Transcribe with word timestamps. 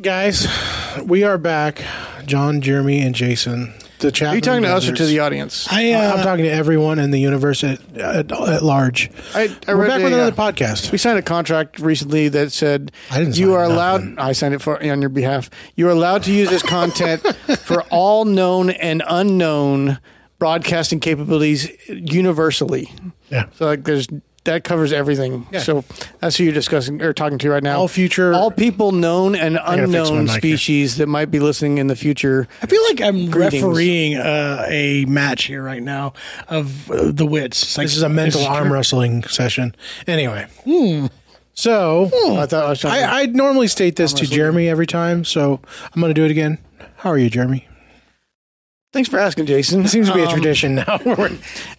Guys, 0.00 0.46
we 1.02 1.24
are 1.24 1.38
back. 1.38 1.82
John, 2.24 2.60
Jeremy, 2.60 3.00
and 3.00 3.16
Jason. 3.16 3.74
The 3.98 4.12
chat. 4.12 4.28
Are 4.28 4.34
you 4.36 4.40
talking 4.40 4.62
to 4.62 4.68
us 4.68 4.88
or 4.88 4.94
to 4.94 5.04
the 5.04 5.18
audience? 5.18 5.66
I, 5.72 5.90
uh, 5.90 6.14
I'm 6.14 6.22
talking 6.22 6.44
to 6.44 6.50
everyone 6.52 7.00
in 7.00 7.10
the 7.10 7.18
universe 7.18 7.64
at, 7.64 7.80
at, 7.96 8.30
at 8.30 8.62
large. 8.62 9.10
I, 9.34 9.52
I 9.66 9.74
We're 9.74 9.82
read 9.82 9.88
back 9.88 10.00
a, 10.00 10.04
with 10.04 10.12
another 10.12 10.40
uh, 10.40 10.52
podcast. 10.52 10.92
We 10.92 10.98
signed 10.98 11.18
a 11.18 11.22
contract 11.22 11.80
recently 11.80 12.28
that 12.28 12.52
said 12.52 12.92
I 13.10 13.18
didn't 13.18 13.38
you 13.38 13.46
sign 13.46 13.54
are 13.56 13.64
allowed. 13.64 14.18
I 14.18 14.32
signed 14.32 14.54
it 14.54 14.62
for 14.62 14.80
on 14.80 15.00
your 15.00 15.10
behalf. 15.10 15.50
You 15.74 15.88
are 15.88 15.92
allowed 15.92 16.22
to 16.24 16.32
use 16.32 16.48
this 16.48 16.62
content 16.62 17.22
for 17.58 17.82
all 17.90 18.24
known 18.24 18.70
and 18.70 19.02
unknown 19.04 19.98
broadcasting 20.38 21.00
capabilities 21.00 21.68
universally. 21.88 22.92
Yeah. 23.30 23.46
So 23.54 23.66
like, 23.66 23.82
there's 23.82 24.06
that 24.48 24.64
covers 24.64 24.92
everything. 24.92 25.46
So 25.60 25.84
that's 26.20 26.36
who 26.36 26.44
you're 26.44 26.52
discussing 26.52 27.00
or 27.02 27.12
talking 27.12 27.38
to 27.38 27.50
right 27.50 27.62
now. 27.62 27.78
All 27.78 27.88
future- 27.88 28.34
all 28.34 28.50
people 28.50 28.92
known 28.92 29.34
and 29.34 29.56
gotta 29.56 29.82
fix 29.86 29.92
my 29.92 29.98
unknown 29.98 30.24
mic 30.24 30.30
here. 30.30 30.38
species 30.56 30.96
that 30.96 31.06
might 31.06 31.30
be 31.30 31.38
listening 31.40 31.78
in 31.78 31.86
the 31.86 31.96
future. 31.96 32.48
I 32.62 32.66
feel 32.66 32.82
like 32.88 33.00
I'm 33.00 33.30
Greetings. 33.30 33.62
refereeing 33.62 34.16
uh, 34.16 34.64
a 34.68 35.04
match 35.06 35.44
here 35.44 35.62
right 35.62 35.82
now 35.82 36.12
of 36.48 36.90
uh, 36.90 37.12
the 37.12 37.24
wits. 37.26 37.76
Like- 37.78 37.86
This 37.86 37.96
is 37.96 38.02
a 38.02 38.08
mental 38.08 38.40
it's- 38.40 38.54
arm 38.56 38.72
wrestling 38.72 39.22
session. 39.24 39.74
Anyway. 40.06 40.46
So 41.54 42.04
I 42.38 42.46
thought 42.46 42.64
I 42.66 42.68
was 42.70 42.80
trying 42.80 43.02
I, 43.04 43.22
I 43.22 43.26
normally 43.26 43.66
state 43.68 43.96
this 43.96 44.12
to 44.14 44.26
Jeremy 44.26 44.68
every 44.68 44.86
time, 44.86 45.24
so 45.24 45.60
I'm 45.94 46.00
going 46.00 46.10
to 46.10 46.14
do 46.14 46.24
it 46.24 46.30
again. 46.30 46.58
How 46.96 47.10
are 47.10 47.18
you, 47.18 47.28
Jeremy? 47.30 47.66
Thanks 48.92 49.08
for 49.10 49.18
asking, 49.18 49.44
Jason. 49.46 49.84
It 49.84 49.88
seems 49.88 50.08
to 50.08 50.14
be 50.14 50.22
a 50.22 50.26
Um, 50.26 50.32
tradition 50.32 50.76
now. 50.76 50.98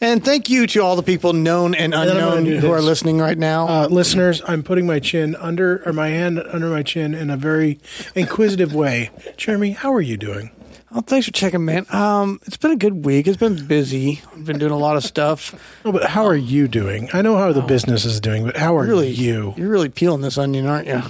And 0.01 0.23
thank 0.23 0.47
you 0.49 0.67
to 0.67 0.79
all 0.81 0.95
the 0.95 1.01
people 1.03 1.33
known 1.33 1.73
and 1.73 1.91
then 1.91 1.99
I'm 1.99 2.07
gonna 2.07 2.35
unknown 2.37 2.59
who 2.61 2.71
are 2.71 2.81
listening 2.81 3.17
right 3.17 3.37
now. 3.37 3.67
uh, 3.67 3.87
listeners, 3.87 4.41
I'm 4.47 4.61
putting 4.63 4.85
my 4.85 4.99
chin 4.99 5.35
under, 5.35 5.81
or 5.85 5.91
my 5.93 6.09
hand 6.09 6.39
under 6.53 6.69
my 6.69 6.83
chin 6.83 7.13
in 7.15 7.29
a 7.31 7.35
very 7.37 7.79
inquisitive 8.15 8.73
way. 8.75 9.09
Jeremy, 9.37 9.71
how 9.71 9.93
are 9.93 10.01
you 10.01 10.17
doing? 10.17 10.51
oh, 10.91 11.01
thanks 11.01 11.25
for 11.27 11.31
checking, 11.33 11.65
man. 11.65 11.85
Um, 11.91 12.39
it's 12.45 12.57
been 12.57 12.71
a 12.71 12.75
good 12.75 13.05
week. 13.05 13.27
It's 13.27 13.37
been 13.37 13.65
busy. 13.67 14.21
I've 14.33 14.45
been 14.45 14.57
doing 14.57 14.71
a 14.71 14.77
lot 14.77 14.95
of 14.97 15.03
stuff. 15.03 15.53
No, 15.85 15.91
but 15.91 16.03
how 16.05 16.25
are 16.25 16.35
you 16.35 16.67
doing? 16.67 17.09
I 17.13 17.21
know 17.21 17.37
how 17.37 17.51
the 17.53 17.61
business 17.61 18.05
is 18.05 18.19
doing, 18.19 18.43
but 18.45 18.55
how 18.57 18.75
are 18.77 18.85
Really, 18.85 19.09
you? 19.09 19.53
You're 19.57 19.69
really 19.69 19.89
peeling 19.89 20.21
this 20.21 20.37
onion, 20.37 20.65
aren't 20.67 20.87
you? 20.87 21.01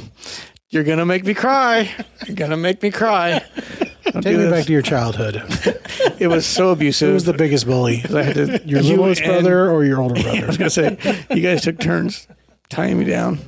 You're 0.70 0.84
gonna 0.84 1.06
make 1.06 1.24
me 1.26 1.34
cry. 1.34 1.90
You're 2.26 2.36
gonna 2.36 2.58
make 2.58 2.82
me 2.84 2.90
cry. 2.92 3.44
Don't 4.12 4.22
Take 4.24 4.38
me 4.38 4.44
this. 4.44 4.52
back 4.52 4.66
to 4.66 4.72
your 4.74 4.82
childhood. 4.82 5.42
It 6.20 6.28
was 6.28 6.46
so 6.46 6.72
abusive. 6.72 7.08
Who 7.10 7.14
was 7.14 7.24
the 7.26 7.34
biggest 7.34 7.66
bully? 7.66 8.04
I 8.14 8.24
had 8.24 8.36
to, 8.36 8.62
Your 8.66 8.82
you 8.82 8.92
littlest 8.98 9.22
and- 9.22 9.32
brother 9.32 9.70
or 9.72 9.86
your 9.86 10.02
older 10.02 10.16
brother. 10.16 10.30
I 10.30 10.34
brother? 10.42 10.48
was 10.48 10.58
gonna 10.58 10.70
say 10.70 11.26
you 11.34 11.42
guys 11.42 11.62
took 11.64 11.80
turns 11.80 12.28
tying 12.70 13.00
me 13.00 13.06
down. 13.06 13.40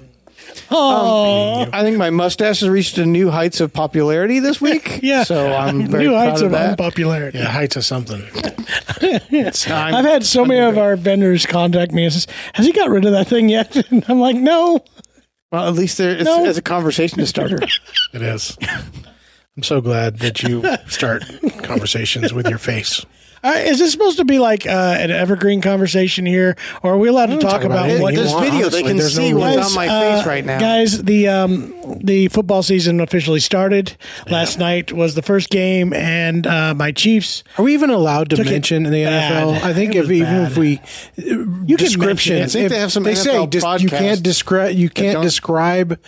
Oh, 0.70 1.68
I 1.74 1.82
think 1.82 1.98
my 1.98 2.10
mustache 2.10 2.60
has 2.62 2.70
reached 2.70 2.98
a 2.98 3.06
new 3.06 3.30
heights 3.30 3.60
of 3.62 3.74
popularity 3.74 4.40
this 4.40 4.62
week. 4.62 5.00
yeah. 5.04 5.24
so 5.24 5.54
I'm 5.54 5.88
very 5.88 6.06
New 6.06 6.12
proud 6.12 6.30
heights 6.30 6.42
of 6.42 6.46
of 6.48 6.52
that. 6.54 6.70
unpopularity. 6.72 7.38
Yeah, 7.40 7.46
heights 7.50 7.76
of 7.76 7.84
something. 7.86 8.22
I'm- 9.02 9.96
I've 9.96 10.06
had 10.06 10.26
so 10.26 10.46
many 10.46 10.60
of 10.62 10.78
our 10.78 10.96
vendors 10.96 11.46
contact 11.46 11.92
me 11.92 12.06
and 12.06 12.14
says, 12.14 12.28
"Has 12.54 12.66
he 12.66 12.72
got 12.72 12.90
rid 12.90 13.06
of 13.06 13.12
that 13.12 13.28
thing 13.28 13.50
yet?" 13.50 13.76
And 13.92 14.04
I'm 14.08 14.20
like, 14.20 14.36
"No." 14.38 14.84
well, 15.52 15.68
at 15.68 15.74
least 15.74 15.98
there 15.98 16.12
it's, 16.16 16.24
No. 16.24 16.46
it's 16.46 16.58
a 16.58 16.62
conversation 16.62 17.18
to 17.20 17.26
starter. 17.28 17.60
It 18.14 18.22
is. 18.22 18.58
I'm 19.58 19.64
so 19.64 19.82
glad 19.82 20.20
that 20.20 20.42
you 20.44 20.64
start 20.88 21.24
conversations 21.64 22.34
with 22.34 22.48
your 22.48 22.58
face. 22.58 23.06
Uh, 23.44 23.56
is 23.58 23.80
this 23.80 23.92
supposed 23.92 24.18
to 24.18 24.24
be 24.24 24.38
like 24.38 24.68
uh, 24.68 24.70
an 25.00 25.10
evergreen 25.10 25.62
conversation 25.62 26.28
here, 26.28 26.56
or 26.84 26.94
are 26.94 26.98
we 27.00 27.10
allowed 27.10 27.26
to 27.26 27.40
talk, 27.40 27.54
talk 27.54 27.64
about 27.64 27.90
about 27.90 28.00
what? 28.02 28.14
you 28.14 28.20
There's 28.20 28.32
want, 28.32 28.46
video. 28.46 28.60
honestly. 28.68 28.82
they 28.84 28.88
can 28.88 28.98
There's 28.98 29.18
no 29.18 29.24
see 29.26 29.34
what's 29.34 29.56
rules. 29.56 29.68
on 29.70 29.76
my 29.76 29.88
uh, 29.88 30.18
face 30.18 30.28
right 30.28 30.46
now. 30.46 30.60
Guys, 30.60 31.02
the 31.02 31.28
um, 31.28 31.74
the 32.04 32.28
football 32.28 32.62
season 32.62 33.00
officially 33.02 33.40
started. 33.40 33.98
Last 34.30 34.60
night 34.60 34.94
was 34.94 35.16
the 35.16 35.24
first 35.24 35.50
game, 35.50 35.92
and 35.92 36.46
uh, 36.46 36.76
my 36.76 36.92
Chiefs. 36.92 37.44
Are 37.58 37.64
we 37.66 37.74
even 37.74 37.90
allowed 37.90 38.30
to 38.30 38.44
mention 38.44 38.86
in 38.86 38.92
the 38.92 39.06
bad. 39.06 39.34
NFL? 39.48 39.62
I 39.64 39.74
think 39.74 39.96
if 39.96 40.06
even 40.12 40.24
bad. 40.24 40.52
if 40.52 40.58
we 40.60 40.80
You 41.18 41.78
can 41.78 42.00
mention 42.00 42.38
it. 42.38 42.44
I 42.44 42.46
think 42.48 42.66
if 42.66 42.72
they 42.72 42.80
have 42.80 42.92
some 42.92 43.02
they 43.02 43.16
say 43.16 43.32
NFL 43.36 43.50
dis- 43.50 43.82
you 43.82 43.90
can't 43.90 44.22
describe 44.22 44.76
you 44.76 44.88
can't 44.90 45.14
don't- 45.16 45.24
describe. 45.24 46.00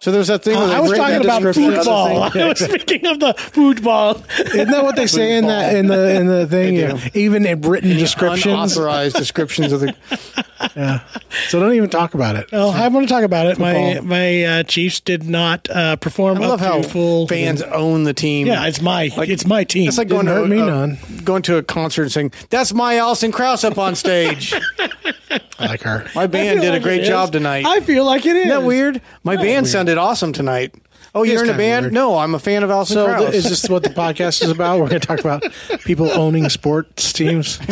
So 0.00 0.10
there's 0.12 0.28
that 0.28 0.42
thing. 0.44 0.56
Uh, 0.56 0.66
where 0.66 0.76
I 0.76 0.80
was 0.80 0.90
talking 0.92 1.14
that 1.14 1.24
about 1.24 1.42
description 1.42 1.64
of 1.64 1.70
the 1.72 1.76
football. 1.84 2.22
I 2.42 2.48
was 2.48 2.58
speaking 2.58 3.06
of 3.06 3.20
the 3.20 3.34
football. 3.34 4.22
Isn't 4.38 4.70
that 4.70 4.84
what 4.84 4.96
they 4.96 5.06
say 5.06 5.36
in 5.38 5.46
that 5.46 5.74
in 5.74 5.86
the 5.86 6.14
in 6.16 6.26
the 6.26 6.46
thing? 6.46 6.74
They 6.74 6.80
Yeah. 6.82 6.92
do. 6.96 7.18
Even 7.18 7.46
in 7.46 7.60
written 7.62 7.90
descriptions. 7.96 8.46
unauthorized 8.46 9.16
descriptions 9.16 9.72
of 9.72 9.80
the. 9.80 9.94
Yeah. 10.76 11.00
So 11.48 11.60
don't 11.60 11.74
even 11.74 11.90
talk 11.90 12.14
about 12.14 12.36
it. 12.36 12.50
Well, 12.50 12.70
I 12.70 12.88
want 12.88 13.06
to 13.06 13.12
talk 13.12 13.22
about 13.22 13.46
it. 13.48 13.58
My 13.58 13.74
Football. 13.94 14.02
my 14.08 14.44
uh, 14.44 14.62
Chiefs 14.62 15.00
did 15.00 15.24
not 15.24 15.68
uh, 15.68 15.96
perform. 15.96 16.38
I 16.38 16.46
love 16.46 16.52
up 16.62 16.66
how 16.66 16.80
to 16.80 16.88
full 16.88 17.28
fans 17.28 17.60
own 17.60 18.04
the 18.04 18.14
team. 18.14 18.46
Yeah, 18.46 18.66
it's 18.66 18.80
my 18.80 19.10
it's 19.14 19.44
my 19.46 19.64
team. 19.64 19.88
It's 19.88 19.98
like 19.98 20.08
going 20.08 20.24
Didn't 20.26 20.36
to 20.48 20.56
hurt 20.56 20.56
me 20.56 20.60
a, 20.62 20.66
none. 20.66 20.98
going 21.22 21.42
to 21.42 21.58
a 21.58 21.62
concert 21.62 22.04
and 22.04 22.12
saying, 22.12 22.32
"That's 22.48 22.72
my 22.72 22.96
Alison 22.96 23.30
Krauss 23.30 23.62
up 23.62 23.76
on 23.76 23.94
stage." 23.94 24.54
I 25.58 25.66
like 25.66 25.82
her. 25.82 26.06
My 26.14 26.26
band 26.26 26.60
feel 26.60 26.72
did 26.72 26.74
a 26.74 26.80
great 26.80 27.04
job 27.04 27.32
tonight. 27.32 27.64
I 27.66 27.80
feel 27.80 28.04
like 28.04 28.24
it 28.26 28.36
is. 28.36 28.46
Isn't 28.46 28.48
that 28.60 28.66
weird? 28.66 29.00
My 29.22 29.36
band 29.36 29.66
sounded 29.66 29.98
awesome 29.98 30.32
tonight. 30.32 30.74
Oh, 31.14 31.22
is 31.22 31.30
you're 31.30 31.44
in 31.44 31.50
a 31.50 31.56
band? 31.56 31.84
weird. 31.84 31.92
No, 31.92 32.18
I'm 32.18 32.34
a 32.34 32.38
fan 32.38 32.62
of 32.64 32.70
Alison 32.70 32.94
So 32.94 33.06
Krauss. 33.06 33.20
th- 33.30 33.34
is 33.34 33.44
this 33.48 33.68
what 33.68 33.82
the 33.84 33.90
podcast 33.90 34.42
is 34.42 34.50
about? 34.50 34.80
We're 34.80 34.88
going 34.88 35.00
to 35.00 35.06
talk 35.06 35.20
about 35.20 35.44
people 35.84 36.10
owning 36.10 36.48
sports 36.48 37.12
teams. 37.12 37.58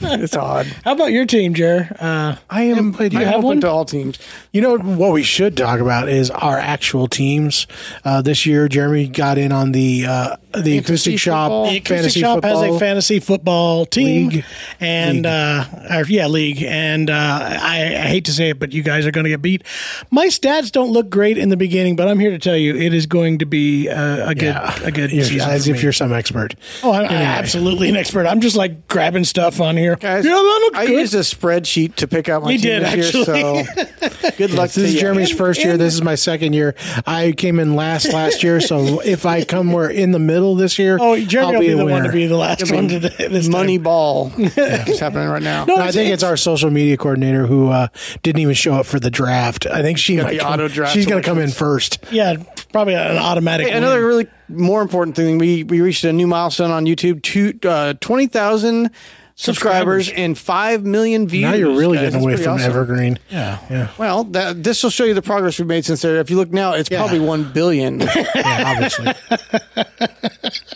it's 0.00 0.36
odd. 0.36 0.66
How 0.84 0.92
about 0.92 1.12
your 1.12 1.26
team, 1.26 1.52
Jer? 1.54 1.94
Uh, 2.00 2.36
I 2.48 2.62
am. 2.64 2.92
played 2.94 3.14
I'm 3.14 3.20
yet. 3.20 3.26
have 3.26 3.36
open 3.40 3.46
one? 3.48 3.60
to 3.60 3.68
all 3.68 3.84
teams. 3.84 4.18
You 4.52 4.60
know 4.62 4.78
what 4.78 5.12
we 5.12 5.22
should 5.22 5.56
talk 5.56 5.80
about 5.80 6.08
is 6.08 6.30
our 6.30 6.58
actual 6.58 7.06
teams. 7.06 7.66
Uh, 8.04 8.22
this 8.22 8.46
year, 8.46 8.68
Jeremy 8.68 9.08
got 9.08 9.36
in 9.36 9.52
on 9.52 9.72
the 9.72 10.06
uh, 10.06 10.36
the 10.56 10.78
acoustic 10.78 11.18
shoppe 11.18 11.50
football. 11.50 11.64
the 11.70 11.76
Acoustic 11.76 11.96
fantasy 11.96 12.20
Shoppe 12.20 12.34
football. 12.42 12.62
has 12.62 12.76
a 12.76 12.78
fantasy 12.78 13.20
football 13.20 13.86
team, 13.86 14.28
League. 14.28 14.44
and 14.80 15.16
League. 15.18 15.26
Uh, 15.26 15.64
or, 15.98 16.04
yeah, 16.06 16.28
league. 16.28 16.62
And 16.62 17.10
uh, 17.10 17.14
I, 17.14 17.94
I 17.96 18.06
hate 18.06 18.24
to 18.26 18.32
say 18.32 18.50
it, 18.50 18.58
but 18.58 18.72
you 18.72 18.82
guys 18.82 19.04
are 19.06 19.10
going 19.10 19.24
to 19.24 19.30
get 19.30 19.42
beat. 19.42 19.64
My 20.10 20.28
stats 20.28 20.70
don't 20.72 20.90
look 20.92 21.10
great 21.10 21.36
in 21.38 21.48
the 21.48 21.56
beginning, 21.56 21.96
but 21.96 22.06
I'm 22.08 22.20
here 22.20 22.30
to 22.30 22.38
tell 22.38 22.53
you 22.56 22.76
it 22.76 22.94
is 22.94 23.06
going 23.06 23.38
to 23.38 23.46
be 23.46 23.88
a, 23.88 24.28
a 24.28 24.34
good 24.34 24.44
yeah, 24.44 24.78
a 24.84 24.90
good 24.90 25.10
You're- 25.10 25.24
season. 25.24 25.50
as 25.50 25.68
if 25.68 25.76
me. 25.76 25.82
you're 25.82 25.92
some 25.92 26.12
expert. 26.12 26.54
Oh, 26.82 26.92
I'm, 26.92 27.04
I'm 27.06 27.12
absolutely 27.12 27.88
an 27.88 27.96
expert. 27.96 28.26
I'm 28.26 28.40
just 28.40 28.56
like 28.56 28.88
grabbing 28.88 29.24
stuff 29.24 29.60
on 29.60 29.76
here. 29.76 29.96
Guys, 29.96 30.24
yeah, 30.24 30.32
that 30.32 30.58
looks 30.62 30.78
I 30.78 30.86
good. 30.86 31.00
used 31.00 31.14
a 31.14 31.18
spreadsheet 31.20 31.96
to 31.96 32.08
pick 32.08 32.28
out 32.28 32.42
my 32.42 32.48
We 32.48 32.58
team 32.58 32.82
did, 32.82 32.82
this 32.98 33.14
year. 33.14 33.24
So 33.24 33.62
good 34.36 34.52
luck 34.52 34.70
to 34.70 34.80
This 34.80 34.88
is 34.90 34.94
you. 34.94 35.00
Jeremy's 35.00 35.30
first 35.30 35.62
year. 35.64 35.76
This 35.76 35.94
is 35.94 36.02
my 36.02 36.14
second 36.14 36.52
year. 36.52 36.74
I 37.06 37.32
came 37.32 37.58
in 37.58 37.76
last 37.76 38.12
last 38.12 38.42
year, 38.42 38.60
so 38.60 39.00
if 39.04 39.26
I 39.26 39.44
come 39.44 39.72
where 39.72 39.90
in 39.90 40.10
the 40.12 40.18
middle 40.18 40.54
this 40.54 40.78
year, 40.78 40.98
oh, 41.00 41.18
Jeremy 41.18 41.46
I'll 41.46 41.52
will 41.54 41.60
be, 41.60 41.68
be, 41.68 41.74
the 41.74 41.84
winner. 41.84 41.94
one 42.00 42.04
to 42.04 42.12
be 42.12 42.26
the 42.26 42.36
last 42.36 42.70
one 42.72 42.88
today. 42.88 43.28
This 43.28 43.48
Money 43.48 43.78
time. 43.78 43.82
ball 43.84 44.32
is 44.36 45.00
happening 45.00 45.28
right 45.28 45.42
now. 45.42 45.64
No, 45.64 45.76
I 45.76 45.90
think 45.92 46.12
it's 46.12 46.22
our 46.22 46.36
social 46.36 46.70
media 46.70 46.96
coordinator 46.96 47.46
who 47.46 47.68
uh, 47.68 47.88
didn't 48.22 48.40
even 48.40 48.54
show 48.54 48.74
up 48.74 48.86
for 48.86 48.98
the 49.00 49.10
draft. 49.10 49.66
I 49.66 49.82
think 49.82 49.98
she 49.98 50.16
might 50.16 50.38
come, 50.40 50.52
auto 50.52 50.68
draft 50.68 50.92
She's 50.94 51.06
going 51.06 51.22
to 51.22 51.26
come 51.28 51.38
in 51.38 51.50
first. 51.50 51.98
Yeah, 52.10 52.36
probably 52.74 52.94
an 52.94 53.16
automatic. 53.18 53.68
Hey, 53.68 53.76
another 53.76 54.04
really 54.04 54.26
more 54.48 54.82
important 54.82 55.14
thing 55.14 55.38
we 55.38 55.62
we 55.62 55.80
reached 55.80 56.02
a 56.02 56.12
new 56.12 56.26
milestone 56.26 56.72
on 56.72 56.86
YouTube: 56.86 57.22
two, 57.22 57.56
uh, 57.62 57.94
twenty 58.00 58.26
thousand 58.26 58.90
subscribers 59.36 60.08
and 60.10 60.36
five 60.36 60.84
million 60.84 61.28
views. 61.28 61.42
Now 61.42 61.54
you're 61.54 61.76
really 61.76 61.96
guys. 61.98 62.12
getting 62.12 62.22
away 62.22 62.36
from 62.36 62.54
awesome. 62.54 62.70
Evergreen. 62.70 63.18
Yeah. 63.30 63.58
Yeah, 63.70 63.90
Well, 63.98 64.24
that, 64.24 64.62
this 64.62 64.82
will 64.82 64.90
show 64.90 65.04
you 65.04 65.14
the 65.14 65.22
progress 65.22 65.58
we've 65.58 65.66
made 65.66 65.84
since 65.84 66.02
there. 66.02 66.16
If 66.16 66.30
you 66.30 66.36
look 66.36 66.52
now, 66.52 66.72
it's 66.72 66.88
probably 66.88 67.18
one 67.20 67.52
billion. 67.52 68.00
yeah 68.34 68.64
obviously. 68.66 69.12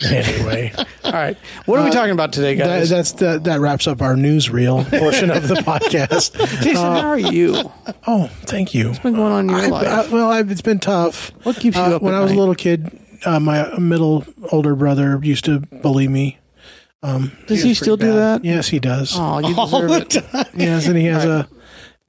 anyway, 0.15 0.73
All 1.09 1.13
right, 1.15 1.37
what 1.65 1.79
are 1.79 1.85
we 1.85 1.91
talking 1.91 2.11
about 2.11 2.31
today, 2.33 2.55
that, 2.55 2.65
guys? 2.65 2.89
that's 2.89 3.13
that. 3.13 3.43
That 3.45 3.59
wraps 3.59 3.87
up 3.87 4.01
our 4.01 4.15
newsreel 4.15 4.87
portion 4.99 5.31
of 5.31 5.47
the 5.47 5.55
podcast. 5.55 6.37
Jason, 6.61 6.75
how 6.75 7.07
are 7.07 7.17
you? 7.19 7.53
What's 7.53 7.97
Oh, 8.07 8.27
thank 8.43 8.73
you. 8.75 8.93
been 9.01 9.15
going 9.15 9.31
on 9.33 9.49
in 9.49 9.55
your 9.55 9.59
I, 9.59 9.67
life? 9.67 9.87
I, 9.87 10.13
well, 10.13 10.29
I, 10.31 10.41
it's 10.41 10.61
been 10.61 10.79
tough. 10.79 11.31
What 11.43 11.55
keeps 11.55 11.77
you 11.77 11.83
Uh, 11.83 11.95
up 11.95 12.01
when 12.01 12.13
at 12.13 12.19
I 12.19 12.23
was 12.23 12.31
a 12.31 12.35
little 12.35 12.55
kid, 12.55 12.99
uh, 13.25 13.39
my 13.39 13.77
middle 13.79 14.25
older 14.51 14.75
brother 14.75 15.19
used 15.23 15.45
to 15.45 15.59
bully 15.81 16.07
me. 16.07 16.37
Does 17.01 17.63
he 17.63 17.73
still 17.73 17.97
do 17.97 18.13
that? 18.13 18.43
Yes, 18.45 18.67
he 18.67 18.79
does. 18.79 19.13
Oh, 19.17 19.39
you 19.39 19.55
all 19.57 19.67
deserve 19.87 19.91
it. 19.91 20.15
Yes, 20.55 20.85
and 20.87 20.97
he 20.97 21.05
has 21.05 21.25
a 21.25 21.47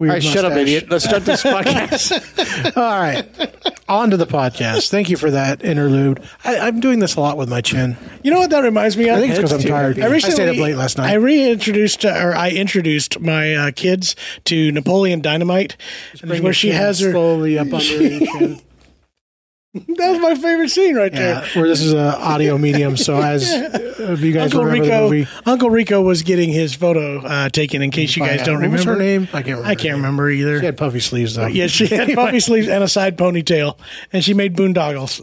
weird. 0.00 0.10
All 0.10 0.14
right, 0.16 0.22
shut 0.22 0.44
up, 0.44 0.50
mustache. 0.52 0.62
idiot. 0.62 0.90
Let's 0.90 1.04
start 1.04 1.24
this 1.24 1.42
podcast. 1.44 2.76
All 2.76 3.00
right, 3.00 3.74
on 3.88 4.10
to 4.10 4.16
the 4.16 4.26
podcast. 4.26 4.90
Thank 4.90 5.08
you 5.10 5.16
for 5.16 5.30
that 5.30 5.62
interlude. 5.64 6.20
I, 6.44 6.58
I'm 6.58 6.80
doing 6.80 6.98
this 6.98 7.14
a 7.14 7.20
lot 7.20 7.36
with 7.36 7.48
my 7.48 7.60
chin. 7.60 7.96
You 8.24 8.32
know 8.32 8.40
what 8.40 8.50
that 8.50 8.64
reminds 8.64 8.96
me 8.96 9.08
of? 9.08 9.18
I 9.18 9.20
think 9.20 9.30
it's 9.30 9.38
because 9.38 9.52
I'm 9.52 9.60
tired. 9.70 9.96
heavy. 9.98 10.12
I, 10.12 10.16
I 10.16 10.18
stayed 10.18 10.48
up 10.48 10.56
late 10.56 10.74
last 10.74 10.98
night. 10.98 11.10
I 11.10 11.14
reintroduced, 11.14 12.04
uh, 12.04 12.08
or 12.20 12.34
I 12.34 12.50
introduced 12.50 13.20
my 13.20 13.54
uh, 13.54 13.70
kids 13.70 14.16
to 14.46 14.72
Napoleon 14.72 15.20
Dynamite, 15.20 15.76
where 16.26 16.52
she 16.52 16.70
has 16.70 16.98
her. 17.00 17.12
slowly 17.12 17.58
up 17.58 17.72
under 17.72 17.84
your 18.02 18.20
chin. 18.26 18.60
That 19.96 20.10
was 20.10 20.18
my 20.18 20.34
favorite 20.34 20.68
scene 20.70 20.96
right 20.96 21.12
Yeah, 21.12 21.40
there. 21.42 21.48
where 21.54 21.68
this 21.68 21.80
is 21.80 21.92
an 21.92 21.98
audio 22.00 22.58
medium. 22.58 22.96
So 22.96 23.16
as 23.22 23.48
uh, 23.48 23.68
if 24.14 24.20
you 24.20 24.32
guys 24.32 24.46
Uncle 24.52 24.64
remember 24.64 24.84
the 24.84 24.90
Rico, 24.90 25.08
movie, 25.10 25.28
Uncle 25.46 25.70
Rico 25.70 26.00
was 26.02 26.22
getting 26.24 26.50
his 26.50 26.74
photo 26.74 27.20
uh, 27.20 27.48
taken. 27.50 27.80
In 27.80 27.92
case 27.92 28.16
you 28.16 28.24
guys 28.26 28.40
uh, 28.40 28.44
don't 28.46 28.54
what 28.56 28.62
remember 28.62 28.76
was 28.78 28.84
her 28.86 28.96
name? 28.96 29.28
I 29.32 29.42
can't 29.42 29.46
remember. 29.46 29.66
I 29.68 29.74
can't 29.76 29.94
remember 29.96 30.28
either. 30.28 30.58
She 30.58 30.66
had 30.66 30.76
puffy 30.76 30.98
sleeves 30.98 31.36
though. 31.36 31.46
Yeah, 31.46 31.68
she 31.68 31.86
had 31.86 32.12
puffy 32.16 32.40
sleeves 32.40 32.66
and 32.66 32.82
a 32.82 32.88
side 32.88 33.16
ponytail, 33.16 33.78
and 34.12 34.24
she 34.24 34.34
made 34.34 34.56
boondoggles. 34.56 35.20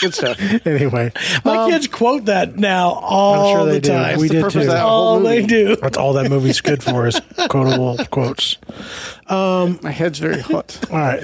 Good 0.00 0.14
stuff. 0.14 0.38
anyway, 0.66 1.12
My 1.44 1.68
kids 1.68 1.88
quote 1.88 2.26
that 2.26 2.56
now 2.56 2.90
all 2.90 3.56
sure 3.56 3.66
they 3.66 3.72
the 3.74 3.80
do. 3.80 3.88
time. 3.88 4.18
We 4.20 4.28
the 4.28 4.34
did 4.34 4.40
purpose 4.42 4.62
too. 4.64 4.66
that 4.70 4.82
all 4.82 5.14
whole 5.14 5.20
they 5.20 5.40
movie. 5.40 5.46
do. 5.48 5.76
that's 5.76 5.96
all 5.98 6.12
that 6.12 6.30
movie's 6.30 6.60
good 6.60 6.82
for 6.82 7.08
is 7.08 7.20
quotable 7.48 7.98
quotes. 8.10 8.56
My 9.28 9.90
head's 9.90 10.20
very 10.20 10.40
hot. 10.40 10.78
All 10.92 10.98
right. 10.98 11.22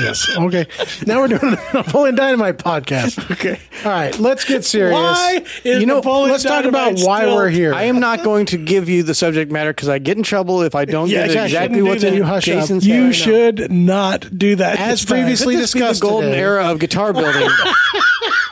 Yes. 0.00 0.28
Okay. 0.36 0.66
Now 1.06 1.20
we're 1.20 1.28
doing 1.28 1.54
a 1.54 1.72
Napoleon 1.74 2.14
Dynamite 2.14 2.58
podcast. 2.58 3.30
Okay. 3.32 3.58
All 3.84 3.90
right. 3.90 4.16
Let's 4.18 4.44
get 4.44 4.64
serious. 4.64 4.92
Why 4.94 5.42
is 5.64 5.80
you 5.80 5.86
know? 5.86 5.96
Napoleon 5.96 6.30
let's 6.30 6.44
talk 6.44 6.64
about 6.64 6.98
why 7.00 7.20
still- 7.22 7.34
we're 7.34 7.48
here. 7.48 7.74
I 7.74 7.84
am 7.84 7.98
not 8.00 8.22
going 8.22 8.46
to 8.46 8.56
give 8.56 8.88
you 8.88 9.02
the 9.02 9.14
subject 9.14 9.50
matter 9.50 9.72
because 9.72 9.88
I 9.88 9.98
get 9.98 10.16
in 10.16 10.22
trouble 10.22 10.62
if 10.62 10.74
I 10.74 10.84
don't 10.84 11.08
Yeah, 11.08 11.26
get 11.26 11.44
exactly. 11.44 11.44
exactly 11.44 11.74
Shouldn't 11.78 11.88
what's 11.88 12.00
do 12.02 12.06
in 12.06 12.12
that. 12.12 12.18
You 12.18 12.24
hush 12.24 12.48
up. 12.48 12.54
Jason's 12.60 12.86
You 12.86 13.02
head. 13.04 13.14
should 13.14 13.72
not 13.72 14.38
do 14.38 14.56
that. 14.56 14.78
As 14.78 15.00
this 15.00 15.04
time. 15.08 15.18
previously 15.18 15.54
Let 15.56 15.60
this 15.62 15.72
be 15.74 15.80
the 15.80 15.86
discussed 15.86 16.02
golden 16.02 16.30
today. 16.30 16.40
era 16.42 16.70
of 16.70 16.78
guitar 16.78 17.12
building. 17.12 17.48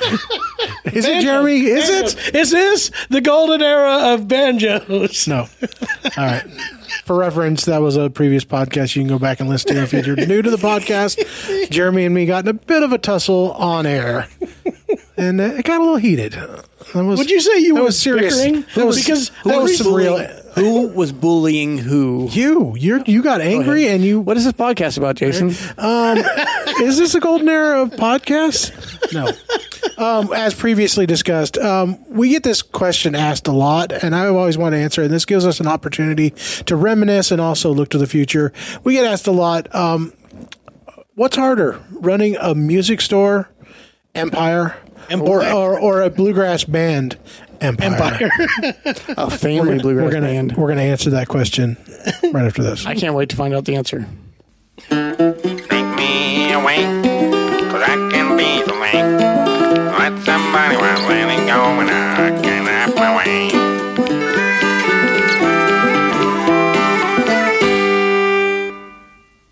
Is 0.84 1.04
it 1.04 1.22
Jeremy? 1.22 1.60
Is 1.66 1.88
it? 1.88 2.34
Is 2.34 2.50
this 2.50 2.90
the 3.10 3.20
golden 3.20 3.62
era 3.62 4.14
of 4.14 4.26
banjos? 4.28 5.28
No. 5.28 5.46
All 6.16 6.24
right. 6.24 6.44
For 7.04 7.16
reference, 7.16 7.64
that 7.66 7.78
was 7.82 7.96
a 7.96 8.08
previous 8.10 8.44
podcast 8.44 8.96
you 8.96 9.02
can 9.02 9.08
go 9.08 9.18
back 9.18 9.40
and 9.40 9.48
listen 9.48 9.74
to 9.76 9.82
if 9.82 9.92
you're 9.92 10.16
new 10.16 10.42
to 10.42 10.50
the 10.50 10.56
podcast. 10.56 11.70
Jeremy 11.70 12.04
and 12.06 12.14
me 12.14 12.26
got 12.26 12.44
in 12.44 12.48
a 12.48 12.54
bit 12.54 12.82
of 12.82 12.92
a 12.92 12.98
tussle 12.98 13.52
on 13.52 13.86
air, 13.86 14.26
and 15.16 15.40
it 15.40 15.64
got 15.64 15.78
a 15.80 15.84
little 15.84 15.96
heated. 15.96 16.32
That 16.32 17.04
was, 17.04 17.18
Would 17.18 17.30
you 17.30 17.40
say 17.40 17.58
you 17.58 17.74
that 17.74 17.80
were 17.80 17.86
was 17.86 17.98
serious? 17.98 18.36
bickering? 18.36 18.64
That 18.74 18.86
was 18.86 18.96
Because 18.96 19.30
that 19.44 19.60
was 19.62 19.76
some 19.78 19.92
real. 19.94 20.16
Who 20.58 20.88
was 20.88 21.12
bullying 21.12 21.78
who? 21.78 22.28
You, 22.30 22.74
you, 22.76 23.02
you 23.06 23.22
got 23.22 23.40
angry, 23.40 23.88
and 23.88 24.02
you. 24.04 24.20
What 24.20 24.36
is 24.36 24.44
this 24.44 24.52
podcast 24.52 24.98
about, 24.98 25.16
Jason? 25.16 25.48
Is 25.48 26.98
this 26.98 27.14
a 27.14 27.20
golden 27.20 27.48
era 27.48 27.82
of 27.82 27.90
podcasts? 27.90 29.12
No. 29.12 29.30
Um, 29.96 30.32
as 30.32 30.54
previously 30.54 31.06
discussed, 31.06 31.58
um, 31.58 31.98
we 32.08 32.28
get 32.28 32.42
this 32.44 32.62
question 32.62 33.14
asked 33.14 33.48
a 33.48 33.52
lot, 33.52 33.92
and 33.92 34.14
I 34.14 34.26
always 34.28 34.56
want 34.58 34.74
to 34.74 34.76
answer. 34.78 35.02
it. 35.02 35.06
And 35.06 35.14
this 35.14 35.24
gives 35.24 35.44
us 35.46 35.60
an 35.60 35.66
opportunity 35.66 36.30
to 36.66 36.76
reminisce 36.76 37.30
and 37.32 37.40
also 37.40 37.72
look 37.72 37.88
to 37.90 37.98
the 37.98 38.06
future. 38.06 38.52
We 38.84 38.92
get 38.94 39.06
asked 39.06 39.26
a 39.26 39.32
lot. 39.32 39.74
Um, 39.74 40.12
what's 41.14 41.36
harder, 41.36 41.80
running 41.90 42.36
a 42.36 42.54
music 42.54 43.00
store, 43.00 43.50
empire, 44.14 44.76
or, 45.10 45.42
Empire. 45.42 45.52
or 45.54 45.78
or 45.80 46.02
a 46.02 46.10
bluegrass 46.10 46.64
band, 46.64 47.18
empire? 47.60 47.86
Empire. 47.92 48.30
A 49.16 49.30
family 49.30 49.78
bluegrass 49.78 50.04
We're 50.06 50.10
gonna 50.12 50.26
band. 50.26 50.56
we're 50.56 50.68
gonna 50.68 50.82
answer 50.82 51.10
that 51.10 51.28
question 51.28 51.76
right 52.32 52.44
after 52.46 52.62
this. 52.62 52.86
I 52.86 52.94
can't 52.94 53.14
wait 53.14 53.28
to 53.30 53.36
find 53.36 53.54
out 53.54 53.64
the 53.64 53.76
answer. 53.76 54.06
Take 54.88 55.96
me 55.96 56.52
away, 56.52 56.84
cause 57.70 57.82
I 57.82 58.08
can 58.12 58.36
be 58.36 58.62
the 58.62 58.78
way. 58.78 58.92
Let 59.98 60.24
somebody 60.24 60.76
was 60.76 61.00
letting 61.08 61.46
go 61.46 61.80
and 61.80 61.90
I 61.90 62.07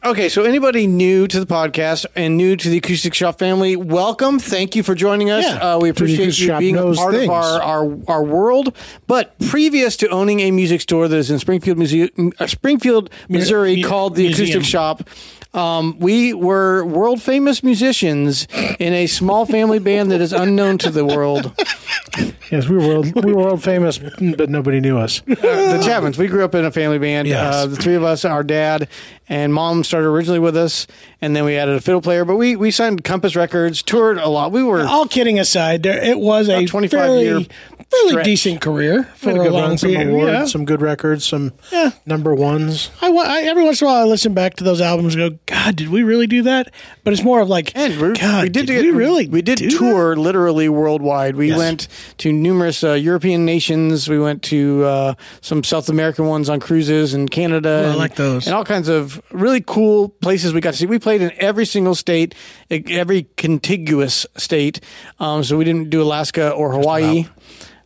Okay, 0.06 0.29
so 0.29 0.44
anybody 0.44 0.87
new 0.87 1.26
to 1.26 1.41
the 1.41 1.47
podcast 1.47 2.06
and 2.14 2.37
new 2.37 2.55
to 2.55 2.69
the 2.69 2.76
Acoustic 2.76 3.12
Shoppe 3.12 3.41
family, 3.41 3.75
welcome. 3.75 4.38
Thank 4.38 4.76
you 4.76 4.85
for 4.85 4.94
joining 4.94 5.31
us. 5.31 5.44
Yeah. 5.44 5.75
Uh, 5.75 5.79
we 5.81 5.88
appreciate 5.88 6.38
you 6.38 6.56
being 6.58 6.76
a 6.76 6.94
part 6.94 7.12
things. 7.12 7.25
of 7.25 7.31
our, 7.31 7.61
our 7.61 7.99
our 8.06 8.23
world. 8.23 8.76
But 9.08 9.37
previous 9.49 9.97
to 9.97 10.08
owning 10.11 10.38
a 10.38 10.53
music 10.53 10.81
store 10.81 11.08
that 11.08 11.17
is 11.17 11.32
in 11.32 11.41
Springfield, 11.41 11.79
Musu- 11.79 12.32
uh, 12.38 12.47
Springfield, 12.47 13.11
Missouri, 13.29 13.82
called 13.82 14.14
the 14.14 14.29
museum. 14.29 14.61
Acoustic 14.61 14.70
Shoppe, 14.70 15.08
um, 15.55 15.99
we 15.99 16.32
were 16.35 16.85
world 16.85 17.20
famous 17.20 17.64
musicians 17.64 18.47
in 18.79 18.93
a 18.93 19.08
small 19.08 19.44
family 19.44 19.81
band 19.81 20.12
that 20.12 20.20
is 20.20 20.32
unknown 20.32 20.79
to 20.79 20.91
the 20.91 21.05
world. 21.05 21.53
Yes, 22.50 22.69
we 22.69 22.76
were 22.76 22.87
world, 22.87 23.25
we 23.25 23.32
were 23.32 23.43
world 23.43 23.62
famous, 23.62 23.98
but 23.98 24.48
nobody 24.48 24.81
knew 24.81 24.98
us. 24.98 25.20
the 25.20 25.34
Chapmans. 25.34 26.16
We 26.16 26.28
grew 26.28 26.44
up 26.44 26.54
in 26.54 26.64
a 26.64 26.70
family 26.70 26.98
band. 26.98 27.26
Yes. 27.28 27.54
Uh, 27.54 27.66
the 27.66 27.76
three 27.76 27.94
of 27.94 28.04
us, 28.04 28.25
our 28.25 28.43
dad 28.44 28.88
and 29.28 29.52
mom 29.52 29.82
started 29.82 30.06
originally 30.08 30.38
with 30.38 30.56
us, 30.56 30.87
and 31.20 31.34
then 31.34 31.44
we 31.44 31.56
added 31.56 31.75
a 31.75 31.81
fiddle 31.81 32.00
player. 32.00 32.25
But 32.25 32.37
we 32.37 32.54
we 32.56 32.70
signed 32.70 33.02
Compass 33.04 33.34
Records, 33.34 33.82
toured 33.82 34.19
a 34.19 34.28
lot. 34.28 34.52
We 34.52 34.62
were 34.62 34.82
All 34.87 35.06
kidding 35.08 35.38
aside, 35.38 35.82
there 35.82 36.02
it 36.02 36.19
was 36.19 36.48
a 36.48 36.58
About 36.58 36.69
25 36.69 37.20
year 37.22 37.40
fairly 37.88 38.08
stretch. 38.10 38.25
decent 38.25 38.60
career 38.60 39.04
for 39.16 39.31
a 39.31 39.34
a 39.34 39.50
long 39.50 39.62
run, 39.70 39.78
some 39.78 39.90
period. 39.90 40.08
awards, 40.10 40.31
Yeah. 40.32 40.44
some 40.46 40.64
good 40.64 40.81
records, 40.82 41.25
some 41.25 41.52
Yeah. 41.72 41.90
number 42.04 42.34
ones. 42.34 42.90
I, 43.00 43.08
I 43.10 43.43
every 43.43 43.64
once 43.64 43.81
in 43.81 43.87
a 43.87 43.90
while 43.90 44.02
I 44.02 44.04
listen 44.04 44.34
back 44.34 44.56
to 44.56 44.64
those 44.64 44.81
albums 44.81 45.14
and 45.14 45.31
go, 45.32 45.38
God, 45.46 45.76
did 45.76 45.88
we 45.88 46.02
really 46.02 46.26
do 46.26 46.43
that? 46.43 46.72
But 47.04 47.12
it's 47.12 47.22
more 47.22 47.40
of 47.40 47.48
like, 47.48 47.72
and 47.76 48.00
we're, 48.00 48.14
God, 48.14 48.43
we 48.44 48.48
did, 48.48 48.66
did, 48.66 48.72
get- 48.75 48.82
we 48.82 48.90
really? 48.90 49.28
we 49.28 49.40
did 49.43 49.58
do 49.58 49.70
that? 49.70 49.76
tour 49.78 50.16
literally 50.16 50.69
worldwide. 50.69 51.37
We 51.37 51.48
Yes. 51.48 51.58
went 51.58 51.88
to 52.19 52.32
numerous 52.42 52.84
uh, 52.84 52.92
European 52.92 53.44
nations. 53.44 54.08
We 54.08 54.18
went 54.18 54.42
to 54.44 54.84
uh, 54.84 55.14
some 55.40 55.64
South 55.64 55.88
American 55.88 56.26
ones 56.26 56.48
on 56.48 56.60
cruises 56.60 57.14
in 57.14 57.28
Canada. 57.28 57.68
Oh, 57.68 57.86
I 57.86 57.88
and, 57.90 57.98
like 57.98 58.14
those. 58.14 58.46
and 58.46 58.54
all 58.54 58.64
kinds 58.64 58.88
of 58.88 59.20
really 59.30 59.62
cool 59.66 60.08
places 60.08 60.52
we 60.52 60.60
got 60.60 60.72
to 60.72 60.76
see. 60.76 60.86
We 60.86 60.98
played 60.98 61.22
in 61.22 61.32
every 61.38 61.66
single 61.66 61.94
state, 61.94 62.34
every 62.70 63.28
contiguous 63.36 64.26
state. 64.36 64.80
Um, 65.18 65.44
so 65.44 65.56
we 65.56 65.64
didn't 65.64 65.90
do 65.90 66.02
Alaska 66.02 66.50
or 66.50 66.72
Hawaii. 66.72 67.26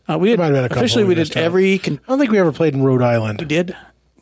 Uh, 0.09 0.17
we 0.17 0.29
did 0.29 0.39
might 0.39 0.45
have 0.45 0.53
been 0.55 0.63
a 0.63 0.75
officially. 0.75 1.03
we 1.03 1.15
did 1.15 1.35
every. 1.37 1.77
Con- 1.79 1.99
I 2.05 2.09
don't 2.09 2.19
think 2.19 2.31
we 2.31 2.39
ever 2.39 2.51
played 2.51 2.73
in 2.73 2.83
Rhode 2.83 3.01
Island. 3.01 3.39
We 3.39 3.45
did. 3.45 3.75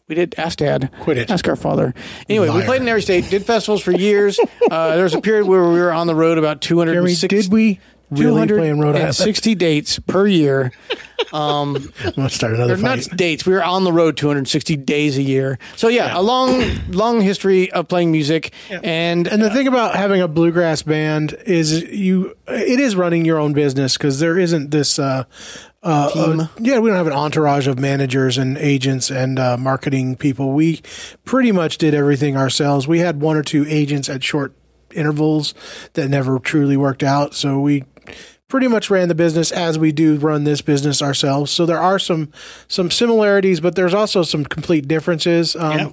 We 0.07 0.15
did. 0.15 0.35
Ask 0.37 0.57
Dad. 0.57 0.91
Quit 1.01 1.17
it. 1.17 1.29
Ask 1.29 1.47
our 1.47 1.55
father. 1.55 1.93
Anyway, 2.27 2.49
we 2.49 2.63
played 2.63 2.81
in 2.81 2.87
every 2.87 3.01
state. 3.01 3.29
Did 3.29 3.45
festivals 3.45 3.81
for 3.81 3.91
years. 3.91 4.39
Uh, 4.69 4.93
there 4.93 5.03
was 5.03 5.15
a 5.15 5.21
period 5.21 5.47
where 5.47 5.63
we 5.63 5.79
were 5.79 5.91
on 5.91 6.05
the 6.05 6.13
road 6.13 6.37
about 6.37 6.61
two 6.61 6.77
hundred. 6.77 6.93
Jeremy, 6.93 7.15
did 7.15 7.51
we 7.51 7.79
really 8.11 8.47
play 8.47 8.69
in 8.69 8.79
Rhode 8.79 8.95
Island? 8.95 9.15
260 9.15 9.55
dates 9.55 9.99
per 9.99 10.27
year. 10.27 10.71
I'm 11.33 11.73
gonna 12.15 12.29
start 12.29 12.53
another 12.53 12.73
Or 12.73 12.77
not 12.77 12.99
fight. 12.99 13.17
dates. 13.17 13.45
We 13.45 13.53
were 13.53 13.63
on 13.63 13.83
the 13.83 13.91
road 13.91 14.17
260 14.17 14.77
days 14.77 15.17
a 15.17 15.21
year. 15.21 15.59
So 15.75 15.87
yeah, 15.87 16.17
a 16.17 16.21
long, 16.21 16.63
long 16.89 17.21
history 17.21 17.71
of 17.71 17.87
playing 17.87 18.11
music. 18.11 18.51
And 18.69 19.27
And 19.27 19.41
the 19.41 19.51
thing 19.51 19.67
about 19.67 19.95
having 19.95 20.21
a 20.21 20.27
bluegrass 20.27 20.81
band 20.81 21.37
is 21.45 21.83
you 21.83 22.35
it 22.47 22.79
is 22.79 22.95
running 22.95 23.25
your 23.25 23.37
own 23.37 23.53
business 23.53 23.95
because 23.95 24.19
there 24.19 24.39
isn't 24.39 24.71
this 24.71 24.97
uh, 24.97 25.25
uh, 25.83 26.09
uh, 26.13 26.47
yeah, 26.59 26.79
we 26.79 26.89
don't 26.89 26.97
have 26.97 27.07
an 27.07 27.13
entourage 27.13 27.67
of 27.67 27.77
managers 27.79 28.37
and 28.37 28.57
agents 28.57 29.11
and 29.11 29.37
uh, 29.39 29.55
marketing 29.55 30.15
people. 30.15 30.51
We 30.53 30.81
pretty 31.25 31.51
much 31.51 31.77
did 31.77 31.93
everything 31.93 32.35
ourselves. 32.35 32.87
We 32.87 32.99
had 32.99 33.21
one 33.21 33.37
or 33.37 33.43
two 33.43 33.65
agents 33.67 34.09
at 34.09 34.23
short 34.23 34.53
intervals 34.93 35.53
that 35.93 36.09
never 36.09 36.39
truly 36.39 36.75
worked 36.75 37.03
out. 37.03 37.33
So 37.35 37.59
we 37.59 37.85
pretty 38.49 38.67
much 38.67 38.89
ran 38.89 39.07
the 39.07 39.15
business 39.15 39.51
as 39.53 39.79
we 39.79 39.91
do 39.93 40.17
run 40.17 40.43
this 40.43 40.59
business 40.61 41.01
ourselves. 41.01 41.49
So 41.51 41.65
there 41.65 41.79
are 41.79 41.97
some 41.99 42.29
some 42.67 42.91
similarities, 42.91 43.61
but 43.61 43.75
there's 43.75 43.93
also 43.93 44.23
some 44.23 44.43
complete 44.43 44.87
differences. 44.87 45.55
Um, 45.55 45.77
Yeah. 45.77 45.89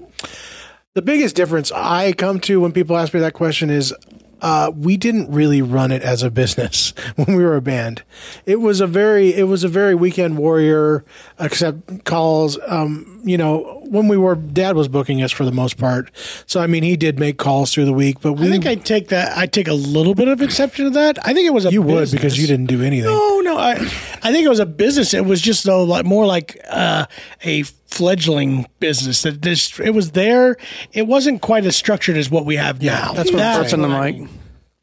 the 0.95 1.03
biggest 1.03 1.37
difference 1.37 1.71
I 1.71 2.13
come 2.13 2.41
to 2.41 2.61
when 2.61 2.73
people 2.73 2.97
ask 2.97 3.15
me 3.15 3.21
that 3.21 3.35
question 3.35 3.71
is 3.71 3.95
uh, 4.43 4.71
we 4.77 4.97
didn't 4.99 5.31
really 5.31 5.63
run 5.63 5.91
it 5.91 6.03
as 6.03 6.23
a 6.23 6.31
business 6.31 6.93
when 7.17 7.37
we 7.37 7.43
were 7.45 7.57
a 7.57 7.63
band. 7.63 8.03
It 8.45 8.61
was 8.61 8.81
a 8.81 8.87
very 8.87 9.35
it 9.35 9.45
was 9.45 9.63
a 9.65 9.69
very 9.69 9.95
weekend 9.95 10.37
warrior 10.39 11.05
except 11.39 12.05
calls. 12.05 12.59
Um, 12.67 13.21
you 13.25 13.39
know, 13.39 13.75
when 13.87 14.09
we 14.09 14.16
were 14.16 14.35
dad 14.35 14.76
was 14.76 14.88
booking 14.88 15.23
us 15.23 15.33
for 15.33 15.45
the 15.45 15.52
most 15.52 15.76
part. 15.76 16.11
So 16.47 16.61
I 16.61 16.66
mean, 16.66 16.83
he 16.83 16.97
did 16.97 17.19
make 17.19 17.38
calls 17.38 17.73
through 17.73 17.87
the 17.87 17.93
week, 17.93 18.21
but 18.21 18.35
we 18.35 18.47
I 18.47 18.50
think 18.50 18.66
I 18.66 18.75
take 18.75 19.09
that. 19.09 19.37
I 19.37 19.47
take 19.47 19.69
a 19.69 19.75
little 19.75 20.14
bit 20.14 20.28
of 20.28 20.43
exception 20.43 20.85
to 20.87 20.90
that. 20.93 21.19
I 21.26 21.33
think 21.33 21.47
it 21.47 21.52
was 21.55 21.66
a 21.66 21.71
you 21.73 21.83
would 21.83 22.00
business. 22.00 22.21
because 22.21 22.38
you 22.38 22.47
didn't 22.47 22.66
do 22.66 22.83
anything. 22.83 23.11
No, 23.11 23.40
no. 23.40 23.57
I, 23.59 23.73
I 23.73 24.33
think 24.33 24.45
it 24.45 24.49
was 24.49 24.61
a 24.61 24.66
business. 24.66 25.14
It 25.14 25.25
was 25.25 25.40
just 25.40 25.64
though 25.64 25.85
like 25.85 26.05
more 26.05 26.26
like 26.26 26.59
uh, 26.69 27.07
a 27.43 27.62
fledgling 27.62 28.66
business. 28.81 29.23
That 29.23 29.43
this 29.43 29.78
it 29.81 29.90
was 29.90 30.12
there. 30.12 30.57
It 30.93 31.07
wasn't 31.07 31.43
quite 31.43 31.64
as 31.64 31.76
structured 31.76 32.16
as 32.16 32.31
what 32.31 32.45
we 32.45 32.57
have 32.57 32.83
now. 32.83 33.12
that's 33.12 33.31
what 33.31 33.40
I'm 33.40 33.62
burp 33.62 33.73
in 33.73 33.83
the 33.83 33.88
what 33.88 33.97
I 33.97 34.12
mic. 34.12 34.28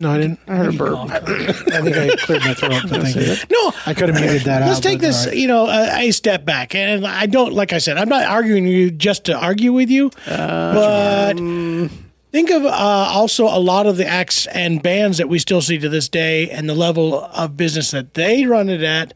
Mean. 0.03 0.09
No, 0.09 0.11
I 0.11 0.17
didn't. 0.17 0.39
I 0.47 0.55
heard 0.55 0.73
a 0.73 0.77
burp. 0.77 0.99
I 1.09 1.81
think 1.81 1.97
I 1.97 2.15
cleared 2.17 2.41
my 2.43 2.53
throat. 2.53 2.83
But 2.89 3.01
thank 3.03 3.15
you. 3.15 3.35
No, 3.51 3.73
I 3.85 3.93
could 3.93 4.09
have 4.09 4.19
muted 4.19 4.43
that. 4.43 4.61
Let's 4.67 4.79
take 4.79 4.99
this, 4.99 5.25
all 5.25 5.31
right. 5.31 5.37
you 5.37 5.47
know, 5.47 5.67
a, 5.67 6.07
a 6.07 6.11
step 6.11 6.45
back, 6.45 6.75
and 6.75 7.05
I 7.05 7.25
don't, 7.25 7.53
like 7.53 7.73
I 7.73 7.77
said, 7.77 7.97
I'm 7.97 8.09
not 8.09 8.25
arguing 8.25 8.65
with 8.65 8.73
you 8.73 8.91
just 8.91 9.25
to 9.25 9.37
argue 9.37 9.73
with 9.73 9.89
you, 9.89 10.11
but 10.25 11.35
think 12.33 12.49
of 12.49 12.65
uh, 12.65 12.69
also 12.69 13.45
a 13.45 13.59
lot 13.59 13.85
of 13.85 13.95
the 13.95 14.07
acts 14.07 14.47
and 14.47 14.81
bands 14.81 15.19
that 15.19 15.29
we 15.29 15.39
still 15.39 15.61
see 15.61 15.77
to 15.77 15.87
this 15.87 16.09
day, 16.09 16.49
and 16.49 16.67
the 16.67 16.75
level 16.75 17.23
of 17.23 17.55
business 17.55 17.91
that 17.91 18.15
they 18.15 18.45
run 18.45 18.69
it 18.69 18.81
at. 18.81 19.13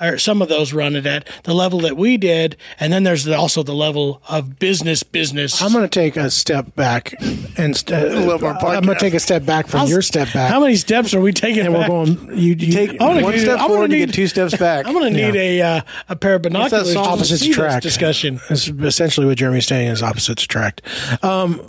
Or 0.00 0.18
some 0.18 0.40
of 0.42 0.48
those 0.48 0.72
run 0.72 0.96
it 0.96 1.06
at 1.06 1.28
the 1.44 1.54
level 1.54 1.80
that 1.80 1.96
we 1.96 2.16
did, 2.16 2.56
and 2.78 2.92
then 2.92 3.02
there's 3.04 3.28
also 3.28 3.62
the 3.62 3.74
level 3.74 4.22
of 4.28 4.58
business 4.58 5.02
business. 5.02 5.60
I'm 5.62 5.72
going 5.72 5.84
to 5.84 5.88
take 5.88 6.16
a 6.16 6.30
step 6.30 6.74
back 6.74 7.14
and 7.58 7.76
st- 7.76 8.12
love 8.26 8.42
our 8.42 8.54
I'm 8.56 8.84
going 8.84 8.96
to 8.98 9.04
take 9.04 9.14
a 9.14 9.20
step 9.20 9.44
back 9.44 9.66
from 9.66 9.86
your 9.88 10.02
step 10.02 10.32
back. 10.32 10.50
How 10.50 10.60
many 10.60 10.76
steps 10.76 11.12
are 11.14 11.20
we 11.20 11.32
taking? 11.32 11.66
and 11.66 11.74
we're 11.74 11.86
going. 11.86 12.16
You, 12.38 12.54
you 12.54 12.72
Take 12.72 12.90
I'm 12.92 12.96
gonna 12.98 13.22
one 13.22 13.32
need- 13.34 13.40
step 13.40 13.52
I'm 13.52 13.58
gonna 13.58 13.68
forward, 13.68 13.92
you 13.92 13.98
get 14.06 14.14
two 14.14 14.26
steps 14.26 14.56
back. 14.56 14.86
I'm 14.86 14.92
going 14.94 15.12
to 15.12 15.20
need 15.26 15.36
a 15.36 15.60
uh, 15.62 15.80
a 16.08 16.16
pair 16.16 16.36
of 16.36 16.42
binoculars 16.42 16.92
song? 16.92 17.04
to 17.04 17.10
Opposites 17.10 17.44
attract. 17.46 17.82
discussion. 17.82 18.40
That's 18.48 18.68
essentially 18.68 19.26
what 19.26 19.36
Jeremy's 19.38 19.66
saying 19.66 19.88
is 19.88 20.02
opposites 20.02 20.44
attract. 20.44 20.82
Um, 21.22 21.60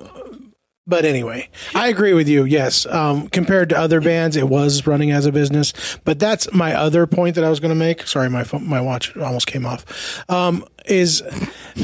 but 0.88 1.06
anyway, 1.06 1.48
I 1.76 1.90
agree 1.90 2.14
with 2.14 2.28
you. 2.28 2.44
Yes, 2.44 2.86
um, 2.88 3.28
compared 3.30 3.70
to 3.70 3.78
other 3.78 4.02
bands, 4.02 4.36
it 4.36 4.50
was 4.50 4.88
running 4.88 5.12
as 5.12 5.26
a 5.26 5.32
business. 5.32 5.74
But 6.04 6.20
that's 6.20 6.52
my 6.54 6.74
other 6.74 7.06
point 7.06 7.36
that 7.36 7.44
I 7.44 7.50
was 7.50 7.60
going 7.60 7.70
to 7.70 7.76
make. 7.76 8.08
Sorry, 8.08 8.30
my 8.30 8.44
phone, 8.44 8.68
my 8.68 8.82
watch 8.82 9.16
almost 9.16 9.48
came 9.48 9.66
off. 9.66 10.24
Um, 10.30 10.66
is 10.86 11.22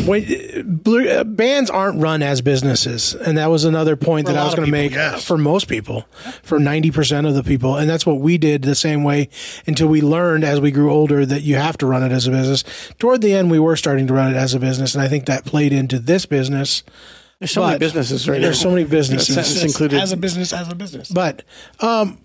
when 0.06 0.82
blue, 0.82 1.08
uh, 1.08 1.24
bands 1.24 1.70
aren't 1.70 2.02
run 2.02 2.24
as 2.24 2.42
businesses, 2.42 3.14
and 3.14 3.38
that 3.38 3.48
was 3.48 3.64
another 3.64 3.96
point 3.96 4.28
For 4.28 4.34
that 4.34 4.42
I 4.42 4.46
was 4.46 4.56
going 4.56 4.66
to 4.66 4.72
make 4.72 4.94
yes. 4.94 5.24
for 5.24 5.38
most 5.38 5.68
people, 5.68 6.06
for 6.42 6.60
ninety 6.60 6.90
percent 6.90 7.28
of 7.28 7.36
the 7.36 7.44
people, 7.44 7.76
and 7.76 7.90
that's 7.90 8.06
what 8.06 8.20
we 8.20 8.38
did 8.38 8.64
the 8.64 8.76
same 8.76 9.04
way 9.04 9.30
until 9.68 9.88
we 9.88 10.02
learned 10.02 10.44
as 10.44 10.60
we 10.60 10.72
grew 10.72 10.92
older 10.92 11.26
that 11.26 11.42
you 11.42 11.56
have 11.56 11.78
to 11.78 11.86
run 11.86 12.04
it 12.04 12.12
as 12.12 12.26
a 12.26 12.32
business. 12.32 12.64
Toward 12.98 13.22
the 13.22 13.34
end, 13.34 13.52
we 13.52 13.60
were 13.60 13.76
starting 13.76 14.08
to 14.08 14.14
run 14.14 14.34
it 14.34 14.38
as 14.38 14.56
a 14.56 14.60
business, 14.60 14.96
and 14.96 15.04
I 15.04 15.08
think 15.08 15.28
that 15.28 15.46
played 15.46 15.72
into 15.72 16.00
this 16.00 16.26
business. 16.26 16.84
There's 17.40 17.52
so 17.52 17.66
many 17.66 17.78
businesses 17.80 18.28
right 18.28 18.42
There's 18.42 18.58
now. 18.60 18.64
so 18.64 18.70
many 18.72 18.84
That 18.86 18.90
businesses. 18.90 19.34
sentence 19.36 19.64
included. 19.64 20.00
as 20.02 20.12
a 20.12 20.18
business, 20.18 20.54
as 20.54 20.72
a 20.72 20.76
business. 20.76 21.10
But 21.10 21.44
um, 21.80 22.18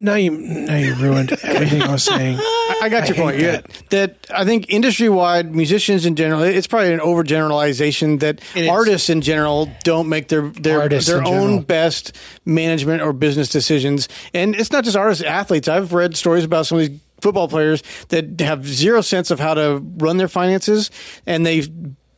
now 0.00 0.14
you 0.14 0.30
now 0.30 0.76
you 0.76 0.94
ruined 0.94 1.32
everything 1.42 1.82
I 1.82 1.90
was 1.90 2.04
saying. 2.04 2.36
I 2.38 2.78
I 2.82 2.88
got 2.88 3.08
your 3.08 3.16
hate 3.16 3.22
point. 3.22 3.38
Yeah, 3.40 3.50
that. 3.60 3.90
that 3.90 4.26
I 4.32 4.44
think 4.44 4.70
industry 4.70 5.08
wide 5.08 5.52
musicians 5.52 6.06
in 6.06 6.14
general, 6.14 6.42
it's 6.42 6.68
probably 6.68 6.92
an 6.92 7.00
overgeneralization 7.00 8.20
that 8.20 8.40
artists 8.70 9.10
in 9.10 9.20
general 9.20 9.68
don't 9.82 10.08
make 10.08 10.28
their 10.28 10.42
their 10.50 10.80
Artists 10.80 11.10
their 11.10 11.18
own 11.24 11.24
general. 11.24 11.60
best 11.62 12.16
management 12.44 13.02
or 13.02 13.12
business 13.12 13.48
decisions. 13.48 14.08
And 14.32 14.54
it's 14.54 14.70
not 14.70 14.84
just 14.84 14.96
artists, 14.96 15.24
athletes. 15.24 15.66
I've 15.66 15.92
read 15.92 16.16
stories 16.16 16.44
about 16.44 16.66
some 16.66 16.78
of 16.78 16.86
these 16.88 17.00
football 17.20 17.48
players 17.48 17.82
that 18.10 18.40
have 18.40 18.64
zero 18.64 19.00
sense 19.00 19.32
of 19.32 19.40
how 19.40 19.54
to 19.54 19.82
run 19.96 20.18
their 20.18 20.28
finances, 20.28 20.92
and 21.26 21.44
they 21.44 21.64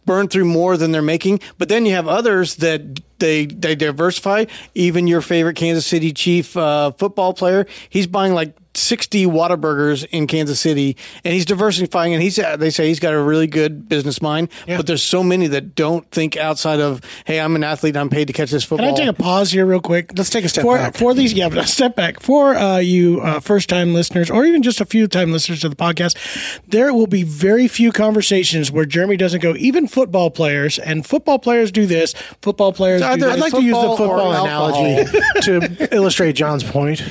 burn 0.07 0.29
through 0.29 0.47
more 0.47 0.77
than 0.77 0.93
they're 0.93 1.03
making. 1.03 1.41
But 1.59 1.69
then 1.69 1.87
you 1.87 1.93
have 1.93 2.09
others 2.09 2.57
that 2.57 3.01
they 3.19 3.47
they 3.47 3.75
diversify. 3.75 4.47
Even 4.75 5.07
your 5.07 5.21
favorite 5.21 5.57
Kansas 5.57 5.87
City 5.87 6.13
Chief 6.13 6.57
uh, 6.57 6.93
football 6.93 7.35
player, 7.35 7.67
he's 7.89 8.07
buying 8.07 8.35
like 8.35 8.55
60 8.81 9.27
Whataburgers 9.27 10.05
in 10.11 10.27
Kansas 10.27 10.61
City, 10.61 10.97
and 11.25 11.35
he's 11.35 11.45
diversifying. 11.45 12.15
And 12.15 12.23
he's 12.23 12.37
they 12.37 12.71
say 12.71 12.89
he's 12.89 13.01
got 13.01 13.15
a 13.15 13.21
really 13.23 13.47
good 13.47 13.89
business 13.89 14.21
mind. 14.23 14.49
But 14.67 14.87
there's 14.87 15.03
so 15.03 15.23
many 15.23 15.47
that 15.49 15.75
don't 15.75 16.09
think 16.11 16.37
outside 16.37 16.81
of, 16.81 17.01
hey, 17.25 17.41
I'm 17.41 17.55
an 17.57 17.65
athlete, 17.65 17.97
I'm 17.97 18.11
paid 18.11 18.27
to 18.29 18.33
catch 18.33 18.51
this 18.51 18.65
football. 18.65 18.87
Can 18.87 18.97
football. 18.97 19.09
I 19.09 19.13
take 19.13 19.19
a 19.19 19.23
pause 19.23 19.51
here, 19.53 19.67
real 19.67 19.81
quick? 19.81 20.13
Let's 20.17 20.31
take 20.31 20.45
a 20.45 20.49
step 20.49 20.63
for, 20.63 20.77
back. 20.77 20.97
for 20.97 21.15
these. 21.15 21.33
Yeah, 21.33 21.49
but 21.49 21.59
a 21.59 21.67
step 21.67 21.97
back 21.97 22.21
for 22.21 22.55
uh, 22.57 22.79
you 22.79 23.21
uh, 23.21 23.41
first 23.41 23.69
time 23.69 23.95
listeners, 23.95 24.31
or 24.31 24.45
even 24.45 24.63
just 24.63 24.81
a 24.81 24.85
few 24.87 25.07
time 25.07 25.33
listeners 25.33 25.61
to 25.61 25.69
the 25.69 25.77
podcast. 25.77 26.17
There 26.69 26.93
will 26.95 27.07
be 27.07 27.23
very 27.23 27.69
few 27.69 27.93
conversations 27.93 28.71
where 28.73 28.85
Jeremy 28.85 29.17
doesn't 29.17 29.41
go. 29.41 29.55
Even 29.57 29.87
football 29.87 30.31
players 30.31 30.79
and 30.79 31.07
football 31.07 31.39
players 31.39 31.71
do 31.73 31.87
this. 31.87 32.13
Football 32.43 32.73
players. 32.73 33.03
Either- 33.03 33.19
do 33.21 33.27
I'd 33.27 33.35
this. 33.35 33.41
like 33.41 33.53
to 33.53 33.63
use 33.63 33.75
the 33.75 33.81
Football 33.81 33.93
or 33.93 34.19
football 34.19 34.47
alcohol. 34.47 34.85
analogy 34.85 35.21
to 35.43 35.95
illustrate 35.95 36.33
John's 36.35 36.65
point. 36.65 37.03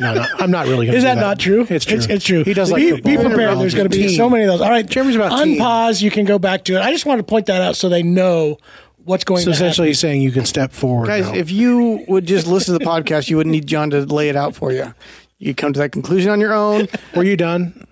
No, 0.00 0.14
no, 0.14 0.24
I'm 0.38 0.50
not 0.50 0.66
really 0.66 0.86
going 0.86 0.92
to. 0.92 0.96
Is 0.96 1.04
do 1.04 1.08
that, 1.08 1.18
not 1.20 1.38
true? 1.38 1.66
It's 1.68 1.84
true. 1.84 2.00
It's, 2.08 2.24
true. 2.24 2.44
He 2.44 2.54
does 2.54 2.70
like 2.70 2.80
be, 2.80 2.92
be 3.00 3.16
prepared. 3.16 3.58
There's 3.58 3.74
going 3.74 3.88
to 3.88 3.96
be 3.96 4.08
Team. 4.08 4.16
so 4.16 4.28
many 4.28 4.44
of 4.44 4.48
those. 4.48 4.60
All 4.60 4.70
right, 4.70 4.86
Jeremy's 4.86 5.16
about 5.16 5.44
team. 5.44 5.58
unpause. 5.58 6.02
You 6.02 6.10
can 6.10 6.24
go 6.24 6.38
back 6.38 6.64
to 6.64 6.74
it. 6.74 6.80
I 6.80 6.90
just 6.90 7.06
wanted 7.06 7.22
to 7.22 7.28
point 7.28 7.46
that 7.46 7.62
out 7.62 7.76
so 7.76 7.88
they 7.88 8.02
know 8.02 8.58
what's 9.04 9.24
going 9.24 9.38
on. 9.38 9.44
So 9.44 9.50
to 9.50 9.54
essentially, 9.54 9.86
happen. 9.86 9.90
he's 9.90 10.00
saying 10.00 10.22
you 10.22 10.32
can 10.32 10.46
step 10.46 10.72
forward. 10.72 11.06
Guys, 11.06 11.26
now. 11.26 11.34
if 11.34 11.50
you 11.50 12.04
would 12.08 12.26
just 12.26 12.46
listen 12.46 12.76
to 12.76 12.78
the 12.78 12.90
podcast, 12.90 13.30
you 13.30 13.36
wouldn't 13.36 13.52
need 13.52 13.66
John 13.66 13.90
to 13.90 14.00
lay 14.04 14.28
it 14.28 14.36
out 14.36 14.54
for 14.54 14.72
you. 14.72 14.92
You 15.38 15.54
come 15.54 15.72
to 15.74 15.80
that 15.80 15.90
conclusion 15.92 16.30
on 16.30 16.40
your 16.40 16.54
own. 16.54 16.88
were 17.14 17.24
you 17.24 17.36
done? 17.36 17.86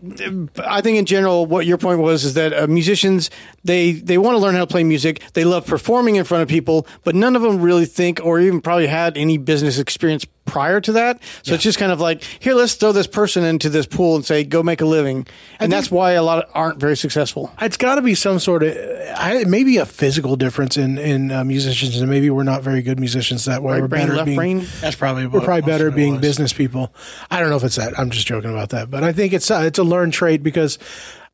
I 0.64 0.80
think 0.80 0.97
in 0.97 1.04
general, 1.04 1.44
what 1.44 1.66
your 1.66 1.76
point 1.76 1.99
was 1.99 2.25
is 2.25 2.35
that 2.35 2.54
uh, 2.54 2.66
musicians 2.66 3.30
they 3.64 3.92
they 3.92 4.16
want 4.16 4.37
to 4.37 4.38
learn 4.38 4.54
how 4.54 4.61
to 4.61 4.66
play 4.66 4.85
music. 4.85 5.21
They 5.35 5.44
love 5.44 5.66
performing 5.66 6.16
in 6.16 6.25
front 6.25 6.42
of 6.42 6.49
people, 6.49 6.87
but 7.04 7.14
none 7.14 7.37
of 7.37 7.42
them 7.42 7.61
really 7.61 7.85
think 7.85 8.21
or 8.25 8.40
even 8.40 8.61
probably 8.61 8.87
had 8.87 9.18
any 9.18 9.38
business 9.38 9.78
experience 9.78 10.25
prior 10.45 10.81
to 10.81 10.93
that. 10.93 11.23
So 11.43 11.55
it's 11.55 11.63
just 11.63 11.79
kind 11.79 11.93
of 11.93 12.01
like, 12.01 12.23
here, 12.23 12.55
let's 12.55 12.75
throw 12.75 12.93
this 12.93 13.07
person 13.07 13.45
into 13.45 13.69
this 13.69 13.87
pool 13.87 14.17
and 14.17 14.25
say, 14.25 14.45
go 14.45 14.63
make 14.63 14.81
a 14.81 14.85
living, 14.85 15.27
and 15.59 15.71
that's 15.71 15.91
why 15.91 16.13
a 16.13 16.23
lot 16.23 16.45
of, 16.45 16.51
aren't 16.55 16.79
very 16.79 16.97
successful. 16.97 17.53
It's 17.61 17.77
got 17.77 17.95
to 17.95 18.03
be 18.03 18.15
some 18.15 18.39
sort 18.39 18.63
of 18.63 18.77
I, 19.17 19.45
maybe 19.45 19.77
a 19.77 19.87
physical 19.87 20.37
difference 20.37 20.77
in 20.77 20.99
in 20.99 21.31
uh, 21.31 21.45
musicians, 21.45 21.97
and 22.01 22.11
maybe 22.11 22.31
we're 22.31 22.43
not 22.43 22.63
very 22.63 22.83
good 22.83 22.99
musicians 22.99 23.45
that 23.45 23.63
way. 23.63 23.75
Right 23.75 23.83
we're 23.83 23.89
brain, 23.89 24.03
better 24.03 24.17
left 24.17 24.27
being, 24.27 24.37
brain. 24.37 24.67
That's 24.81 24.97
probably 24.97 25.27
We're 25.27 25.41
probably 25.41 25.63
better 25.63 25.87
of 25.87 25.95
at 25.95 25.99
it 25.99 26.03
being 26.03 26.13
was. 26.15 26.21
business 26.21 26.53
people. 26.53 26.93
I 27.31 27.41
don't 27.41 27.51
know 27.51 27.57
if 27.57 27.65
it's 27.65 27.77
that. 27.77 27.99
I'm 27.99 28.11
just 28.11 28.27
joking 28.27 28.51
about 28.51 28.71
that, 28.71 28.91
but 28.91 29.05
I 29.05 29.13
think 29.13 29.33
it's 29.33 29.51
uh, 29.51 29.63
it's 29.65 29.79
a 29.79 29.85
learned 29.85 30.13
trait 30.13 30.43
because 30.43 30.79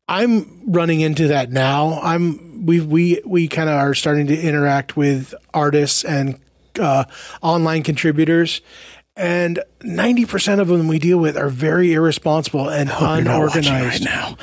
I'm 0.07 0.63
running 0.65 1.01
into 1.01 1.27
that 1.29 1.51
now. 1.51 1.99
I'm 2.01 2.65
we 2.65 2.81
we 2.81 3.21
we 3.25 3.47
kind 3.47 3.69
of 3.69 3.75
are 3.75 3.93
starting 3.93 4.27
to 4.27 4.39
interact 4.39 4.97
with 4.97 5.33
artists 5.53 6.03
and 6.03 6.39
uh, 6.79 7.05
online 7.41 7.83
contributors. 7.83 8.61
And 9.19 9.59
ninety 9.83 10.25
percent 10.25 10.61
of 10.61 10.69
them 10.69 10.87
we 10.87 10.97
deal 10.97 11.17
with 11.17 11.35
are 11.37 11.49
very 11.49 11.91
irresponsible 11.93 12.69
and 12.69 12.87
They're 12.89 12.95
not 13.21 13.41
watching 13.41 13.65
unorganized. 13.65 14.05
right 14.05 14.13
now. 14.13 14.37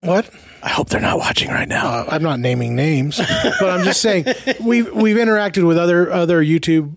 What? 0.00 0.30
I 0.62 0.68
hope 0.68 0.90
they're 0.90 1.00
not 1.00 1.18
watching 1.18 1.48
right 1.50 1.66
now. 1.66 1.86
Uh, 1.86 2.04
I'm 2.08 2.22
not 2.22 2.38
naming 2.38 2.76
names, 2.76 3.18
but 3.18 3.68
I'm 3.68 3.84
just 3.84 4.00
saying 4.00 4.26
we've 4.64 4.92
we've 4.92 5.16
interacted 5.16 5.66
with 5.66 5.76
other 5.76 6.10
other 6.12 6.40
YouTube 6.42 6.96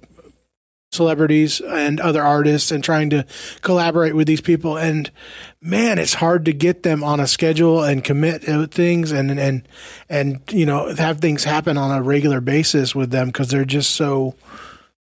celebrities 0.91 1.59
and 1.61 1.99
other 1.99 2.21
artists 2.21 2.71
and 2.71 2.83
trying 2.83 3.09
to 3.09 3.25
collaborate 3.61 4.15
with 4.15 4.27
these 4.27 4.39
people 4.39 4.77
and 4.77 5.11
man 5.59 5.97
it's 5.99 6.13
hard 6.13 6.45
to 6.45 6.53
get 6.53 6.83
them 6.83 7.03
on 7.03 7.19
a 7.19 7.27
schedule 7.27 7.83
and 7.83 8.01
commit 8.05 8.43
things 8.71 9.11
and 9.11 9.37
and 9.37 9.67
and 10.07 10.39
you 10.51 10.65
know 10.65 10.95
have 10.95 11.19
things 11.19 11.43
happen 11.43 11.77
on 11.77 11.91
a 11.97 12.01
regular 12.01 12.39
basis 12.39 12.95
with 12.95 13.09
them 13.09 13.27
because 13.27 13.49
they're 13.49 13.65
just 13.65 13.91
so 13.91 14.35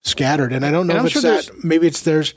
scattered 0.04 0.52
and 0.54 0.66
I 0.66 0.72
don't 0.72 0.88
know 0.88 0.96
And 0.96 1.08
if 1.08 1.16
I'm 1.16 1.22
it's 1.32 1.46
sure 1.46 1.56
that 1.56 1.64
maybe 1.64 1.88
it's 1.88 2.02
there's 2.02 2.34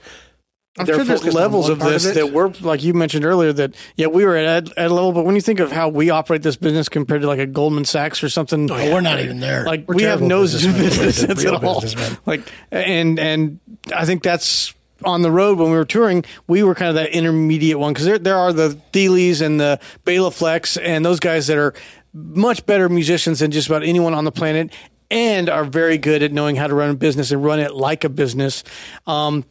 I'm 0.76 0.87
sure 0.87 1.04
there's 1.04 1.23
levels 1.25 1.68
of 1.68 1.78
this 1.78 2.04
it. 2.04 2.14
that 2.14 2.33
we're 2.33 2.49
like 2.61 2.83
you 2.83 2.94
mentioned 2.94 3.25
earlier 3.25 3.52
that 3.52 3.75
yeah 3.97 4.09
we 4.09 4.25
were 4.25 4.35
at 4.37 4.76
at 4.76 4.90
a 4.90 4.92
level, 4.92 5.12
but 5.12 5.25
when 5.25 5.37
you 5.37 5.40
think 5.40 5.61
of 5.61 5.71
how 5.71 5.88
we 5.88 6.11
operate 6.11 6.42
this 6.42 6.56
business 6.56 6.88
compared 6.88 7.23
to 7.23 7.28
like 7.28 7.38
a 7.38 7.47
Goldman 7.47 7.85
Sachs 7.85 8.25
or 8.25 8.28
something, 8.28 8.68
Oh, 8.71 8.92
we're 8.92 9.00
not 9.00 9.21
even 9.21 9.38
there. 9.38 9.64
like 9.64 9.87
We're 9.88 9.94
we 9.94 10.02
have 10.02 10.18
terrible 10.18 10.28
no 10.28 10.40
businessmen. 10.42 10.75
business 10.83 11.21
We're 11.23 11.26
sense 11.37 11.44
at 11.44 11.64
all. 11.64 11.80
businessmen. 11.80 12.18
Like 12.26 12.42
and 12.73 13.18
and 13.21 13.61
I 13.94 14.04
think 14.04 14.25
that's 14.25 14.75
on 15.04 15.23
the 15.23 15.30
road 15.30 15.59
when 15.59 15.71
we 15.71 15.76
were 15.76 15.85
touring, 15.85 16.25
we 16.49 16.62
were 16.64 16.75
kind 16.75 16.88
of 16.88 16.94
that 16.97 17.11
intermediate 17.11 17.78
one 17.78 17.92
because 17.92 18.06
there 18.06 18.18
there 18.18 18.37
are 18.37 18.52
the 18.52 18.71
Thile's 18.92 19.42
and 19.42 19.61
the 19.61 19.78
Bela 20.04 20.30
Flecks 20.33 20.76
and 20.76 21.04
those 21.04 21.21
guys 21.21 21.47
that 21.47 21.56
are 21.59 21.73
much 22.12 22.66
better 22.66 22.88
musicians 22.88 23.38
than 23.38 23.52
just 23.52 23.68
about 23.68 23.85
anyone 23.85 24.12
on 24.14 24.25
the 24.25 24.33
planet 24.33 24.73
and 25.11 25.49
are 25.49 25.64
very 25.64 25.99
good 25.99 26.23
at 26.23 26.32
knowing 26.32 26.56
how 26.56 26.66
to 26.66 26.75
run 26.75 26.90
a 26.90 26.94
business 26.94 27.30
and 27.30 27.44
run 27.44 27.61
it 27.61 27.75
like 27.75 28.04
a 28.04 28.08
business. 28.08 28.64
Um, 29.06 29.44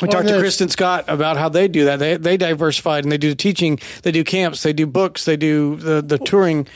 we 0.00 0.08
Well, 0.08 0.12
talked 0.12 0.28
to 0.28 0.38
Kristen 0.38 0.68
Scott 0.68 1.04
about 1.08 1.36
how 1.36 1.48
they 1.48 1.68
do 1.68 1.86
that. 1.86 1.98
They 1.98 2.16
they 2.16 2.36
diversified 2.36 3.04
and 3.04 3.10
they 3.12 3.18
do 3.18 3.30
the 3.30 3.34
teaching, 3.36 3.78
they 4.02 4.12
do 4.12 4.24
camps, 4.24 4.62
they 4.62 4.72
do 4.72 4.86
books, 4.86 5.24
they 5.24 5.36
do 5.36 5.76
the 5.76 6.02
the 6.02 6.18
touring. 6.18 6.66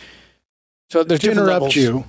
So 0.91 1.05
there's 1.05 1.21
to 1.21 1.31
interrupt 1.31 1.51
levels. 1.53 1.77
you 1.77 2.05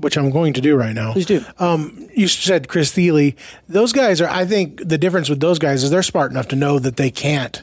which 0.00 0.16
I'm 0.16 0.30
going 0.30 0.52
to 0.52 0.60
do 0.60 0.76
right 0.76 0.94
now 0.94 1.12
Please 1.14 1.26
do. 1.26 1.44
um, 1.58 2.08
you 2.14 2.28
said 2.28 2.68
Chris 2.68 2.92
Thile. 2.92 3.32
Those 3.68 3.92
guys 3.92 4.20
are. 4.20 4.28
I 4.28 4.44
think 4.44 4.80
the 4.88 4.98
difference 4.98 5.28
with 5.28 5.40
those 5.40 5.58
guys 5.58 5.82
is 5.82 5.90
they're 5.90 6.02
smart 6.04 6.30
enough 6.30 6.46
to 6.48 6.56
know 6.56 6.78
that 6.78 6.96
they 6.96 7.10
can't 7.10 7.60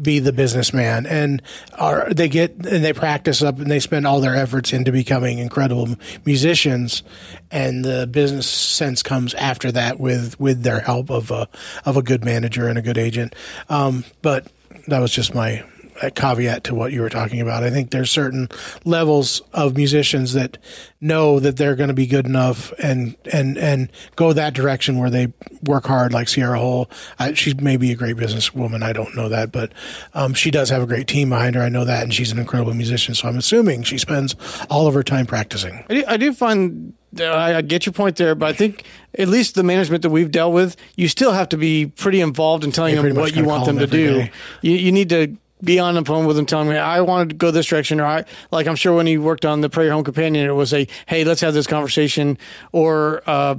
be 0.00 0.18
the 0.18 0.32
businessman, 0.32 1.06
and 1.06 1.42
are 1.78 2.12
they 2.12 2.28
get 2.28 2.52
and 2.52 2.84
they 2.84 2.92
practice 2.92 3.42
up 3.42 3.58
and 3.58 3.70
they 3.70 3.80
spend 3.80 4.06
all 4.06 4.20
their 4.20 4.36
efforts 4.36 4.72
into 4.72 4.92
becoming 4.92 5.38
incredible 5.38 5.88
musicians, 6.24 7.02
and 7.50 7.84
the 7.84 8.06
business 8.06 8.48
sense 8.48 9.02
comes 9.02 9.34
after 9.34 9.72
that 9.72 10.00
with 10.00 10.38
with 10.40 10.62
their 10.62 10.80
help 10.80 11.10
of 11.10 11.30
a 11.30 11.48
of 11.84 11.96
a 11.96 12.02
good 12.02 12.24
manager 12.24 12.68
and 12.68 12.78
a 12.78 12.82
good 12.82 12.98
agent. 12.98 13.34
Um, 13.68 14.04
but 14.22 14.46
that 14.88 15.00
was 15.00 15.12
just 15.12 15.34
my 15.34 15.64
a 16.02 16.10
caveat 16.10 16.64
to 16.64 16.74
what 16.74 16.92
you 16.92 17.00
were 17.00 17.10
talking 17.10 17.40
about. 17.40 17.62
I 17.62 17.70
think 17.70 17.90
there's 17.90 18.10
certain 18.10 18.48
levels 18.84 19.42
of 19.52 19.76
musicians 19.76 20.32
that 20.34 20.58
know 21.00 21.40
that 21.40 21.56
they're 21.56 21.76
going 21.76 21.88
to 21.88 21.94
be 21.94 22.06
good 22.06 22.26
enough 22.26 22.72
and 22.78 23.16
and 23.32 23.58
and 23.58 23.90
go 24.16 24.32
that 24.32 24.54
direction 24.54 24.98
where 24.98 25.10
they 25.10 25.32
work 25.62 25.86
hard, 25.86 26.12
like 26.12 26.28
Sierra 26.28 26.58
Hull, 26.58 26.90
I, 27.18 27.34
may 27.60 27.76
be 27.76 27.92
a 27.92 27.94
great 27.94 28.16
businesswoman. 28.16 28.82
I 28.82 28.92
don't 28.92 29.14
know 29.14 29.28
that, 29.28 29.52
but 29.52 29.72
um, 30.14 30.34
she 30.34 30.50
does 30.50 30.70
have 30.70 30.82
a 30.82 30.86
great 30.86 31.06
team 31.06 31.30
behind 31.30 31.54
her. 31.56 31.62
I 31.62 31.68
know 31.68 31.84
that, 31.84 32.02
and 32.02 32.12
she's 32.12 32.32
an 32.32 32.38
incredible 32.38 32.74
musician. 32.74 33.14
So 33.14 33.28
I'm 33.28 33.38
assuming 33.38 33.82
she 33.82 33.98
spends 33.98 34.34
all 34.70 34.86
of 34.86 34.94
her 34.94 35.02
time 35.02 35.26
practicing. 35.26 35.84
I 35.88 35.94
do, 35.94 36.04
I 36.06 36.16
do 36.16 36.32
find 36.32 36.94
I, 37.20 37.56
I 37.56 37.62
get 37.62 37.86
your 37.86 37.92
point 37.92 38.16
there, 38.16 38.34
but 38.34 38.46
I 38.46 38.52
think 38.52 38.84
at 39.18 39.28
least 39.28 39.54
the 39.54 39.62
management 39.62 40.02
that 40.02 40.10
we've 40.10 40.30
dealt 40.30 40.52
with, 40.52 40.76
you 40.96 41.08
still 41.08 41.32
have 41.32 41.48
to 41.50 41.56
be 41.56 41.86
pretty 41.86 42.20
involved 42.20 42.64
in 42.64 42.72
telling 42.72 42.96
them 42.96 43.14
what 43.14 43.36
you 43.36 43.44
want 43.44 43.66
them 43.66 43.78
to 43.78 43.86
do. 43.86 44.28
You, 44.62 44.72
you 44.72 44.92
need 44.92 45.08
to 45.10 45.36
be 45.64 45.78
on 45.78 45.94
the 45.94 46.04
phone 46.04 46.26
with 46.26 46.38
him 46.38 46.46
telling 46.46 46.68
me 46.68 46.76
I 46.76 47.00
wanted 47.00 47.30
to 47.30 47.34
go 47.36 47.50
this 47.50 47.66
direction, 47.66 48.00
or 48.00 48.06
I 48.06 48.24
like 48.50 48.66
I'm 48.66 48.76
sure 48.76 48.94
when 48.94 49.06
he 49.06 49.18
worked 49.18 49.44
on 49.44 49.60
the 49.60 49.70
Prairie 49.70 49.90
Home 49.90 50.04
Companion, 50.04 50.46
it 50.46 50.52
was 50.52 50.72
a 50.72 50.86
hey, 51.06 51.24
let's 51.24 51.40
have 51.40 51.54
this 51.54 51.66
conversation, 51.66 52.38
or 52.72 53.22
uh, 53.26 53.56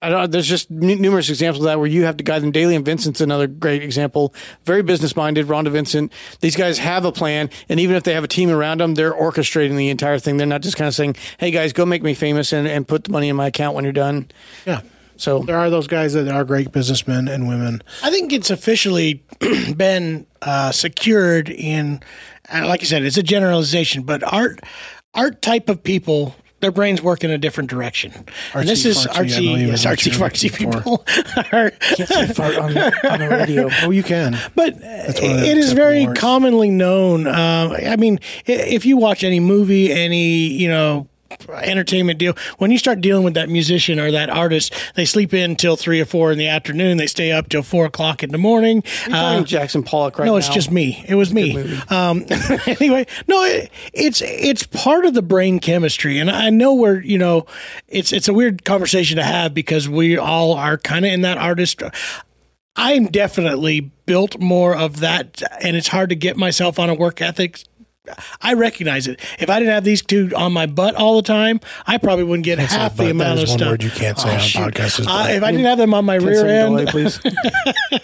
I 0.00 0.10
don't. 0.10 0.30
There's 0.30 0.46
just 0.46 0.70
n- 0.70 1.00
numerous 1.00 1.28
examples 1.28 1.64
of 1.64 1.66
that 1.66 1.78
where 1.78 1.88
you 1.88 2.04
have 2.04 2.16
to 2.18 2.24
guide 2.24 2.42
them 2.42 2.52
daily. 2.52 2.76
And 2.76 2.84
Vincent's 2.84 3.20
another 3.20 3.48
great 3.48 3.82
example. 3.82 4.32
Very 4.64 4.82
business 4.82 5.16
minded. 5.16 5.46
Rhonda 5.46 5.70
Vincent. 5.70 6.12
These 6.40 6.54
guys 6.54 6.78
have 6.78 7.04
a 7.04 7.10
plan, 7.10 7.50
and 7.68 7.80
even 7.80 7.96
if 7.96 8.04
they 8.04 8.14
have 8.14 8.22
a 8.24 8.28
team 8.28 8.50
around 8.50 8.80
them, 8.80 8.94
they're 8.94 9.12
orchestrating 9.12 9.76
the 9.76 9.90
entire 9.90 10.18
thing. 10.20 10.36
They're 10.36 10.46
not 10.46 10.62
just 10.62 10.76
kind 10.76 10.86
of 10.86 10.94
saying, 10.94 11.16
"Hey 11.38 11.50
guys, 11.50 11.72
go 11.72 11.84
make 11.84 12.02
me 12.02 12.14
famous 12.14 12.52
and, 12.52 12.68
and 12.68 12.86
put 12.86 13.04
the 13.04 13.10
money 13.10 13.28
in 13.28 13.34
my 13.34 13.48
account 13.48 13.74
when 13.74 13.84
you're 13.84 13.92
done." 13.92 14.30
Yeah. 14.66 14.82
So 15.18 15.40
There 15.40 15.58
are 15.58 15.68
those 15.68 15.88
guys 15.88 16.12
that 16.12 16.28
are 16.28 16.44
great 16.44 16.70
businessmen 16.70 17.26
and 17.26 17.48
women. 17.48 17.82
I 18.04 18.10
think 18.10 18.32
it's 18.32 18.50
officially 18.50 19.24
been 19.76 20.27
uh, 20.42 20.72
secured 20.72 21.48
in, 21.48 22.00
uh, 22.52 22.66
like 22.66 22.82
I 22.82 22.84
said, 22.84 23.02
it's 23.02 23.16
a 23.16 23.22
generalization, 23.22 24.02
but 24.02 24.22
art, 24.22 24.60
art 25.14 25.42
type 25.42 25.68
of 25.68 25.82
people, 25.82 26.34
their 26.60 26.72
brains 26.72 27.00
work 27.00 27.22
in 27.22 27.30
a 27.30 27.38
different 27.38 27.70
direction. 27.70 28.12
and 28.52 28.68
this 28.68 28.84
is 28.84 29.06
Artsy-fartsy, 29.06 29.14
I 29.14 29.24
artsy, 29.24 29.66
yes, 29.66 29.80
is 29.80 29.86
what 29.86 29.98
artsy 29.98 30.06
you're 30.06 30.28
fartsy 30.28 30.50
looking 30.50 30.72
people. 30.72 31.04
are, 31.52 32.62
on, 32.62 32.74
the, 32.74 33.10
on 33.12 33.18
the 33.20 33.28
radio. 33.28 33.70
Oh, 33.82 33.90
you 33.90 34.02
can. 34.02 34.36
but 34.56 34.74
one 34.74 34.82
of 34.82 35.14
the 35.16 35.46
it 35.46 35.58
is 35.58 35.72
very 35.72 36.06
words. 36.06 36.20
commonly 36.20 36.70
known. 36.70 37.26
Uh, 37.26 37.76
I 37.86 37.96
mean, 37.96 38.18
if 38.46 38.84
you 38.84 38.96
watch 38.96 39.22
any 39.22 39.40
movie, 39.40 39.92
any 39.92 40.48
you 40.48 40.68
know 40.68 41.06
entertainment 41.62 42.18
deal, 42.18 42.34
when 42.58 42.70
you 42.70 42.78
start 42.78 43.00
dealing 43.00 43.24
with 43.24 43.34
that 43.34 43.48
musician 43.48 43.98
or 43.98 44.10
that 44.10 44.30
artist, 44.30 44.72
they 44.94 45.04
sleep 45.04 45.34
in 45.34 45.56
till 45.56 45.76
three 45.76 46.00
or 46.00 46.04
four 46.04 46.32
in 46.32 46.38
the 46.38 46.48
afternoon. 46.48 46.96
They 46.96 47.06
stay 47.06 47.32
up 47.32 47.48
till 47.48 47.62
four 47.62 47.86
o'clock 47.86 48.22
in 48.22 48.30
the 48.30 48.38
morning. 48.38 48.82
You're 49.08 49.44
Jackson 49.44 49.82
Pollock 49.82 50.18
right 50.18 50.26
no, 50.26 50.32
now. 50.32 50.38
it's 50.38 50.48
just 50.48 50.70
me. 50.70 51.04
It 51.08 51.14
was 51.14 51.32
me. 51.32 51.78
Um, 51.90 52.24
anyway, 52.66 53.06
no, 53.26 53.42
it, 53.44 53.70
it's 53.92 54.22
it's 54.22 54.64
part 54.64 55.04
of 55.04 55.14
the 55.14 55.22
brain 55.22 55.60
chemistry, 55.60 56.18
and 56.18 56.30
I 56.30 56.50
know 56.50 56.74
we're 56.74 57.00
you 57.00 57.18
know, 57.18 57.46
it's 57.88 58.12
it's 58.12 58.28
a 58.28 58.32
weird 58.32 58.64
conversation 58.64 59.16
to 59.16 59.24
have 59.24 59.54
because 59.54 59.88
we 59.88 60.16
all 60.16 60.54
are 60.54 60.78
kind 60.78 61.04
of 61.04 61.12
in 61.12 61.22
that 61.22 61.38
artist. 61.38 61.82
I'm 62.76 63.06
definitely 63.06 63.80
built 64.06 64.38
more 64.38 64.76
of 64.76 65.00
that, 65.00 65.42
and 65.60 65.76
it's 65.76 65.88
hard 65.88 66.10
to 66.10 66.16
get 66.16 66.36
myself 66.36 66.78
on 66.78 66.88
a 66.88 66.94
work 66.94 67.20
ethic. 67.20 67.64
I 68.42 68.54
recognize 68.54 69.06
it. 69.06 69.20
If 69.38 69.48
I 69.50 69.58
didn't 69.58 69.74
have 69.74 69.84
these 69.84 70.02
two 70.02 70.30
on 70.36 70.52
my 70.52 70.66
butt 70.66 70.94
all 70.94 71.16
the 71.16 71.22
time, 71.22 71.60
I 71.86 71.98
probably 71.98 72.24
wouldn't 72.24 72.44
get 72.44 72.56
That's 72.56 72.72
half 72.72 72.96
the 72.96 73.04
butt. 73.04 73.10
amount 73.12 73.36
That 73.36 73.38
of 73.38 73.44
is 73.44 73.50
one 73.50 73.58
stuff. 73.58 73.70
word 73.70 73.82
you 73.82 73.90
can't 73.90 74.18
say 74.18 74.34
on 74.34 74.40
shoot. 74.40 74.58
podcasts 74.60 75.00
is 75.00 75.06
Uh, 75.06 75.10
butt. 75.10 75.30
if 75.32 75.42
I 75.42 75.50
didn't 75.50 75.66
have 75.66 75.78
them 75.78 75.94
on 75.94 76.04
my 76.04 76.14
rear 76.16 76.46
end, 76.46 76.76
delay, 76.76 76.86
please. 76.90 77.20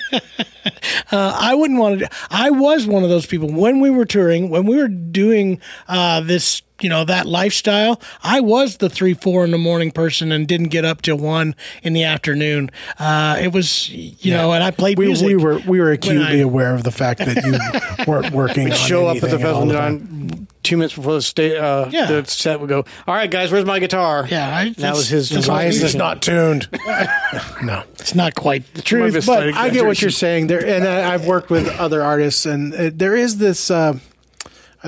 uh, 1.13 1.37
I 1.41 1.55
wouldn't 1.55 1.79
want 1.79 2.01
to. 2.01 2.09
I 2.31 2.51
was 2.51 2.87
one 2.87 3.03
of 3.03 3.09
those 3.11 3.27
people 3.27 3.51
when 3.53 3.81
we 3.81 3.91
were 3.91 4.05
touring, 4.05 4.51
when 4.51 4.67
we 4.67 4.77
were 4.77 4.89
doing 4.89 5.61
uh, 5.89 6.21
this, 6.21 6.63
you 6.85 6.91
know, 6.91 7.03
that 7.05 7.27
lifestyle. 7.27 7.99
I 8.23 8.41
was 8.41 8.77
the 8.77 8.91
three, 8.91 9.15
four 9.15 9.43
in 9.45 9.51
the 9.51 9.59
morning 9.59 9.91
person 9.91 10.31
and 10.31 10.47
didn't 10.47 10.69
get 10.69 10.85
up 10.85 11.01
till 11.01 11.17
one 11.17 11.55
in 11.83 11.95
the 11.95 12.05
afternoon. 12.05 12.71
Uh, 12.99 13.39
it 13.41 13.53
was, 13.55 13.89
you 13.89 14.33
know, 14.35 14.53
and 14.53 14.63
I 14.63 14.71
played 14.71 14.99
We, 14.99 15.07
music. 15.07 15.27
we 15.27 15.37
were 15.37 15.59
we 15.67 15.81
were 15.81 15.91
acutely 15.93 16.41
I- 16.41 16.43
aware 16.45 16.75
of 16.75 16.85
the 16.85 16.91
fact 16.93 17.21
that 17.21 17.43
you 17.43 18.05
weren't 18.07 18.33
working. 18.35 18.71
on 18.71 18.77
show 18.77 19.07
up 19.07 19.17
at 19.17 19.23
the 19.23 19.39
festival 19.39 19.67
the 19.67 19.73
time. 19.73 19.95
on 20.31 20.47
two 20.63 20.77
minutes 20.77 20.95
before 20.95 21.15
the 21.15 21.23
sta- 21.23 21.57
uh, 21.57 21.89
Yeah. 21.91 22.07
the 22.07 22.25
set 22.27 22.61
would 22.61 22.69
go. 22.69 22.85
All 23.07 23.15
right, 23.15 23.31
guys, 23.31 23.51
where's 23.51 23.65
my 23.65 23.79
guitar? 23.79 24.27
Yeah, 24.31 24.47
I- 24.55 24.75
that 24.79 24.95
was 24.95 25.09
his. 25.09 25.31
that's 25.31 25.49
Why 25.49 25.65
is 25.65 25.81
this 25.81 25.95
not 25.95 26.21
tuned? 26.21 26.69
no. 27.63 27.83
It's 27.99 28.15
not 28.15 28.35
quite 28.35 28.63
the 28.75 28.83
truth, 28.83 29.25
but 29.27 29.55
I 29.55 29.71
get 29.71 29.87
what 29.87 30.01
you're 30.03 30.11
saying 30.11 30.49
there, 30.49 30.65
and 30.65 30.87
I, 30.87 31.15
I've 31.15 31.27
worked 31.27 31.49
with 31.51 31.67
other 31.81 32.03
artists, 32.03 32.45
and 32.45 32.75
uh, 32.75 32.91
there 32.93 33.17
is 33.17 33.39
this 33.39 33.71
uh, 33.71 33.99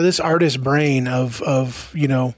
this 0.03 0.21
artist 0.21 0.62
brain 0.62 1.09
of 1.09 1.43
of 1.43 1.91
you 1.95 2.09
know 2.09 2.35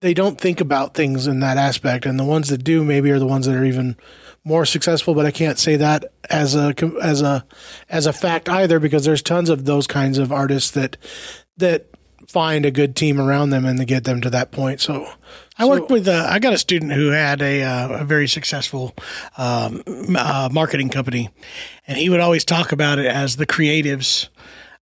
they 0.00 0.14
don't 0.14 0.40
think 0.40 0.60
about 0.60 0.94
things 0.94 1.26
in 1.26 1.40
that 1.40 1.56
aspect, 1.56 2.06
and 2.06 2.18
the 2.18 2.24
ones 2.24 2.48
that 2.48 2.64
do 2.64 2.84
maybe 2.84 3.10
are 3.10 3.18
the 3.18 3.26
ones 3.26 3.46
that 3.46 3.56
are 3.56 3.64
even 3.64 3.96
more 4.44 4.64
successful. 4.64 5.14
But 5.14 5.26
I 5.26 5.30
can't 5.30 5.58
say 5.58 5.76
that 5.76 6.04
as 6.30 6.54
a 6.54 6.74
as 7.02 7.22
a 7.22 7.44
as 7.88 8.06
a 8.06 8.12
fact 8.12 8.48
either, 8.48 8.78
because 8.78 9.04
there's 9.04 9.22
tons 9.22 9.50
of 9.50 9.64
those 9.64 9.86
kinds 9.86 10.18
of 10.18 10.32
artists 10.32 10.70
that 10.72 10.96
that 11.56 11.86
find 12.28 12.66
a 12.66 12.70
good 12.70 12.94
team 12.94 13.20
around 13.20 13.50
them 13.50 13.64
and 13.64 13.78
to 13.78 13.84
get 13.84 14.04
them 14.04 14.20
to 14.20 14.30
that 14.30 14.50
point. 14.50 14.80
So 14.80 15.10
I 15.58 15.66
worked 15.66 15.90
with. 15.90 16.06
Uh, 16.06 16.26
I 16.28 16.38
got 16.38 16.52
a 16.52 16.58
student 16.58 16.92
who 16.92 17.08
had 17.08 17.42
a, 17.42 17.62
uh, 17.62 17.88
a 18.00 18.04
very 18.04 18.28
successful 18.28 18.94
um, 19.36 19.82
uh, 20.16 20.48
marketing 20.52 20.90
company, 20.90 21.30
and 21.86 21.98
he 21.98 22.08
would 22.08 22.20
always 22.20 22.44
talk 22.44 22.70
about 22.70 22.98
it 22.98 23.06
as 23.06 23.36
the 23.36 23.46
creatives 23.46 24.28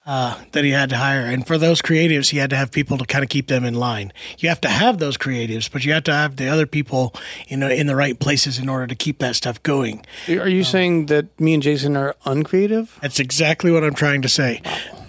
uh, 0.06 0.38
that 0.52 0.64
he 0.64 0.70
had 0.70 0.88
to 0.90 0.96
hire. 0.96 1.22
And 1.26 1.46
for 1.46 1.58
those 1.58 1.82
creatives, 1.82 2.30
he 2.30 2.38
had 2.38 2.50
to 2.50 2.56
have 2.56 2.70
people 2.70 2.96
to 2.98 3.04
kind 3.04 3.24
of 3.24 3.28
keep 3.28 3.48
them 3.48 3.64
in 3.64 3.74
line. 3.74 4.12
You 4.38 4.48
have 4.48 4.60
to 4.62 4.68
have 4.68 4.98
those 4.98 5.16
creatives, 5.16 5.70
but 5.70 5.84
you 5.84 5.92
have 5.92 6.04
to 6.04 6.12
have 6.12 6.36
the 6.36 6.48
other 6.48 6.66
people, 6.66 7.12
you 7.48 7.56
know, 7.56 7.68
in 7.68 7.86
the 7.88 7.96
right 7.96 8.18
places 8.18 8.58
in 8.58 8.68
order 8.68 8.86
to 8.86 8.94
keep 8.94 9.18
that 9.18 9.34
stuff 9.36 9.62
going. 9.62 10.04
Are 10.28 10.48
you 10.48 10.62
saying 10.64 11.06
that 11.06 11.38
me 11.40 11.54
and 11.54 11.62
Jason 11.62 11.96
are 11.96 12.14
uncreative? 12.24 12.98
That's 13.02 13.18
exactly 13.20 13.70
what 13.72 13.82
I'm 13.84 13.94
trying 13.94 14.22
to 14.22 14.28
say. 14.28 14.62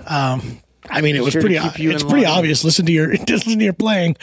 Um, 0.08 0.62
I 0.90 1.02
mean, 1.02 1.16
it 1.18 1.24
was 1.24 1.34
to 1.34 1.42
pretty. 1.42 1.56
you 1.84 1.92
It's 1.92 2.02
pretty 2.04 2.26
line. 2.26 2.38
obvious. 2.38 2.64
Listen 2.64 2.86
to 2.86 2.92
your 2.94 3.10
listen 3.28 3.60
to 3.60 3.64
your 3.66 3.74
playing. 3.74 4.16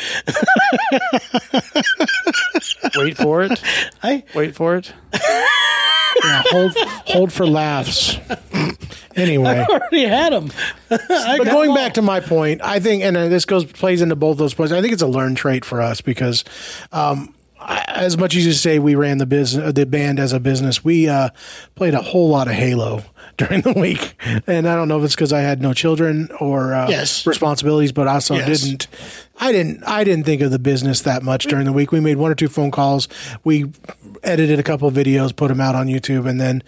Wait 2.97 3.17
for 3.19 3.43
it. 3.43 3.61
I 4.03 4.25
Wait 4.35 4.55
for 4.55 4.77
it. 4.77 4.93
yeah, 6.23 6.43
hold 6.47 6.73
hold 7.07 7.33
for 7.33 7.47
laughs. 7.47 8.17
Anyway. 9.17 9.49
I 9.49 9.65
already 9.65 10.05
had 10.05 10.33
them. 10.33 10.51
but 10.89 11.45
going 11.45 11.75
back 11.75 11.95
to 11.95 12.03
my 12.03 12.21
point, 12.21 12.61
I 12.63 12.81
think, 12.81 13.03
and 13.03 13.17
uh, 13.17 13.29
this 13.29 13.45
goes 13.45 13.65
plays 13.65 14.03
into 14.03 14.17
both 14.17 14.39
those 14.39 14.55
points. 14.55 14.73
I 14.73 14.81
think 14.81 14.93
it's 14.93 15.03
a 15.03 15.07
learned 15.07 15.37
trait 15.37 15.65
for 15.65 15.81
us 15.81 16.01
because, 16.01 16.45
um, 16.93 17.33
I- 17.61 17.85
as 17.95 18.19
much 18.19 18.35
as 18.35 18.45
you 18.45 18.53
say 18.53 18.79
we 18.81 18.95
ran 18.97 19.19
the 19.19 19.27
business, 19.27 19.73
the 19.73 19.87
band 19.87 20.19
as 20.19 20.33
a 20.33 20.41
business, 20.41 20.85
we 20.85 21.09
uh, 21.09 21.29
played 21.77 21.95
a 21.95 22.03
whole 22.03 22.29
lot 22.29 22.49
of 22.49 22.55
Halo 22.55 23.05
during 23.37 23.61
the 23.61 23.73
week, 23.73 24.17
and 24.49 24.69
I 24.69 24.75
don't 24.75 24.89
know 24.89 24.99
if 24.99 25.05
it's 25.05 25.15
because 25.15 25.33
I 25.33 25.41
had 25.41 25.63
no 25.63 25.73
children 25.73 26.29
or 26.41 26.75
uh, 26.75 26.89
Yes. 26.89 27.25
responsibilities, 27.27 27.93
but 27.93 28.09
also 28.09 28.35
Yes. 28.35 28.63
didn't. 28.63 28.89
I 29.41 29.51
didn't. 29.53 29.83
I 29.85 30.03
didn't 30.05 30.25
think 30.27 30.43
of 30.43 30.51
the 30.51 30.59
business 30.61 31.03
that 31.03 31.23
much 31.23 31.45
during 31.47 31.65
the 31.67 31.73
week. 31.73 31.91
We 31.93 32.01
made 32.01 32.17
one 32.17 32.31
or 32.31 32.35
two 32.37 32.49
phone 32.49 32.71
calls. 32.71 33.09
We 33.45 33.67
edited 34.25 34.59
a 34.59 34.63
couple 34.63 34.89
of 34.89 34.95
videos, 34.95 35.35
put 35.35 35.49
them 35.49 35.61
out 35.61 35.75
on 35.75 35.87
YouTube, 35.87 36.29
and 36.29 36.41
then 36.41 36.63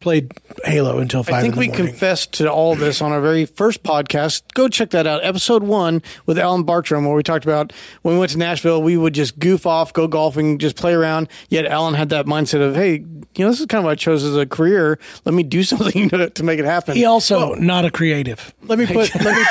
played 0.00 0.32
Halo 0.64 0.98
until 0.98 1.22
five. 1.22 1.34
I 1.34 1.40
think 1.42 1.54
in 1.54 1.56
the 1.56 1.60
we 1.60 1.68
morning. 1.68 1.86
confessed 1.88 2.32
to 2.34 2.50
all 2.50 2.74
this 2.74 3.02
on 3.02 3.12
our 3.12 3.20
very 3.20 3.44
first 3.44 3.82
podcast. 3.82 4.42
Go 4.54 4.68
check 4.68 4.90
that 4.90 5.06
out, 5.06 5.22
episode 5.24 5.62
one 5.62 6.02
with 6.26 6.38
Alan 6.38 6.62
Bartram, 6.62 7.04
where 7.04 7.14
we 7.14 7.22
talked 7.22 7.44
about 7.44 7.72
when 8.02 8.14
we 8.14 8.18
went 8.20 8.32
to 8.32 8.38
Nashville, 8.38 8.82
we 8.82 8.96
would 8.96 9.12
just 9.14 9.38
goof 9.38 9.66
off, 9.66 9.92
go 9.92 10.08
golfing, 10.08 10.58
just 10.58 10.76
play 10.76 10.94
around. 10.94 11.28
Yet 11.50 11.66
Alan 11.66 11.94
had 11.94 12.08
that 12.10 12.24
mindset 12.26 12.62
of, 12.62 12.74
hey, 12.74 12.94
you 12.94 13.44
know, 13.44 13.50
this 13.50 13.60
is 13.60 13.66
kind 13.66 13.80
of 13.80 13.84
what 13.84 13.92
I 13.92 13.94
chose 13.96 14.24
as 14.24 14.36
a 14.36 14.46
career. 14.46 14.98
Let 15.24 15.34
me 15.34 15.42
do 15.42 15.62
something 15.64 16.08
to, 16.10 16.30
to 16.30 16.42
make 16.42 16.58
it 16.58 16.64
happen. 16.64 16.96
He 16.96 17.04
also 17.04 17.54
not 17.56 17.84
a 17.84 17.90
creative. 17.90 18.54
let 18.62 18.78
me 18.78 18.86
put 18.86 19.14
let 19.16 19.36
me 19.36 19.44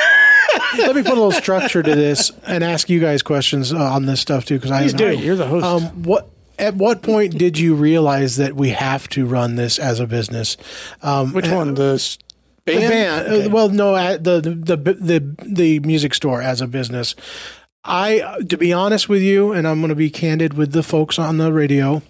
let 0.79 0.95
me 0.95 1.03
put 1.03 1.11
a 1.11 1.21
little 1.21 1.31
structure 1.31 1.83
to 1.83 1.95
this 1.95 2.31
and 2.47 2.63
ask 2.63 2.89
you 2.89 2.99
guys 2.99 3.21
questions 3.21 3.71
uh, 3.71 3.77
on 3.77 4.05
this 4.07 4.19
stuff 4.19 4.45
too 4.45 4.55
because 4.55 4.71
I 4.71 4.81
Please 4.81 4.91
haven't- 4.93 5.17
do. 5.19 5.23
You're 5.23 5.35
the 5.35 5.45
host. 5.47 5.65
Um, 5.65 5.83
what 6.03 6.27
at 6.59 6.75
what 6.75 7.01
point 7.01 7.37
did 7.37 7.57
you 7.57 7.73
realize 7.75 8.35
that 8.37 8.55
we 8.55 8.69
have 8.69 9.07
to 9.09 9.25
run 9.25 9.55
this 9.55 9.79
as 9.79 9.99
a 9.99 10.07
business? 10.07 10.57
Um, 11.01 11.33
Which 11.33 11.47
one? 11.49 11.73
The 11.73 11.93
s- 11.95 12.17
the 12.65 12.75
band? 12.77 12.89
band. 13.27 13.47
uh, 13.47 13.49
well, 13.49 13.69
no, 13.69 13.95
uh, 13.95 14.17
the, 14.17 14.41
the 14.41 14.75
the 14.77 15.35
the 15.45 15.79
music 15.79 16.13
store 16.13 16.41
as 16.41 16.61
a 16.61 16.67
business. 16.67 17.15
I, 17.83 18.19
uh, 18.19 18.37
to 18.49 18.57
be 18.57 18.73
honest 18.73 19.07
with 19.09 19.21
you, 19.21 19.53
and 19.53 19.67
I'm 19.67 19.79
going 19.79 19.89
to 19.89 19.95
be 19.95 20.09
candid 20.09 20.53
with 20.55 20.73
the 20.73 20.83
folks 20.83 21.17
on 21.17 21.37
the 21.37 21.51
radio. 21.51 22.01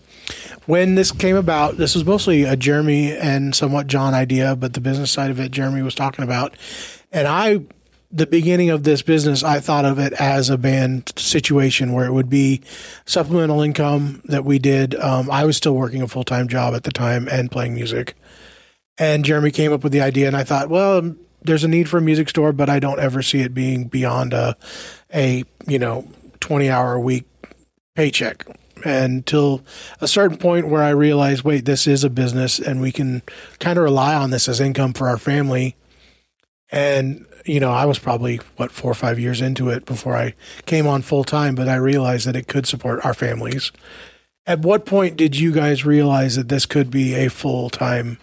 When 0.66 0.96
this 0.96 1.12
came 1.12 1.36
about, 1.36 1.78
this 1.78 1.96
was 1.96 2.06
mostly 2.06 2.44
a 2.44 2.56
Jeremy 2.56 3.12
and 3.16 3.56
somewhat 3.56 3.88
John 3.88 4.14
idea, 4.14 4.56
but 4.56 4.74
the 4.74 4.82
business 4.82 5.10
side 5.12 5.32
of 5.32 5.40
it, 5.40 5.52
Jeremy 5.52 5.82
was 5.82 5.96
talking 5.96 6.24
about. 6.24 6.56
And 7.12 7.28
I, 7.28 7.62
the 8.12 8.26
beginning 8.26 8.72
of 8.72 8.84
this 8.84 9.02
business, 9.02 9.44
I 9.44 9.60
thought 9.60 9.86
of 9.86 10.00
it 10.00 10.14
as 10.14 10.50
a 10.50 10.58
band 10.58 11.14
situation 11.16 11.94
where 11.94 12.06
it 12.06 12.14
would 12.14 12.30
be 12.30 12.62
supplemental 13.06 13.62
income 13.62 14.22
that 14.26 14.46
we 14.46 14.58
did. 14.58 14.96
Um, 14.96 15.30
I 15.30 15.46
was 15.46 15.58
still 15.58 15.76
working 15.76 16.02
a 16.02 16.08
full 16.08 16.24
time 16.24 16.48
job 16.48 16.74
at 16.74 16.84
the 16.84 16.92
time 16.92 17.28
and 17.30 17.52
playing 17.52 17.76
music. 17.76 18.16
And 18.98 19.24
Jeremy 19.24 19.52
came 19.52 19.72
up 19.72 19.84
with 19.84 19.94
the 19.94 20.02
idea, 20.02 20.28
and 20.28 20.36
I 20.36 20.44
thought, 20.44 20.70
well, 20.70 21.16
there's 21.42 21.64
a 21.64 21.70
need 21.70 21.88
for 21.88 22.00
a 22.00 22.02
music 22.02 22.30
store, 22.30 22.52
but 22.52 22.70
I 22.70 22.80
don't 22.80 23.00
ever 23.00 23.22
see 23.22 23.42
it 23.42 23.54
being 23.54 23.86
beyond 23.86 24.34
a, 24.34 24.58
a 25.14 25.46
you 25.68 25.80
know, 25.80 26.08
20 26.42 26.70
hour 26.70 26.94
a 26.94 27.00
week 27.00 27.26
paycheck 27.96 28.46
until 28.84 29.64
a 30.02 30.08
certain 30.08 30.38
point 30.38 30.68
where 30.68 30.84
I 30.84 30.90
realized, 30.90 31.44
wait, 31.44 31.66
this 31.66 31.88
is 31.88 32.04
a 32.04 32.10
business, 32.10 32.60
and 32.60 32.82
we 32.82 32.92
can 32.92 33.22
kind 33.60 33.78
of 33.78 33.84
rely 33.84 34.16
on 34.16 34.32
this 34.32 34.50
as 34.50 34.60
income 34.60 34.94
for 34.94 35.08
our 35.08 35.18
family. 35.18 35.76
And 36.72 37.26
you 37.46 37.60
know, 37.60 37.72
I 37.72 37.86
was 37.86 38.00
probably 38.00 38.38
what 38.58 38.72
four 38.72 38.92
or 38.92 38.96
five 38.96 39.20
years 39.20 39.42
into 39.42 39.70
it 39.70 39.86
before 39.86 40.16
I 40.16 40.34
came 40.66 40.88
on 40.88 41.02
full 41.02 41.24
time, 41.24 41.56
but 41.56 41.68
I 41.68 41.76
realized 41.76 42.28
that 42.28 42.36
it 42.36 42.48
could 42.48 42.66
support 42.66 43.04
our 43.06 43.14
families. 43.14 43.72
At 44.46 44.60
what 44.60 44.86
point 44.86 45.16
did 45.16 45.38
you 45.38 45.52
guys 45.52 45.86
realize 45.86 46.36
that 46.36 46.50
this 46.50 46.66
could 46.66 46.90
be 46.90 47.14
a 47.16 47.30
full 47.30 47.70
time 47.70 48.18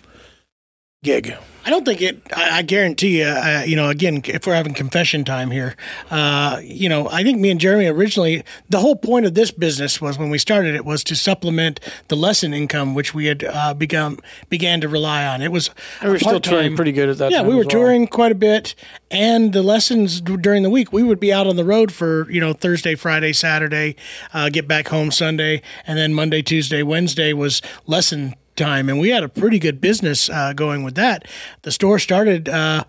gig. 1.06 1.34
I 1.66 1.70
don't 1.70 1.84
think 1.84 2.00
it. 2.00 2.22
I, 2.34 2.58
I 2.58 2.62
guarantee 2.62 3.18
you. 3.18 3.24
Uh, 3.26 3.64
you 3.66 3.74
know, 3.74 3.88
again, 3.88 4.22
if 4.24 4.46
we're 4.46 4.54
having 4.54 4.72
confession 4.72 5.24
time 5.24 5.50
here, 5.50 5.74
uh, 6.12 6.60
you 6.62 6.88
know, 6.88 7.08
I 7.10 7.24
think 7.24 7.40
me 7.40 7.50
and 7.50 7.58
Jeremy 7.60 7.86
originally 7.86 8.44
the 8.70 8.78
whole 8.78 8.94
point 8.94 9.26
of 9.26 9.34
this 9.34 9.50
business 9.50 10.00
was 10.00 10.16
when 10.16 10.30
we 10.30 10.38
started 10.38 10.76
it 10.76 10.84
was 10.84 11.02
to 11.04 11.16
supplement 11.16 11.80
the 12.06 12.14
lesson 12.16 12.54
income 12.54 12.94
which 12.94 13.14
we 13.14 13.26
had 13.26 13.42
uh, 13.42 13.74
begun 13.74 14.18
began 14.48 14.80
to 14.80 14.88
rely 14.88 15.26
on. 15.26 15.42
It 15.42 15.50
was 15.50 15.70
And 16.00 16.08
we 16.08 16.12
were 16.14 16.18
still 16.20 16.38
touring 16.40 16.76
pretty 16.76 16.92
good 16.92 17.08
at 17.08 17.18
that 17.18 17.32
Yeah, 17.32 17.42
we 17.42 17.50
were 17.56 17.62
well. 17.62 17.68
touring 17.68 18.06
quite 18.06 18.30
a 18.30 18.36
bit, 18.36 18.76
and 19.10 19.52
the 19.52 19.62
lessons 19.64 20.20
d- 20.20 20.36
during 20.36 20.62
the 20.62 20.70
week 20.70 20.92
we 20.92 21.02
would 21.02 21.18
be 21.18 21.32
out 21.32 21.48
on 21.48 21.56
the 21.56 21.64
road 21.64 21.90
for 21.92 22.30
you 22.30 22.40
know 22.40 22.52
Thursday, 22.52 22.94
Friday, 22.94 23.32
Saturday, 23.32 23.96
uh, 24.32 24.50
get 24.50 24.68
back 24.68 24.86
home 24.86 25.10
Sunday, 25.10 25.62
and 25.84 25.98
then 25.98 26.14
Monday, 26.14 26.42
Tuesday, 26.42 26.84
Wednesday 26.84 27.32
was 27.32 27.60
lesson 27.86 28.34
time, 28.56 28.88
and 28.88 28.98
we 28.98 29.10
had 29.10 29.22
a 29.22 29.28
pretty 29.28 29.58
good 29.58 29.80
business 29.80 30.28
uh, 30.30 30.52
going 30.52 30.82
with 30.82 30.94
that. 30.96 31.26
The 31.62 31.72
store 31.72 31.98
started. 31.98 32.48
Uh, 32.48 32.84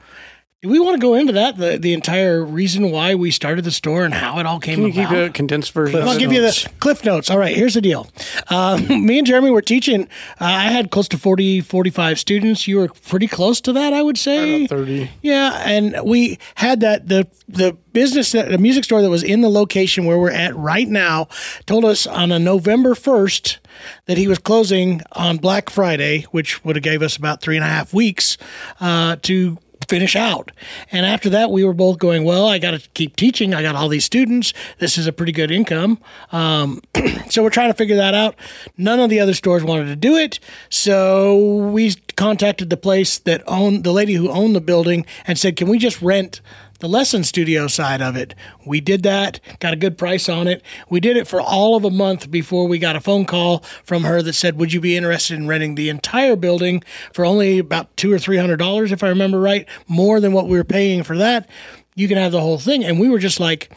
do 0.63 0.70
we 0.70 0.80
want 0.80 1.00
to 1.00 1.00
go 1.00 1.13
into 1.13 1.34
that 1.34 1.56
the 1.58 1.78
the 1.78 1.93
entire 1.93 2.43
reason 2.43 2.89
why 2.89 3.13
we 3.13 3.30
started 3.30 3.63
the 3.63 3.72
store 3.72 4.04
and 4.06 4.13
how 4.13 4.39
it 4.39 4.48
all 4.48 4.60
came 4.60 4.78
Can 4.78 4.86
you 4.86 4.89
about? 4.89 5.10
keep 5.10 5.17
a 5.17 5.30
condensed 5.30 5.72
version? 5.72 6.02
I'll 6.02 6.17
give 6.17 6.34
you 6.34 6.41
the 6.41 6.70
cliff 6.80 7.06
notes. 7.06 7.30
All 7.30 7.38
right, 7.38 7.56
here's 7.56 7.76
the 7.76 7.82
deal. 7.82 8.08
Uh, 8.48 8.78
me 8.89 9.20
and 9.20 9.28
Jeremy 9.28 9.52
were 9.52 9.62
teaching. 9.62 10.04
Uh, 10.41 10.46
I 10.46 10.63
had 10.70 10.89
close 10.89 11.08
to 11.10 11.17
40, 11.20 11.62
45 11.62 12.17
students. 12.17 12.67
You 12.67 12.78
were 12.78 12.88
pretty 12.88 13.28
close 13.28 13.62
to 13.62 13.74
that, 13.74 13.93
I 13.93 14.02
would 14.02 14.17
say. 14.17 14.65
About 14.65 14.78
30. 14.80 15.12
Yeah, 15.22 15.62
and 15.63 15.96
we 16.04 16.39
had 16.56 16.80
that 16.80 17.08
the 17.08 17.28
the 17.48 17.78
business 17.93 18.32
that 18.32 18.50
the 18.50 18.58
music 18.58 18.84
store 18.84 19.04
that 19.04 19.12
was 19.12 19.24
in 19.24 19.41
the 19.41 19.50
location 19.50 20.06
where 20.06 20.17
we're 20.17 20.32
at 20.32 20.56
right 20.56 20.88
now 20.88 21.28
told 21.67 21.86
us 21.86 22.08
on 22.08 22.32
a 22.32 22.39
November 22.39 22.96
first 22.96 23.60
that 24.06 24.17
he 24.17 24.28
was 24.28 24.39
closing 24.39 25.02
on 25.12 25.38
Black 25.38 25.70
Friday, 25.70 26.24
which 26.32 26.65
would 26.65 26.76
have 26.76 26.84
gave 26.84 27.04
us 27.04 27.15
about 27.15 27.41
three 27.41 27.58
and 27.58 27.63
a 27.63 27.67
half 27.67 27.93
weeks 27.93 28.39
uh, 28.80 29.17
to 29.22 29.60
finish 29.88 30.15
out. 30.15 30.52
And 30.91 31.06
after 31.06 31.30
that, 31.30 31.52
we 31.52 31.63
were 31.63 31.73
both 31.73 31.97
going, 31.97 32.23
well, 32.23 32.47
I 32.47 32.60
got 32.60 32.71
to 32.71 32.89
keep 32.93 33.15
teaching. 33.15 33.54
I 33.54 33.62
got 33.62 33.76
all 33.76 33.88
these 33.88 34.06
students. 34.06 34.54
This 34.80 34.97
is 34.97 35.08
a 35.08 35.13
pretty 35.13 35.32
good 35.32 35.52
income. 35.52 36.00
Um, 36.32 36.82
so 37.30 37.43
we're 37.43 37.50
trying 37.50 37.69
to 37.69 37.78
figure 37.78 37.95
that 37.95 38.13
out. 38.13 38.36
None 38.78 39.00
of 39.00 39.10
the 39.10 39.19
other 39.19 39.34
stores 39.34 39.63
wanted 39.63 39.86
to 39.86 39.95
do 39.95 40.15
it. 40.15 40.39
So 40.69 41.56
we 41.71 41.93
contacted 42.15 42.69
the 42.69 42.78
place 42.78 43.17
that 43.19 43.43
owned 43.47 43.84
the 43.84 43.93
lady 43.93 44.13
who 44.13 44.30
owned 44.30 44.56
the 44.56 44.62
building 44.62 45.06
and 45.26 45.38
said, 45.38 45.56
can 45.56 45.69
we 45.69 45.78
just 45.78 46.02
rent 46.02 46.41
the 46.79 46.87
lesson 46.89 47.23
studio 47.23 47.67
side 47.67 48.01
of 48.01 48.15
it. 48.15 48.35
We 48.65 48.81
did 48.81 49.03
that, 49.03 49.39
got 49.59 49.73
a 49.73 49.77
good 49.77 49.97
price 49.97 50.29
on 50.29 50.47
it. 50.47 50.61
We 50.89 50.99
did 50.99 51.17
it 51.17 51.27
for 51.27 51.41
all 51.41 51.75
of 51.75 51.83
a 51.83 51.89
month 51.89 52.29
before 52.29 52.67
we 52.67 52.79
got 52.79 52.95
a 52.95 53.01
phone 53.01 53.25
call 53.25 53.63
from 53.83 54.03
her 54.03 54.21
that 54.21 54.33
said, 54.33 54.57
"Would 54.57 54.73
you 54.73 54.81
be 54.81 54.95
interested 54.95 55.37
in 55.37 55.47
renting 55.47 55.75
the 55.75 55.89
entire 55.89 56.35
building 56.35 56.83
for 57.13 57.25
only 57.25 57.59
about 57.59 57.95
two 57.97 58.11
or 58.11 58.19
three 58.19 58.37
hundred 58.37 58.57
dollars, 58.57 58.91
if 58.91 59.03
I 59.03 59.09
remember 59.09 59.39
right, 59.39 59.67
more 59.87 60.19
than 60.19 60.33
what 60.33 60.47
we 60.47 60.57
were 60.57 60.63
paying 60.63 61.03
for 61.03 61.17
that? 61.17 61.49
You 61.95 62.07
can 62.07 62.17
have 62.17 62.31
the 62.31 62.41
whole 62.41 62.59
thing." 62.59 62.83
And 62.83 62.99
we 62.99 63.09
were 63.09 63.19
just 63.19 63.39
like, 63.39 63.71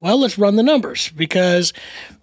"Well, 0.00 0.20
let's 0.20 0.38
run 0.38 0.56
the 0.56 0.62
numbers 0.62 1.10
because." 1.10 1.72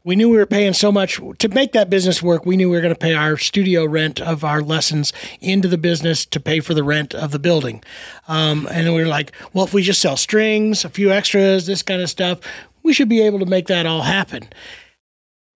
We 0.05 0.15
knew 0.15 0.29
we 0.29 0.37
were 0.37 0.45
paying 0.45 0.73
so 0.73 0.91
much 0.91 1.19
to 1.39 1.49
make 1.49 1.71
that 1.71 1.89
business 1.89 2.21
work. 2.21 2.45
We 2.45 2.57
knew 2.57 2.69
we 2.69 2.75
were 2.75 2.81
going 2.83 2.93
to 2.93 2.99
pay 2.99 3.15
our 3.15 3.37
studio 3.37 3.85
rent 3.85 4.21
of 4.21 4.43
our 4.43 4.61
lessons 4.61 5.11
into 5.41 5.67
the 5.67 5.79
business 5.79 6.27
to 6.27 6.39
pay 6.39 6.59
for 6.59 6.75
the 6.75 6.83
rent 6.83 7.15
of 7.15 7.31
the 7.31 7.39
building. 7.39 7.83
Um, 8.27 8.67
and 8.69 8.93
we 8.93 9.01
were 9.01 9.07
like, 9.07 9.31
well, 9.51 9.65
if 9.65 9.73
we 9.73 9.81
just 9.81 10.01
sell 10.01 10.15
strings, 10.15 10.85
a 10.85 10.89
few 10.89 11.11
extras, 11.11 11.65
this 11.65 11.81
kind 11.81 12.03
of 12.03 12.09
stuff, 12.11 12.39
we 12.83 12.93
should 12.93 13.09
be 13.09 13.23
able 13.23 13.39
to 13.39 13.47
make 13.47 13.65
that 13.65 13.87
all 13.87 14.03
happen. 14.03 14.47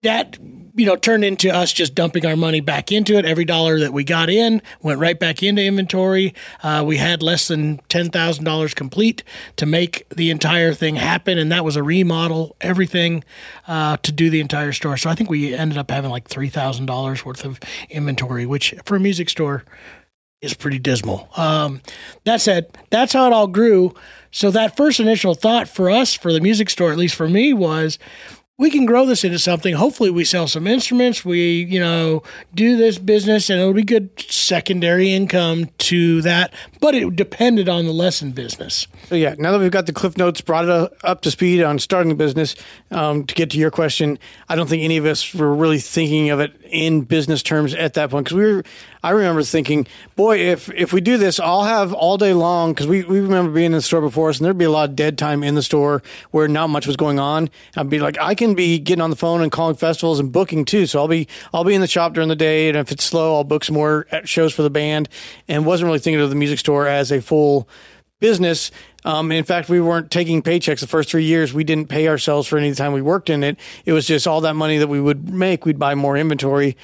That, 0.02 0.38
you 0.74 0.86
know, 0.86 0.96
turned 0.96 1.24
into 1.24 1.54
us 1.54 1.74
just 1.74 1.94
dumping 1.94 2.24
our 2.24 2.36
money 2.36 2.60
back 2.60 2.90
into 2.90 3.16
it. 3.16 3.26
Every 3.26 3.44
dollar 3.44 3.78
that 3.80 3.92
we 3.92 4.02
got 4.02 4.30
in 4.30 4.62
went 4.80 4.98
right 4.98 5.18
back 5.18 5.42
into 5.42 5.62
inventory. 5.62 6.34
Uh, 6.62 6.82
we 6.86 6.96
had 6.96 7.22
less 7.22 7.48
than 7.48 7.78
$10,000 7.90 8.74
complete 8.74 9.22
to 9.56 9.66
make 9.66 10.08
the 10.08 10.30
entire 10.30 10.72
thing 10.72 10.96
happen. 10.96 11.36
And 11.36 11.52
that 11.52 11.66
was 11.66 11.76
a 11.76 11.82
remodel, 11.82 12.56
everything 12.62 13.24
uh, 13.68 13.98
to 13.98 14.10
do 14.10 14.30
the 14.30 14.40
entire 14.40 14.72
store. 14.72 14.96
So 14.96 15.10
I 15.10 15.14
think 15.14 15.28
we 15.28 15.54
ended 15.54 15.76
up 15.76 15.90
having 15.90 16.10
like 16.10 16.28
$3,000 16.28 17.24
worth 17.26 17.44
of 17.44 17.60
inventory, 17.90 18.46
which 18.46 18.74
for 18.86 18.96
a 18.96 19.00
music 19.00 19.28
store 19.28 19.64
is 20.40 20.54
pretty 20.54 20.78
dismal. 20.78 21.28
Um, 21.36 21.82
that 22.24 22.40
said, 22.40 22.74
that's 22.88 23.12
how 23.12 23.26
it 23.26 23.32
all 23.34 23.46
grew. 23.46 23.94
So 24.30 24.50
that 24.52 24.76
first 24.76 25.00
initial 25.00 25.34
thought 25.34 25.68
for 25.68 25.90
us, 25.90 26.14
for 26.14 26.32
the 26.32 26.40
music 26.40 26.70
store, 26.70 26.90
at 26.92 26.98
least 26.98 27.14
for 27.14 27.28
me, 27.28 27.52
was 27.52 27.98
we 28.60 28.70
can 28.70 28.84
grow 28.84 29.06
this 29.06 29.24
into 29.24 29.38
something. 29.38 29.74
Hopefully, 29.74 30.10
we 30.10 30.22
sell 30.22 30.46
some 30.46 30.66
instruments. 30.66 31.24
We, 31.24 31.62
you 31.62 31.80
know, 31.80 32.22
do 32.54 32.76
this 32.76 32.98
business, 32.98 33.48
and 33.48 33.58
it'll 33.58 33.72
be 33.72 33.82
good 33.82 34.10
secondary 34.20 35.14
income 35.14 35.70
to 35.78 36.20
that. 36.20 36.52
But 36.78 36.94
it 36.94 37.16
depended 37.16 37.70
on 37.70 37.86
the 37.86 37.92
lesson 37.92 38.32
business. 38.32 38.86
So 39.08 39.14
yeah, 39.14 39.34
now 39.38 39.52
that 39.52 39.60
we've 39.60 39.70
got 39.70 39.86
the 39.86 39.94
cliff 39.94 40.18
notes, 40.18 40.42
brought 40.42 40.68
it 40.68 40.92
up 41.02 41.22
to 41.22 41.30
speed 41.30 41.62
on 41.62 41.78
starting 41.78 42.10
the 42.10 42.14
business. 42.14 42.54
Um, 42.90 43.24
to 43.24 43.34
get 43.34 43.48
to 43.50 43.58
your 43.58 43.70
question, 43.70 44.18
I 44.50 44.56
don't 44.56 44.68
think 44.68 44.82
any 44.82 44.98
of 44.98 45.06
us 45.06 45.34
were 45.34 45.54
really 45.54 45.78
thinking 45.78 46.28
of 46.28 46.40
it 46.40 46.52
in 46.70 47.00
business 47.00 47.42
terms 47.42 47.72
at 47.72 47.94
that 47.94 48.10
point 48.10 48.26
because 48.26 48.36
we 48.36 48.44
were. 48.44 48.64
I 49.02 49.10
remember 49.10 49.42
thinking, 49.42 49.86
boy, 50.14 50.38
if 50.38 50.70
if 50.70 50.92
we 50.92 51.00
do 51.00 51.16
this, 51.16 51.40
I'll 51.40 51.64
have 51.64 51.92
all 51.94 52.18
day 52.18 52.34
long 52.34 52.72
because 52.72 52.86
we, 52.86 53.02
we 53.04 53.20
remember 53.20 53.50
being 53.52 53.66
in 53.66 53.72
the 53.72 53.82
store 53.82 54.00
before 54.00 54.28
us, 54.28 54.38
and 54.38 54.44
there'd 54.44 54.58
be 54.58 54.66
a 54.66 54.70
lot 54.70 54.90
of 54.90 54.96
dead 54.96 55.16
time 55.16 55.42
in 55.42 55.54
the 55.54 55.62
store 55.62 56.02
where 56.32 56.48
not 56.48 56.68
much 56.68 56.86
was 56.86 56.96
going 56.96 57.18
on. 57.18 57.48
I'd 57.76 57.88
be 57.88 57.98
like, 57.98 58.18
I 58.20 58.34
can 58.34 58.54
be 58.54 58.78
getting 58.78 59.00
on 59.00 59.10
the 59.10 59.16
phone 59.16 59.40
and 59.42 59.50
calling 59.50 59.76
festivals 59.76 60.20
and 60.20 60.30
booking 60.30 60.64
too. 60.64 60.86
So 60.86 60.98
I'll 60.98 61.08
be 61.08 61.28
I'll 61.54 61.64
be 61.64 61.74
in 61.74 61.80
the 61.80 61.86
shop 61.86 62.12
during 62.12 62.28
the 62.28 62.36
day, 62.36 62.68
and 62.68 62.76
if 62.76 62.92
it's 62.92 63.04
slow, 63.04 63.36
I'll 63.36 63.44
book 63.44 63.64
some 63.64 63.74
more 63.74 64.06
shows 64.24 64.52
for 64.52 64.62
the 64.62 64.70
band. 64.70 65.08
And 65.48 65.64
wasn't 65.64 65.86
really 65.86 65.98
thinking 65.98 66.20
of 66.20 66.28
the 66.28 66.36
music 66.36 66.58
store 66.58 66.86
as 66.86 67.10
a 67.10 67.22
full 67.22 67.68
business. 68.20 68.70
Um, 69.04 69.32
in 69.32 69.44
fact, 69.44 69.68
we 69.70 69.80
weren't 69.80 70.10
taking 70.10 70.42
paychecks 70.42 70.80
the 70.80 70.86
first 70.86 71.10
three 71.10 71.24
years. 71.24 71.54
We 71.54 71.64
didn't 71.64 71.88
pay 71.88 72.06
ourselves 72.06 72.46
for 72.46 72.58
any 72.58 72.74
time 72.74 72.92
we 72.92 73.00
worked 73.00 73.30
in 73.30 73.42
it. 73.42 73.58
It 73.86 73.94
was 73.94 74.06
just 74.06 74.26
all 74.26 74.42
that 74.42 74.54
money 74.54 74.76
that 74.78 74.88
we 74.88 75.00
would 75.00 75.32
make. 75.32 75.64
We'd 75.64 75.78
buy 75.78 75.94
more 75.94 76.18
inventory, 76.18 76.76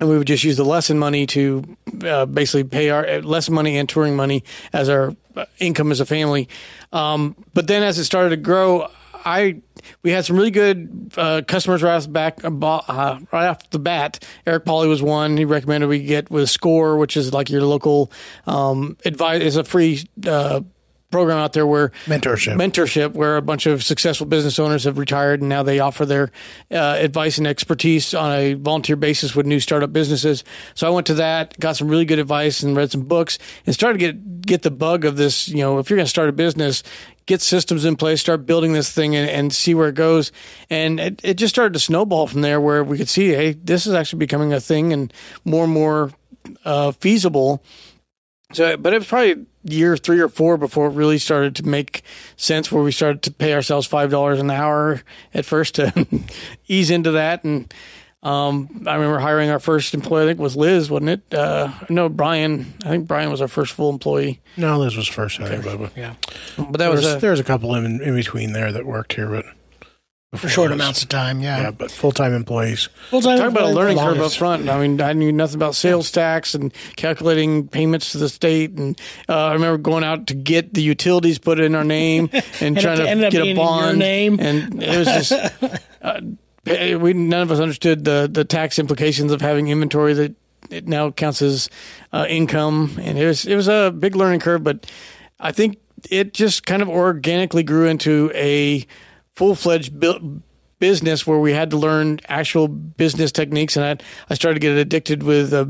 and 0.00 0.08
we 0.08 0.16
would 0.16 0.26
just 0.26 0.44
use 0.44 0.56
the 0.56 0.64
lesson 0.64 0.98
money 0.98 1.26
to 1.26 1.76
uh, 2.04 2.26
basically 2.26 2.64
pay 2.64 2.90
our 2.90 3.06
uh, 3.06 3.20
lesson 3.20 3.54
money 3.54 3.76
and 3.78 3.88
touring 3.88 4.16
money 4.16 4.44
as 4.72 4.88
our 4.88 5.14
uh, 5.36 5.44
income 5.58 5.90
as 5.90 6.00
a 6.00 6.06
family. 6.06 6.48
Um, 6.92 7.36
but 7.54 7.66
then, 7.66 7.82
as 7.82 7.98
it 7.98 8.04
started 8.04 8.30
to 8.30 8.36
grow, 8.36 8.90
I 9.24 9.60
we 10.02 10.10
had 10.10 10.24
some 10.24 10.36
really 10.36 10.50
good 10.50 11.12
uh, 11.16 11.42
customers 11.46 11.82
right 11.82 11.96
off 11.96 12.04
the 12.04 12.08
back, 12.08 12.44
uh, 12.44 12.50
right 12.50 13.48
off 13.48 13.70
the 13.70 13.78
bat. 13.78 14.24
Eric 14.46 14.64
Pauly 14.64 14.88
was 14.88 15.02
one. 15.02 15.36
He 15.36 15.44
recommended 15.44 15.88
we 15.88 16.02
get 16.02 16.30
with 16.30 16.48
Score, 16.48 16.96
which 16.96 17.16
is 17.16 17.32
like 17.32 17.50
your 17.50 17.62
local 17.62 18.12
um, 18.46 18.96
advice. 19.04 19.42
is 19.42 19.56
a 19.56 19.64
free 19.64 20.06
uh, 20.26 20.60
program 21.10 21.38
out 21.38 21.52
there 21.54 21.66
where 21.66 21.90
Mentorship. 22.04 22.56
mentorship, 22.56 23.14
where 23.14 23.36
a 23.36 23.42
bunch 23.42 23.66
of 23.66 23.82
successful 23.82 24.26
business 24.26 24.58
owners 24.58 24.84
have 24.84 24.98
retired 24.98 25.40
and 25.40 25.48
now 25.48 25.62
they 25.62 25.80
offer 25.80 26.04
their 26.04 26.30
uh, 26.70 26.96
advice 26.98 27.38
and 27.38 27.46
expertise 27.46 28.12
on 28.14 28.32
a 28.32 28.54
volunteer 28.54 28.96
basis 28.96 29.34
with 29.34 29.46
new 29.46 29.60
startup 29.60 29.92
businesses. 29.92 30.44
So 30.74 30.86
I 30.86 30.90
went 30.90 31.06
to 31.06 31.14
that, 31.14 31.58
got 31.58 31.76
some 31.76 31.88
really 31.88 32.04
good 32.04 32.18
advice, 32.18 32.62
and 32.62 32.76
read 32.76 32.90
some 32.90 33.02
books, 33.02 33.38
and 33.66 33.74
started 33.74 33.98
to 33.98 34.12
get 34.12 34.42
get 34.42 34.62
the 34.62 34.70
bug 34.70 35.04
of 35.04 35.16
this. 35.16 35.48
You 35.48 35.58
know, 35.58 35.78
if 35.78 35.90
you're 35.90 35.96
going 35.96 36.06
to 36.06 36.10
start 36.10 36.28
a 36.28 36.32
business, 36.32 36.82
get 37.26 37.40
systems 37.40 37.84
in 37.84 37.96
place, 37.96 38.20
start 38.20 38.46
building 38.46 38.72
this 38.72 38.90
thing, 38.90 39.16
and, 39.16 39.28
and 39.28 39.52
see 39.52 39.74
where 39.74 39.88
it 39.88 39.94
goes. 39.94 40.32
And 40.70 41.00
it, 41.00 41.20
it 41.22 41.34
just 41.34 41.54
started 41.54 41.72
to 41.74 41.78
snowball 41.78 42.26
from 42.26 42.42
there, 42.42 42.60
where 42.60 42.84
we 42.84 42.98
could 42.98 43.08
see, 43.08 43.28
hey, 43.28 43.52
this 43.52 43.86
is 43.86 43.94
actually 43.94 44.20
becoming 44.20 44.52
a 44.52 44.60
thing 44.60 44.92
and 44.92 45.12
more 45.44 45.64
and 45.64 45.72
more 45.72 46.10
uh, 46.64 46.92
feasible. 46.92 47.62
So, 48.52 48.78
but 48.78 48.94
it 48.94 48.98
was 48.98 49.06
probably 49.06 49.46
year 49.72 49.96
three 49.96 50.20
or 50.20 50.28
four 50.28 50.56
before 50.56 50.86
it 50.86 50.92
really 50.92 51.18
started 51.18 51.56
to 51.56 51.66
make 51.66 52.02
sense. 52.36 52.70
Where 52.72 52.82
we 52.82 52.92
started 52.92 53.22
to 53.22 53.30
pay 53.32 53.54
ourselves 53.54 53.86
five 53.86 54.10
dollars 54.10 54.38
an 54.40 54.50
hour 54.50 55.02
at 55.34 55.44
first 55.44 55.76
to 55.76 56.06
ease 56.68 56.90
into 56.90 57.12
that, 57.12 57.44
and 57.44 57.72
um, 58.22 58.84
I 58.86 58.94
remember 58.96 59.18
hiring 59.20 59.50
our 59.50 59.60
first 59.60 59.94
employee. 59.94 60.24
I 60.24 60.26
think 60.26 60.40
it 60.40 60.42
was 60.42 60.56
Liz, 60.56 60.90
wasn't 60.90 61.10
it? 61.10 61.34
Uh, 61.34 61.72
no, 61.88 62.08
Brian. 62.08 62.72
I 62.84 62.88
think 62.88 63.06
Brian 63.06 63.30
was 63.30 63.40
our 63.40 63.48
first 63.48 63.72
full 63.72 63.90
employee. 63.90 64.40
No, 64.56 64.78
Liz 64.78 64.96
was 64.96 65.06
first, 65.06 65.40
I 65.40 65.48
think, 65.48 65.64
Bubba. 65.64 65.90
Yeah, 65.96 66.14
But 66.56 66.72
that 66.72 66.78
There 66.78 66.90
was 66.90 67.04
was, 67.04 67.14
a, 67.14 67.18
there 67.18 67.30
was 67.30 67.40
a 67.40 67.44
couple 67.44 67.74
in, 67.76 68.00
in 68.02 68.14
between 68.14 68.52
there 68.52 68.72
that 68.72 68.84
worked 68.86 69.12
here, 69.12 69.28
but 69.28 69.44
for 70.34 70.48
short 70.48 70.72
amounts 70.72 71.02
of 71.02 71.08
time. 71.08 71.40
Yeah, 71.40 71.62
Yeah, 71.62 71.70
but 71.70 71.90
full 71.90 72.12
time 72.12 72.34
employees. 72.34 72.88
Full-time 73.10 73.38
talk 73.38 73.50
about 73.50 73.70
a 73.70 73.74
learning 73.74 73.98
curve 73.98 74.20
up 74.20 74.32
front. 74.32 74.68
I 74.68 74.78
mean, 74.80 75.00
I 75.00 75.14
knew 75.14 75.32
nothing 75.32 75.56
about 75.56 75.74
sales 75.74 76.10
tax 76.10 76.54
and 76.54 76.72
calculating 76.96 77.66
payments 77.66 78.12
to 78.12 78.18
the 78.18 78.28
state, 78.28 78.72
and 78.72 79.00
uh, 79.28 79.46
I 79.46 79.52
remember 79.54 79.78
going 79.78 80.04
out 80.04 80.26
to 80.26 80.34
get 80.34 80.74
the 80.74 80.82
utilities 80.82 81.38
put 81.38 81.58
in 81.58 81.74
our 81.74 81.84
name 81.84 82.28
and, 82.60 82.78
trying 82.78 82.98
to 82.98 83.08
ended 83.08 83.26
up 83.26 83.32
get 83.32 83.42
being 83.42 83.56
a 83.56 83.60
in 83.60 83.66
your 83.66 83.66
bond. 83.66 83.98
name. 83.98 84.38
and 84.40 84.82
it 84.82 84.98
was 84.98 85.06
just 85.06 85.32
uh, 86.02 86.20
we 86.98 87.14
none 87.14 87.40
of 87.40 87.50
us 87.50 87.60
understood 87.60 88.04
the 88.04 88.28
the 88.30 88.44
tax 88.44 88.78
implications 88.78 89.32
of 89.32 89.40
having 89.40 89.68
inventory 89.68 90.12
that 90.12 90.34
it 90.70 90.86
now 90.86 91.10
counts 91.10 91.40
as 91.40 91.70
uh, 92.12 92.26
income, 92.28 92.96
and 93.00 93.18
it 93.18 93.26
was 93.26 93.46
it 93.46 93.56
was 93.56 93.68
a 93.68 93.90
big 93.98 94.14
learning 94.14 94.40
curve, 94.40 94.62
but 94.62 94.90
I 95.40 95.52
think 95.52 95.78
it 96.10 96.34
just 96.34 96.66
kind 96.66 96.82
of 96.82 96.88
organically 96.88 97.62
grew 97.62 97.86
into 97.86 98.30
a 98.34 98.86
full 99.38 99.54
fledged 99.54 99.98
bu- 100.00 100.40
business 100.80 101.24
where 101.24 101.38
we 101.38 101.52
had 101.52 101.70
to 101.70 101.76
learn 101.76 102.18
actual 102.28 102.66
business 102.66 103.30
techniques, 103.30 103.76
and 103.76 103.86
I 103.86 104.04
I 104.28 104.34
started 104.34 104.54
to 104.54 104.60
get 104.60 104.76
addicted 104.76 105.22
with 105.22 105.52
uh, 105.52 105.66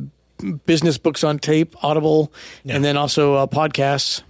business 0.65 0.97
books 0.97 1.23
on 1.23 1.39
tape, 1.39 1.77
Audible, 1.85 2.33
and 2.65 2.83
then 2.83 2.97
also 2.97 3.35
uh, 3.35 3.47
podcasts. 3.47 4.23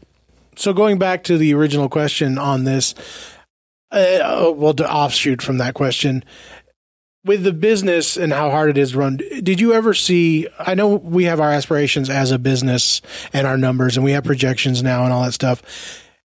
So 0.57 0.72
going 0.72 0.98
back 0.98 1.22
to 1.24 1.38
the 1.38 1.55
original 1.55 1.88
question 1.88 2.37
on 2.37 2.64
this, 2.64 2.96
uh, 3.92 4.53
well, 4.57 4.74
to 4.74 4.92
offshoot 4.92 5.40
from 5.40 5.59
that 5.59 5.74
question, 5.74 6.24
with 7.24 7.44
the 7.44 7.53
business 7.53 8.16
and 8.16 8.33
how 8.33 8.51
hard 8.51 8.70
it 8.70 8.79
is 8.79 8.90
to 8.90 8.98
run, 8.98 9.18
did 9.18 9.61
you 9.61 9.72
ever 9.72 9.94
see? 9.94 10.48
I 10.59 10.74
know 10.74 10.96
we 10.96 11.24
have 11.24 11.38
our 11.38 11.53
aspirations 11.53 12.11
as 12.11 12.33
a 12.33 12.40
business 12.40 13.03
and 13.33 13.46
our 13.46 13.57
numbers, 13.57 13.96
and 13.96 14.05
we 14.05 14.12
have 14.12 14.24
projections 14.24 14.83
now 14.83 15.05
and 15.05 15.12
all 15.12 15.22
that 15.22 15.33
stuff. 15.33 15.62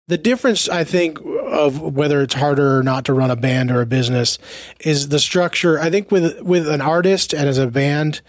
The 0.09 0.17
difference, 0.17 0.67
I 0.67 0.83
think, 0.83 1.19
of 1.23 1.79
whether 1.79 2.21
it's 2.21 2.33
harder 2.33 2.77
or 2.79 2.83
not 2.83 3.05
to 3.05 3.13
run 3.13 3.31
a 3.31 3.37
band 3.37 3.71
or 3.71 3.81
a 3.81 3.85
business 3.85 4.37
is 4.81 5.07
the 5.07 5.19
structure. 5.19 5.79
I 5.79 5.89
think 5.89 6.11
with 6.11 6.41
with 6.41 6.67
an 6.67 6.81
artist 6.81 7.33
and 7.33 7.47
as 7.47 7.57
a 7.57 7.67
band, 7.67 8.21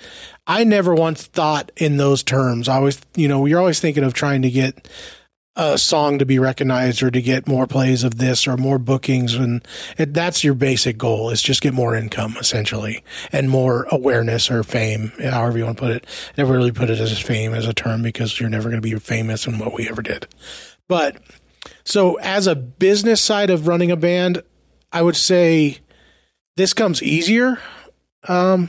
I 0.46 0.62
never 0.62 0.94
once 0.94 1.24
thought 1.24 1.72
in 1.76 1.96
those 1.96 2.22
terms. 2.22 2.68
I 2.68 2.76
always, 2.76 3.00
you 3.16 3.26
know, 3.26 3.44
you're 3.46 3.58
always 3.58 3.80
thinking 3.80 4.04
of 4.04 4.14
trying 4.14 4.42
to 4.42 4.50
get 4.50 4.88
a 5.56 5.78
song 5.78 6.18
to 6.18 6.26
be 6.26 6.38
recognized 6.38 7.02
or 7.02 7.10
to 7.10 7.22
get 7.22 7.48
more 7.48 7.66
plays 7.66 8.04
of 8.04 8.18
this 8.18 8.46
or 8.46 8.56
more 8.56 8.78
bookings 8.78 9.34
and 9.34 9.64
it, 9.96 10.12
that's 10.12 10.42
your 10.42 10.54
basic 10.54 10.98
goal 10.98 11.30
is 11.30 11.40
just 11.40 11.62
get 11.62 11.72
more 11.72 11.94
income 11.94 12.36
essentially 12.40 13.04
and 13.30 13.48
more 13.48 13.86
awareness 13.92 14.50
or 14.50 14.64
fame 14.64 15.12
however 15.20 15.56
you 15.56 15.64
want 15.64 15.76
to 15.76 15.80
put 15.80 15.92
it 15.92 16.06
I 16.30 16.32
never 16.38 16.54
really 16.54 16.72
put 16.72 16.90
it 16.90 16.98
as 16.98 17.20
fame 17.20 17.54
as 17.54 17.68
a 17.68 17.72
term 17.72 18.02
because 18.02 18.40
you're 18.40 18.50
never 18.50 18.68
going 18.68 18.82
to 18.82 18.88
be 18.88 18.98
famous 18.98 19.46
in 19.46 19.60
what 19.60 19.74
we 19.74 19.88
ever 19.88 20.02
did 20.02 20.26
but 20.88 21.18
so 21.84 22.16
as 22.16 22.46
a 22.46 22.54
business 22.54 23.20
side 23.20 23.50
of 23.50 23.68
running 23.68 23.90
a 23.90 23.96
band 23.96 24.42
i 24.92 25.02
would 25.02 25.16
say 25.16 25.78
this 26.56 26.72
comes 26.72 27.02
easier 27.02 27.58
um, 28.28 28.68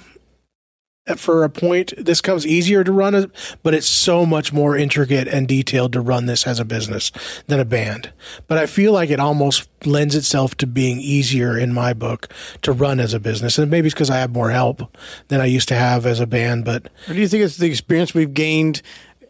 for 1.18 1.44
a 1.44 1.50
point. 1.50 1.94
This 1.98 2.20
comes 2.20 2.48
easier 2.48 2.84
to 2.84 2.92
run 2.92 3.32
but 3.62 3.74
it's 3.74 3.88
so 3.88 4.26
much 4.26 4.52
more 4.52 4.76
intricate 4.76 5.28
and 5.28 5.48
detailed 5.48 5.94
to 5.94 6.02
run 6.02 6.26
this 6.26 6.48
as 6.48 6.60
a 6.60 6.66
business 6.66 7.12
than 7.48 7.60
a 7.60 7.66
band. 7.66 8.12
But 8.48 8.58
i 8.58 8.66
feel 8.66 8.92
like 8.92 9.12
it 9.12 9.20
almost 9.20 9.70
lends 9.86 10.16
itself 10.16 10.56
to 10.56 10.68
being 10.68 11.00
easier 11.00 11.58
in 11.58 11.74
my 11.74 11.94
book 11.94 12.30
to 12.64 12.72
run 12.72 13.00
as 13.00 13.14
a 13.14 13.20
business. 13.20 13.60
And 13.60 13.70
maybe 13.70 13.88
it's 13.88 13.94
because 13.94 14.10
i 14.10 14.18
have 14.18 14.34
more 14.34 14.50
help 14.50 14.98
than 15.28 15.40
i 15.42 15.46
used 15.46 15.68
to 15.68 15.76
have 15.76 16.06
as 16.06 16.20
a 16.20 16.28
band 16.28 16.66
but 16.66 16.90
Or 17.08 17.14
do 17.14 17.20
you 17.20 17.28
think 17.28 17.44
it's 17.44 17.58
the 17.58 17.68
experience 17.68 18.14
we've 18.14 18.34
gained 18.34 18.82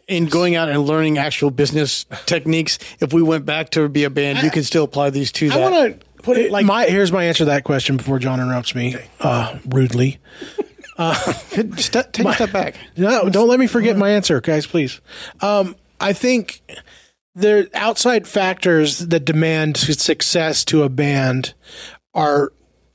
in 0.08 0.26
going 0.26 0.54
out 0.54 0.68
and 0.68 0.80
learning 0.86 1.18
actual 1.18 1.50
business 1.50 2.04
techniques? 2.26 2.78
If 3.00 3.12
we 3.12 3.22
went 3.22 3.44
back 3.46 3.70
to 3.70 3.88
be 3.88 4.04
a 4.04 4.10
band, 4.10 4.42
you 4.42 4.50
could 4.50 4.64
still 4.66 4.84
apply 4.84 5.10
these 5.10 5.32
to 5.32 5.46
I 5.46 5.48
that. 5.48 5.72
want 5.72 6.00
to 6.00 6.06
put 6.22 6.38
it 6.38 6.50
like 6.50 6.66
my 6.66 6.86
here's 6.86 7.12
my 7.12 7.24
answer 7.24 7.40
to 7.40 7.44
that 7.44 7.62
question 7.62 7.96
before 7.96 8.18
john 8.18 8.40
interrupts 8.40 8.74
me 8.74 8.96
uh, 9.20 9.56
rudely 9.68 10.18
Ste- 10.98 11.92
take 12.12 12.26
a 12.26 12.34
step 12.34 12.52
back. 12.52 12.74
No, 12.96 13.28
don't 13.28 13.48
let 13.48 13.60
me 13.60 13.66
forget 13.66 13.96
my 13.96 14.10
answer, 14.10 14.40
guys, 14.40 14.66
please. 14.66 15.00
Um, 15.40 15.76
I 16.00 16.12
think 16.14 16.62
the 17.34 17.68
outside 17.74 18.26
factors 18.26 19.00
that 19.00 19.24
demand 19.24 19.76
success 19.76 20.64
to 20.66 20.82
a 20.84 20.88
band 20.88 21.54
are 22.14 22.52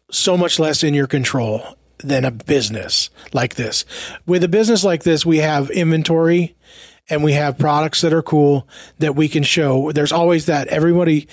so 0.10 0.36
much 0.36 0.60
less 0.60 0.84
in 0.84 0.94
your 0.94 1.08
control 1.08 1.62
than 2.00 2.26
a 2.26 2.32
business 2.32 3.12
like 3.34 3.56
this. 3.56 3.86
With 4.26 4.44
a 4.44 4.48
business 4.50 4.84
like 4.84 5.04
this, 5.04 5.26
we 5.26 5.38
have 5.38 5.70
inventory 5.70 6.56
and 7.12 7.24
we 7.24 7.34
have 7.34 7.58
products 7.60 8.02
that 8.02 8.14
are 8.14 8.24
cool 8.24 8.68
that 9.00 9.16
we 9.16 9.28
can 9.28 9.44
show. 9.44 9.92
There's 9.92 10.12
always 10.12 10.48
that 10.48 10.68
everybody 10.70 11.28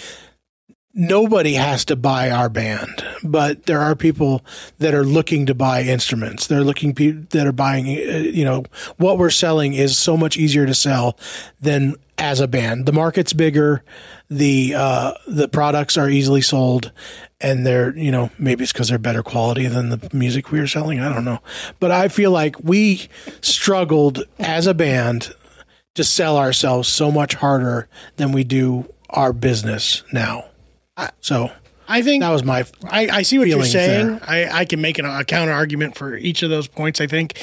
nobody 0.94 1.54
has 1.54 1.84
to 1.86 1.94
buy 1.96 2.30
our 2.30 2.48
band, 2.48 3.04
but 3.22 3.66
there 3.66 3.80
are 3.80 3.94
people 3.94 4.44
that 4.78 4.94
are 4.94 5.04
looking 5.04 5.46
to 5.46 5.54
buy 5.54 5.82
instruments. 5.82 6.48
They're 6.48 6.64
looking 6.64 6.92
that 7.30 7.46
are 7.46 7.52
buying. 7.52 7.86
uh, 7.86 8.18
You 8.18 8.44
know, 8.44 8.64
what 8.96 9.18
we're 9.18 9.30
selling 9.30 9.74
is 9.74 9.96
so 9.96 10.16
much 10.16 10.36
easier 10.36 10.66
to 10.66 10.74
sell 10.74 11.16
than 11.60 11.94
as 12.18 12.40
a 12.40 12.48
band. 12.48 12.86
The 12.86 12.92
market's 12.92 13.32
bigger. 13.32 13.84
The 14.28 14.74
uh, 14.74 15.12
the 15.26 15.48
products 15.48 15.96
are 15.96 16.10
easily 16.10 16.40
sold, 16.42 16.90
and 17.40 17.64
they're 17.64 17.96
you 17.96 18.10
know 18.10 18.30
maybe 18.38 18.64
it's 18.64 18.72
because 18.72 18.88
they're 18.88 18.98
better 18.98 19.22
quality 19.22 19.68
than 19.68 19.90
the 19.90 20.10
music 20.12 20.50
we 20.50 20.58
are 20.58 20.66
selling. 20.66 21.00
I 21.00 21.12
don't 21.14 21.24
know, 21.24 21.38
but 21.78 21.92
I 21.92 22.08
feel 22.08 22.32
like 22.32 22.56
we 22.60 23.08
struggled 23.40 24.24
as 24.40 24.66
a 24.66 24.74
band 24.74 25.32
to 25.98 26.04
sell 26.04 26.38
ourselves 26.38 26.88
so 26.88 27.10
much 27.10 27.34
harder 27.34 27.88
than 28.18 28.30
we 28.30 28.44
do 28.44 28.88
our 29.10 29.32
business 29.32 30.04
now. 30.12 30.44
So 31.20 31.50
I 31.88 32.02
think 32.02 32.22
that 32.22 32.30
was 32.30 32.44
my 32.44 32.64
I, 32.84 33.08
I 33.08 33.22
see 33.22 33.36
what 33.36 33.48
you're 33.48 33.64
saying. 33.64 34.20
I, 34.22 34.60
I 34.60 34.64
can 34.64 34.80
make 34.80 35.00
an, 35.00 35.06
a 35.06 35.24
counter 35.24 35.52
argument 35.52 35.96
for 35.96 36.16
each 36.16 36.44
of 36.44 36.50
those 36.50 36.68
points. 36.68 37.00
I 37.00 37.08
think, 37.08 37.36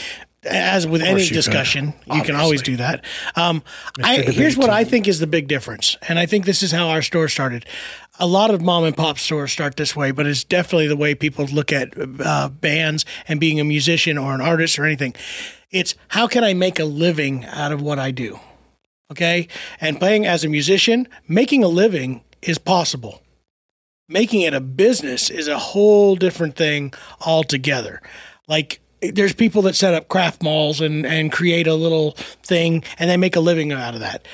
as 0.43 0.87
with 0.87 1.01
any 1.01 1.23
you 1.23 1.31
discussion, 1.31 1.93
you 2.13 2.21
can 2.21 2.35
always 2.35 2.61
do 2.61 2.77
that. 2.77 3.03
Um, 3.35 3.61
I, 4.01 4.19
here's 4.21 4.55
what 4.55 4.69
I 4.69 4.85
think 4.85 5.09
is 5.09 5.19
the 5.19 5.27
big 5.27 5.49
difference, 5.49 5.97
and 6.07 6.17
I 6.17 6.25
think 6.25 6.45
this 6.45 6.63
is 6.63 6.71
how 6.71 6.87
our 6.87 7.01
store 7.01 7.27
started. 7.27 7.65
A 8.19 8.27
lot 8.27 8.51
of 8.51 8.61
mom 8.61 8.85
and 8.85 8.95
pop 8.95 9.19
stores 9.19 9.51
start 9.51 9.75
this 9.75 9.97
way, 9.97 10.11
but 10.11 10.25
it's 10.25 10.45
definitely 10.45 10.87
the 10.87 10.95
way 10.95 11.13
people 11.13 11.43
look 11.47 11.73
at 11.73 11.93
uh, 12.23 12.47
bands 12.47 13.03
and 13.27 13.41
being 13.41 13.59
a 13.59 13.65
musician 13.65 14.17
or 14.17 14.33
an 14.33 14.39
artist 14.39 14.79
or 14.79 14.85
anything. 14.85 15.13
It's 15.71 15.95
how 16.09 16.27
can 16.27 16.43
I 16.43 16.53
make 16.53 16.79
a 16.79 16.85
living 16.85 17.45
out 17.45 17.71
of 17.71 17.81
what 17.81 17.99
I 17.99 18.11
do? 18.11 18.39
Okay, 19.11 19.47
and 19.79 19.99
playing 19.99 20.25
as 20.25 20.43
a 20.43 20.49
musician, 20.49 21.07
making 21.27 21.63
a 21.63 21.67
living 21.67 22.23
is 22.41 22.57
possible 22.57 23.21
making 24.07 24.41
it 24.41 24.53
a 24.53 24.61
business 24.61 25.29
is 25.29 25.47
a 25.47 25.57
whole 25.57 26.15
different 26.15 26.55
thing 26.55 26.93
altogether. 27.25 28.01
Like 28.47 28.79
there's 29.01 29.33
people 29.33 29.61
that 29.63 29.75
set 29.75 29.93
up 29.93 30.07
craft 30.07 30.43
malls 30.43 30.81
and 30.81 31.05
and 31.05 31.31
create 31.31 31.67
a 31.67 31.75
little 31.75 32.11
thing 32.43 32.83
and 32.97 33.09
they 33.09 33.17
make 33.17 33.35
a 33.35 33.41
living 33.41 33.71
out 33.71 33.93
of 33.93 33.99
that. 33.99 34.27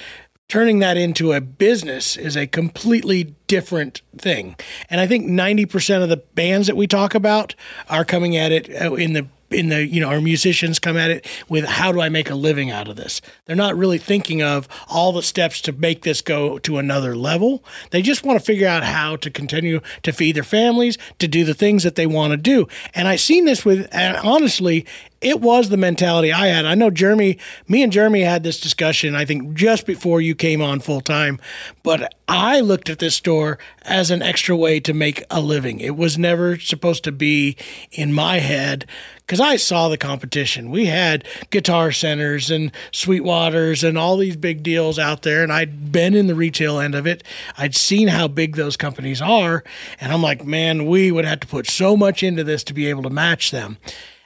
Turning 0.50 0.80
that 0.80 0.98
into 0.98 1.32
a 1.32 1.40
business 1.40 2.18
is 2.18 2.36
a 2.36 2.46
completely 2.46 3.36
different 3.48 4.02
thing. 4.18 4.58
And 4.90 5.00
I 5.00 5.08
think 5.08 5.26
90% 5.26 6.04
of 6.04 6.10
the 6.10 6.18
bands 6.18 6.68
that 6.68 6.76
we 6.76 6.88
talk 6.88 7.16
about 7.16 7.56
are 7.90 8.04
coming 8.04 8.36
at 8.36 8.52
it 8.52 8.70
uh, 8.82 8.94
in 8.96 9.14
the 9.14 9.28
in 9.52 9.70
the 9.70 9.86
you 9.86 10.00
know 10.00 10.10
our 10.10 10.22
musicians 10.22 10.80
come 10.80 10.98
at 10.98 11.12
it 11.12 11.28
with 11.50 11.66
how 11.66 11.92
do 11.92 12.02
I 12.02 12.10
make 12.10 12.30
a 12.30 12.36
living 12.36 12.72
out 12.72 12.88
of 12.88 12.96
this? 12.96 13.22
They're 13.46 13.56
not 13.56 13.78
really 13.78 13.98
thinking 13.98 14.42
of 14.42 14.68
all 14.88 15.12
the 15.12 15.24
steps 15.24 15.62
to 15.62 15.72
make 15.72 16.04
this 16.04 16.22
go 16.22 16.58
to 16.60 16.78
another 16.78 17.16
level. 17.16 17.64
They 17.92 18.02
just 18.02 18.24
want 18.24 18.40
to 18.40 18.46
figure 18.46 18.68
out 18.68 18.84
how 18.84 19.16
to 19.18 19.30
continue 19.30 19.82
to 20.04 20.12
feed 20.12 20.36
their 20.36 20.44
families, 20.44 20.98
to 21.20 21.28
do 21.28 21.44
the 21.44 21.54
things 21.54 21.84
that 21.84 21.96
they 21.96 22.08
want 22.08 22.32
to 22.32 22.38
do. 22.38 22.68
And 22.94 23.08
I 23.08 23.16
seen 23.16 23.46
this 23.46 23.66
with 23.66 23.88
and 23.92 24.18
honestly, 24.18 24.86
it 25.22 25.40
was 25.40 25.70
the 25.70 25.78
mentality 25.78 26.34
I 26.34 26.48
had. 26.48 26.66
I 26.66 26.74
know 26.74 26.90
Jeremy, 26.90 27.38
me 27.68 27.84
and 27.84 27.92
Jeremy 27.92 28.22
had 28.22 28.42
this 28.42 28.60
discussion, 28.60 29.16
I 29.16 29.24
think 29.24 29.54
just 29.54 29.86
before 29.86 30.20
you 30.20 30.34
came 30.34 30.62
on 30.62 30.80
full 30.80 31.00
time, 31.00 31.40
but 31.84 32.16
I 32.28 32.60
looked 32.60 32.90
at 32.90 33.00
this 33.00 33.16
store 33.16 33.60
as 33.84 34.10
an 34.10 34.24
extra 34.24 34.56
way 34.56 34.80
to 34.80 34.94
make 34.94 35.24
a 35.30 35.40
living. 35.40 35.80
It 35.80 35.96
was 35.96 36.18
never 36.18 36.58
supposed 36.58 37.04
to 37.04 37.12
be 37.12 37.56
in 37.92 38.14
my 38.14 38.40
head 38.40 38.88
because 39.32 39.40
I 39.40 39.56
saw 39.56 39.88
the 39.88 39.98
competition. 39.98 40.72
We 40.72 40.88
had 40.88 41.26
guitar 41.52 41.94
centers 41.94 42.52
and 42.52 42.70
Sweetwaters 42.92 43.82
and 43.82 43.98
all 43.98 44.18
these 44.18 44.36
big 44.36 44.62
deals 44.62 45.00
out 45.00 45.22
there, 45.22 45.42
and 45.42 45.54
I'd 45.54 45.90
been 45.90 46.16
in 46.16 46.28
the 46.28 46.36
retail 46.36 46.82
end 46.82 46.96
of 46.96 47.08
it. 47.08 47.24
I'd 47.58 47.74
seen 47.74 48.10
how 48.10 48.28
big 48.28 48.58
those 48.58 48.76
companies 48.76 49.22
are, 49.22 49.64
and 50.02 50.12
I'm 50.12 50.22
like, 50.22 50.44
man, 50.44 50.86
we 50.86 51.14
would 51.14 51.24
have 51.24 51.40
to 51.40 51.48
put 51.48 51.70
so 51.70 51.96
much 51.96 52.24
into 52.24 52.44
this 52.44 52.62
to 52.66 52.74
be 52.74 52.88
able 52.88 53.04
to 53.04 53.10
match 53.10 53.52
them. 53.52 53.78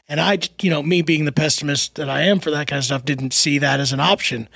And 0.10 0.20
I, 0.20 0.40
you 0.60 0.72
know, 0.72 0.82
me 0.82 1.04
being 1.04 1.26
the 1.26 1.32
pessimist 1.32 1.94
that 1.98 2.10
I 2.10 2.24
am 2.24 2.40
for 2.40 2.50
that 2.50 2.66
kind 2.66 2.80
of 2.80 2.86
stuff, 2.86 3.06
didn't 3.06 3.34
see 3.36 3.60
that 3.60 3.80
as 3.80 3.94
an 3.94 4.00
option. 4.00 4.50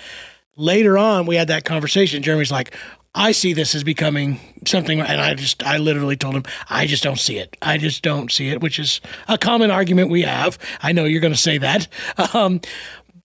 Later 0.56 0.98
on, 0.98 1.28
we 1.28 1.36
had 1.36 1.50
that 1.50 1.64
conversation. 1.64 2.24
Jeremy's 2.24 2.52
like, 2.52 2.76
I 3.16 3.32
see 3.32 3.54
this 3.54 3.74
as 3.74 3.84
becoming 3.84 4.40
something, 4.66 5.02
and 5.02 5.20
I 5.20 5.34
just, 5.34 5.66
I 5.66 5.78
literally 5.78 6.16
told 6.16 6.36
him, 6.36 6.44
I 6.70 6.86
just 6.86 7.04
don't 7.04 7.20
see 7.20 7.38
it. 7.38 7.58
I 7.62 7.78
just 7.78 8.04
don't 8.04 8.32
see 8.32 8.50
it, 8.50 8.62
which 8.62 8.78
is 8.78 9.02
a 9.28 9.38
common 9.38 9.72
argument 9.72 10.12
we 10.12 10.22
have. 10.22 10.60
I 10.82 10.92
know 10.92 11.06
you're 11.06 11.22
going 11.22 11.34
to 11.34 11.40
say 11.40 11.58
that. 11.58 11.88
Um, 12.34 12.62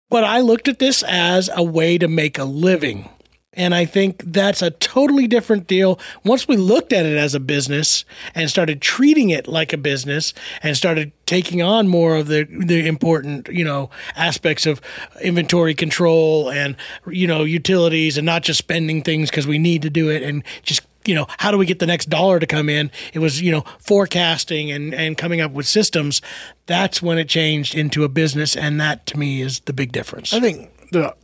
but 0.10 0.24
I 0.24 0.42
looked 0.42 0.68
at 0.68 0.80
this 0.80 1.02
as 1.04 1.50
a 1.56 1.64
way 1.64 1.98
to 1.98 2.08
make 2.08 2.38
a 2.38 2.44
living. 2.44 3.10
And 3.54 3.76
I 3.76 3.84
think 3.84 4.24
that's 4.26 4.62
a 4.62 4.72
totally 4.72 5.28
different 5.28 5.68
deal. 5.68 6.00
Once 6.24 6.48
we 6.48 6.56
looked 6.56 6.94
at 6.94 7.06
it 7.06 7.18
as 7.18 7.36
a 7.36 7.40
business 7.40 8.06
and 8.34 8.50
started 8.50 8.82
treating 8.82 9.30
it 9.30 9.46
like 9.46 9.74
a 9.74 9.78
business 9.78 10.34
and 10.64 10.78
started 10.78 11.12
taking 11.26 11.62
on 11.62 11.90
more 11.90 12.16
of 12.16 12.28
the, 12.28 12.48
the 12.66 12.88
important, 12.88 13.50
you 13.50 13.66
know, 13.66 13.90
aspects 14.16 14.66
of 14.66 14.80
inventory 15.22 15.74
control 15.74 16.50
and, 16.50 16.78
you 17.08 17.28
know, 17.28 17.44
utilities 17.44 18.18
and 18.18 18.26
not 18.26 18.44
just 18.44 18.58
spending 18.58 19.02
things 19.02 19.30
because 19.30 19.46
we 19.46 19.60
need 19.60 19.82
to 19.82 19.90
do 19.90 20.10
it 20.10 20.24
and 20.24 20.44
just 20.64 20.82
you 21.06 21.16
know, 21.16 21.26
how 21.40 21.50
do 21.50 21.58
we 21.58 21.66
get 21.66 21.80
the 21.80 21.88
next 21.88 22.10
dollar 22.10 22.40
to 22.40 22.46
come 22.46 22.70
in? 22.70 22.92
It 23.12 23.18
was, 23.18 23.42
you 23.42 23.52
know, 23.52 23.64
forecasting 23.80 24.72
and, 24.72 24.94
and 24.94 25.18
coming 25.18 25.42
up 25.42 25.52
with 25.52 25.66
systems. 25.66 26.22
That's 26.68 27.02
when 27.02 27.18
it 27.18 27.28
changed 27.28 27.74
into 27.74 28.04
a 28.04 28.08
business. 28.08 28.56
And 28.56 28.80
that 28.80 29.08
to 29.08 29.18
me 29.18 29.42
is 29.42 29.62
the 29.62 29.74
big 29.74 29.92
difference. 29.92 30.32
I 30.32 30.40
think 30.40 30.70
the 30.92 31.16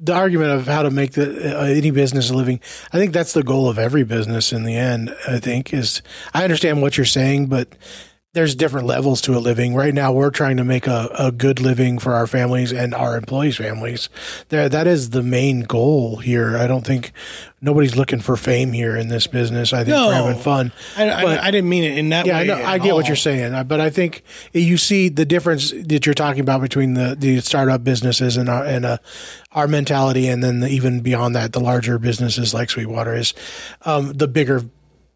the 0.00 0.12
argument 0.12 0.50
of 0.50 0.66
how 0.66 0.82
to 0.82 0.90
make 0.90 1.12
the, 1.12 1.58
uh, 1.58 1.64
any 1.64 1.90
business 1.90 2.30
a 2.30 2.34
living. 2.34 2.60
I 2.92 2.98
think 2.98 3.12
that's 3.12 3.32
the 3.32 3.42
goal 3.42 3.68
of 3.68 3.78
every 3.78 4.04
business 4.04 4.52
in 4.52 4.64
the 4.64 4.76
end. 4.76 5.14
I 5.28 5.38
think 5.38 5.72
is 5.72 6.02
I 6.32 6.44
understand 6.44 6.82
what 6.82 6.96
you're 6.96 7.04
saying, 7.04 7.46
but 7.46 7.68
there's 8.34 8.54
different 8.54 8.86
levels 8.86 9.20
to 9.22 9.36
a 9.36 9.38
living. 9.38 9.74
Right 9.74 9.94
now, 9.94 10.12
we're 10.12 10.30
trying 10.30 10.58
to 10.58 10.64
make 10.64 10.86
a, 10.86 11.08
a 11.18 11.32
good 11.32 11.60
living 11.60 11.98
for 11.98 12.12
our 12.14 12.26
families 12.26 12.72
and 12.72 12.92
our 12.94 13.16
employees' 13.16 13.56
families. 13.56 14.08
There, 14.48 14.68
that 14.68 14.86
is 14.86 15.10
the 15.10 15.22
main 15.22 15.60
goal 15.62 16.16
here. 16.16 16.56
I 16.58 16.66
don't 16.66 16.84
think 16.84 17.12
nobody's 17.60 17.96
looking 17.96 18.18
for 18.20 18.36
fame 18.36 18.72
here 18.72 18.96
in 18.96 19.08
this 19.08 19.26
business. 19.28 19.72
I 19.72 19.78
think 19.84 19.88
No. 19.96 20.08
we're 20.08 20.14
having 20.14 20.40
fun. 20.42 20.72
I, 20.96 21.10
I, 21.10 21.22
But- 21.22 21.40
I 21.40 21.50
didn't 21.50 21.70
mean 21.70 21.84
it 21.84 21.96
in 21.96 22.08
that 22.10 22.26
yeah, 22.26 22.34
way. 22.34 22.40
I 22.42 22.44
know. 22.44 22.64
I 22.64 22.78
get 22.78 22.94
what 22.94 23.06
you're 23.06 23.16
saying, 23.16 23.54
uh, 23.54 23.64
but 23.64 23.80
I 23.80 23.88
think 23.88 24.22
you 24.52 24.76
see 24.76 25.08
the 25.08 25.24
difference 25.24 25.70
that 25.70 26.04
you're 26.04 26.14
talking 26.14 26.40
about 26.40 26.60
between 26.60 26.94
the, 26.94 27.14
the 27.18 27.40
startup 27.40 27.84
businesses 27.84 28.36
and 28.36 28.48
our 28.48 28.64
and 28.64 28.84
uh, 28.84 28.98
our 29.52 29.68
mentality, 29.68 30.26
and 30.26 30.42
then 30.42 30.58
the, 30.60 30.68
even 30.68 31.00
beyond 31.00 31.36
that, 31.36 31.52
the 31.52 31.60
larger 31.60 31.98
businesses 32.00 32.52
like 32.52 32.68
Sweetwater 32.68 33.14
is 33.14 33.32
um, 33.82 34.12
the 34.12 34.26
bigger 34.26 34.62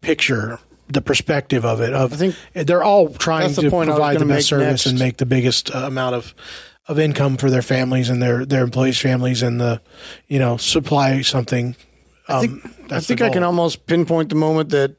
picture, 0.01 0.57
the 0.89 1.01
perspective 1.01 1.63
of 1.65 1.81
it. 1.81 1.93
Of 1.93 2.13
I 2.13 2.15
think 2.15 2.35
they're 2.53 2.83
all 2.83 3.13
trying 3.13 3.53
the 3.53 3.61
to 3.63 3.69
point 3.69 3.89
I 3.89 3.93
provide 3.93 4.19
the 4.19 4.25
best 4.25 4.47
service 4.47 4.85
and 4.85 4.99
make 4.99 5.17
the 5.17 5.25
biggest 5.25 5.73
uh, 5.73 5.79
amount 5.79 6.15
of 6.15 6.33
of 6.87 6.97
income 6.97 7.37
for 7.37 7.49
their 7.51 7.61
families 7.61 8.09
and 8.09 8.21
their 8.21 8.45
their 8.45 8.63
employees' 8.63 8.99
families, 8.99 9.43
and 9.43 9.61
the 9.61 9.81
you 10.27 10.39
know 10.39 10.57
supply 10.57 11.21
something. 11.21 11.75
I 12.27 12.41
think, 12.41 12.65
Um, 12.65 12.73
I, 12.91 12.99
think 12.99 13.21
I 13.21 13.29
can 13.29 13.43
almost 13.43 13.87
pinpoint 13.87 14.29
the 14.29 14.35
moment 14.35 14.69
that 14.69 14.95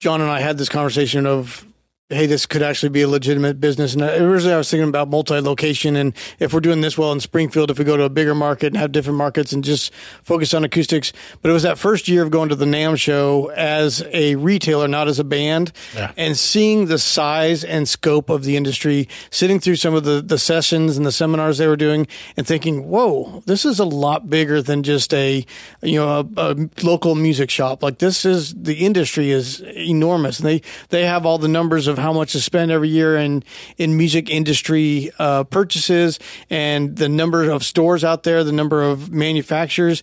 John 0.00 0.20
and 0.20 0.30
I 0.30 0.40
had 0.40 0.58
this 0.58 0.68
conversation 0.68 1.26
of, 1.26 1.64
hey, 2.10 2.26
this 2.26 2.44
could 2.44 2.62
actually 2.62 2.88
be 2.88 3.02
a 3.02 3.08
legitimate 3.08 3.60
business. 3.60 3.94
And 3.94 4.02
originally 4.02 4.52
I 4.54 4.58
was 4.58 4.68
thinking 4.70 4.88
about 4.88 5.08
multi-location 5.08 5.94
and 5.96 6.12
if 6.40 6.52
we're 6.52 6.60
doing 6.60 6.80
this 6.80 6.98
well 6.98 7.12
in 7.12 7.20
Springfield, 7.20 7.70
if 7.70 7.78
we 7.78 7.84
go 7.84 7.96
to 7.96 8.02
a 8.02 8.08
bigger 8.10 8.34
market 8.34 8.66
and 8.66 8.76
have 8.76 8.90
different 8.92 9.16
markets 9.16 9.52
and 9.52 9.62
just 9.62 9.92
focus 10.24 10.52
on 10.52 10.64
acoustics. 10.64 11.12
But 11.40 11.50
it 11.50 11.52
was 11.52 11.62
that 11.62 11.78
first 11.78 12.08
year 12.08 12.22
of 12.22 12.30
going 12.30 12.48
to 12.48 12.56
the 12.56 12.64
NAMM 12.64 12.98
show 12.98 13.50
as 13.50 14.02
a 14.12 14.34
retailer, 14.34 14.88
not 14.88 15.06
as 15.08 15.18
a 15.20 15.24
band, 15.24 15.72
Yeah. 15.94 16.10
and 16.16 16.36
seeing 16.36 16.86
the 16.86 16.98
size 16.98 17.62
and 17.62 17.88
scope 17.88 18.28
of 18.28 18.42
the 18.44 18.56
industry, 18.56 19.08
sitting 19.30 19.60
through 19.60 19.76
some 19.76 19.94
of 19.94 20.02
the, 20.04 20.20
the 20.20 20.38
sessions 20.38 20.96
and 20.96 21.06
the 21.06 21.12
seminars 21.12 21.58
they 21.58 21.68
were 21.68 21.76
doing 21.76 22.06
and 22.36 22.46
thinking, 22.46 22.88
whoa, 22.88 23.42
this 23.46 23.64
is 23.64 23.78
a 23.78 23.84
lot 23.84 24.28
bigger 24.28 24.60
than 24.60 24.82
just 24.82 25.14
a, 25.14 25.46
you 25.82 26.00
know, 26.00 26.28
a, 26.36 26.42
a 26.52 26.68
local 26.82 27.14
music 27.14 27.50
shop. 27.50 27.82
Like 27.82 27.98
this 27.98 28.24
is, 28.24 28.52
the 28.54 28.74
industry 28.84 29.30
is 29.30 29.60
enormous. 29.60 30.40
And 30.40 30.48
they, 30.48 30.62
they 30.88 31.04
have 31.06 31.24
all 31.24 31.38
the 31.38 31.46
numbers 31.48 31.86
of 31.86 31.99
how 32.00 32.12
much 32.12 32.32
to 32.32 32.40
spend 32.40 32.70
every 32.70 32.88
year 32.88 33.16
in, 33.16 33.44
in 33.78 33.96
music 33.96 34.30
industry, 34.30 35.10
uh, 35.18 35.44
purchases 35.44 36.18
and 36.48 36.96
the 36.96 37.08
number 37.08 37.50
of 37.50 37.62
stores 37.64 38.04
out 38.04 38.22
there, 38.22 38.44
the 38.44 38.52
number 38.52 38.82
of 38.82 39.10
manufacturers. 39.10 40.02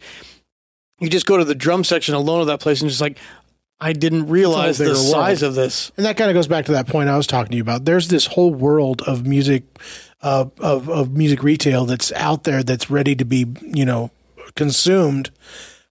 You 0.99 1.09
just 1.09 1.25
go 1.25 1.37
to 1.37 1.45
the 1.45 1.55
drum 1.55 1.83
section 1.83 2.15
alone 2.15 2.41
of 2.41 2.47
that 2.47 2.59
place 2.59 2.81
and 2.81 2.89
just 2.89 3.01
like, 3.01 3.17
I 3.79 3.93
didn't 3.93 4.27
realize 4.27 4.79
the 4.79 4.85
world. 4.85 4.97
size 4.97 5.43
of 5.43 5.53
this. 5.53 5.91
And 5.97 6.05
that 6.05 6.17
kind 6.17 6.31
of 6.31 6.33
goes 6.33 6.47
back 6.47 6.65
to 6.65 6.71
that 6.71 6.87
point 6.87 7.09
I 7.09 7.17
was 7.17 7.27
talking 7.27 7.51
to 7.51 7.57
you 7.57 7.61
about. 7.61 7.85
There's 7.85 8.07
this 8.07 8.25
whole 8.25 8.51
world 8.51 9.03
of 9.03 9.27
music, 9.27 9.63
uh, 10.21 10.45
of 10.59 10.89
of 10.89 11.15
music 11.15 11.43
retail 11.43 11.85
that's 11.85 12.11
out 12.13 12.43
there 12.43 12.63
that's 12.63 12.89
ready 12.89 13.15
to 13.15 13.25
be, 13.25 13.45
you 13.61 13.85
know, 13.85 14.09
consumed. 14.55 15.29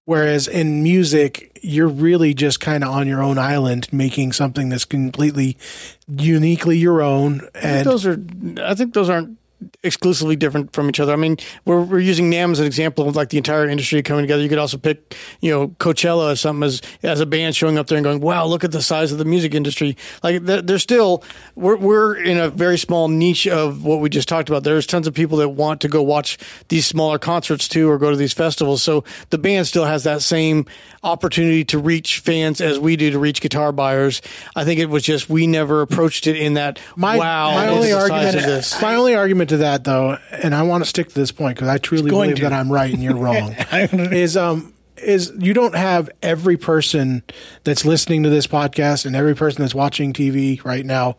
Whereas 0.07 0.47
in 0.47 0.85
music, 0.85 1.59
you're 1.62 1.88
really 1.88 2.33
just 2.33 2.61
kind 2.61 2.85
of 2.85 2.90
on 2.90 3.09
your 3.09 3.23
own 3.23 3.38
island, 3.38 3.92
making 3.92 4.33
something 4.33 4.69
that's 4.69 4.85
completely 4.85 5.59
uniquely 6.07 6.79
your 6.79 7.03
own. 7.03 7.40
I 7.40 7.61
think 7.61 7.64
And 7.64 7.87
those 7.87 8.07
are. 8.07 8.19
I 8.62 8.75
think 8.77 8.95
those 8.95 9.11
aren't 9.11 9.37
exclusively 9.83 10.37
different 10.37 10.73
from 10.73 10.88
each 10.88 11.01
other. 11.01 11.12
I 11.12 11.16
mean, 11.16 11.37
we're 11.64 11.81
we're 11.83 11.99
using 12.01 12.31
NAMM 12.31 12.53
as 12.53 12.61
an 12.61 12.66
example 12.66 13.09
of 13.09 13.16
like 13.16 13.31
the 13.31 13.38
entire 13.38 13.69
industry 13.69 14.03
coming 14.03 14.25
together. 14.25 14.42
You 14.42 14.49
could 14.49 14.59
also 14.59 14.79
pick, 14.79 15.16
you 15.40 15.51
know, 15.51 15.69
Coachella 15.69 16.33
as 16.33 16.40
something 16.40 16.64
as 16.64 16.83
as 17.03 17.21
a 17.21 17.27
band 17.27 17.57
showing 17.57 17.79
up 17.79 17.87
there 17.87 17.97
and 17.97 18.05
going, 18.05 18.21
"Wow, 18.21 18.47
look 18.47 18.64
at 18.64 18.73
the 18.73 18.83
size 18.83 19.12
of 19.12 19.19
the 19.19 19.25
music 19.25 19.55
industry." 19.55 19.97
Like 20.23 20.42
they're, 20.42 20.62
they're 20.62 20.79
still 20.79 21.25
we're 21.55 21.77
we're 21.77 22.16
in 22.16 22.38
a 22.38 22.51
very 22.51 22.79
small 22.79 23.09
niche 23.09 23.47
of 23.47 23.85
what 23.85 24.01
we 24.01 24.09
just 24.09 24.29
talked 24.29 24.49
about. 24.49 24.64
There's 24.64 24.87
tons 24.87 25.07
of 25.07 25.14
people 25.14 25.38
that 25.38 25.49
want 25.49 25.81
to 25.83 25.88
go 25.88 26.03
watch 26.03 26.38
these 26.69 26.87
smaller 26.87 27.19
concerts 27.19 27.69
too, 27.69 27.90
or 27.90 27.99
go 27.99 28.11
to 28.11 28.16
these 28.16 28.33
festivals. 28.33 28.83
So 28.83 29.05
the 29.31 29.38
band 29.38 29.66
still 29.66 29.85
has 29.85 30.05
that 30.05 30.23
same 30.23 30.66
opportunity 31.03 31.64
to 31.64 31.79
reach 31.79 32.19
fans 32.19 32.61
as 32.61 32.79
we 32.79 32.97
do 32.97 33.11
to 33.12 33.19
reach 33.19 33.40
guitar 33.40 33.73
buyers. 33.73 34.21
I 34.55 34.64
think 34.64 34.81
it 34.81 34.87
was 34.87 35.03
just 35.03 35.31
we 35.31 35.47
never 35.47 35.81
approached 35.81 36.27
it 36.27 36.37
in 36.37 36.55
that. 36.55 36.81
my, 36.97 37.16
wow, 37.16 37.53
my 37.53 37.69
only 37.69 37.88
is 37.88 37.95
the 37.95 38.09
size 38.09 38.35
argument, 38.35 38.47
this. 38.47 38.83
my 38.83 38.95
only 38.95 39.14
argument 39.14 39.46
to 39.49 39.59
that 39.59 39.85
though, 39.85 40.19
and 40.31 40.55
I 40.55 40.63
want 40.63 40.85
to 40.85 40.89
stick 40.89 41.09
to 41.09 41.15
this 41.15 41.33
point 41.33 41.57
because 41.57 41.69
I 41.69 41.79
truly 41.79 42.11
believe 42.11 42.37
to. 42.37 42.43
that 42.43 42.53
I'm 42.53 42.71
right 42.71 42.93
and 42.93 43.03
you're 43.03 43.17
wrong. 43.17 43.55
is 43.73 44.37
um 44.37 44.73
is 44.97 45.33
you 45.39 45.53
don't 45.53 45.75
have 45.75 46.09
every 46.23 46.57
person 46.57 47.23
that's 47.65 47.85
listening 47.85 48.23
to 48.23 48.31
this 48.31 48.47
podcast 48.47 49.07
and 49.07 49.15
every 49.15 49.35
person 49.35 49.63
that's 49.63 49.75
watching 49.75 50.13
TV 50.13 50.63
right 50.65 50.85
now 50.85 51.17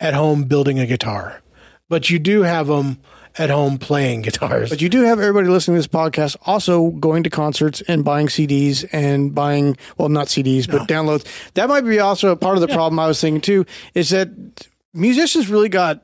at 0.00 0.14
home 0.14 0.44
building 0.44 0.78
a 0.78 0.86
guitar, 0.86 1.42
but 1.88 2.10
you 2.10 2.18
do 2.18 2.42
have 2.42 2.66
them 2.66 2.98
at 3.36 3.50
home 3.50 3.78
playing 3.78 4.22
guitars. 4.22 4.70
But 4.70 4.80
you 4.80 4.88
do 4.88 5.02
have 5.02 5.18
everybody 5.18 5.48
listening 5.48 5.76
to 5.76 5.78
this 5.80 5.86
podcast 5.88 6.36
also 6.46 6.90
going 6.90 7.24
to 7.24 7.30
concerts 7.30 7.80
and 7.82 8.04
buying 8.04 8.28
CDs 8.28 8.88
and 8.92 9.34
buying, 9.34 9.76
well, 9.98 10.08
not 10.08 10.28
CDs, 10.28 10.70
but 10.70 10.86
downloads. 10.88 11.26
That 11.54 11.68
might 11.68 11.82
be 11.82 11.98
also 11.98 12.30
a 12.30 12.36
part 12.36 12.56
of 12.56 12.60
the 12.60 12.68
problem 12.68 12.98
I 12.98 13.06
was 13.06 13.20
thinking 13.20 13.40
too, 13.40 13.66
is 13.94 14.10
that 14.10 14.28
musicians 14.92 15.48
really 15.48 15.68
got, 15.68 16.02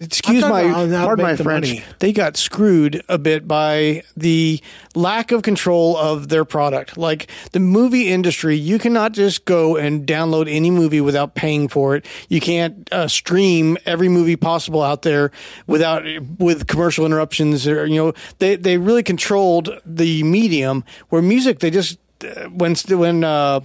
excuse 0.00 0.42
my, 0.42 0.62
talking 0.62 0.70
about 0.70 0.88
how 0.90 1.00
to 1.00 1.06
pardon 1.06 1.22
my 1.24 1.36
French, 1.36 1.68
money. 1.68 1.84
they 1.98 2.12
got 2.12 2.36
screwed 2.36 3.02
a 3.08 3.18
bit 3.18 3.46
by 3.46 4.02
the 4.16 4.60
lack 4.94 5.32
of 5.32 5.42
control 5.42 5.96
of 5.96 6.28
their 6.28 6.44
product. 6.44 6.96
Like 6.96 7.30
the 7.52 7.60
movie 7.60 8.10
industry, 8.10 8.56
you 8.56 8.78
cannot 8.78 9.12
just 9.12 9.44
go 9.44 9.76
and 9.76 10.06
download 10.06 10.46
any 10.48 10.70
movie 10.70 11.00
without 11.00 11.34
paying 11.34 11.68
for 11.68 11.96
it. 11.96 12.06
You 12.28 12.40
can't 12.40 12.92
uh, 12.92 13.08
stream 13.08 13.76
every 13.86 14.08
movie 14.08 14.36
possible 14.36 14.82
out 14.82 15.02
there 15.02 15.30
without 15.66 16.04
with 16.38 16.66
commercial 16.66 17.06
interruptions. 17.06 17.66
Or 17.66 17.86
you 17.86 17.96
know, 17.96 18.12
they 18.38 18.56
they 18.56 18.78
really 18.78 19.02
controlled 19.02 19.80
the 19.86 20.22
medium. 20.22 20.84
Where 21.08 21.22
music, 21.22 21.60
they 21.60 21.70
just 21.70 21.98
uh, 22.24 22.48
when 22.48 22.74
when 22.88 23.24
uh, 23.24 23.60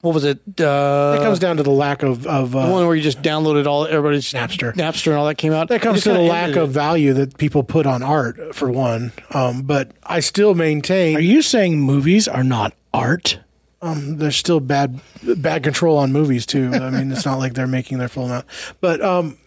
what 0.00 0.14
was 0.14 0.24
it? 0.24 0.38
Uh, 0.60 1.16
it 1.18 1.22
comes 1.22 1.38
down 1.38 1.56
to 1.56 1.62
the 1.62 1.70
lack 1.70 2.02
of 2.02 2.26
of 2.26 2.52
the 2.52 2.58
uh, 2.58 2.70
one 2.70 2.86
where 2.86 2.94
you 2.94 3.02
just 3.02 3.20
downloaded 3.22 3.66
all 3.66 3.86
everybody's 3.86 4.32
Napster. 4.32 4.72
Napster 4.74 5.08
and 5.08 5.16
all 5.16 5.26
that 5.26 5.34
came 5.36 5.52
out. 5.52 5.68
that 5.68 5.76
It 5.76 5.82
comes 5.82 6.02
to 6.04 6.12
the 6.12 6.20
lack 6.20 6.54
of 6.56 6.70
it. 6.70 6.72
value 6.72 7.12
that 7.14 7.36
people 7.38 7.62
put 7.64 7.84
on 7.86 8.02
art 8.02 8.54
for 8.54 8.70
one. 8.70 9.12
Um, 9.32 9.62
but 9.62 9.90
I 10.04 10.20
still 10.20 10.54
maintain 10.54 11.16
Are 11.16 11.20
you 11.20 11.42
saying 11.42 11.80
movies 11.80 12.28
are 12.28 12.44
not 12.44 12.74
art? 12.94 13.40
Um, 13.80 14.18
there's 14.18 14.36
still 14.36 14.60
bad 14.60 15.00
bad 15.36 15.62
control 15.64 15.98
on 15.98 16.12
movies 16.12 16.46
too. 16.46 16.70
I 16.72 16.90
mean, 16.90 17.10
it's 17.12 17.24
not 17.24 17.38
like 17.38 17.54
they're 17.54 17.66
making 17.68 17.98
their 17.98 18.08
full 18.08 18.24
amount, 18.26 18.46
but 18.80 19.00
um, 19.02 19.38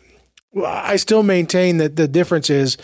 I 0.66 0.98
still 0.98 1.24
maintain 1.24 1.78
that 1.78 1.96
the 1.96 2.08
difference 2.08 2.50
is 2.50 2.78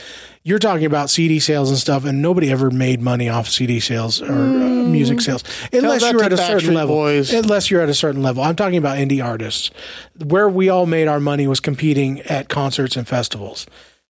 you're 0.43 0.59
talking 0.59 0.85
about 0.85 1.09
CD 1.09 1.39
sales 1.39 1.69
and 1.69 1.77
stuff, 1.77 2.05
and 2.05 2.21
nobody 2.21 2.49
ever 2.49 2.71
made 2.71 3.01
money 3.01 3.27
off 3.27 3.49
CD 3.49 3.81
sales 3.81 4.21
or 4.21 4.31
uh, 4.31 4.87
music 4.87 5.19
sales 5.19 5.43
unless 5.73 6.01
you're 6.01 6.23
at 6.23 6.31
a 6.31 6.37
certain 6.37 6.73
level. 6.73 6.95
Boys. 6.95 7.33
Unless 7.33 7.69
you're 7.69 7.81
at 7.81 7.89
a 7.89 7.93
certain 7.93 8.23
level, 8.23 8.41
I'm 8.41 8.55
talking 8.55 8.77
about 8.77 8.97
indie 8.97 9.23
artists. 9.23 9.71
Where 10.23 10.47
we 10.47 10.69
all 10.69 10.85
made 10.85 11.09
our 11.09 11.19
money 11.19 11.45
was 11.45 11.59
competing 11.59 12.21
at 12.21 12.47
concerts 12.47 12.95
and 12.95 13.05
festivals. 13.05 13.67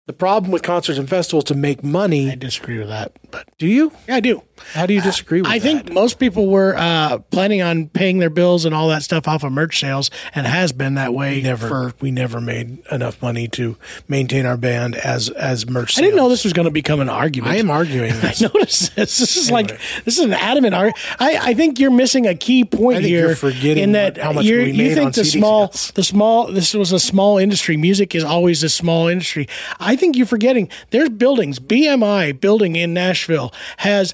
The 0.08 0.14
problem 0.14 0.52
with 0.52 0.62
concerts 0.62 1.00
and 1.00 1.10
festivals 1.10 1.46
to 1.46 1.56
make 1.56 1.84
money. 1.84 2.30
I 2.32 2.36
disagree 2.36 2.78
with 2.78 2.90
that, 2.90 3.14
but 3.32 3.50
do 3.58 3.66
you? 3.66 3.92
yeah, 4.08 4.18
I 4.18 4.20
do. 4.20 4.44
How 4.74 4.86
do 4.86 4.94
you 4.94 5.02
disagree 5.02 5.42
with 5.42 5.50
that? 5.50 5.56
I 5.56 5.58
that? 5.60 5.64
think 5.64 5.92
most 5.92 6.20
people 6.20 6.48
were 6.48 6.76
uh, 6.78 7.18
planning 7.32 7.64
on 7.64 7.88
paying 7.90 8.20
their 8.20 8.30
bills 8.30 8.66
and 8.66 8.76
all 8.76 8.88
that 8.90 9.02
stuff 9.02 9.28
off 9.28 9.44
of 9.44 9.52
merch 9.52 9.80
sales, 9.80 10.12
and 10.36 10.46
has 10.46 10.72
been 10.72 10.94
that 10.94 11.16
way 11.16 11.42
never 11.42 11.68
for. 11.68 11.94
we 12.02 12.12
never 12.12 12.40
made 12.40 12.86
enough 12.92 13.20
money 13.20 13.48
to 13.50 13.78
maintain 14.08 14.46
our 14.46 14.58
band 14.58 14.96
as 14.96 15.30
as 15.32 15.68
merch. 15.68 15.98
I 15.98 16.02
didn't 16.02 16.18
know 16.18 16.24
sales. 16.26 16.34
this 16.34 16.44
was 16.46 16.54
going 16.54 16.66
to 16.68 16.72
become 16.72 17.00
an 17.02 17.10
argument. 17.10 17.54
I 17.54 17.58
am 17.58 17.72
arguing 17.72 18.12
I 18.12 18.16
this. 18.16 18.42
noticed 18.42 18.96
this. 18.96 19.18
This 19.18 19.38
is 19.38 19.50
like 19.50 19.70
this 20.06 20.20
is 20.20 20.24
an 20.24 20.34
adamant 20.34 20.76
argument. 20.76 20.98
I, 21.20 21.50
I 21.50 21.54
think 21.56 21.80
you're 21.80 21.90
missing 21.90 22.28
a 22.28 22.36
key 22.36 22.64
point 22.64 22.98
I 23.00 23.02
think 23.02 23.10
here. 23.10 23.26
you're 23.28 23.36
forgetting 23.36 23.82
in 23.84 23.92
that 23.94 24.18
what- 24.18 24.24
how 24.24 24.34
much 24.34 24.46
you're, 24.46 24.62
we 24.62 24.72
you 24.72 24.78
made 24.78 24.94
think 24.94 25.06
on 25.08 25.12
the 25.14 25.26
CD 25.26 25.40
small, 25.40 25.72
sales. 25.72 25.92
the 25.96 26.04
small. 26.04 26.52
This 26.52 26.76
was 26.76 26.92
a 26.92 27.00
small 27.00 27.40
industry. 27.40 27.76
Music 27.76 28.14
is 28.14 28.24
always 28.24 28.62
a 28.64 28.70
small 28.70 29.08
industry. 29.08 29.48
I 29.80 29.95
think 29.96 30.18
you're 30.18 30.26
forgetting. 30.26 30.70
There's 30.92 31.10
buildings. 31.10 31.60
BMI 31.60 32.40
building 32.40 32.76
in 32.76 32.94
Nashville 32.94 33.54
has 33.78 34.14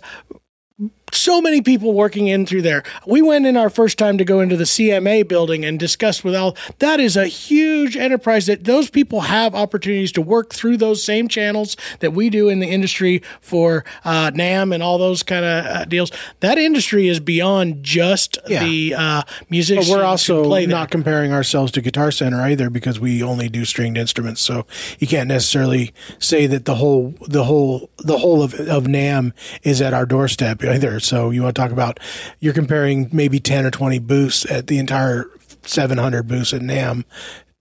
so 1.11 1.41
many 1.41 1.61
people 1.61 1.93
working 1.93 2.27
in 2.27 2.45
through 2.45 2.61
there. 2.61 2.83
We 3.05 3.21
went 3.21 3.45
in 3.45 3.57
our 3.57 3.69
first 3.69 3.97
time 3.97 4.17
to 4.17 4.25
go 4.25 4.39
into 4.39 4.55
the 4.57 4.63
CMA 4.63 5.27
building 5.27 5.65
and 5.65 5.79
discussed 5.79 6.23
with 6.23 6.35
all. 6.35 6.55
That 6.79 6.99
is 6.99 7.17
a 7.17 7.25
huge 7.27 7.97
enterprise 7.97 8.45
that 8.47 8.63
those 8.63 8.89
people 8.89 9.21
have 9.21 9.53
opportunities 9.55 10.11
to 10.13 10.21
work 10.21 10.53
through 10.53 10.77
those 10.77 11.03
same 11.03 11.27
channels 11.27 11.75
that 11.99 12.13
we 12.13 12.29
do 12.29 12.49
in 12.49 12.59
the 12.59 12.67
industry 12.67 13.21
for 13.41 13.83
uh, 14.05 14.31
NAMM 14.31 14.73
and 14.73 14.81
all 14.81 14.97
those 14.97 15.23
kind 15.23 15.43
of 15.45 15.65
uh, 15.65 15.85
deals. 15.85 16.11
That 16.39 16.57
industry 16.57 17.07
is 17.07 17.19
beyond 17.19 17.83
just 17.83 18.37
Yeah. 18.47 18.63
the 18.63 18.95
uh. 18.95 19.21
But 19.49 19.87
we're 19.89 20.03
also 20.03 20.43
play 20.45 20.65
there. 20.65 20.75
not 20.75 20.91
comparing 20.91 21.33
ourselves 21.33 21.71
to 21.73 21.81
Guitar 21.81 22.11
Center 22.11 22.41
either 22.41 22.69
because 22.69 22.99
we 22.99 23.21
only 23.21 23.49
do 23.49 23.65
stringed 23.65 23.97
instruments. 23.97 24.41
So 24.41 24.65
you 24.99 25.07
can't 25.07 25.27
necessarily 25.27 25.93
say 26.19 26.47
that 26.47 26.65
the 26.65 26.75
whole 26.75 27.13
the 27.27 27.43
whole 27.43 27.89
the 27.97 28.17
whole 28.17 28.41
of, 28.43 28.53
of 28.53 28.85
NAMM 28.85 29.33
is 29.63 29.81
at 29.81 29.93
our 29.93 30.05
doorstep 30.05 30.63
either. 30.63 30.99
So 31.01 31.29
you 31.31 31.43
want 31.43 31.55
to 31.55 31.61
talk 31.61 31.71
about 31.71 31.99
you're 32.39 32.53
comparing 32.53 33.09
maybe 33.11 33.39
ten 33.39 33.65
or 33.65 33.71
twenty 33.71 33.99
booths 33.99 34.45
at 34.45 34.67
the 34.67 34.79
entire 34.79 35.25
seven 35.63 35.97
hundred 35.97 36.27
booths 36.27 36.53
at 36.53 36.61
NAMM. 36.61 37.03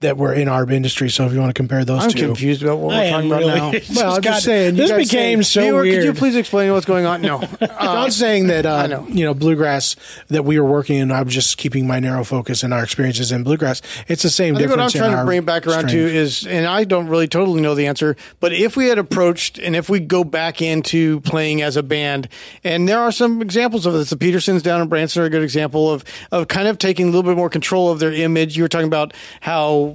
That 0.01 0.17
were 0.17 0.33
in 0.33 0.47
our 0.47 0.69
industry. 0.69 1.09
So 1.09 1.25
if 1.25 1.33
you 1.33 1.39
want 1.39 1.49
to 1.49 1.53
compare 1.53 1.85
those 1.85 2.03
I'm 2.03 2.09
two, 2.09 2.25
confused 2.27 2.61
about 2.63 2.77
what 2.79 2.95
I 2.95 2.99
we're 2.99 3.03
am 3.05 3.29
talking 3.29 3.31
about 3.31 3.73
now. 3.73 3.79
Well, 3.95 4.15
I'm 4.15 4.21
just 4.21 4.23
got- 4.23 4.41
saying, 4.41 4.75
you 4.75 4.81
This 4.81 4.91
guys 4.91 5.09
became 5.09 5.43
say- 5.43 5.51
so 5.53 5.61
Viewer, 5.61 5.81
weird. 5.81 5.95
Could 5.97 6.03
you 6.05 6.13
please 6.13 6.35
explain 6.35 6.71
what's 6.73 6.85
going 6.85 7.05
on? 7.05 7.21
No. 7.21 7.37
I'm 7.61 7.67
not 7.85 8.13
saying 8.13 8.47
that 8.47 8.65
uh, 8.65 8.87
know. 8.87 9.07
you 9.07 9.23
know 9.25 9.33
bluegrass 9.33 9.95
that 10.27 10.43
we 10.43 10.59
were 10.59 10.67
working 10.67 10.97
in. 10.97 11.11
I 11.11 11.21
was 11.21 11.33
just 11.33 11.57
keeping 11.57 11.87
my 11.87 11.99
narrow 11.99 12.23
focus 12.23 12.63
and 12.63 12.73
our 12.73 12.83
experiences 12.83 13.31
in 13.31 13.43
bluegrass. 13.43 13.81
It's 14.07 14.23
the 14.23 14.29
same 14.29 14.55
I 14.55 14.59
think 14.59 14.69
what 14.71 14.79
I'm 14.79 14.89
trying 14.89 15.15
to 15.15 15.23
bring 15.23 15.39
it 15.39 15.45
back 15.45 15.67
around 15.67 15.89
to 15.89 15.97
is, 15.97 16.45
and 16.45 16.65
I 16.65 16.83
don't 16.83 17.07
really 17.07 17.27
totally 17.27 17.61
know 17.61 17.75
the 17.75 17.87
answer, 17.87 18.15
but 18.39 18.53
if 18.53 18.75
we 18.75 18.87
had 18.87 18.97
approached 18.97 19.59
and 19.59 19.75
if 19.75 19.89
we 19.89 19.99
go 19.99 20.23
back 20.23 20.61
into 20.61 21.19
playing 21.21 21.61
as 21.61 21.77
a 21.77 21.83
band, 21.83 22.27
and 22.63 22.89
there 22.89 22.99
are 22.99 23.11
some 23.11 23.41
examples 23.41 23.85
of 23.85 23.93
this. 23.93 24.09
The 24.09 24.17
Petersons 24.17 24.63
down 24.63 24.81
in 24.81 24.87
Branson 24.87 25.21
are 25.21 25.25
a 25.25 25.29
good 25.29 25.43
example 25.43 25.91
of 25.91 26.03
of 26.31 26.47
kind 26.47 26.67
of 26.67 26.77
taking 26.79 27.05
a 27.07 27.11
little 27.11 27.23
bit 27.23 27.37
more 27.37 27.49
control 27.49 27.91
of 27.91 27.99
their 27.99 28.11
image. 28.11 28.57
You 28.57 28.63
were 28.63 28.69
talking 28.69 28.87
about 28.87 29.13
how 29.41 29.90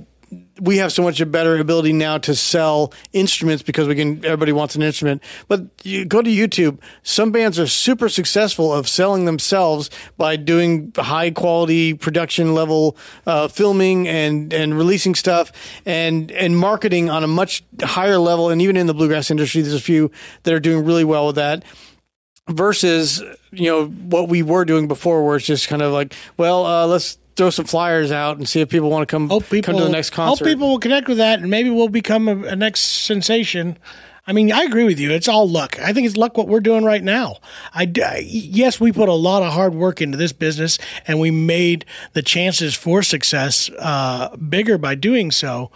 we 0.60 0.78
have 0.78 0.92
so 0.92 1.02
much 1.02 1.30
better 1.30 1.58
ability 1.58 1.92
now 1.92 2.18
to 2.18 2.34
sell 2.34 2.92
instruments 3.12 3.62
because 3.62 3.88
we 3.88 3.94
can 3.94 4.24
everybody 4.24 4.52
wants 4.52 4.74
an 4.74 4.82
instrument. 4.82 5.22
But 5.48 5.66
you 5.84 6.04
go 6.04 6.22
to 6.22 6.30
youtube. 6.30 6.78
Some 7.02 7.32
bands 7.32 7.58
are 7.58 7.66
super 7.66 8.08
successful 8.08 8.72
of 8.72 8.88
selling 8.88 9.24
themselves 9.24 9.90
by 10.16 10.36
doing 10.36 10.92
high 10.96 11.30
quality 11.30 11.94
production 11.94 12.54
level 12.54 12.96
uh, 13.26 13.48
filming 13.48 14.08
and 14.08 14.52
and 14.52 14.76
releasing 14.76 15.14
stuff 15.14 15.52
and 15.84 16.30
and 16.32 16.56
marketing 16.56 17.10
on 17.10 17.24
a 17.24 17.28
much 17.28 17.62
higher 17.82 18.18
level. 18.18 18.50
And 18.50 18.62
even 18.62 18.76
in 18.76 18.86
the 18.86 18.94
bluegrass 18.94 19.30
industry 19.30 19.62
there's 19.62 19.74
a 19.74 19.80
few 19.80 20.10
that 20.44 20.54
are 20.54 20.60
doing 20.60 20.84
really 20.84 21.04
well 21.04 21.26
with 21.26 21.36
that 21.36 21.64
versus 22.48 23.22
you 23.50 23.68
know 23.70 23.86
what 23.86 24.28
we 24.28 24.42
were 24.42 24.64
doing 24.64 24.86
before 24.86 25.26
where 25.26 25.36
it's 25.36 25.46
just 25.46 25.68
kind 25.68 25.82
of 25.82 25.92
like 25.92 26.14
well 26.36 26.64
uh, 26.64 26.86
let's 26.86 27.18
throw 27.36 27.50
some 27.50 27.66
flyers 27.66 28.10
out 28.10 28.38
and 28.38 28.48
see 28.48 28.60
if 28.60 28.68
people 28.68 28.90
want 28.90 29.06
to 29.06 29.10
come 29.10 29.28
hope 29.28 29.48
people 29.48 29.72
come 29.72 29.78
to 29.78 29.84
the 29.84 29.90
next 29.90 30.10
concert 30.10 30.44
Hope 30.44 30.52
people 30.52 30.68
will 30.68 30.78
connect 30.78 31.08
with 31.08 31.18
that, 31.18 31.40
and 31.40 31.50
maybe 31.50 31.70
we'll 31.70 31.88
become 31.88 32.28
a, 32.28 32.36
a 32.48 32.56
next 32.56 32.80
sensation. 32.80 33.78
I 34.28 34.32
mean, 34.32 34.50
I 34.50 34.62
agree 34.62 34.84
with 34.84 34.98
you. 34.98 35.12
It's 35.12 35.28
all 35.28 35.48
luck. 35.48 35.78
I 35.80 35.92
think 35.92 36.06
it's 36.06 36.16
luck 36.16 36.36
what 36.36 36.48
we're 36.48 36.60
doing 36.60 36.84
right 36.84 37.02
now. 37.02 37.36
I 37.72 37.90
yes, 38.24 38.80
we 38.80 38.90
put 38.90 39.08
a 39.08 39.14
lot 39.14 39.42
of 39.42 39.52
hard 39.52 39.74
work 39.74 40.02
into 40.02 40.18
this 40.18 40.32
business, 40.32 40.78
and 41.06 41.20
we 41.20 41.30
made 41.30 41.84
the 42.12 42.22
chances 42.22 42.74
for 42.74 43.02
success 43.02 43.70
uh, 43.78 44.34
bigger 44.36 44.78
by 44.78 44.96
doing 44.96 45.30
so. 45.30 45.70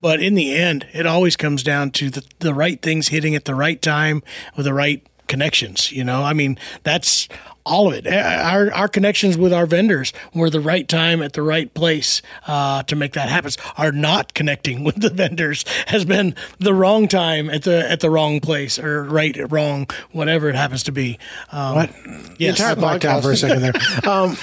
But 0.00 0.20
in 0.20 0.34
the 0.34 0.54
end, 0.54 0.86
it 0.92 1.06
always 1.06 1.36
comes 1.36 1.62
down 1.62 1.90
to 1.92 2.10
the, 2.10 2.24
the 2.40 2.54
right 2.54 2.80
things 2.82 3.08
hitting 3.08 3.34
at 3.34 3.44
the 3.44 3.54
right 3.54 3.80
time 3.80 4.22
with 4.56 4.66
the 4.66 4.74
right 4.74 5.06
connections. 5.28 5.92
You 5.92 6.04
know, 6.04 6.22
I 6.22 6.32
mean, 6.32 6.58
that's 6.82 7.28
all 7.66 7.88
of 7.88 7.94
it. 7.94 8.06
Our 8.06 8.72
our 8.72 8.88
connections 8.88 9.36
with 9.36 9.52
our 9.52 9.66
vendors 9.66 10.12
were 10.32 10.48
the 10.48 10.60
right 10.60 10.86
time 10.88 11.20
at 11.20 11.32
the 11.34 11.42
right 11.42 11.72
place 11.74 12.22
uh, 12.46 12.84
to 12.84 12.96
make 12.96 13.12
that 13.14 13.28
happen. 13.28 13.50
Our 13.76 13.92
not 13.92 14.32
connecting 14.34 14.84
with 14.88 15.00
the 15.02 15.10
vendors 15.10 15.64
has 15.88 16.04
been 16.04 16.34
the 16.58 16.72
wrong 16.72 17.08
time 17.08 17.50
at 17.50 17.64
the 17.64 17.90
at 17.90 18.00
the 18.00 18.08
wrong 18.08 18.40
place 18.40 18.78
or 18.78 19.02
right 19.04 19.36
wrong 19.50 19.88
whatever 20.12 20.48
it 20.48 20.54
happens 20.54 20.84
to 20.84 20.92
be. 20.92 21.18
Um, 21.50 21.74
What? 21.74 21.90
Yes. 22.38 22.60
I 22.60 22.74
blacked 22.74 23.04
out 23.04 23.22
for 23.22 23.32
a 23.32 23.36
second 23.36 23.62
there. 23.62 23.72
Um, 24.06 24.36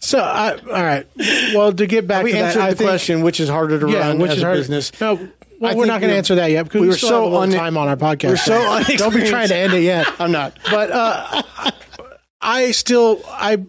so, 0.00 0.20
I, 0.20 0.52
all 0.52 0.84
right. 0.84 1.04
Well, 1.54 1.72
to 1.72 1.86
get 1.86 2.06
back 2.06 2.22
we 2.22 2.30
to 2.32 2.38
that, 2.38 2.44
answered 2.46 2.60
I 2.62 2.70
the 2.70 2.76
think- 2.76 2.88
question 2.90 3.22
which 3.22 3.40
is 3.40 3.48
harder 3.48 3.80
to 3.80 3.90
yeah, 3.90 3.98
run 4.08 4.18
which 4.20 4.30
as 4.30 4.36
is 4.36 4.42
a 4.42 4.46
hard. 4.46 4.56
business 4.58 5.00
No, 5.00 5.28
well, 5.60 5.72
I 5.72 5.74
we're 5.74 5.86
not 5.86 6.00
going 6.00 6.10
to 6.10 6.16
answer 6.16 6.34
that 6.36 6.50
yet 6.50 6.64
because 6.64 6.80
we 6.80 6.86
we, 6.86 6.88
were 6.88 6.96
still 6.96 7.08
so 7.08 7.30
have 7.30 7.42
un- 7.42 7.50
time 7.50 7.76
on 7.76 7.88
our 7.88 7.96
podcast. 7.96 8.28
we're 8.28 8.36
so 8.36 8.96
don't 8.96 9.14
be 9.14 9.28
trying 9.28 9.48
to 9.48 9.56
end 9.56 9.72
it 9.72 9.82
yet. 9.82 10.06
i'm 10.18 10.32
not 10.32 10.58
But 10.70 10.90
uh, 10.90 11.42
I 12.40 12.70
still 12.72 13.22
I 13.26 13.64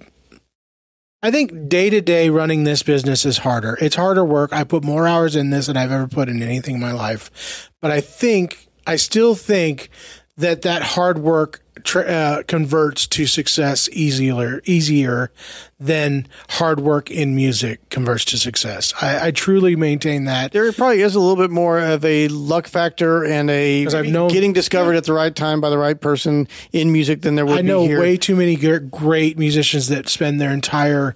I 1.24 1.32
think 1.32 1.68
day 1.68 1.90
to 1.90 2.00
day 2.02 2.30
running 2.30 2.64
this 2.64 2.84
business 2.84 3.26
is 3.26 3.40
harder. 3.40 3.78
It's 3.82 3.96
harder 3.96 4.24
work. 4.24 4.54
I 4.54 4.64
put 4.64 4.84
more 4.84 5.08
hours 5.08 5.36
in 5.36 5.50
this 5.50 5.66
than 5.66 5.76
I've 5.76 5.92
ever 5.92 6.08
put 6.08 6.30
in 6.30 6.44
anything 6.44 6.76
in 6.76 6.82
my 6.82 6.92
life. 6.92 7.72
But 7.82 7.92
I 7.92 8.02
think 8.02 8.68
I 8.86 8.98
still 8.98 9.34
think 9.34 9.90
that 10.38 10.62
that 10.62 10.84
hard 10.84 11.18
work 11.18 11.62
tr 11.88 12.00
uh, 12.02 12.44
converts 12.48 13.08
to 13.08 13.26
success 13.26 13.88
easier 13.94 14.62
easier 14.66 15.32
than 15.80 16.28
hard 16.50 16.80
work 16.82 17.10
in 17.10 17.36
music 17.36 17.88
converts 17.90 18.26
to 18.26 18.38
success. 18.38 18.94
I, 19.02 19.28
I 19.28 19.32
truly 19.32 19.76
maintain 19.76 20.26
that. 20.26 20.52
there 20.52 20.72
probably 20.74 21.02
is 21.02 21.16
a 21.16 21.20
little 21.20 21.36
bit 21.36 21.52
more 21.52 21.80
of 21.80 22.04
a 22.04 22.28
luck 22.28 22.68
factor 22.68 23.24
and 23.24 23.50
a 23.50 23.86
known- 23.86 24.30
getting 24.30 24.54
discovered 24.54 24.96
at 24.96 25.06
the 25.06 25.14
right 25.14 25.34
time 25.34 25.62
by 25.62 25.70
the 25.70 25.78
right 25.78 26.00
person 26.00 26.48
in 26.74 26.92
music 26.92 27.22
than 27.22 27.36
there 27.36 27.46
would 27.46 27.60
I 27.60 27.62
know 27.62 27.84
way 27.84 28.18
too 28.18 28.36
many 28.36 28.56
great 28.56 29.38
musicians 29.38 29.88
that 29.88 30.10
spend 30.10 30.42
their 30.42 30.52
entire 30.52 31.16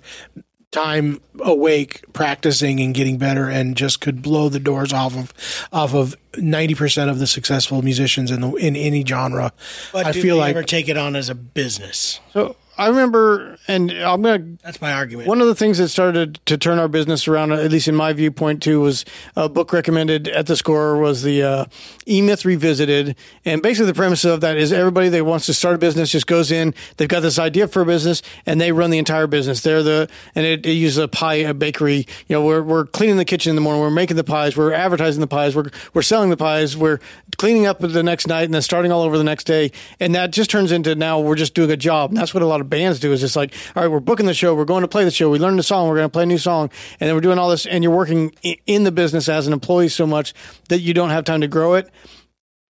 time 0.72 1.20
awake 1.42 2.02
practicing 2.14 2.80
and 2.80 2.94
getting 2.94 3.18
better 3.18 3.50
and 3.50 3.76
just 3.76 4.00
could 4.00 4.22
blow 4.22 4.48
the 4.48 4.60
doors 4.60 4.94
off 4.94 5.18
of 5.18 5.34
off 5.74 5.94
of 5.94 6.16
90% 6.34 7.10
of 7.10 7.20
the 7.20 7.28
successful 7.28 7.82
musicians 7.82 8.32
in 8.32 8.40
the 8.40 8.52
in 8.54 8.76
any 8.78 9.06
genre. 9.06 9.52
but 9.92 10.06
I 10.06 10.12
do 10.14 10.22
feel 10.22 10.36
they 10.38 10.42
like 10.42 10.56
ever 10.56 10.64
take 10.64 10.88
it 10.88 10.98
on 10.98 11.16
as 11.16 11.30
a 11.30 11.36
business? 11.36 12.22
so 12.32 12.56
I 12.82 12.88
remember, 12.88 13.60
and 13.68 13.92
I'm 13.92 14.24
gonna 14.24 14.58
That's 14.64 14.82
my 14.82 14.92
argument. 14.92 15.28
One 15.28 15.40
of 15.40 15.46
the 15.46 15.54
things 15.54 15.78
that 15.78 15.90
started 15.90 16.40
to 16.48 16.58
turn 16.58 16.80
our 16.80 16.88
business 16.88 17.28
around, 17.28 17.52
at 17.52 17.70
least 17.70 17.88
in 17.88 17.96
my 17.96 18.12
viewpoint 18.12 18.64
too, 18.64 18.82
was 18.82 19.06
a 19.36 19.48
book 19.48 19.72
recommended 19.72 20.28
at 20.28 20.48
the 20.48 20.56
score 20.56 20.98
was 20.98 21.22
the 21.22 21.44
uh, 21.44 21.66
E 22.08 22.24
Myth 22.24 22.44
Revisited, 22.44 23.16
and 23.46 23.62
basically 23.62 23.86
the 23.86 23.94
premise 23.94 24.26
of 24.26 24.42
that 24.42 24.58
is 24.58 24.74
everybody 24.74 25.10
that 25.10 25.24
wants 25.24 25.46
to 25.46 25.54
start 25.54 25.76
a 25.76 25.78
business 25.78 26.10
just 26.10 26.26
goes 26.26 26.52
in, 26.52 26.74
they've 26.98 27.08
got 27.08 27.20
this 27.20 27.38
idea 27.38 27.68
for 27.68 27.84
a 27.84 27.86
business, 27.86 28.24
and 28.48 28.60
they 28.60 28.72
run 28.72 28.90
the 28.90 28.98
entire 28.98 29.28
business. 29.28 29.62
They're 29.62 29.84
the 29.84 30.10
and 30.34 30.44
it, 30.44 30.66
it 30.66 30.74
uses 30.74 30.98
a 30.98 31.08
pie 31.08 31.36
a 31.36 31.54
bakery. 31.54 32.08
You 32.30 32.38
know, 32.38 32.44
we're 32.44 32.64
we're 32.64 32.88
cleaning 32.88 33.18
the 33.18 33.26
kitchen 33.26 33.52
in 33.52 33.56
the 33.56 33.62
morning, 33.62 33.80
we're 33.80 33.92
making 33.92 34.18
the 34.18 34.24
pies, 34.24 34.58
we're 34.58 34.74
advertising 34.74 35.22
the 35.22 35.28
pies, 35.28 35.56
we're 35.56 35.70
we're 35.94 36.02
selling 36.02 36.32
the 36.32 36.38
pies, 36.38 36.76
we're 36.76 37.00
cleaning 37.38 37.68
up 37.68 37.78
the 37.78 38.02
next 38.02 38.26
night, 38.26 38.46
and 38.46 38.56
then 38.56 38.64
starting 38.64 38.92
all 38.92 39.04
over 39.04 39.20
the 39.20 39.24
next 39.24 39.44
day, 39.44 39.72
and 40.00 40.16
that 40.16 40.32
just 40.32 40.50
turns 40.50 40.72
into 40.72 40.96
now 40.96 41.20
we're 41.20 41.36
just 41.36 41.54
doing 41.54 41.70
a 41.70 41.78
job. 41.78 42.10
And 42.10 42.18
that's 42.18 42.34
what 42.34 42.42
a 42.42 42.48
lot 42.48 42.60
of 42.60 42.71
bands 42.72 43.00
do. 43.00 43.14
Is 43.14 43.22
just 43.22 43.36
like, 43.36 43.54
all 43.76 43.84
right, 43.84 43.92
we're 43.92 44.00
booking 44.00 44.26
the 44.26 44.34
show, 44.34 44.56
we're 44.56 44.66
going 44.66 44.82
to 44.82 44.88
play 44.88 45.04
the 45.04 45.12
show, 45.12 45.30
we 45.30 45.38
learned 45.38 45.60
the 45.60 45.64
song, 45.64 45.88
we're 45.88 45.98
going 45.98 46.10
to 46.10 46.12
play 46.12 46.24
a 46.24 46.26
new 46.26 46.40
song, 46.40 46.72
and 47.00 47.08
then 47.08 47.14
we're 47.14 47.22
doing 47.22 47.38
all 47.38 47.50
this, 47.50 47.68
and 47.68 47.84
you're 47.84 47.94
working 47.96 48.34
in 48.66 48.84
the 48.84 48.92
business 48.92 49.30
as 49.30 49.46
an 49.46 49.54
employee 49.54 49.90
so 49.90 50.08
much 50.08 50.34
that 50.70 50.80
you 50.80 50.96
don't 50.96 51.12
have 51.12 51.24
time 51.24 51.42
to 51.42 51.48
grow 51.48 51.76
it 51.76 51.92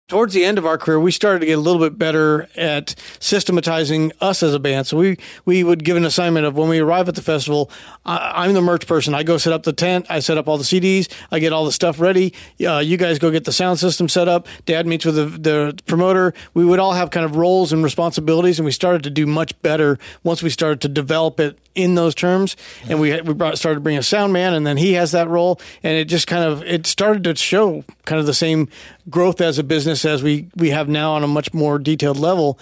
towards 0.07 0.33
the 0.33 0.45
end 0.45 0.57
of 0.57 0.65
our 0.65 0.77
career, 0.77 0.97
we 0.97 1.11
started 1.11 1.41
to 1.41 1.45
get 1.45 1.57
a 1.57 1.61
little 1.61 1.81
bit 1.81 1.97
better 1.97 2.47
at 2.55 2.95
systematizing 3.19 4.13
us 4.21 4.41
as 4.41 4.53
a 4.53 4.59
band. 4.59 4.87
So 4.87 4.95
we 4.95 5.17
we 5.43 5.65
would 5.65 5.83
give 5.83 5.97
an 5.97 6.05
assignment 6.05 6.45
of 6.45 6.55
when 6.55 6.69
we 6.69 6.79
arrive 6.79 7.09
at 7.09 7.15
the 7.15 7.21
festival, 7.21 7.69
I, 8.05 8.45
I'm 8.45 8.53
the 8.53 8.61
merch 8.61 8.87
person. 8.87 9.13
I 9.13 9.23
go 9.23 9.37
set 9.37 9.51
up 9.51 9.63
the 9.63 9.73
tent, 9.73 10.05
I 10.09 10.19
set 10.19 10.37
up 10.37 10.47
all 10.47 10.57
the 10.57 10.63
CDs, 10.63 11.11
I 11.29 11.39
get 11.39 11.51
all 11.51 11.65
the 11.65 11.73
stuff 11.73 11.99
ready. 11.99 12.33
Uh, 12.65 12.77
you 12.77 12.95
guys 12.95 13.19
go 13.19 13.31
get 13.31 13.43
the 13.43 13.51
sound 13.51 13.79
system 13.79 14.07
set 14.07 14.29
up. 14.29 14.47
Dad 14.65 14.87
meets 14.87 15.03
with 15.03 15.15
the, 15.15 15.25
the 15.25 15.79
promoter. 15.87 16.33
We 16.53 16.63
would 16.63 16.79
all 16.79 16.93
have 16.93 17.09
kind 17.09 17.25
of 17.25 17.35
roles 17.35 17.73
and 17.73 17.83
responsibilities, 17.83 18.59
and 18.59 18.65
we 18.65 18.71
started 18.71 19.03
to 19.03 19.09
do 19.09 19.25
much 19.25 19.61
better 19.61 19.99
once 20.23 20.41
we 20.41 20.49
started 20.49 20.79
to 20.81 20.87
develop 20.87 21.41
it 21.41 21.59
in 21.75 21.95
those 21.95 22.15
terms. 22.15 22.55
And 22.87 23.01
we 23.01 23.19
we 23.21 23.33
brought, 23.33 23.57
started 23.57 23.83
bringing 23.83 23.99
a 23.99 24.03
sound 24.03 24.31
man, 24.31 24.53
and 24.53 24.65
then 24.65 24.77
he 24.77 24.93
has 24.93 25.11
that 25.11 25.27
role, 25.27 25.59
and 25.83 25.97
it 25.97 26.05
just 26.05 26.27
kind 26.27 26.45
of 26.45 26.63
it 26.63 26.87
started 26.87 27.25
to 27.25 27.35
show 27.35 27.83
kind 28.07 28.19
of 28.19 28.25
the 28.25 28.33
same 28.33 28.67
growth 29.09 29.39
as 29.41 29.59
a 29.59 29.63
business 29.63 30.03
as 30.05 30.23
we 30.23 30.47
we 30.55 30.71
have 30.71 30.89
now 30.89 31.11
on 31.13 31.23
a 31.23 31.27
much 31.27 31.53
more 31.53 31.77
detailed 31.77 32.17
level. 32.17 32.57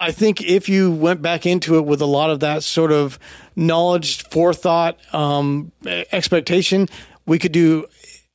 I 0.00 0.10
think 0.12 0.40
if 0.42 0.68
you 0.68 0.90
went 0.90 1.20
back 1.22 1.44
into 1.46 1.76
it 1.76 1.84
with 1.84 2.00
a 2.00 2.06
lot 2.06 2.30
of 2.30 2.40
that 2.40 2.62
sort 2.64 2.90
of 2.90 3.18
knowledge, 3.54 4.24
forethought, 4.28 4.96
um, 5.14 5.70
expectation, 6.10 6.88
we 7.26 7.38
could 7.38 7.52
do. 7.52 7.86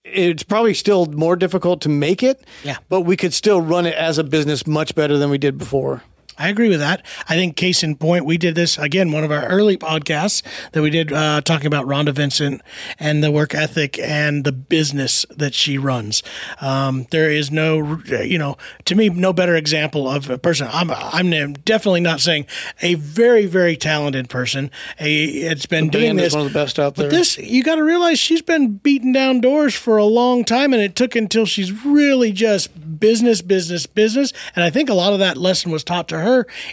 It's 0.03 0.43
probably 0.43 0.75
still 0.75 1.07
more 1.07 1.35
difficult 1.35 1.81
to 1.81 1.89
make 1.89 2.21
it, 2.21 2.45
Yeah. 2.63 2.77
but 2.89 3.01
we 3.01 3.17
could 3.17 3.33
still 3.33 3.59
run 3.59 3.87
it 3.87 3.95
as 3.95 4.19
a 4.19 4.23
business 4.23 4.67
much 4.67 4.93
better 4.93 5.17
than 5.17 5.31
we 5.31 5.39
did 5.39 5.57
before. 5.57 6.03
I 6.37 6.49
agree 6.49 6.69
with 6.69 6.79
that. 6.79 7.05
I 7.29 7.35
think 7.35 7.55
case 7.55 7.83
in 7.83 7.95
point, 7.95 8.25
we 8.25 8.37
did 8.37 8.55
this 8.55 8.77
again, 8.77 9.11
one 9.11 9.23
of 9.23 9.31
our 9.31 9.45
early 9.47 9.77
podcasts 9.77 10.43
that 10.73 10.81
we 10.81 10.89
did 10.89 11.13
uh, 11.13 11.41
talking 11.41 11.67
about 11.67 11.85
Rhonda 11.85 12.13
Vincent 12.13 12.61
and 12.99 13.23
the 13.23 13.31
work 13.31 13.55
ethic 13.55 13.97
and 13.99 14.43
the 14.43 14.51
business 14.51 15.25
that 15.29 15.53
she 15.53 15.77
runs. 15.77 16.23
Um, 16.59 17.07
there 17.11 17.31
is 17.31 17.51
no, 17.51 18.01
you 18.05 18.37
know, 18.37 18.57
to 18.85 18.95
me, 18.95 19.09
no 19.09 19.31
better 19.31 19.55
example 19.55 20.09
of 20.09 20.29
a 20.29 20.37
person. 20.37 20.67
I'm, 20.71 20.91
I'm 20.91 21.53
definitely 21.53 22.01
not 22.01 22.19
saying 22.19 22.47
a 22.81 22.95
very, 22.95 23.45
very 23.45 23.77
talented 23.77 24.29
person. 24.29 24.71
A, 24.99 25.23
it's 25.23 25.65
been 25.65 25.89
doing 25.89 26.17
band 26.17 26.19
is 26.19 26.25
this 26.25 26.33
one 26.33 26.45
of 26.45 26.51
the 26.51 26.59
best 26.59 26.79
out 26.79 26.95
there. 26.95 27.09
But 27.09 27.15
this, 27.15 27.37
you 27.37 27.63
got 27.63 27.75
to 27.75 27.83
realize 27.83 28.19
she's 28.19 28.41
been 28.41 28.77
beating 28.77 29.13
down 29.13 29.39
doors 29.39 29.73
for 29.73 29.97
a 29.97 30.05
long 30.05 30.43
time, 30.43 30.73
and 30.73 30.81
it 30.81 30.95
took 30.95 31.15
until 31.15 31.45
she's 31.45 31.71
really 31.85 32.31
just 32.31 32.99
business, 32.99 33.41
business, 33.41 33.85
business. 33.85 34.33
And 34.55 34.63
I 34.65 34.69
think 34.69 34.89
a 34.89 34.93
lot 34.93 35.13
of 35.13 35.19
that 35.19 35.37
lesson 35.37 35.71
was 35.71 35.83
taught 35.83 36.09
to 36.09 36.19
her 36.19 36.24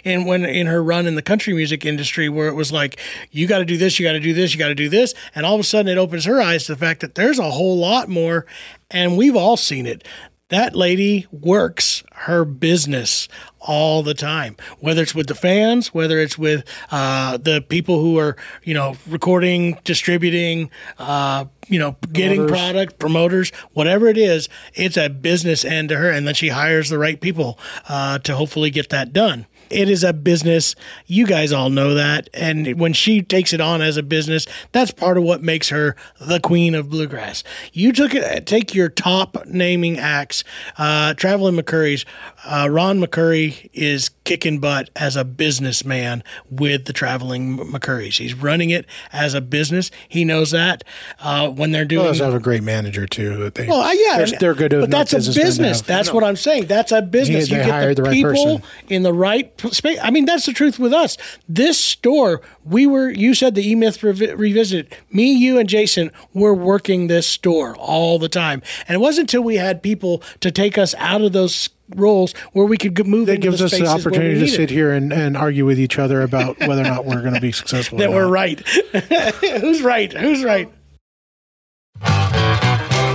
in 0.03 0.25
when 0.25 0.45
in 0.45 0.67
her 0.67 0.83
run 0.83 1.07
in 1.07 1.15
the 1.15 1.21
country 1.21 1.53
music 1.53 1.85
industry, 1.85 2.29
where 2.29 2.47
it 2.47 2.55
was 2.55 2.71
like, 2.71 2.99
you 3.31 3.47
got 3.47 3.59
to 3.59 3.65
do 3.65 3.77
this, 3.77 3.99
you 3.99 4.05
got 4.05 4.13
to 4.13 4.19
do 4.19 4.33
this, 4.33 4.53
you 4.53 4.59
got 4.59 4.67
to 4.67 4.75
do 4.75 4.89
this, 4.89 5.13
and 5.35 5.45
all 5.45 5.55
of 5.55 5.61
a 5.61 5.63
sudden 5.63 5.91
it 5.91 5.97
opens 5.97 6.25
her 6.25 6.41
eyes 6.41 6.65
to 6.65 6.73
the 6.73 6.79
fact 6.79 7.01
that 7.01 7.15
there's 7.15 7.39
a 7.39 7.51
whole 7.51 7.77
lot 7.77 8.09
more, 8.09 8.45
and 8.91 9.17
we've 9.17 9.35
all 9.35 9.57
seen 9.57 9.85
it. 9.85 10.07
That 10.53 10.75
lady 10.75 11.25
works 11.31 12.03
her 12.13 12.45
business 12.45 13.27
all 13.59 14.03
the 14.03 14.13
time, 14.13 14.55
whether 14.79 15.01
it's 15.01 15.15
with 15.15 15.25
the 15.25 15.33
fans, 15.33 15.95
whether 15.95 16.19
it's 16.19 16.37
with 16.37 16.63
uh, 16.91 17.37
the 17.37 17.65
people 17.67 17.99
who 17.99 18.19
are, 18.19 18.35
you 18.63 18.75
know, 18.75 18.95
recording, 19.07 19.79
distributing, 19.83 20.69
uh, 20.99 21.45
you 21.67 21.79
know, 21.79 21.97
getting 22.11 22.47
product, 22.47 22.99
promoters, 22.99 23.49
whatever 23.71 24.05
it 24.05 24.17
is, 24.19 24.47
it's 24.75 24.95
a 24.95 25.09
business 25.09 25.65
end 25.65 25.89
to 25.89 25.97
her. 25.97 26.11
And 26.11 26.27
then 26.27 26.35
she 26.35 26.49
hires 26.49 26.89
the 26.89 26.99
right 26.99 27.19
people 27.19 27.57
uh, 27.89 28.19
to 28.19 28.35
hopefully 28.35 28.69
get 28.69 28.89
that 28.89 29.11
done. 29.11 29.47
It 29.73 29.89
is 29.89 30.03
a 30.03 30.13
business. 30.13 30.75
You 31.07 31.25
guys 31.25 31.51
all 31.51 31.69
know 31.69 31.93
that. 31.95 32.29
And 32.33 32.79
when 32.79 32.93
she 32.93 33.21
takes 33.21 33.53
it 33.53 33.61
on 33.61 33.81
as 33.81 33.97
a 33.97 34.03
business, 34.03 34.45
that's 34.71 34.91
part 34.91 35.17
of 35.17 35.23
what 35.23 35.41
makes 35.41 35.69
her 35.69 35.95
the 36.21 36.39
queen 36.39 36.75
of 36.75 36.89
bluegrass. 36.89 37.43
You 37.73 37.91
took 37.91 38.13
it, 38.13 38.45
take 38.45 38.73
your 38.75 38.89
top 38.89 39.45
naming 39.45 39.97
acts, 39.97 40.43
uh, 40.77 41.13
Traveling 41.15 41.55
McCoury's. 41.55 42.05
Uh, 42.45 42.67
Ron 42.69 42.99
McCoury 42.99 43.69
is 43.73 44.09
kicking 44.23 44.59
butt 44.59 44.89
as 44.95 45.15
a 45.15 45.25
businessman 45.25 46.23
with 46.49 46.85
the 46.85 46.93
Traveling 46.93 47.57
McCoury's. 47.57 48.17
He's 48.17 48.33
running 48.33 48.69
it 48.69 48.85
as 49.11 49.33
a 49.33 49.41
business. 49.41 49.91
He 50.07 50.23
knows 50.23 50.51
that. 50.51 50.83
Uh, 51.19 51.49
when 51.49 51.71
they're 51.71 51.85
doing 51.85 52.03
They 52.03 52.09
also 52.09 52.25
have 52.25 52.33
a 52.33 52.39
great 52.39 52.63
manager 52.63 53.05
too. 53.05 53.37
that 53.37 53.55
They, 53.55 53.67
well, 53.67 53.81
uh, 53.81 53.91
yeah, 53.91 54.17
they're, 54.17 54.39
they're 54.39 54.53
good. 54.55 54.71
But 54.71 54.91
that's 54.91 55.13
a 55.13 55.17
business. 55.17 55.81
That's 55.81 56.11
what 56.11 56.23
I'm 56.23 56.35
saying. 56.35 56.65
That's 56.67 56.91
a 56.91 57.01
business. 57.01 57.49
You 57.49 57.57
get 57.57 57.95
the 57.95 57.95
the 57.95 58.03
right 58.03 58.13
people 58.13 58.31
person. 58.31 58.63
in 58.89 59.03
the 59.03 59.13
right 59.13 59.55
space. 59.71 59.99
I 60.01 60.09
mean, 60.09 60.25
that's 60.25 60.45
the 60.45 60.53
truth 60.53 60.79
with 60.79 60.93
us. 60.93 61.17
This 61.47 61.79
store, 61.79 62.41
we 62.63 62.85
were. 62.87 63.09
You 63.09 63.33
said 63.33 63.55
the 63.55 63.67
E 63.69 63.75
Myth 63.75 63.99
Revi- 64.01 64.37
Revisited. 64.37 64.95
Me, 65.11 65.31
you, 65.31 65.57
and 65.59 65.69
Jason 65.69 66.11
were 66.33 66.53
working 66.53 67.07
this 67.07 67.27
store 67.27 67.75
all 67.77 68.19
the 68.19 68.29
time, 68.29 68.61
and 68.87 68.95
it 68.95 68.99
wasn't 68.99 69.31
until 69.31 69.43
we 69.43 69.57
had 69.57 69.81
people 69.83 70.21
to 70.39 70.51
take 70.51 70.77
us 70.77 70.93
out 70.97 71.21
of 71.21 71.33
those 71.33 71.69
roles 71.95 72.33
where 72.53 72.65
we 72.65 72.77
could 72.77 73.05
move 73.05 73.27
That 73.27 73.41
gives 73.41 73.61
us 73.61 73.71
the 73.71 73.77
spaces 73.77 73.87
where 73.87 73.95
we 73.95 74.01
opportunity 74.01 74.39
to 74.39 74.47
sit 74.47 74.69
here 74.69 74.91
and, 74.91 75.11
and 75.11 75.37
argue 75.37 75.65
with 75.65 75.79
each 75.79 75.99
other 75.99 76.21
about 76.21 76.57
whether 76.59 76.81
or 76.81 76.85
not 76.85 77.05
we're 77.05 77.21
going 77.21 77.33
to 77.33 77.41
be 77.41 77.51
successful. 77.51 77.97
That 78.03 78.11
we're 78.11 78.27
right. 78.27 78.59
Who's 79.61 79.81
right? 79.81 80.11
Who's 80.11 80.43
right? 80.43 80.71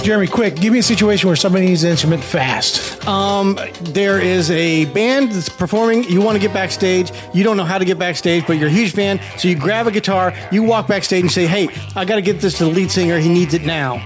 Jeremy, 0.09 0.27
quick, 0.27 0.57
give 0.57 0.73
me 0.73 0.79
a 0.79 0.83
situation 0.83 1.27
where 1.27 1.37
somebody 1.37 1.67
needs 1.67 1.85
an 1.85 1.91
instrument 1.91 2.25
fast. 2.25 3.07
Um, 3.07 3.59
there 3.83 4.19
is 4.19 4.51
a 4.51 4.87
band 4.87 5.33
that's 5.33 5.51
performing. 5.51 6.05
You 6.05 6.23
want 6.23 6.35
to 6.35 6.41
get 6.41 6.55
backstage. 6.55 7.13
You 7.35 7.45
don't 7.45 7.59
know 7.59 7.65
how 7.65 7.77
to 7.77 7.85
get 7.85 7.99
backstage, 7.99 8.47
but 8.47 8.55
you're 8.55 8.71
a 8.71 8.73
huge 8.73 8.95
fan. 8.95 9.21
So 9.37 9.49
you 9.49 9.55
grab 9.55 9.87
a 9.87 9.91
guitar, 9.91 10.33
you 10.51 10.63
walk 10.63 10.87
backstage 10.87 11.21
and 11.21 11.31
say, 11.31 11.47
"Hey, 11.47 11.69
I 11.95 12.07
got 12.07 12.15
to 12.15 12.23
get 12.23 12.41
this 12.41 12.57
to 12.57 12.65
the 12.65 12.71
lead 12.71 12.91
singer. 12.91 13.19
He 13.19 13.29
needs 13.29 13.53
it 13.53 13.67
now." 13.67 14.03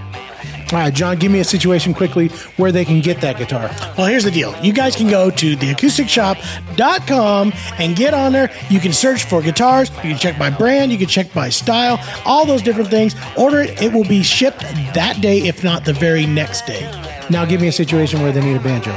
All 0.71 0.79
right, 0.79 0.93
John, 0.93 1.17
give 1.17 1.31
me 1.31 1.39
a 1.39 1.43
situation 1.43 1.93
quickly 1.93 2.29
where 2.57 2.71
they 2.71 2.85
can 2.85 3.01
get 3.01 3.21
that 3.21 3.37
guitar. 3.37 3.69
Well, 3.97 4.07
here's 4.07 4.23
the 4.23 4.31
deal. 4.31 4.55
You 4.63 4.73
guys 4.73 4.95
can 4.95 5.09
go 5.09 5.29
to 5.29 5.55
theacousticshoppe.com 5.55 7.53
and 7.77 7.95
get 7.95 8.13
on 8.13 8.31
there. 8.31 8.51
You 8.69 8.79
can 8.79 8.93
search 8.93 9.25
for 9.25 9.41
guitars. 9.41 9.89
You 9.97 10.11
can 10.11 10.17
check 10.17 10.39
by 10.39 10.49
brand. 10.49 10.91
You 10.91 10.97
can 10.97 11.07
check 11.07 11.33
by 11.33 11.49
style. 11.49 11.99
All 12.25 12.45
those 12.45 12.61
different 12.61 12.89
things. 12.89 13.15
Order 13.37 13.61
it. 13.61 13.81
It 13.81 13.93
will 13.93 14.07
be 14.07 14.23
shipped 14.23 14.61
that 14.93 15.19
day, 15.21 15.39
if 15.39 15.63
not 15.63 15.85
the 15.85 15.93
very 15.93 16.25
next 16.25 16.65
day. 16.65 16.89
Now, 17.29 17.45
give 17.45 17.61
me 17.61 17.67
a 17.67 17.71
situation 17.71 18.21
where 18.21 18.31
they 18.31 18.41
need 18.41 18.55
a 18.55 18.59
banjo. 18.59 18.91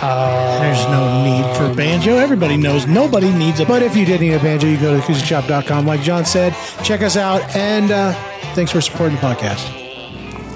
There's 0.00 0.82
no 0.86 1.24
need 1.24 1.56
for 1.56 1.74
banjo. 1.74 2.16
Everybody 2.16 2.56
knows 2.56 2.86
nobody 2.86 3.30
needs 3.32 3.60
a 3.60 3.66
But 3.66 3.82
if 3.82 3.94
you 3.96 4.06
did 4.06 4.20
need 4.22 4.32
a 4.32 4.38
banjo, 4.38 4.66
you 4.66 4.78
go 4.78 4.96
to 4.96 5.02
acousticshoppe.com. 5.02 5.86
Like 5.86 6.00
John 6.02 6.24
said, 6.24 6.54
check 6.82 7.02
us 7.02 7.16
out. 7.16 7.42
And 7.54 7.90
uh, 7.90 8.12
thanks 8.54 8.72
for 8.72 8.80
supporting 8.80 9.16
the 9.16 9.22
podcast. 9.22 9.79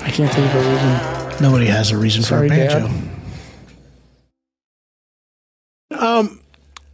I 0.04 0.10
can't 0.10 0.32
think 0.32 0.46
of 0.46 0.54
a 0.54 0.70
reason. 0.70 1.42
Nobody 1.42 1.66
has 1.66 1.90
a 1.90 1.96
reason 1.96 2.22
Sorry, 2.22 2.48
for 2.48 2.54
a 2.54 2.56
banjo. 2.56 2.90
Uh, 5.90 6.28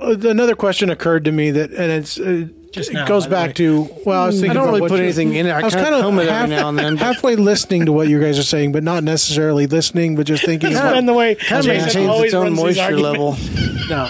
Another 0.03 0.55
question 0.57 0.89
occurred 0.89 1.27
to 1.27 1.33
me 1.33 1.51
that, 1.51 1.71
and 1.73 1.93
it's 1.93 2.19
uh, 2.19 2.47
Just 2.73 2.89
it 2.91 2.95
now, 2.95 3.07
goes 3.07 3.27
back 3.27 3.49
way. 3.49 3.53
to 3.55 3.89
well, 4.07 4.23
I 4.23 4.27
was 4.29 4.37
thinking 4.41 4.53
I 4.53 4.55
don't 4.55 4.69
really 4.73 4.89
put 4.89 4.93
you- 4.97 5.05
anything 5.05 5.35
in 5.35 5.45
it. 5.47 5.51
I 5.51 5.61
was 5.63 5.75
kinda 5.75 5.91
kinda 5.91 6.03
comb 6.03 6.19
it 6.19 6.23
every 6.23 6.33
half- 6.33 6.49
now 6.49 6.69
and 6.71 6.79
then, 6.79 6.97
halfway 6.97 7.37
listening 7.37 7.85
to 7.85 7.93
what 7.93 8.09
you 8.09 8.19
guys 8.19 8.39
are 8.39 8.43
saying, 8.43 8.73
but 8.73 8.83
not 8.83 9.05
necessarily 9.05 9.67
listening, 9.67 10.17
but 10.17 10.25
just 10.27 10.43
thinking. 10.43 10.71
It's 10.71 10.81
about- 10.81 10.95
been 10.95 11.05
the 11.05 11.13
way 11.13 11.35
Kind 11.35 11.61
of 11.61 11.67
Jason 11.67 12.07
maintains 12.07 12.25
its 12.25 12.35
own 12.35 12.55
moisture 12.55 12.97
level. 12.99 13.37
no, 13.91 14.09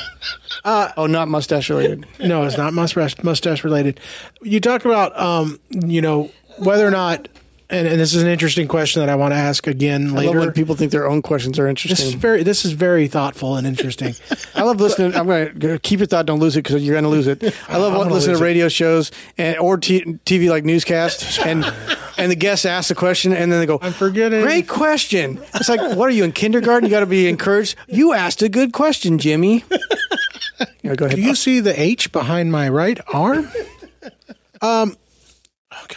Uh, 0.65 0.91
Oh, 0.97 1.07
not 1.07 1.27
mustache 1.27 1.69
related. 1.71 2.07
no, 2.25 2.45
it's 2.45 2.57
not 2.57 2.73
mustache 2.73 3.17
mustache 3.25 3.65
related. 3.65 3.99
You 4.43 4.61
talk 4.61 4.85
about, 4.85 5.19
um, 5.21 5.59
you 5.71 6.01
know, 6.03 6.31
whether 6.59 6.87
or 6.87 6.93
not, 6.93 7.27
and, 7.71 7.87
and 7.87 8.01
this 8.01 8.15
is 8.15 8.23
an 8.23 8.29
interesting 8.29 8.67
question 8.67 9.01
that 9.01 9.09
I 9.09 9.15
want 9.15 9.33
to 9.33 9.37
ask 9.37 9.67
again 9.67 10.13
later. 10.13 10.41
when 10.41 10.53
people 10.53 10.75
think 10.75 10.91
their 10.91 11.09
own 11.09 11.23
questions 11.23 11.59
are 11.59 11.73
this 11.73 11.85
is 11.85 11.91
interesting. 11.91 12.21
very, 12.21 12.43
this 12.43 12.65
is 12.65 12.73
very 12.73 13.07
thoughtful 13.07 13.57
and 13.57 13.67
interesting. 13.67 14.15
I 14.55 14.63
love 14.63 14.81
listening. 14.81 15.15
I'm 15.15 15.27
going 15.27 15.59
to 15.61 15.79
keep 15.79 16.01
your 16.01 16.07
thought. 16.07 16.27
Don't 16.27 16.41
lose 16.41 16.57
it 16.57 16.65
because 16.65 16.85
you're 16.85 16.95
going 16.95 17.05
to 17.11 17.11
lose 17.11 17.27
it. 17.27 17.43
I 17.69 17.77
love 17.77 18.11
listening 18.11 18.37
to 18.37 18.43
it. 18.43 18.45
radio 18.45 18.69
shows 18.69 19.11
and 19.39 19.57
or 19.59 19.77
t- 19.77 20.05
TV 20.27 20.51
like 20.51 20.65
newscasts, 20.65 21.39
and 21.45 21.65
and 22.19 22.31
the 22.31 22.37
guests 22.37 22.65
ask 22.65 22.89
the 22.89 22.95
question, 22.95 23.33
and 23.33 23.53
then 23.53 23.61
they 23.61 23.67
go, 23.67 23.79
I'm 23.81 23.93
forgetting. 23.93 24.43
Great 24.43 24.69
question." 24.69 25.41
It's 25.55 25.69
like, 25.69 25.97
what 25.97 26.09
are 26.09 26.13
you 26.13 26.25
in 26.25 26.33
kindergarten? 26.33 26.89
You 26.89 26.91
got 26.91 27.01
to 27.01 27.07
be 27.07 27.29
encouraged. 27.29 27.77
You 27.87 28.13
asked 28.13 28.43
a 28.43 28.49
good 28.49 28.73
question, 28.73 29.19
Jimmy. 29.19 29.65
Go 30.83 31.07
ahead. 31.07 31.17
Do 31.17 31.23
you 31.23 31.35
see 31.35 31.61
the 31.61 31.79
H 31.81 32.11
behind 32.11 32.51
my 32.51 32.69
right 32.69 32.99
arm? 33.13 33.51
Um, 34.61 34.97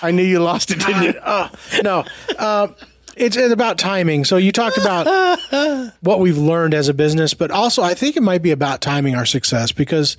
I 0.01 0.11
knew 0.11 0.23
you 0.23 0.39
lost 0.39 0.71
it, 0.71 0.79
didn't 0.79 1.03
you? 1.03 1.13
Uh, 1.23 1.49
no. 1.83 2.03
Um, 2.37 2.75
it's, 3.15 3.37
it's 3.37 3.53
about 3.53 3.77
timing. 3.77 4.25
So 4.25 4.37
you 4.37 4.51
talked 4.51 4.77
about 4.77 5.05
what 6.01 6.19
we've 6.19 6.37
learned 6.37 6.73
as 6.73 6.89
a 6.89 6.93
business, 6.93 7.33
but 7.33 7.51
also 7.51 7.81
I 7.81 7.93
think 7.93 8.15
it 8.17 8.23
might 8.23 8.41
be 8.41 8.51
about 8.51 8.81
timing 8.81 9.15
our 9.15 9.25
success 9.25 9.71
because 9.71 10.17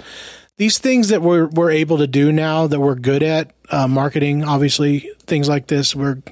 these 0.57 0.79
things 0.79 1.09
that 1.09 1.21
we're 1.21 1.47
we're 1.47 1.71
able 1.71 1.99
to 1.99 2.07
do 2.07 2.31
now 2.31 2.67
that 2.69 2.79
we're 2.79 2.95
good 2.95 3.23
at 3.23 3.53
uh, 3.71 3.89
marketing, 3.89 4.45
obviously 4.45 5.11
things 5.27 5.49
like 5.49 5.67
this, 5.67 5.97
we're 5.97 6.23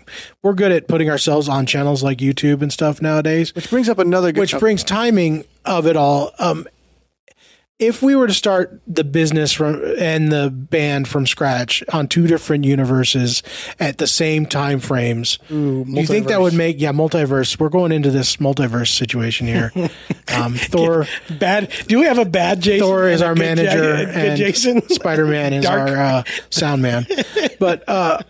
we're 0.42 0.54
good 0.54 0.70
at 0.70 0.86
putting 0.86 1.10
ourselves 1.10 1.48
on 1.48 1.66
channels 1.66 2.02
like 2.02 2.18
YouTube 2.18 2.62
and 2.62 2.72
stuff 2.72 3.02
nowadays. 3.02 3.54
Which 3.54 3.68
brings 3.68 3.88
up 3.88 3.98
another 3.98 4.30
good. 4.30 4.40
Which 4.40 4.58
brings 4.58 4.84
timing 4.84 5.44
of 5.64 5.86
it 5.86 5.96
all. 5.96 6.30
Um, 6.38 6.68
if 7.82 8.00
we 8.00 8.14
were 8.14 8.28
to 8.28 8.34
start 8.34 8.80
the 8.86 9.02
business 9.02 9.52
from 9.52 9.82
and 9.98 10.30
the 10.30 10.50
band 10.50 11.08
from 11.08 11.26
scratch 11.26 11.82
on 11.92 12.06
two 12.06 12.26
different 12.26 12.64
universes 12.64 13.42
at 13.80 13.98
the 13.98 14.06
same 14.06 14.46
time 14.46 14.78
frames, 14.78 15.38
do 15.48 15.84
you 15.88 16.06
think 16.06 16.28
that 16.28 16.40
would 16.40 16.54
make 16.54 16.80
yeah 16.80 16.92
multiverse? 16.92 17.58
We're 17.58 17.68
going 17.68 17.90
into 17.92 18.10
this 18.10 18.36
multiverse 18.36 18.96
situation 18.96 19.46
here. 19.46 19.72
um, 20.34 20.54
Thor, 20.54 21.06
Bad. 21.38 21.72
Do 21.88 21.98
we 21.98 22.06
have 22.06 22.18
a 22.18 22.24
bad 22.24 22.60
Jason? 22.60 22.86
Thor 22.86 23.08
is 23.08 23.20
our 23.20 23.34
manager, 23.34 24.02
Ja- 24.02 24.08
and 24.10 24.38
Jason. 24.38 24.88
Spider 24.88 25.26
Man 25.26 25.52
is 25.52 25.64
Dark. 25.64 25.90
our 25.90 25.96
uh, 25.96 26.22
sound 26.50 26.82
man. 26.82 27.06
But 27.58 27.88
uh, 27.88 28.20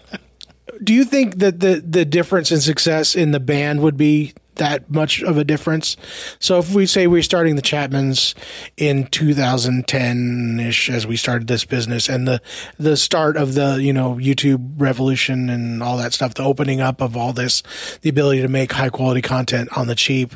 do 0.83 0.95
you 0.95 1.05
think 1.05 1.39
that 1.39 1.61
the 1.61 1.83
the 1.87 2.05
difference 2.05 2.51
in 2.51 2.61
success 2.61 3.15
in 3.15 3.33
the 3.33 3.41
band 3.41 3.83
would 3.83 3.97
be 3.97 4.33
that 4.57 4.91
much 4.91 5.23
of 5.23 5.39
a 5.39 5.45
difference? 5.45 5.97
So 6.39 6.59
if 6.59 6.75
we 6.75 6.87
say 6.87 7.07
we're 7.07 7.23
starting 7.23 7.57
the 7.57 7.63
Chapmans 7.63 8.35
in 8.77 9.07
2010 9.07 10.61
ish 10.61 10.91
as 10.91 11.07
we 11.07 11.17
started 11.17 11.49
this 11.49 11.65
business, 11.65 12.09
and 12.09 12.27
the 12.27 12.41
the 12.79 12.97
start 12.97 13.37
of 13.37 13.55
the 13.55 13.83
you 13.83 13.93
know 13.93 14.15
YouTube 14.15 14.75
revolution 14.77 15.49
and 15.49 15.83
all 15.83 15.97
that 15.97 16.13
stuff, 16.13 16.35
the 16.35 16.45
opening 16.45 16.81
up 16.81 17.01
of 17.01 17.17
all 17.17 17.33
this, 17.33 17.63
the 18.03 18.11
ability 18.11 18.43
to 18.43 18.49
make 18.49 18.73
high 18.73 18.91
quality 18.91 19.23
content 19.23 19.77
on 19.77 19.87
the 19.87 19.95
cheap. 19.95 20.35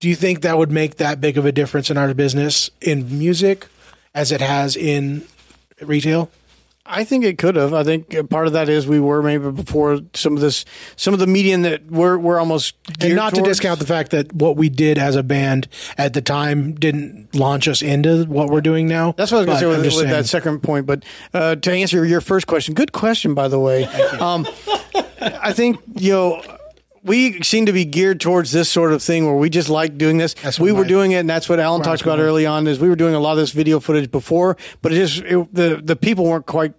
Do 0.00 0.08
you 0.08 0.14
think 0.14 0.42
that 0.42 0.58
would 0.58 0.70
make 0.70 0.96
that 0.96 1.20
big 1.20 1.38
of 1.38 1.46
a 1.46 1.52
difference 1.52 1.90
in 1.90 1.96
our 1.96 2.12
business 2.12 2.70
in 2.80 3.18
music 3.18 3.66
as 4.14 4.30
it 4.30 4.40
has 4.40 4.76
in 4.76 5.26
retail? 5.80 6.30
I 6.88 7.04
think 7.04 7.24
it 7.24 7.38
could 7.38 7.56
have. 7.56 7.74
I 7.74 7.84
think 7.84 8.14
part 8.30 8.46
of 8.46 8.52
that 8.54 8.68
is 8.68 8.86
we 8.86 9.00
were 9.00 9.22
maybe 9.22 9.50
before 9.50 10.00
some 10.14 10.34
of 10.34 10.40
this, 10.40 10.64
some 10.96 11.12
of 11.14 11.20
the 11.20 11.26
medium 11.26 11.62
that 11.62 11.86
we're 11.86 12.16
we're 12.16 12.38
almost 12.38 12.74
And 13.00 13.16
not 13.16 13.34
to 13.34 13.42
discount 13.42 13.80
the 13.80 13.86
fact 13.86 14.12
that 14.12 14.32
what 14.32 14.56
we 14.56 14.68
did 14.68 14.98
as 14.98 15.16
a 15.16 15.22
band 15.22 15.68
at 15.98 16.12
the 16.14 16.22
time 16.22 16.74
didn't 16.74 17.34
launch 17.34 17.68
us 17.68 17.82
into 17.82 18.24
what 18.24 18.48
we're 18.50 18.60
doing 18.60 18.86
now. 18.86 19.12
That's 19.12 19.32
what 19.32 19.48
I 19.48 19.52
was 19.52 19.60
going 19.60 19.82
to 19.82 19.90
say 19.90 19.96
with, 19.96 20.04
with 20.04 20.10
that 20.10 20.26
second 20.26 20.62
point. 20.62 20.86
But 20.86 21.04
uh, 21.34 21.56
to 21.56 21.72
answer 21.72 22.04
your 22.04 22.20
first 22.20 22.46
question, 22.46 22.74
good 22.74 22.92
question, 22.92 23.34
by 23.34 23.48
the 23.48 23.58
way. 23.58 23.84
Um, 24.20 24.46
I 25.20 25.52
think, 25.52 25.80
you 25.94 26.12
know, 26.12 26.55
we 27.06 27.40
seem 27.42 27.66
to 27.66 27.72
be 27.72 27.84
geared 27.84 28.20
towards 28.20 28.52
this 28.52 28.68
sort 28.68 28.92
of 28.92 29.02
thing 29.02 29.24
where 29.26 29.36
we 29.36 29.48
just 29.48 29.68
like 29.68 29.96
doing 29.96 30.18
this. 30.18 30.34
We 30.58 30.72
were 30.72 30.84
doing 30.84 31.12
it, 31.12 31.16
and 31.18 31.30
that's 31.30 31.48
what 31.48 31.60
Alan 31.60 31.82
talked 31.82 32.02
about 32.02 32.18
early 32.18 32.46
on. 32.46 32.66
Is 32.66 32.78
we 32.80 32.88
were 32.88 32.96
doing 32.96 33.14
a 33.14 33.20
lot 33.20 33.32
of 33.32 33.38
this 33.38 33.52
video 33.52 33.80
footage 33.80 34.10
before, 34.10 34.56
but 34.82 34.92
it 34.92 34.96
just 34.96 35.22
it, 35.22 35.54
the 35.54 35.80
the 35.82 35.96
people 35.96 36.24
weren't 36.24 36.46
quite 36.46 36.74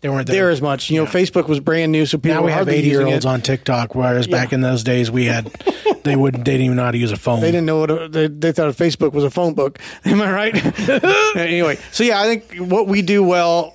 They 0.00 0.08
weren't 0.08 0.26
there 0.26 0.44
there. 0.44 0.50
as 0.50 0.62
much. 0.62 0.90
You 0.90 1.04
know, 1.04 1.10
Facebook 1.10 1.48
was 1.48 1.60
brand 1.60 1.92
new, 1.92 2.06
so 2.06 2.18
people 2.18 2.36
now 2.40 2.42
we 2.42 2.52
have 2.52 2.68
eighty 2.68 2.88
year 2.88 3.06
olds 3.06 3.24
it. 3.24 3.28
on 3.28 3.40
TikTok, 3.42 3.94
whereas 3.94 4.26
back 4.26 4.52
in 4.52 4.60
those 4.62 4.82
days 4.82 5.10
we 5.10 5.26
had 5.26 5.46
they 6.04 6.16
wouldn't 6.16 6.44
they 6.44 6.52
didn't 6.52 6.66
even 6.66 6.76
know 6.76 6.84
how 6.84 6.90
to 6.90 6.98
use 6.98 7.12
a 7.12 7.16
phone. 7.16 7.40
They 7.40 7.50
didn't 7.50 7.66
know 7.66 7.80
what 7.80 7.90
a, 7.90 8.08
they, 8.08 8.28
they 8.28 8.52
thought 8.52 8.72
Facebook 8.74 9.12
was 9.12 9.24
a 9.24 9.30
phone 9.30 9.54
book. 9.54 9.78
Am 10.04 10.20
I 10.20 10.32
right? 10.32 10.88
anyway, 11.36 11.78
so 11.92 12.04
yeah, 12.04 12.20
I 12.20 12.24
think 12.24 12.70
what 12.70 12.86
we 12.86 13.02
do 13.02 13.22
well 13.22 13.74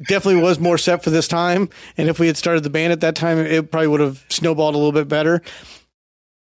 definitely 0.00 0.42
was 0.42 0.58
more 0.58 0.78
set 0.78 1.02
for 1.02 1.10
this 1.10 1.28
time. 1.28 1.68
And 1.96 2.08
if 2.08 2.18
we 2.18 2.26
had 2.26 2.36
started 2.36 2.62
the 2.62 2.70
band 2.70 2.92
at 2.92 3.00
that 3.00 3.16
time, 3.16 3.38
it 3.38 3.70
probably 3.70 3.88
would 3.88 4.00
have 4.00 4.24
snowballed 4.28 4.74
a 4.74 4.78
little 4.78 4.92
bit 4.92 5.08
better. 5.08 5.42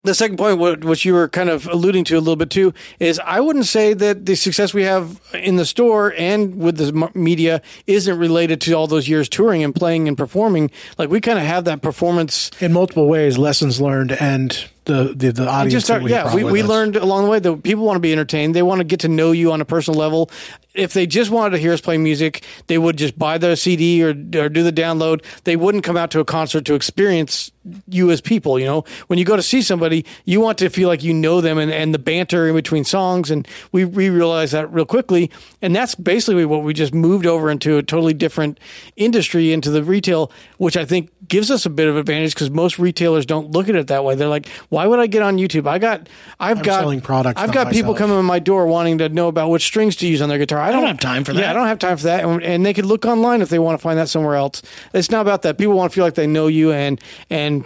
the 0.05 0.15
second 0.15 0.37
point, 0.37 0.59
what 0.59 1.05
you 1.05 1.13
were 1.13 1.29
kind 1.29 1.51
of 1.51 1.67
alluding 1.67 2.05
to 2.05 2.15
a 2.15 2.21
little 2.21 2.37
bit 2.37 2.51
too, 2.51 2.73
is 2.99 3.19
I 3.19 3.41
wouldn't 3.41 3.67
say 3.67 3.95
that 3.95 4.27
the 4.27 4.37
success 4.37 4.73
we 4.73 4.85
have 4.85 5.21
in 5.35 5.57
the 5.57 5.67
store 5.67 6.15
and 6.17 6.57
with 6.57 6.77
the 6.77 7.11
media 7.15 7.61
isn't 7.87 8.19
related 8.19 8.61
to 8.63 8.73
all 8.75 8.87
those 8.87 9.09
years 9.09 9.29
touring 9.29 9.65
and 9.65 9.75
playing 9.75 10.09
and 10.09 10.17
performing. 10.17 10.71
Like 10.97 11.11
we 11.11 11.21
kind 11.21 11.39
of 11.39 11.45
have 11.45 11.65
that 11.65 11.83
performance. 11.83 12.51
in 12.61 12.73
multiple 12.73 13.09
ways, 13.09 13.39
lessons 13.39 13.81
learned 13.81 14.13
and 14.13 14.69
the 14.89 15.15
the, 15.15 15.33
the 15.33 15.49
audience. 15.49 15.87
Just 15.87 16.03
we 16.03 16.11
yeah, 16.11 16.35
we, 16.35 16.43
we 16.43 16.63
us. 16.63 16.69
learned 16.69 16.97
along 16.97 17.25
the 17.25 17.31
way 17.31 17.39
that 17.39 17.63
people 17.63 17.85
want 17.85 17.97
to 17.97 18.01
be 18.01 18.11
entertained. 18.11 18.57
They 18.57 18.63
want 18.63 18.81
to 18.81 18.85
get 18.85 19.01
to 19.01 19.09
know 19.09 19.31
you 19.31 19.53
on 19.53 19.61
a 19.61 19.65
personal 19.65 20.01
level. 20.01 20.31
If 20.75 20.93
they 20.93 21.07
just 21.07 21.31
wanted 21.31 21.51
to 21.51 21.59
hear 21.59 21.73
us 21.73 21.81
play 21.81 21.99
music, 21.99 22.45
they 22.67 22.79
would 22.79 22.97
just 22.97 23.19
buy 23.19 23.39
the 23.39 23.57
CD 23.57 24.03
or, 24.03 24.11
or 24.11 24.49
do 24.49 24.63
the 24.63 24.73
download. 24.73 25.25
They 25.45 25.57
wouldn't 25.57 25.85
come 25.85 25.97
out 25.97 26.11
to 26.13 26.21
a 26.21 26.25
concert 26.25 26.65
to 26.67 26.75
experience 26.75 27.51
you 27.89 28.11
as 28.11 28.21
people. 28.21 28.59
You 28.59 28.67
know, 28.67 28.85
when 29.09 29.19
you 29.19 29.25
go 29.25 29.37
to 29.37 29.43
see 29.43 29.63
somebody, 29.63 30.05
you 30.25 30.41
want 30.41 30.59
to 30.59 30.71
feel 30.71 30.89
like 30.89 31.03
you 31.03 31.13
know 31.13 31.41
them 31.41 31.59
and, 31.59 31.73
and 31.73 31.93
the 31.93 31.99
banter 31.99 32.49
in 32.49 32.55
between 32.55 32.85
songs. 32.85 33.31
And 33.31 33.47
we, 33.73 33.85
we 33.85 34.09
realized 34.09 34.53
that 34.53 34.73
real 34.73 34.87
quickly. 34.87 35.31
And 35.61 35.75
that's 35.75 35.95
basically 35.95 36.45
what 36.45 36.63
we 36.63 36.75
just 36.75 36.95
moved 36.95 37.27
over 37.27 37.51
into 37.51 37.77
a 37.79 37.83
totally 37.83 38.15
different 38.15 38.61
industry, 38.97 39.53
into 39.53 39.71
the 39.71 39.83
retail, 39.83 40.31
which 40.59 40.77
I 40.77 40.85
think 40.85 41.11
gives 41.27 41.51
us 41.51 41.67
a 41.67 41.71
bit 41.71 41.89
of 41.89 41.97
advantage 41.97 42.35
because 42.35 42.51
most 42.51 42.79
retailers 42.79 43.27
don't 43.27 43.51
look 43.51 43.69
at 43.69 43.75
it 43.75 43.89
that 43.89 44.05
way. 44.05 44.15
They're 44.15 44.29
like, 44.29 44.49
why 44.69 44.78
would 44.87 44.99
I 44.99 45.07
get 45.07 45.23
on 45.23 45.37
YouTube? 45.37 45.67
I 45.67 45.79
got, 45.79 46.09
I've 46.39 46.63
got 46.63 46.81
selling 46.81 47.01
products, 47.01 47.41
I've 47.41 47.53
got 47.53 47.73
people 47.73 47.95
coming 47.95 48.17
to 48.17 48.23
my 48.23 48.39
door 48.39 48.67
wanting 48.67 48.99
to 48.99 49.09
know 49.09 49.29
about 49.29 49.51
which 49.51 49.63
strings 49.65 49.97
to 49.97 50.07
use 50.07 50.21
on 50.23 50.29
their 50.29 50.39
guitar. 50.39 50.61
I 50.61 50.71
don't, 50.71 50.81
don't 50.83 50.89
have 50.89 51.01
time 51.01 51.25
for 51.25 51.33
that. 51.33 51.41
Yeah. 51.41 51.51
I 51.51 51.53
don't 51.55 51.67
have 51.67 51.79
time 51.79 51.97
for 51.97 52.05
that. 52.05 52.25
And, 52.25 52.43
and 52.43 52.67
they 52.67 52.75
could 52.75 52.87
look 52.87 53.05
online 53.05 53.43
if 53.43 53.49
they 53.49 53.59
want 53.59 53.79
to 53.79 53.83
find 53.83 53.99
that 53.99 54.09
somewhere 54.09 54.37
else. 54.37 54.63
It's 54.93 55.11
not 55.11 55.23
about 55.23 55.43
that. 55.43 55.59
People 55.59 55.75
want 55.75 55.91
to 55.91 55.95
feel 55.95 56.05
like 56.05 56.15
they 56.15 56.27
know 56.27 56.47
you 56.47 56.73
and 56.73 57.01
and 57.31 57.65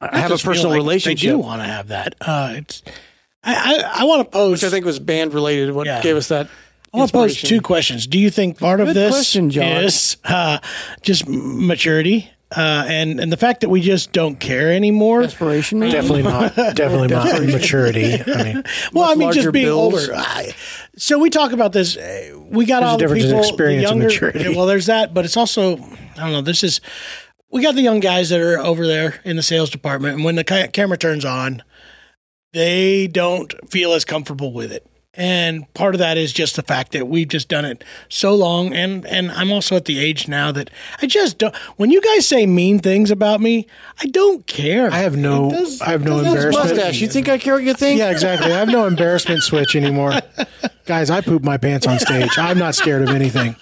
I 0.00 0.18
have 0.18 0.30
a 0.30 0.38
personal 0.38 0.70
like 0.70 0.76
relationship. 0.78 1.20
They 1.20 1.32
do 1.32 1.38
want 1.38 1.62
to 1.62 1.66
have 1.66 1.88
that. 1.88 2.14
Uh, 2.20 2.54
it's. 2.56 2.82
I, 3.42 3.54
I, 3.54 4.00
I 4.00 4.04
want 4.04 4.24
to 4.24 4.30
pose. 4.30 4.52
which 4.52 4.64
I 4.64 4.70
think 4.70 4.84
was 4.84 4.98
band 4.98 5.32
related. 5.32 5.72
What 5.74 5.86
Yeah. 5.86 6.02
gave 6.02 6.16
us 6.16 6.28
that? 6.28 6.48
I 6.92 6.98
want 6.98 7.10
to 7.10 7.16
pose 7.16 7.40
two 7.42 7.60
questions. 7.60 8.06
Do 8.06 8.18
you 8.18 8.30
think 8.30 8.58
part 8.58 8.80
of 8.80 8.92
this 8.94 9.14
question, 9.14 9.50
John. 9.50 9.84
is 9.84 10.16
uh, 10.24 10.58
just 11.02 11.28
maturity 11.28 12.30
uh, 12.56 12.84
and 12.88 13.20
and 13.20 13.30
the 13.30 13.36
fact 13.36 13.60
that 13.60 13.68
we 13.68 13.80
just 13.80 14.12
don't 14.12 14.40
care 14.40 14.72
anymore? 14.72 15.22
Inspiration, 15.22 15.78
maybe? 15.78 15.92
Definitely 15.92 16.22
not. 16.22 16.54
Definitely 16.74 17.08
not 17.08 17.42
maturity. 17.42 18.14
I 18.14 18.42
mean, 18.44 18.64
Well, 18.92 19.10
I 19.10 19.14
mean, 19.14 19.32
just 19.32 19.52
being 19.52 19.66
bills. 19.66 20.08
older. 20.08 20.14
I, 20.16 20.54
so 20.96 21.18
we 21.18 21.28
talk 21.30 21.52
about 21.52 21.72
this. 21.72 21.96
uh, 21.96 22.38
We 22.50 22.64
got 22.64 22.80
There's 22.80 22.90
all 22.90 22.96
the 22.98 23.02
difference 23.04 23.24
in 23.24 23.28
people, 23.30 23.42
the 23.42 23.48
experience 23.48 23.90
and 23.90 24.00
younger. 24.00 24.06
maturity. 24.14 24.56
Well, 24.56 24.66
there's 24.66 24.86
that, 24.86 25.12
but 25.14 25.24
it's 25.24 25.36
also 25.36 25.76
I 25.76 26.16
don't 26.16 26.32
know. 26.32 26.40
This 26.42 26.64
is 26.64 26.80
we 27.50 27.62
got 27.62 27.74
the 27.74 27.82
young 27.82 28.00
guys 28.00 28.30
that 28.30 28.40
are 28.40 28.58
over 28.58 28.86
there 28.86 29.20
in 29.24 29.36
the 29.36 29.42
sales 29.42 29.70
department, 29.70 30.14
and 30.16 30.24
when 30.24 30.34
the 30.36 30.44
ca- 30.44 30.68
camera 30.68 30.96
turns 30.96 31.24
on, 31.24 31.62
they 32.52 33.06
don't 33.06 33.52
feel 33.70 33.92
as 33.92 34.04
comfortable 34.04 34.52
with 34.52 34.72
it. 34.72 34.86
And 35.16 35.72
part 35.74 35.94
of 35.94 35.98
that 36.00 36.18
is 36.18 36.32
just 36.32 36.56
the 36.56 36.62
fact 36.62 36.92
that 36.92 37.08
we've 37.08 37.28
just 37.28 37.48
done 37.48 37.64
it 37.64 37.82
so 38.08 38.34
long, 38.34 38.74
and 38.74 39.06
and 39.06 39.30
I'm 39.32 39.50
also 39.50 39.74
at 39.76 39.86
the 39.86 39.98
age 39.98 40.28
now 40.28 40.52
that 40.52 40.68
I 41.00 41.06
just 41.06 41.38
don't. 41.38 41.56
When 41.76 41.90
you 41.90 42.00
guys 42.02 42.28
say 42.28 42.44
mean 42.46 42.78
things 42.80 43.10
about 43.10 43.40
me, 43.40 43.66
I 44.02 44.06
don't 44.06 44.46
care. 44.46 44.90
I 44.92 44.98
have 44.98 45.16
no, 45.16 45.50
does- 45.50 45.80
I 45.80 45.90
have 45.90 46.04
no 46.04 46.18
embarrassment. 46.18 46.68
Mustache. 46.76 47.00
You 47.00 47.08
think 47.08 47.28
I 47.28 47.38
care 47.38 47.54
what 47.54 47.64
you 47.64 47.72
think? 47.74 47.98
Yeah, 47.98 48.10
exactly. 48.10 48.52
I 48.52 48.58
have 48.58 48.68
no 48.68 48.86
embarrassment 48.86 49.42
switch 49.42 49.74
anymore. 49.74 50.12
Guys, 50.84 51.08
I 51.10 51.20
poop 51.20 51.42
my 51.42 51.56
pants 51.56 51.86
on 51.86 51.98
stage. 51.98 52.36
I'm 52.38 52.58
not 52.58 52.74
scared 52.74 53.02
of 53.02 53.08
anything. 53.08 53.56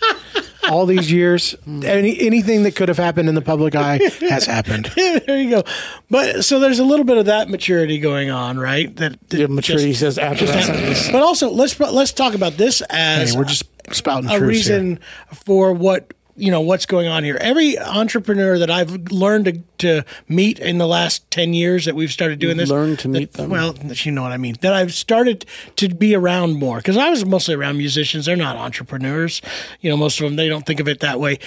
All 0.71 0.87
these 0.87 1.11
years, 1.11 1.55
any 1.67 2.19
anything 2.21 2.63
that 2.65 2.75
could 2.77 2.89
have 2.89 2.97
happened 2.99 3.29
in 3.29 3.35
the 3.35 3.43
public 3.43 3.75
eye 3.75 3.99
has 4.21 4.47
happened. 4.47 4.87
there 4.97 5.41
you 5.41 5.51
go. 5.51 5.65
But 6.11 6.45
so 6.45 6.59
there's 6.61 6.79
a 6.79 6.85
little 6.85 7.05
bit 7.05 7.19
of 7.19 7.27
that 7.27 7.49
maturity 7.49 7.99
going 7.99 8.31
on, 8.31 8.59
right? 8.59 8.95
That, 8.97 9.19
that 9.31 9.39
Yeah, 9.41 9.47
maturity 9.49 9.89
just- 9.91 10.01
says 10.01 10.19
after 10.19 10.47
that 10.47 10.65
sentence. 10.65 11.11
but 11.11 11.23
also 11.23 11.51
let's 11.51 11.79
let's 11.79 12.13
talk 12.13 12.35
about 12.35 12.55
this 12.57 12.83
as 12.91 13.33
Hey, 13.33 13.39
we're 13.39 13.45
just 13.45 13.65
spouting 13.93 14.31
a 14.31 14.39
truths 14.39 14.49
reason 14.49 14.87
here. 14.97 14.99
for 15.45 15.73
what 15.73 16.13
you 16.37 16.51
know 16.51 16.61
what's 16.61 16.87
going 16.87 17.07
on 17.07 17.25
here. 17.25 17.39
Every 17.41 17.79
entrepreneur 17.79 18.59
that 18.59 18.71
I've 18.71 19.13
learned 19.13 19.45
to, 19.45 19.63
to 19.79 20.05
meet 20.29 20.59
in 20.59 20.79
the 20.79 20.87
last 20.87 21.31
ten 21.31 21.55
years 21.55 21.85
that 21.85 21.95
we've 21.95 22.11
started 22.11 22.39
doing 22.39 22.57
this, 22.57 22.71
learned 22.71 22.99
to 23.01 23.09
that- 23.09 23.19
meet 23.19 23.33
them. 23.35 23.51
Well, 23.51 23.75
you 23.85 24.13
know 24.13 24.23
what 24.23 24.33
I 24.33 24.37
mean. 24.37 24.57
That 24.61 24.73
I've 24.73 24.95
started 24.95 25.47
to 25.77 25.89
be 25.89 26.15
around 26.15 26.59
more 26.59 26.79
because 26.79 26.97
I 26.97 27.11
was 27.11 27.25
mostly 27.25 27.55
around 27.55 27.79
musicians. 27.79 28.27
They're 28.27 28.37
not 28.37 28.57
entrepreneurs. 28.57 29.43
You 29.81 29.91
know, 29.91 29.97
most 29.97 30.21
of 30.21 30.25
them 30.25 30.37
they 30.37 30.49
don't 30.49 30.67
think 30.67 30.81
of 30.81 30.89
it 30.89 31.01
that 31.01 31.21
way. 31.21 31.39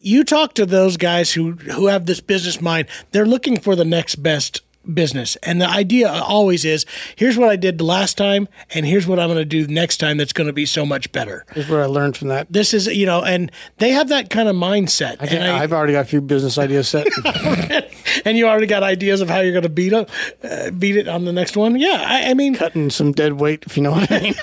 You 0.00 0.22
talk 0.22 0.54
to 0.54 0.66
those 0.66 0.96
guys 0.96 1.32
who 1.32 1.52
who 1.52 1.86
have 1.86 2.06
this 2.06 2.20
business 2.20 2.60
mind. 2.60 2.86
They're 3.10 3.26
looking 3.26 3.58
for 3.58 3.74
the 3.74 3.84
next 3.84 4.16
best 4.16 4.62
business. 4.92 5.36
And 5.42 5.60
the 5.60 5.68
idea 5.68 6.08
always 6.10 6.64
is 6.64 6.86
here's 7.16 7.36
what 7.36 7.48
I 7.48 7.56
did 7.56 7.78
the 7.78 7.84
last 7.84 8.16
time 8.16 8.48
and 8.74 8.86
here's 8.86 9.06
what 9.06 9.18
I'm 9.18 9.28
going 9.28 9.38
to 9.38 9.44
do 9.44 9.66
next 9.66 9.98
time 9.98 10.16
that's 10.16 10.32
going 10.32 10.46
to 10.46 10.52
be 10.52 10.66
so 10.66 10.86
much 10.86 11.10
better 11.12 11.44
Is 11.54 11.68
what 11.68 11.80
I 11.80 11.86
learned 11.86 12.16
from 12.16 12.28
that. 12.28 12.50
this 12.52 12.72
is 12.74 12.86
you 12.86 13.06
know 13.06 13.22
and 13.22 13.50
they 13.78 13.90
have 13.90 14.08
that 14.08 14.30
kind 14.30 14.48
of 14.48 14.56
mindset 14.56 15.16
I 15.20 15.26
and, 15.26 15.44
I- 15.44 15.58
have 15.58 15.72
already 15.72 15.92
got 15.92 16.00
a 16.00 16.08
few 16.08 16.20
business 16.20 16.58
ideas 16.58 16.88
set. 16.88 17.06
and 18.24 18.36
you 18.36 18.46
already 18.48 18.66
got 18.66 18.82
ideas 18.82 19.20
of 19.20 19.28
how 19.28 19.40
you're 19.40 19.52
going 19.52 19.62
to 19.62 19.68
beat 19.68 19.92
it 19.92 20.08
uh, 20.42 20.70
beat 20.70 20.96
it 20.96 21.08
on 21.08 21.24
the 21.24 21.32
next 21.32 21.56
one 21.56 21.78
yeah 21.78 22.04
i, 22.06 22.30
I 22.30 22.34
mean 22.34 22.54
cutting 22.54 22.90
some 22.90 23.12
dead 23.12 23.34
weight, 23.34 23.64
if 23.66 23.76
you 23.76 23.82
know 23.82 23.90
what 23.92 24.10
I 24.10 24.20
mean. 24.20 24.34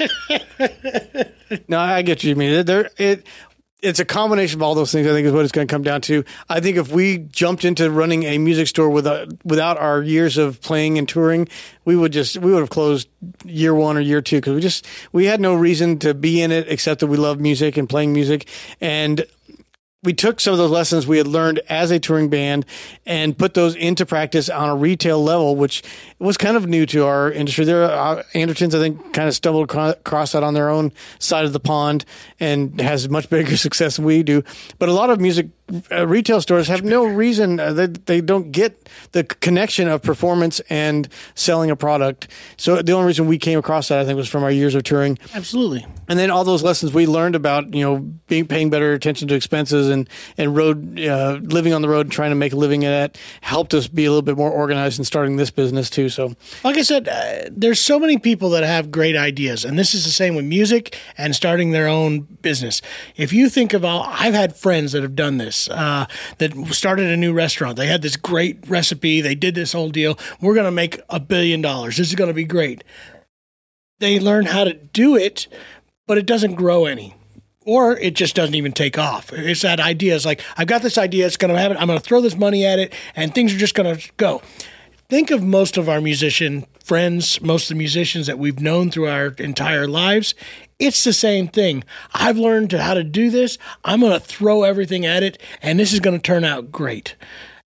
no, 1.68 1.80
I 1.80 2.02
get 2.02 2.24
you 2.24 2.36
mean. 2.36 2.66
There, 2.66 2.90
it 2.98 3.26
it's 3.86 4.00
a 4.00 4.06
combination 4.06 4.60
of 4.60 4.64
all 4.64 4.76
those 4.76 4.92
things. 4.92 5.08
I 5.08 5.12
think 5.12 5.28
is 5.28 5.34
what 5.34 5.44
it's 5.44 5.52
going 5.52 5.68
to 5.68 5.72
come 5.72 5.84
down 5.84 6.02
to. 6.02 6.24
I 6.50 6.60
think 6.60 6.78
if 6.78 6.92
we 6.92 7.20
jumped 7.20 7.64
into 7.64 7.90
running 7.92 8.24
a 8.24 8.38
music 8.38 8.68
store 8.68 8.90
without 8.90 9.28
without 9.46 9.78
our 9.78 10.02
years 10.02 10.38
of 10.38 10.60
playing 10.62 10.98
and 10.98 11.08
touring, 11.08 11.48
we 11.86 11.96
would 11.96 12.12
just 12.12 12.38
we 12.38 12.52
would 12.52 12.60
have 12.60 12.70
closed 12.70 13.08
year 13.46 13.74
one 13.74 13.98
or 13.98 14.02
year 14.02 14.22
two 14.22 14.38
because 14.38 14.54
we 14.54 14.62
just 14.62 14.86
we 15.12 15.26
had 15.26 15.40
no 15.40 15.54
reason 15.54 16.00
to 16.00 16.14
be 16.14 16.42
in 16.42 16.52
it 16.52 16.68
except 16.68 17.02
that 17.02 17.08
we 17.08 17.18
love 17.18 17.40
music 17.40 17.78
and 17.78 17.88
playing 17.88 18.12
music 18.12 18.48
and 18.82 19.26
we 20.06 20.14
took 20.14 20.40
some 20.40 20.54
of 20.54 20.58
those 20.58 20.72
lessons 20.72 21.08
we 21.08 21.18
had 21.18 21.28
learned 21.28 21.60
as 21.70 21.92
a 21.92 22.00
touring 22.00 22.30
band 22.30 22.66
and 23.06 23.38
put 23.38 23.54
those 23.54 23.76
into 23.76 24.06
practice 24.06 24.50
on 24.50 24.70
a 24.70 24.76
retail 24.76 25.22
level, 25.22 25.56
which 25.56 25.84
was 26.20 26.38
kind 26.38 26.56
of 26.56 26.68
new 26.68 26.86
to 26.88 27.06
our 27.06 27.32
industry. 27.32 27.66
There, 27.66 27.84
uh, 27.84 28.24
Andertons, 28.34 28.76
I 28.76 28.80
think, 28.80 29.14
kind 29.14 29.28
of 29.28 29.36
stumbled 29.36 29.70
across 29.72 30.32
that 30.34 30.44
on 30.44 30.54
their 30.54 30.70
own 30.70 30.92
side 31.20 31.46
of 31.46 31.54
the 31.54 31.60
pond 31.60 32.06
and 32.40 32.80
has 32.80 33.10
much 33.10 33.30
bigger 33.30 33.58
success 33.58 33.98
than 33.98 34.06
we 34.06 34.24
do. 34.24 34.44
But 34.80 34.90
a 34.90 34.94
lot 34.94 35.10
of 35.10 35.20
music 35.20 35.48
uh, 35.92 36.06
retail 36.08 36.42
stores 36.42 36.68
have 36.68 36.84
no 36.84 37.06
reason 37.06 37.60
uh, 37.60 37.74
they 37.74 37.88
they 37.88 38.22
don't 38.22 38.52
get 38.52 38.88
the 39.14 39.24
connection 39.24 39.88
of 39.88 40.04
performance 40.04 40.60
and 40.70 41.08
selling 41.34 41.72
a 41.72 41.76
product. 41.76 42.28
So 42.58 42.84
the 42.84 42.92
only 42.92 43.08
reason 43.08 43.26
we 43.26 43.40
came 43.40 43.58
across 43.58 43.88
that, 43.88 44.00
I 44.00 44.06
think, 44.06 44.16
was 44.16 44.30
from 44.30 44.44
our 44.44 44.52
years 44.52 44.76
of 44.76 44.84
touring 44.84 45.18
absolutely 45.34 45.86
and 46.08 46.20
then 46.20 46.30
all 46.30 46.44
those 46.44 46.64
lessons 46.64 46.94
we 46.94 47.08
learned 47.08 47.36
about 47.36 47.74
you 47.74 47.84
know 47.84 47.98
being 48.28 48.48
paying 48.48 48.70
better 48.70 48.94
attention 48.94 49.28
to 49.28 49.36
expenses 49.36 49.90
and 49.96 50.10
and 50.38 50.56
road 50.56 51.00
uh, 51.00 51.40
living 51.42 51.74
on 51.74 51.82
the 51.82 51.90
road 51.90 52.06
and 52.06 52.12
trying 52.12 52.32
to 52.32 52.36
make 52.36 52.54
a 52.54 52.56
living 52.56 52.86
at 52.86 52.94
it 53.12 53.18
helped 53.42 53.74
us 53.74 53.88
be 53.88 54.06
a 54.06 54.10
little 54.10 54.22
bit 54.22 54.38
more 54.38 54.52
organized 54.52 55.00
in 55.00 55.06
starting 55.06 55.38
this 55.38 55.50
business 55.50 55.90
too 55.90 56.10
so. 56.10 56.36
Like 56.64 56.78
i 56.78 56.82
said 56.82 57.08
uh, 57.08 57.50
there's 57.52 57.80
so 57.80 58.00
many 58.00 58.18
people 58.18 58.52
that 58.52 58.64
have 58.64 58.92
great 58.92 59.16
ideas 59.16 59.66
and 59.66 59.80
this 59.80 59.94
is 59.96 60.06
the 60.06 60.12
same 60.12 60.36
with 60.36 60.46
music 60.46 61.00
and 61.18 61.36
starting 61.36 61.72
their 61.72 61.88
own 61.88 62.22
business. 62.42 62.82
If 63.16 63.34
you 63.34 63.50
think 63.50 63.74
of 63.74 63.84
all 63.84 64.04
i've 64.08 64.34
had 64.34 64.56
friends 64.56 64.92
that 64.92 65.02
have 65.02 65.16
done 65.16 65.38
this 65.38 65.70
uh, 65.70 66.06
that 66.38 66.54
started 66.68 67.10
a 67.10 67.18
new 67.18 67.34
restaurant. 67.34 67.78
They 67.78 67.88
had 67.88 68.02
this 68.02 68.18
great 68.18 68.70
recipe. 68.70 69.22
They 69.22 69.36
did 69.36 69.56
this 69.56 69.74
whole 69.74 69.90
deal. 69.90 70.20
We're 70.42 70.54
going 70.54 70.66
to 70.66 70.72
make 70.72 71.00
a 71.10 71.20
billion 71.20 71.62
dollars. 71.62 71.98
This 71.98 72.10
is 72.10 72.16
going 72.16 72.30
to 72.30 72.34
be 72.34 72.44
great. 72.44 72.84
They 74.00 74.20
learn 74.20 74.46
how 74.46 74.66
to 74.66 74.74
do 74.74 75.16
it 75.16 75.48
but 76.08 76.18
it 76.18 76.26
doesn't 76.26 76.56
grow 76.56 76.86
any 76.86 77.16
or 77.66 77.98
it 77.98 78.16
just 78.16 78.36
doesn't 78.36 78.56
even 78.56 78.72
take 78.72 78.98
off. 78.98 79.34
It's 79.34 79.64
that 79.64 79.80
idea. 79.80 80.16
It's 80.16 80.26
like 80.26 80.42
I've 80.56 80.68
got 80.68 80.82
this 80.82 80.98
idea. 80.98 81.26
It's 81.26 81.38
going 81.38 81.54
to 81.54 81.60
happen. 81.60 81.78
I'm 81.78 81.88
going 81.88 82.00
to 82.00 82.06
throw 82.06 82.22
this 82.22 82.38
money 82.38 82.66
at 82.66 82.80
it, 82.80 82.94
and 83.16 83.34
things 83.34 83.54
are 83.54 83.58
just 83.58 83.76
going 83.76 83.98
to 83.98 84.12
go. 84.18 84.42
Think 85.10 85.30
of 85.30 85.44
most 85.44 85.78
of 85.78 85.90
our 85.90 86.02
musician 86.02 86.66
friends, 86.84 87.42
most 87.42 87.64
of 87.64 87.70
the 87.70 87.80
musicians 87.80 88.28
that 88.28 88.40
we've 88.40 88.60
known 88.60 88.92
through 88.92 89.08
our 89.08 89.28
entire 89.40 89.88
lives. 89.88 90.36
It's 90.78 91.04
the 91.04 91.14
same 91.14 91.48
thing. 91.48 91.84
I've 92.14 92.38
learned 92.38 92.72
how 92.72 92.94
to 92.94 93.04
do 93.04 93.30
this. 93.30 93.58
I'm 93.84 94.02
going 94.02 94.14
to 94.14 94.20
throw 94.20 94.64
everything 94.64 95.06
at 95.06 95.24
it, 95.24 95.42
and 95.62 95.80
this 95.80 95.94
is 95.94 96.00
going 96.00 96.16
to 96.16 96.22
turn 96.22 96.44
out 96.44 96.72
great. 96.72 97.16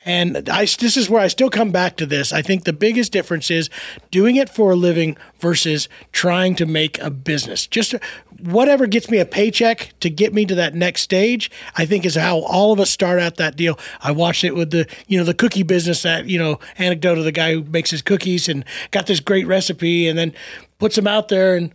And 0.06 0.50
I, 0.50 0.62
this 0.62 0.96
is 0.96 1.10
where 1.10 1.22
I 1.22 1.28
still 1.28 1.50
come 1.50 1.72
back 1.72 1.98
to 1.98 2.06
this. 2.06 2.32
I 2.32 2.42
think 2.42 2.64
the 2.64 2.74
biggest 2.74 3.12
difference 3.12 3.52
is 3.52 3.70
doing 4.12 4.38
it 4.38 4.50
for 4.50 4.72
a 4.72 4.76
living 4.76 5.18
versus 5.40 5.90
trying 6.14 6.56
to 6.56 6.66
make 6.66 6.98
a 7.00 7.10
business. 7.10 7.68
Just 7.68 7.96
whatever 8.42 8.88
gets 8.88 9.10
me 9.10 9.20
a 9.20 9.26
paycheck 9.26 9.94
to 10.00 10.10
get 10.10 10.34
me 10.34 10.46
to 10.46 10.56
that 10.56 10.76
next 10.76 11.02
stage, 11.02 11.52
I 11.76 11.86
think 11.86 12.06
is 12.06 12.16
how 12.16 12.40
all 12.40 12.72
of 12.72 12.80
us 12.80 12.90
start 12.90 13.20
out 13.20 13.36
that 13.38 13.56
deal. 13.56 13.80
I 14.02 14.12
watched 14.12 14.44
it 14.44 14.56
with 14.56 14.72
the, 14.72 14.88
you 15.08 15.18
know, 15.18 15.24
the 15.24 15.34
cookie 15.34 15.64
business 15.64 16.02
that, 16.04 16.26
you 16.26 16.40
know, 16.40 16.60
anecdote 16.78 17.18
of 17.18 17.24
the 17.24 17.32
guy 17.32 17.54
who 17.54 17.64
makes 17.64 17.92
his 17.92 18.02
cookies 18.02 18.50
and 18.50 18.66
got 18.92 19.08
this 19.08 19.20
great 19.20 19.48
recipe 19.48 20.08
and 20.08 20.18
then 20.18 20.34
puts 20.78 20.96
them 20.96 21.08
out 21.08 21.28
there 21.28 21.56
and 21.56 21.72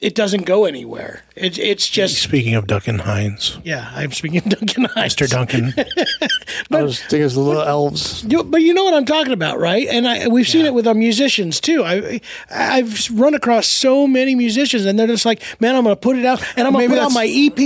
it 0.00 0.14
doesn't 0.14 0.46
go 0.46 0.64
anywhere. 0.64 1.22
It's 1.40 1.58
it's 1.58 1.88
just 1.88 2.22
Speaking 2.22 2.54
of 2.54 2.66
Duncan 2.66 2.98
Hines, 2.98 3.58
yeah. 3.64 3.90
I'm 3.94 4.12
speaking 4.12 4.38
of 4.38 4.44
Duncan 4.50 4.84
Hines. 4.84 5.16
Mr. 5.16 5.28
Duncan. 5.28 5.72
I 6.70 6.82
was 6.82 7.00
thinking 7.00 7.22
it's 7.22 7.34
the 7.34 7.40
little 7.40 7.62
elves. 7.62 8.24
You, 8.28 8.44
but 8.44 8.60
you 8.60 8.74
know 8.74 8.84
what 8.84 8.92
I'm 8.94 9.06
talking 9.06 9.32
about, 9.32 9.58
right? 9.58 9.86
And 9.88 10.06
I, 10.06 10.28
we've 10.28 10.46
seen 10.46 10.66
it 10.66 10.74
with 10.74 10.86
our 10.86 10.94
musicians 10.94 11.60
too. 11.60 11.82
I, 11.82 12.20
I've 12.50 13.10
run 13.18 13.34
across 13.34 13.66
so 13.66 14.06
many 14.06 14.34
musicians, 14.34 14.84
and 14.84 14.98
they're 14.98 15.06
just 15.06 15.24
like, 15.24 15.42
"Man, 15.60 15.74
I'm 15.74 15.84
going 15.84 15.96
to 15.96 16.00
put 16.00 16.16
it 16.16 16.26
out, 16.26 16.44
and 16.56 16.66
I'm 16.66 16.72
going 16.74 16.88
to 16.88 16.94
put 16.94 17.02
out 17.02 17.12
my 17.12 17.26
EP, 17.26 17.58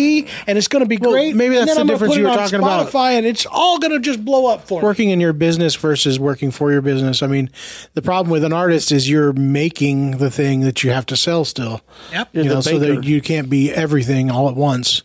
and 0.47 0.57
it's 0.57 0.68
going 0.68 0.85
to 0.85 0.89
be 0.89 0.97
great." 0.97 1.35
maybe 1.35 1.57
and 1.57 1.66
that's 1.66 1.77
then 1.77 1.87
the 1.87 1.93
I'm 1.93 1.99
difference 1.99 2.14
put 2.14 2.20
you 2.20 2.27
it 2.27 2.31
were 2.31 2.33
on 2.33 2.39
talking 2.39 2.61
about. 2.61 2.89
Spotify, 2.89 3.12
and 3.18 3.27
it's 3.27 3.45
all 3.47 3.79
going 3.79 3.93
to 3.93 3.99
just 4.01 4.25
blow 4.25 4.47
up 4.47 4.68
for 4.68 4.81
me. 4.81 4.85
working 4.87 5.11
in 5.11 5.20
your 5.20 5.33
business 5.33 5.75
versus 5.75 6.18
working 6.20 6.51
for 6.51 6.70
your 6.70 6.81
business. 6.83 7.22
I 7.22 7.27
mean, 7.27 7.51
the 7.95 8.03
problem 8.03 8.31
with 8.31 8.45
an 8.45 8.53
artist 8.53 8.93
is 8.93 9.11
you're 9.11 9.33
making 9.33 10.18
the 10.18 10.31
thing 10.31 10.61
that 10.61 10.85
you 10.85 10.91
have 10.91 11.07
to 11.07 11.16
sell 11.16 11.45
still. 11.45 11.81
Yep. 12.12 12.29
You 12.33 12.43
You're 12.43 12.49
the 12.49 12.55
know, 12.55 12.61
so 12.61 12.79
that 12.79 13.05
you 13.05 13.20
can't 13.20 13.51
be 13.51 13.64
everything 13.73 14.31
all 14.31 14.49
at 14.49 14.57
once. 14.57 15.03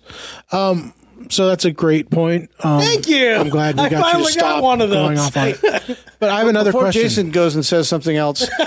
Um, 0.51 0.93
so 1.29 1.47
that's 1.47 1.65
a 1.65 1.71
great 1.71 2.09
point. 2.09 2.49
Um, 2.63 2.81
Thank 2.81 3.07
you. 3.07 3.33
I'm 3.35 3.49
glad 3.49 3.75
we 3.75 3.83
I 3.83 3.89
got 3.89 3.91
you 3.91 3.97
to 3.97 4.03
finally 4.03 4.23
got 4.23 4.31
stop 4.31 4.63
one 4.63 4.81
of 4.81 4.89
going 4.89 5.17
off 5.17 5.37
on 5.37 5.49
it. 5.49 5.99
But 6.19 6.29
I 6.29 6.39
have 6.39 6.47
another 6.47 6.71
Before 6.71 6.83
question. 6.83 7.01
Jason 7.03 7.31
goes 7.31 7.55
and 7.55 7.65
says 7.65 7.87
something 7.87 8.15
else, 8.15 8.41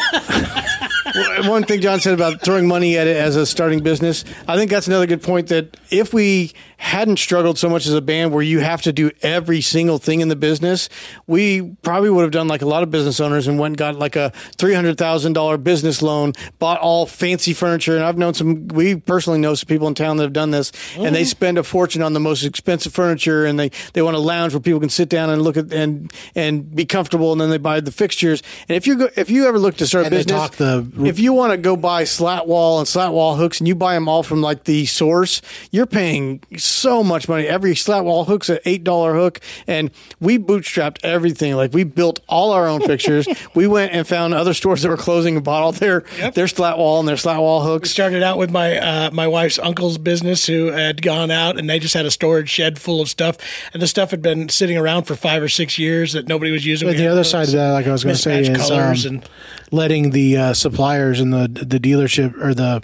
one 1.49 1.65
thing 1.65 1.81
John 1.81 2.01
said 2.01 2.15
about 2.15 2.43
throwing 2.43 2.67
money 2.67 2.97
at 2.99 3.07
it 3.07 3.17
as 3.17 3.37
a 3.37 3.47
starting 3.47 3.81
business, 3.81 4.25
I 4.49 4.57
think 4.57 4.71
that's 4.71 4.87
another 4.87 5.07
good 5.07 5.23
point. 5.23 5.49
That 5.49 5.77
if 5.91 6.13
we 6.15 6.53
hadn't 6.79 7.19
struggled 7.19 7.59
so 7.59 7.69
much 7.69 7.87
as 7.87 7.95
a 7.95 8.01
band, 8.01 8.33
where 8.33 8.43
you 8.43 8.59
have 8.61 8.83
to 8.83 8.93
do 8.93 9.11
every 9.23 9.61
single 9.61 9.99
thing 9.99 10.21
in 10.21 10.29
the 10.29 10.37
business, 10.37 10.89
we 11.27 11.63
probably 11.83 12.11
would 12.11 12.23
have 12.23 12.33
done 12.33 12.49
like 12.49 12.63
a 12.63 12.67
lot 12.67 12.83
of 12.83 12.91
business 12.91 13.21
owners 13.21 13.47
and 13.47 13.59
went 13.59 13.73
and 13.73 13.79
got 13.79 13.97
like 13.97 14.17
a 14.17 14.31
three 14.57 14.75
hundred 14.75 14.99
thousand 14.99 15.35
dollar 15.35 15.57
business 15.57 16.03
loan, 16.03 16.33
bought 16.59 16.81
all 16.81 17.07
fancy 17.07 17.53
furniture. 17.53 17.97
And 17.97 18.05
I've 18.05 18.19
known 18.19 18.35
some, 18.35 18.69
we 18.69 18.97
personally 18.97 19.39
know 19.39 19.55
some 19.55 19.67
people 19.67 19.89
in 19.89 19.95
town 19.95 20.17
that 20.17 20.25
have 20.25 20.33
done 20.33 20.51
this, 20.51 20.73
and 20.97 21.15
they 21.15 21.23
mm-hmm. 21.23 21.29
spend 21.29 21.59
a 21.59 21.63
fortune 21.63 22.03
on 22.03 22.13
the 22.13 22.21
most 22.21 22.43
expensive 22.45 22.93
furniture, 22.93 23.45
and 23.45 23.59
they 23.59 23.71
they 23.93 24.03
want 24.03 24.17
a 24.17 24.21
lounge 24.21 24.55
where 24.55 24.61
people 24.61 24.81
can 24.81 24.89
sit 24.89 25.09
down 25.09 25.31
and 25.31 25.43
look 25.43 25.57
at 25.57 25.73
and 25.73 26.13
and 26.35 26.75
be 26.75 26.85
comfortable, 26.85 27.33
and 27.33 27.41
then 27.41 27.51
they 27.51 27.59
buy 27.59 27.81
the 27.81 27.93
fixtures. 27.93 28.43
And 28.69 28.77
if 28.77 28.87
you 28.87 28.97
go, 28.97 29.09
if 29.17 29.31
you 29.31 29.47
ever 29.47 29.59
look 29.59 29.77
to 29.77 29.87
start 29.87 30.03
a 30.03 30.07
And 30.07 30.13
they 30.13 30.19
business, 30.19 30.41
talk 30.41 30.57
the- 30.57 31.02
if 31.07 31.19
you 31.19 31.33
want 31.33 31.53
to 31.53 31.57
go 31.57 31.77
buy 31.77 32.05
slat 32.05 32.47
wall 32.47 32.79
and 32.79 32.89
slat 32.89 33.13
wall 33.13 33.37
hooks, 33.37 33.61
and 33.61 33.69
you 33.69 33.75
buy 33.75 33.95
them 33.95 34.09
all 34.09 34.23
from 34.23 34.43
like 34.43 34.65
the 34.65 34.87
source, 34.87 35.43
you're 35.71 35.87
paying 35.87 36.43
so 36.57 37.03
much 37.03 37.29
money. 37.29 37.47
Every 37.47 37.75
slat 37.75 38.05
wall 38.05 38.25
hook's 38.25 38.49
an 38.49 38.59
eight 38.65 38.85
dollar 38.85 39.15
hook, 39.15 39.41
and 39.67 39.91
we 40.21 40.39
bootstrapped 40.39 40.99
everything. 41.03 41.55
Like 41.55 41.73
we 41.73 41.85
built 41.85 42.21
all 42.29 42.53
our 42.53 42.67
own 42.67 42.81
fixtures. 42.81 43.27
we 43.55 43.67
went 43.67 43.93
and 43.93 44.07
found 44.07 44.35
other 44.35 44.55
stores 44.55 44.83
that 44.83 44.89
were 44.89 44.97
closing 44.97 45.37
and 45.37 45.45
bought 45.45 45.63
all 45.63 45.73
their 45.73 46.01
their 46.35 46.49
slat 46.49 46.79
wall 46.79 47.01
and 47.01 47.09
their 47.09 47.17
slat 47.17 47.41
wall 47.41 47.63
hooks. 47.63 47.91
started 47.91 48.23
out 48.23 48.39
with 48.39 48.51
my 48.51 48.77
uh, 48.79 49.11
my 49.13 49.27
wife's 49.27 49.59
uncle's 49.59 49.99
business 49.99 50.47
who 50.47 50.67
had 50.67 51.03
gone 51.03 51.31
out 51.31 51.59
and 51.59 51.69
they 51.69 51.79
just 51.79 51.95
had 51.95 52.07
a 52.07 52.11
storage 52.11 52.49
shed 52.49 52.79
full 52.79 53.01
of 53.01 53.09
stuff 53.09 53.37
and 53.73 53.83
the 53.83 53.87
stuff 53.87 54.11
had 54.11 54.23
been 54.23 54.49
sitting 54.49 54.77
around 54.77 55.05
for 55.05 55.15
five 55.15 55.43
or 55.43 55.49
six 55.49 55.79
years 55.79 56.13
that 56.13 56.29
nobody 56.29 56.51
was 56.51 56.65
using. 56.65 56.89
But 56.89 56.97
the 56.97 57.07
other 57.07 57.25
side 57.25 57.47
of 57.47 57.53
that, 57.53 57.71
like 57.73 57.87
I 57.87 57.93
was 57.93 58.05
going 58.05 58.17
to 58.17 58.21
say, 58.23 58.41
is 58.41 58.71
um, 58.71 59.17
and- 59.17 59.29
letting 59.71 60.11
the 60.11 60.37
uh, 60.37 60.55
suppliers 60.93 61.21
and 61.21 61.33
the 61.33 61.65
the 61.65 61.79
dealership 61.79 62.37
or 62.43 62.55
the 62.55 62.83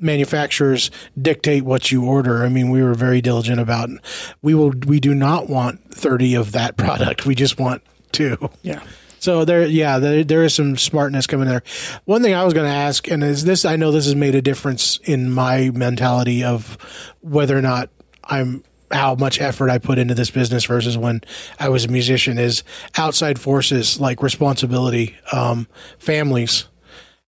manufacturers 0.00 0.90
dictate 1.20 1.64
what 1.64 1.90
you 1.90 2.04
order. 2.04 2.44
I 2.44 2.48
mean, 2.48 2.70
we 2.70 2.82
were 2.82 2.94
very 2.94 3.20
diligent 3.20 3.60
about. 3.60 3.90
We 4.42 4.54
will. 4.54 4.72
We 4.86 5.00
do 5.00 5.14
not 5.14 5.48
want 5.48 5.94
thirty 5.94 6.34
of 6.34 6.52
that 6.52 6.76
product. 6.78 7.26
We 7.26 7.34
just 7.34 7.58
want 7.58 7.82
two. 8.12 8.50
Yeah. 8.62 8.82
So 9.18 9.46
there, 9.46 9.66
yeah, 9.66 9.98
there, 10.00 10.22
there 10.22 10.42
is 10.44 10.52
some 10.52 10.76
smartness 10.76 11.26
coming 11.26 11.48
there. 11.48 11.62
One 12.04 12.22
thing 12.22 12.34
I 12.34 12.44
was 12.44 12.52
going 12.52 12.66
to 12.66 12.74
ask, 12.74 13.10
and 13.10 13.24
is 13.24 13.44
this? 13.44 13.64
I 13.64 13.76
know 13.76 13.90
this 13.90 14.04
has 14.04 14.14
made 14.14 14.34
a 14.34 14.42
difference 14.42 15.00
in 15.04 15.30
my 15.30 15.70
mentality 15.70 16.44
of 16.44 16.76
whether 17.22 17.56
or 17.56 17.62
not 17.62 17.88
I'm 18.24 18.62
how 18.90 19.14
much 19.14 19.40
effort 19.40 19.70
I 19.70 19.78
put 19.78 19.98
into 19.98 20.14
this 20.14 20.30
business 20.30 20.66
versus 20.66 20.96
when 20.96 21.22
I 21.58 21.68
was 21.70 21.84
a 21.84 21.88
musician. 21.88 22.38
Is 22.38 22.64
outside 22.96 23.38
forces 23.38 23.98
like 23.98 24.22
responsibility, 24.22 25.16
um, 25.32 25.68
families. 25.98 26.66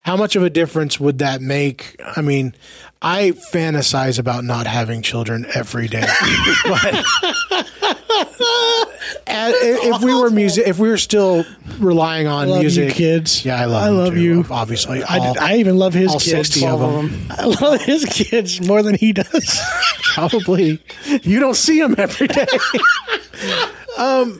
How 0.06 0.16
much 0.16 0.36
of 0.36 0.44
a 0.44 0.52
difference 0.52 1.00
would 1.00 1.18
that 1.18 1.42
make? 1.42 2.00
I 2.16 2.22
mean, 2.22 2.54
I 3.02 3.32
fantasize 3.32 4.20
about 4.20 4.44
not 4.44 4.68
having 4.68 5.02
children 5.02 5.48
every 5.56 5.88
day, 5.88 6.02
but 6.68 7.06
if 9.28 10.04
we 10.04 10.14
were 10.14 10.30
music, 10.30 10.68
if 10.68 10.78
we 10.78 10.90
were 10.90 11.00
still 11.00 11.44
relying 11.80 12.28
on 12.28 12.50
love 12.50 12.62
music, 12.62 12.90
you 12.90 12.94
kids. 12.94 13.44
yeah, 13.44 13.60
I 13.60 13.66
love, 13.66 13.84
I 13.84 13.90
love 13.90 14.14
too, 14.14 14.22
you. 14.22 14.46
Obviously, 14.52 15.04
I, 15.04 15.18
all, 15.18 15.40
I 15.40 15.56
even 15.56 15.78
love 15.78 15.96
his 15.96 16.12
all 16.12 16.20
kids. 16.20 16.50
60 16.50 16.68
of 16.68 16.80
them. 16.80 17.28
I 17.32 17.46
love 17.46 17.82
his 17.82 18.06
kids 18.06 18.62
more 18.66 18.84
than 18.84 18.94
he 18.94 19.12
does. 19.12 19.60
probably. 20.14 20.80
You 21.24 21.40
don't 21.40 21.56
see 21.56 21.80
them 21.80 21.96
every 21.98 22.28
day. 22.28 22.46
um, 23.98 24.40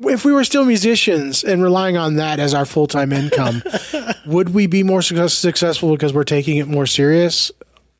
if 0.00 0.24
we 0.24 0.32
were 0.32 0.44
still 0.44 0.64
musicians 0.64 1.42
and 1.44 1.62
relying 1.62 1.96
on 1.96 2.16
that 2.16 2.38
as 2.38 2.54
our 2.54 2.66
full 2.66 2.86
time 2.86 3.12
income, 3.12 3.62
would 4.26 4.50
we 4.50 4.66
be 4.66 4.82
more 4.82 5.02
success- 5.02 5.34
successful 5.34 5.92
because 5.92 6.12
we're 6.12 6.24
taking 6.24 6.58
it 6.58 6.68
more 6.68 6.86
serious? 6.86 7.50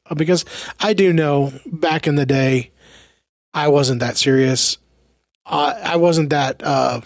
Uh, 0.09 0.15
Because 0.15 0.45
I 0.81 0.93
do 0.93 1.13
know 1.13 1.53
back 1.67 2.07
in 2.07 2.15
the 2.17 2.27
day, 2.27 2.71
I 3.55 3.69
wasn't 3.69 4.01
that 4.01 4.17
serious. 4.17 4.79
Uh, 5.47 5.75
I 5.83 5.97
wasn't 5.97 6.31
that 6.31 6.63
uh, 6.63 7.01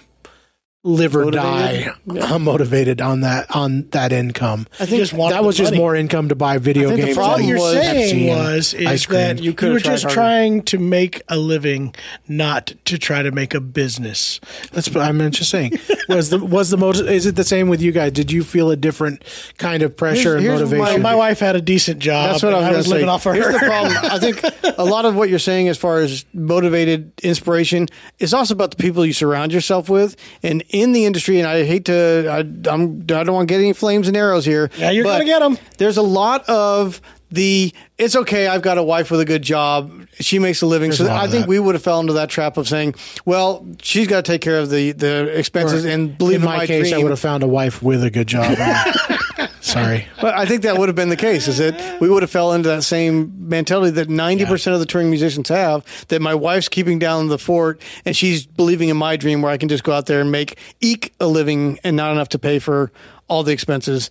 live 0.82 1.14
or 1.14 1.26
Motivated? 1.26 1.92
die 2.08 2.20
uh, 2.34 2.38
motivated 2.38 3.02
on 3.02 3.20
that 3.20 3.54
on 3.54 3.82
that 3.90 4.12
income. 4.12 4.66
I 4.80 4.86
think 4.86 5.00
just 5.00 5.12
that 5.12 5.44
was 5.44 5.54
just 5.56 5.72
money. 5.72 5.78
more 5.78 5.94
income 5.94 6.30
to 6.30 6.34
buy 6.34 6.56
video 6.56 6.84
I 6.88 6.92
think 6.92 7.00
the 7.00 7.06
games. 7.08 7.16
problem 7.18 7.46
you're 7.48 7.58
was 7.58 7.72
saying 7.74 8.28
was 8.28 8.72
is 8.74 9.06
that 9.08 9.40
You 9.42 9.54
you, 9.60 9.72
were 9.72 9.78
just 9.78 10.04
harder. 10.04 10.14
trying 10.14 10.62
to 10.62 10.78
make 10.78 11.20
a 11.28 11.36
living, 11.36 11.94
not 12.28 12.72
to 12.86 12.98
try 12.98 13.20
to 13.22 13.30
make 13.30 13.52
a 13.52 13.60
business. 13.60 14.40
That's 14.72 14.88
what 14.88 15.04
I'm 15.04 15.18
just 15.32 15.50
saying. 15.50 15.72
Was 16.08 16.30
the 16.30 16.38
was 16.38 16.70
the 16.70 16.78
motiv- 16.78 17.08
Is 17.08 17.26
it 17.26 17.36
the 17.36 17.44
same 17.44 17.68
with 17.68 17.82
you 17.82 17.92
guys? 17.92 18.12
Did 18.12 18.32
you 18.32 18.42
feel 18.42 18.70
a 18.70 18.76
different 18.76 19.22
kind 19.58 19.82
of 19.82 19.94
pressure 19.94 20.38
Here's- 20.38 20.60
and 20.62 20.70
motivation? 20.70 21.02
My 21.02 21.14
wife 21.14 21.40
had 21.40 21.56
a 21.56 21.60
decent 21.60 21.98
job. 21.98 22.30
That's 22.30 22.42
what 22.42 22.54
I 22.54 22.70
was, 22.72 22.86
gonna 22.86 22.94
living 22.94 23.08
off 23.10 23.26
of 23.26 23.34
Here's 23.34 23.46
her. 23.46 23.52
the 23.52 23.58
problem. 23.58 23.96
I 24.02 24.18
think 24.18 24.42
a 24.78 24.84
lot 24.84 25.04
of 25.04 25.14
what 25.14 25.28
you're 25.28 25.38
saying, 25.38 25.68
as 25.68 25.76
far 25.76 25.98
as 26.00 26.24
motivated 26.32 27.12
inspiration, 27.22 27.86
is 28.18 28.32
also 28.32 28.54
about 28.54 28.70
the 28.70 28.76
people 28.78 29.04
you 29.04 29.12
surround 29.12 29.52
yourself 29.52 29.90
with. 29.90 30.16
And 30.42 30.64
in 30.72 30.92
the 30.92 31.04
industry, 31.04 31.38
and 31.38 31.48
I 31.48 31.64
hate 31.64 31.86
to, 31.86 32.26
I, 32.30 32.38
I'm, 32.70 33.00
I 33.02 33.24
don't 33.24 33.32
want 33.32 33.48
to 33.48 33.52
get 33.54 33.60
any 33.60 33.72
flames 33.72 34.08
and 34.08 34.16
arrows 34.16 34.44
here. 34.44 34.70
Yeah, 34.76 34.90
you're 34.90 35.04
gonna 35.04 35.24
get 35.24 35.40
them. 35.40 35.58
There's 35.78 35.96
a 35.96 36.02
lot 36.02 36.48
of 36.48 37.00
the. 37.30 37.72
It's 37.98 38.16
okay. 38.16 38.46
I've 38.46 38.62
got 38.62 38.78
a 38.78 38.82
wife 38.82 39.10
with 39.10 39.20
a 39.20 39.24
good 39.24 39.42
job. 39.42 40.06
She 40.20 40.38
makes 40.38 40.62
a 40.62 40.66
living. 40.66 40.90
There's 40.90 40.98
so 40.98 41.04
lot 41.04 41.22
I 41.24 41.30
think 41.30 41.42
that. 41.42 41.48
we 41.48 41.58
would 41.58 41.74
have 41.74 41.82
fell 41.82 42.00
into 42.00 42.14
that 42.14 42.30
trap 42.30 42.56
of 42.56 42.68
saying, 42.68 42.94
"Well, 43.24 43.66
she's 43.82 44.06
got 44.06 44.24
to 44.24 44.32
take 44.32 44.40
care 44.40 44.58
of 44.58 44.70
the 44.70 44.92
the 44.92 45.26
expenses." 45.36 45.84
And 45.84 46.16
believe 46.16 46.42
in 46.42 46.48
in 46.48 46.56
my, 46.56 46.66
case, 46.66 46.92
I 46.92 46.98
would 46.98 47.10
have 47.10 47.20
found 47.20 47.42
a 47.42 47.48
wife 47.48 47.82
with 47.82 48.02
a 48.02 48.10
good 48.10 48.26
job. 48.26 48.56
Sorry. 49.60 50.06
But 50.20 50.34
I 50.34 50.46
think 50.46 50.62
that 50.62 50.78
would 50.78 50.88
have 50.88 50.96
been 50.96 51.10
the 51.10 51.16
case. 51.16 51.46
Is 51.46 51.58
that 51.58 52.00
we 52.00 52.08
would 52.08 52.22
have 52.22 52.30
fell 52.30 52.52
into 52.52 52.68
that 52.70 52.82
same 52.82 53.48
mentality 53.48 53.90
that 53.92 54.08
ninety 54.08 54.44
percent 54.46 54.74
of 54.74 54.80
the 54.80 54.86
touring 54.86 55.10
musicians 55.10 55.48
have. 55.48 55.84
That 56.08 56.20
my 56.20 56.34
wife's 56.34 56.68
keeping 56.68 56.98
down 56.98 57.28
the 57.28 57.38
fort, 57.38 57.80
and 58.04 58.16
she's 58.16 58.46
believing 58.46 58.88
in 58.88 58.96
my 58.96 59.16
dream, 59.16 59.42
where 59.42 59.52
I 59.52 59.58
can 59.58 59.68
just 59.68 59.84
go 59.84 59.92
out 59.92 60.06
there 60.06 60.20
and 60.20 60.32
make 60.32 60.58
eke 60.80 61.12
a 61.20 61.26
living, 61.26 61.78
and 61.84 61.96
not 61.96 62.12
enough 62.12 62.30
to 62.30 62.38
pay 62.38 62.58
for 62.58 62.90
all 63.28 63.42
the 63.44 63.52
expenses. 63.52 64.10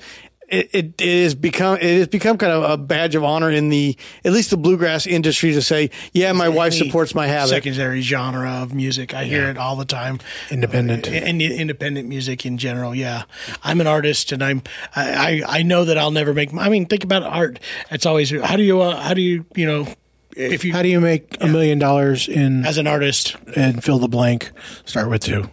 It, 0.49 0.69
it, 0.73 0.85
it 0.99 1.07
is 1.07 1.35
become 1.35 1.77
it 1.77 1.97
has 1.97 2.07
become 2.07 2.37
kind 2.37 2.51
of 2.51 2.69
a 2.69 2.77
badge 2.77 3.15
of 3.15 3.23
honor 3.23 3.51
in 3.51 3.69
the 3.69 3.95
at 4.25 4.31
least 4.31 4.49
the 4.49 4.57
bluegrass 4.57 5.05
industry 5.05 5.53
to 5.53 5.61
say, 5.61 5.91
yeah, 6.11 6.31
my 6.31 6.49
wife 6.49 6.73
supports 6.73 7.13
my 7.13 7.27
habit. 7.27 7.49
Secondary 7.49 8.01
genre 8.01 8.49
of 8.49 8.73
music. 8.73 9.13
I 9.13 9.25
hear 9.25 9.49
it 9.49 9.57
all 9.57 9.75
the 9.75 9.85
time. 9.85 10.19
Independent. 10.49 11.07
and 11.07 11.41
independent 11.41 12.07
music 12.07 12.45
in 12.45 12.57
general. 12.57 12.95
Yeah, 12.95 13.23
I'm 13.63 13.79
an 13.79 13.87
artist, 13.87 14.31
and 14.31 14.43
I'm 14.43 14.63
I 14.95 15.43
I, 15.47 15.59
I 15.59 15.63
know 15.63 15.85
that 15.85 15.97
I'll 15.97 16.11
never 16.11 16.33
make. 16.33 16.53
I 16.53 16.69
mean, 16.69 16.85
think 16.85 17.03
about 17.03 17.23
art. 17.23 17.59
It's 17.91 18.05
always 18.05 18.31
how 18.31 18.55
do 18.55 18.63
you 18.63 18.81
uh, 18.81 18.99
how 18.99 19.13
do 19.13 19.21
you 19.21 19.45
you 19.55 19.65
know 19.65 19.87
if 20.35 20.63
you 20.63 20.71
How 20.73 20.83
do 20.83 20.89
you 20.89 20.99
make 20.99 21.37
a 21.41 21.47
million 21.47 21.79
dollars 21.79 22.27
in 22.27 22.65
as 22.65 22.77
an 22.77 22.85
artist 22.85 23.35
and 23.55 23.83
fill 23.83 23.97
the 23.97 24.07
blank? 24.07 24.51
Start 24.85 25.09
with 25.09 25.23
two. 25.23 25.49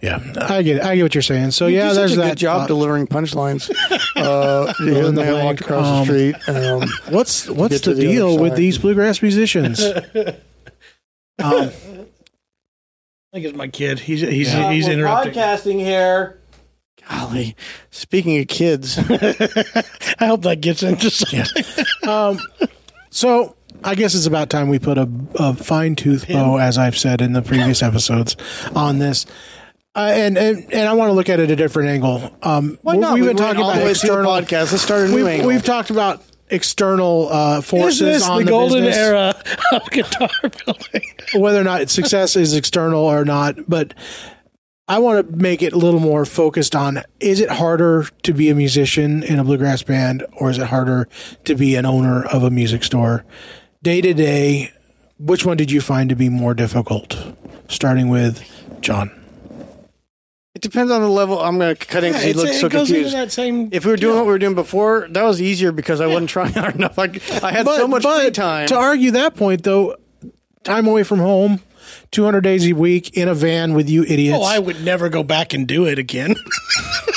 Yeah, 0.00 0.20
I 0.36 0.62
get 0.62 0.76
it. 0.76 0.82
I 0.82 0.96
get 0.96 1.02
what 1.02 1.14
you're 1.14 1.22
saying. 1.22 1.50
So 1.50 1.66
yeah, 1.66 1.88
do 1.88 1.94
there's 1.96 2.10
such 2.12 2.18
a 2.18 2.20
that. 2.22 2.28
good 2.30 2.38
job 2.38 2.60
thought. 2.60 2.68
delivering 2.68 3.08
punchlines. 3.08 3.70
uh, 4.16 4.72
you 4.80 4.94
hear 4.94 5.04
in 5.06 5.14
the 5.14 5.22
the 5.22 5.26
man 5.26 5.32
blank, 5.32 5.44
walked 5.44 5.60
across 5.62 5.86
um, 5.86 5.98
the 5.98 6.32
street. 6.34 6.48
Um, 6.48 6.88
What's 7.14 7.48
what's 7.48 7.80
the 7.80 7.94
the 7.94 8.02
other 8.02 8.12
deal 8.12 8.38
with 8.38 8.56
these 8.56 8.78
bluegrass 8.78 9.22
musicians? 9.22 9.80
um, 9.84 9.94
I 11.38 11.70
think 13.32 13.46
it's 13.46 13.56
my 13.56 13.68
kid. 13.68 13.98
He's 13.98 14.20
he's 14.20 14.52
he's 14.52 14.88
interrupting. 14.88 15.32
podcasting 15.34 15.80
here. 15.80 16.38
Golly, 17.08 17.56
speaking 17.90 18.38
of 18.40 18.46
kids, 18.46 18.96
I 18.98 20.26
hope 20.26 20.42
that 20.42 20.60
gets 20.60 20.84
into 20.84 21.10
something. 21.10 22.38
So 23.10 23.56
I 23.84 23.94
guess 23.94 24.14
it's 24.14 24.26
about 24.26 24.50
time 24.50 24.68
we 24.68 24.78
put 24.78 24.98
a, 24.98 25.08
a 25.34 25.54
fine 25.54 25.96
tooth 25.96 26.28
bow, 26.28 26.58
as 26.58 26.78
I've 26.78 26.96
said 26.96 27.20
in 27.20 27.32
the 27.32 27.42
previous 27.42 27.82
episodes, 27.82 28.36
on 28.74 28.98
this. 28.98 29.26
Uh, 29.94 30.10
and, 30.14 30.38
and 30.38 30.72
and 30.72 30.88
I 30.88 30.94
want 30.94 31.10
to 31.10 31.12
look 31.12 31.28
at 31.28 31.38
it 31.38 31.50
a 31.50 31.56
different 31.56 31.90
angle. 31.90 32.34
Um, 32.42 32.78
Why 32.80 32.96
not? 32.96 33.14
We've 33.14 33.24
We 33.24 33.28
been 33.28 33.36
talking 33.36 33.60
all 33.60 33.70
about 33.70 33.80
the 33.80 33.84
way 33.84 33.94
through 33.94 34.08
the 34.08 34.20
external 34.20 34.32
podcast. 34.32 34.72
Let's 34.72 34.82
start 34.82 35.02
a 35.02 35.08
new 35.08 35.16
we've, 35.16 35.26
angle. 35.26 35.48
We've 35.48 35.62
talked 35.62 35.90
about 35.90 36.22
external 36.48 37.28
uh, 37.30 37.58
Is 37.58 37.66
forces 37.66 37.98
this 37.98 38.28
on 38.28 38.38
the, 38.38 38.44
the, 38.44 38.50
golden 38.50 38.84
business, 38.84 38.96
era 38.96 39.42
of 39.72 39.90
guitar 39.90 40.30
building? 40.64 41.02
whether 41.34 41.60
or 41.60 41.64
not 41.64 41.90
success 41.90 42.36
is 42.36 42.54
external 42.54 43.04
or 43.04 43.26
not. 43.26 43.58
But 43.68 43.92
I 44.88 44.98
want 44.98 45.28
to 45.30 45.36
make 45.36 45.62
it 45.62 45.74
a 45.74 45.78
little 45.78 46.00
more 46.00 46.24
focused 46.24 46.74
on: 46.74 47.02
is 47.20 47.40
it 47.40 47.50
harder 47.50 48.06
to 48.22 48.32
be 48.32 48.48
a 48.48 48.54
musician 48.54 49.22
in 49.22 49.38
a 49.38 49.44
bluegrass 49.44 49.82
band, 49.82 50.24
or 50.38 50.48
is 50.48 50.56
it 50.56 50.68
harder 50.68 51.06
to 51.44 51.54
be 51.54 51.74
an 51.76 51.84
owner 51.84 52.24
of 52.24 52.44
a 52.44 52.50
music 52.50 52.82
store? 52.82 53.26
Day 53.82 54.00
to 54.00 54.14
day, 54.14 54.70
which 55.18 55.44
one 55.44 55.56
did 55.56 55.70
you 55.72 55.80
find 55.80 56.08
to 56.10 56.14
be 56.14 56.28
more 56.28 56.54
difficult? 56.54 57.16
Starting 57.68 58.08
with 58.08 58.48
John. 58.80 59.10
It 60.54 60.62
depends 60.62 60.92
on 60.92 61.00
the 61.00 61.08
level. 61.08 61.40
I'm 61.40 61.58
going 61.58 61.74
to 61.74 61.86
cut 61.86 62.04
in 62.04 62.12
because 62.12 62.24
he 62.24 62.32
looks 62.32 62.50
it 62.52 62.60
so 62.60 62.68
confused. 62.68 63.14
that 63.14 63.32
same. 63.32 63.70
If 63.72 63.84
we 63.84 63.90
were 63.90 63.96
doing 63.96 64.14
what 64.16 64.26
we 64.26 64.32
were 64.32 64.38
doing 64.38 64.54
before, 64.54 65.08
that 65.10 65.22
was 65.24 65.42
easier 65.42 65.72
because 65.72 66.00
I 66.00 66.06
wasn't 66.06 66.30
trying 66.30 66.52
hard 66.52 66.76
enough. 66.76 66.96
I, 66.96 67.04
I 67.42 67.50
had 67.50 67.66
so 67.66 67.88
much 67.88 68.04
free 68.04 68.30
time. 68.30 68.68
To 68.68 68.76
argue 68.76 69.10
that 69.12 69.34
point, 69.34 69.64
though, 69.64 69.96
time 70.62 70.86
away 70.86 71.02
from 71.02 71.18
home, 71.18 71.60
200 72.12 72.42
days 72.42 72.64
a 72.66 72.74
week 72.74 73.16
in 73.16 73.26
a 73.26 73.34
van 73.34 73.74
with 73.74 73.90
you 73.90 74.04
idiots. 74.04 74.38
Oh, 74.40 74.44
I 74.44 74.60
would 74.60 74.84
never 74.84 75.08
go 75.08 75.24
back 75.24 75.54
and 75.54 75.66
do 75.66 75.86
it 75.86 75.98
again. 75.98 76.36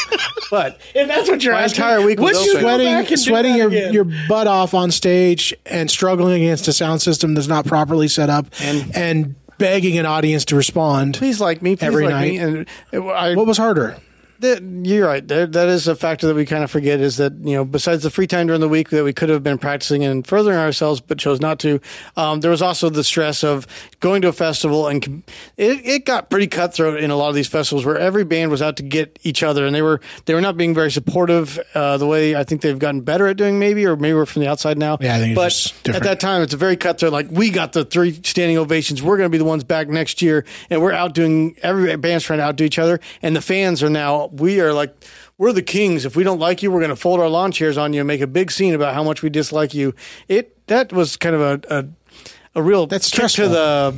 but 0.55 0.79
if 0.93 1.07
that's 1.07 1.29
what 1.29 1.43
you're 1.43 1.53
My 1.53 1.63
asking, 1.63 1.83
entire 1.83 2.05
week 2.05 2.19
was 2.19 2.37
would 2.37 2.45
you 2.45 2.53
go 2.53 2.61
back 2.61 2.63
sweating, 2.63 2.87
and 2.87 3.07
do 3.07 3.17
sweating 3.17 3.51
that 3.53 3.57
your, 3.57 3.67
again? 3.67 3.93
your 3.93 4.05
butt 4.29 4.47
off 4.47 4.73
on 4.73 4.91
stage 4.91 5.53
and 5.65 5.89
struggling 5.91 6.41
against 6.43 6.67
a 6.67 6.73
sound 6.73 7.01
system 7.01 7.33
that's 7.33 7.47
not 7.47 7.65
properly 7.65 8.07
set 8.07 8.29
up 8.29 8.47
And- 8.61 8.95
and, 8.95 9.35
begging 9.57 9.97
an 9.97 10.05
audience 10.05 10.43
to 10.43 10.53
respond. 10.55 11.13
please 11.15 11.39
like 11.39 11.61
me. 11.61 11.77
Please 11.77 11.85
Every 11.87 12.05
like 12.09 12.21
me. 12.29 12.37
night. 12.39 12.67
And 12.91 13.09
I, 13.09 13.35
What 13.35 13.47
was 13.47 13.57
harder? 13.57 13.95
That, 14.39 14.61
you're 14.61 15.07
right. 15.07 15.25
That, 15.27 15.53
that 15.53 15.69
is 15.69 15.87
a 15.87 15.95
factor 15.95 16.27
that 16.27 16.35
we 16.35 16.45
kind 16.45 16.63
of 16.63 16.71
forget 16.71 16.99
is 16.99 17.17
that, 17.17 17.33
you 17.33 17.55
know, 17.55 17.65
besides 17.65 18.03
the 18.03 18.09
free 18.09 18.27
time 18.27 18.47
during 18.47 18.61
the 18.61 18.69
week 18.69 18.89
that 18.89 19.03
we 19.03 19.13
could 19.13 19.29
have 19.29 19.43
been 19.43 19.57
practicing 19.57 20.03
and 20.03 20.25
furthering 20.25 20.57
ourselves, 20.57 21.01
but 21.01 21.17
chose 21.17 21.39
not 21.39 21.59
to, 21.59 21.79
um, 22.17 22.41
there 22.41 22.51
was 22.51 22.61
also 22.61 22.89
the 22.89 23.03
stress 23.03 23.43
of 23.43 23.67
going 23.99 24.21
to 24.21 24.27
a 24.27 24.33
festival 24.33 24.87
and 24.87 25.23
it, 25.57 25.85
it 25.85 26.05
got 26.05 26.29
pretty 26.29 26.47
cutthroat 26.47 26.99
in 26.99 27.11
a 27.11 27.15
lot 27.15 27.29
of 27.29 27.35
these 27.35 27.47
festivals 27.47 27.85
where 27.85 27.97
every 27.97 28.23
band 28.23 28.51
was 28.51 28.61
out 28.61 28.77
to 28.77 28.83
get 28.83 29.17
each 29.23 29.43
other 29.43 29.65
and 29.65 29.75
they 29.75 29.81
were, 29.81 30.01
they 30.25 30.33
were 30.33 30.41
not 30.41 30.57
being 30.57 30.73
very 30.73 30.91
supportive, 30.91 31.59
uh, 31.73 31.97
the 31.97 32.07
way 32.07 32.35
I 32.35 32.43
think 32.43 32.61
they've 32.61 32.77
gotten 32.77 33.01
better 33.01 33.27
at 33.27 33.37
doing 33.37 33.59
maybe, 33.59 33.85
or 33.85 33.95
maybe 33.95 34.13
we're 34.13 34.25
from 34.25 34.41
the 34.41 34.47
outside 34.47 34.77
now. 34.77 34.97
Yeah, 34.99 35.15
I 35.15 35.19
think 35.19 35.37
it's 35.37 35.71
but 35.71 35.95
at 35.95 36.03
that 36.03 36.19
time, 36.19 36.41
it's 36.41 36.53
a 36.53 36.57
very 36.57 36.75
cutthroat. 36.75 37.13
Like 37.13 37.27
we 37.29 37.49
got 37.49 37.73
the 37.73 37.85
three 37.85 38.13
standing 38.23 38.57
ovations. 38.57 39.01
We're 39.01 39.17
going 39.17 39.27
to 39.27 39.31
be 39.31 39.37
the 39.37 39.45
ones 39.45 39.63
back 39.63 39.87
next 39.87 40.21
year, 40.21 40.45
and 40.69 40.81
we're 40.81 40.91
outdoing 40.91 41.55
every 41.61 41.95
band's 41.97 42.23
trying 42.23 42.39
to 42.39 42.45
outdo 42.45 42.63
each 42.63 42.79
other. 42.79 42.99
And 43.21 43.35
the 43.35 43.41
fans 43.41 43.83
are 43.83 43.89
now 43.89 44.24
we 44.33 44.61
are 44.61 44.73
like 44.73 44.95
we're 45.37 45.53
the 45.53 45.61
kings. 45.61 46.05
If 46.05 46.15
we 46.15 46.23
don't 46.23 46.39
like 46.39 46.63
you, 46.63 46.71
we're 46.71 46.79
going 46.79 46.89
to 46.89 46.95
fold 46.95 47.19
our 47.19 47.29
lawn 47.29 47.51
chairs 47.51 47.77
on 47.77 47.93
you 47.93 48.01
and 48.01 48.07
make 48.07 48.21
a 48.21 48.27
big 48.27 48.51
scene 48.51 48.73
about 48.73 48.93
how 48.93 49.03
much 49.03 49.21
we 49.21 49.29
dislike 49.29 49.73
you. 49.73 49.93
It 50.27 50.65
that 50.67 50.93
was 50.93 51.17
kind 51.17 51.35
of 51.35 51.41
a 51.41 51.79
a, 51.79 51.85
a 52.55 52.63
real 52.63 52.87
That's 52.87 53.09
kick 53.09 53.23
to 53.23 53.29
stressful. 53.29 53.49
the 53.49 53.95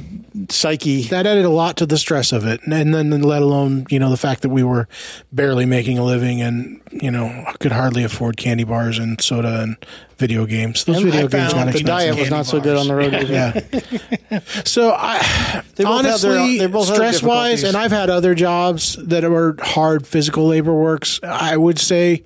psyche. 0.49 1.03
That 1.03 1.25
added 1.27 1.45
a 1.45 1.49
lot 1.49 1.77
to 1.77 1.85
the 1.85 1.97
stress 1.97 2.31
of 2.31 2.45
it. 2.45 2.61
And 2.65 2.93
then, 2.93 3.21
let 3.21 3.41
alone, 3.41 3.85
you 3.89 3.99
know, 3.99 4.09
the 4.09 4.17
fact 4.17 4.41
that 4.41 4.49
we 4.49 4.63
were 4.63 4.87
barely 5.31 5.65
making 5.65 5.97
a 5.97 6.03
living 6.03 6.41
and, 6.41 6.81
you 6.91 7.11
know, 7.11 7.45
could 7.59 7.71
hardly 7.71 8.03
afford 8.03 8.37
candy 8.37 8.63
bars 8.63 8.97
and 8.97 9.21
soda 9.21 9.61
and 9.61 9.77
video 10.17 10.45
games. 10.45 10.83
Those 10.85 10.97
And 10.97 11.05
video 11.05 11.25
I 11.25 11.27
games 11.27 11.53
got 11.53 11.71
the 11.73 11.79
diet 11.83 12.17
was 12.17 12.29
not 12.31 12.45
so 12.47 12.59
good 12.59 12.77
on 12.77 12.87
the 12.87 12.95
road. 12.95 13.13
Yeah. 13.29 14.39
so 14.63 14.91
I 14.91 15.63
They 15.75 15.83
their- 15.83 15.93
honestly, 15.93 16.57
they 16.57 16.67
both 16.67 16.87
stress 16.87 17.21
wise, 17.21 17.63
and 17.63 17.77
I've 17.77 17.91
had 17.91 18.09
other 18.09 18.33
jobs 18.33 18.95
that 19.05 19.23
were 19.29 19.55
hard 19.61 20.07
physical 20.07 20.47
labor 20.47 20.73
works. 20.73 21.19
I 21.21 21.55
would 21.57 21.77
say 21.77 22.23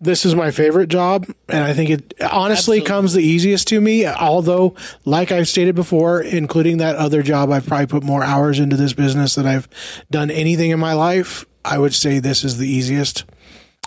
this 0.00 0.26
is 0.26 0.34
my 0.34 0.50
favorite 0.50 0.88
job, 0.88 1.26
and 1.48 1.64
I 1.64 1.72
think 1.72 1.90
it 1.90 2.14
honestly 2.20 2.80
comes 2.80 3.14
the 3.14 3.22
easiest 3.22 3.68
to 3.68 3.80
me. 3.80 4.06
Although, 4.06 4.74
like 5.04 5.32
I've 5.32 5.48
stated 5.48 5.74
before, 5.74 6.20
including 6.20 6.78
that 6.78 6.96
other 6.96 7.22
job, 7.22 7.50
I've 7.50 7.66
probably 7.66 7.86
put 7.86 8.02
more 8.02 8.22
hours 8.22 8.58
into 8.58 8.76
this 8.76 8.92
business 8.92 9.34
than 9.34 9.46
I've 9.46 9.68
done 10.10 10.30
anything 10.30 10.70
in 10.70 10.80
my 10.80 10.92
life. 10.92 11.46
I 11.64 11.78
would 11.78 11.94
say 11.94 12.18
this 12.18 12.44
is 12.44 12.58
the 12.58 12.68
easiest. 12.68 13.24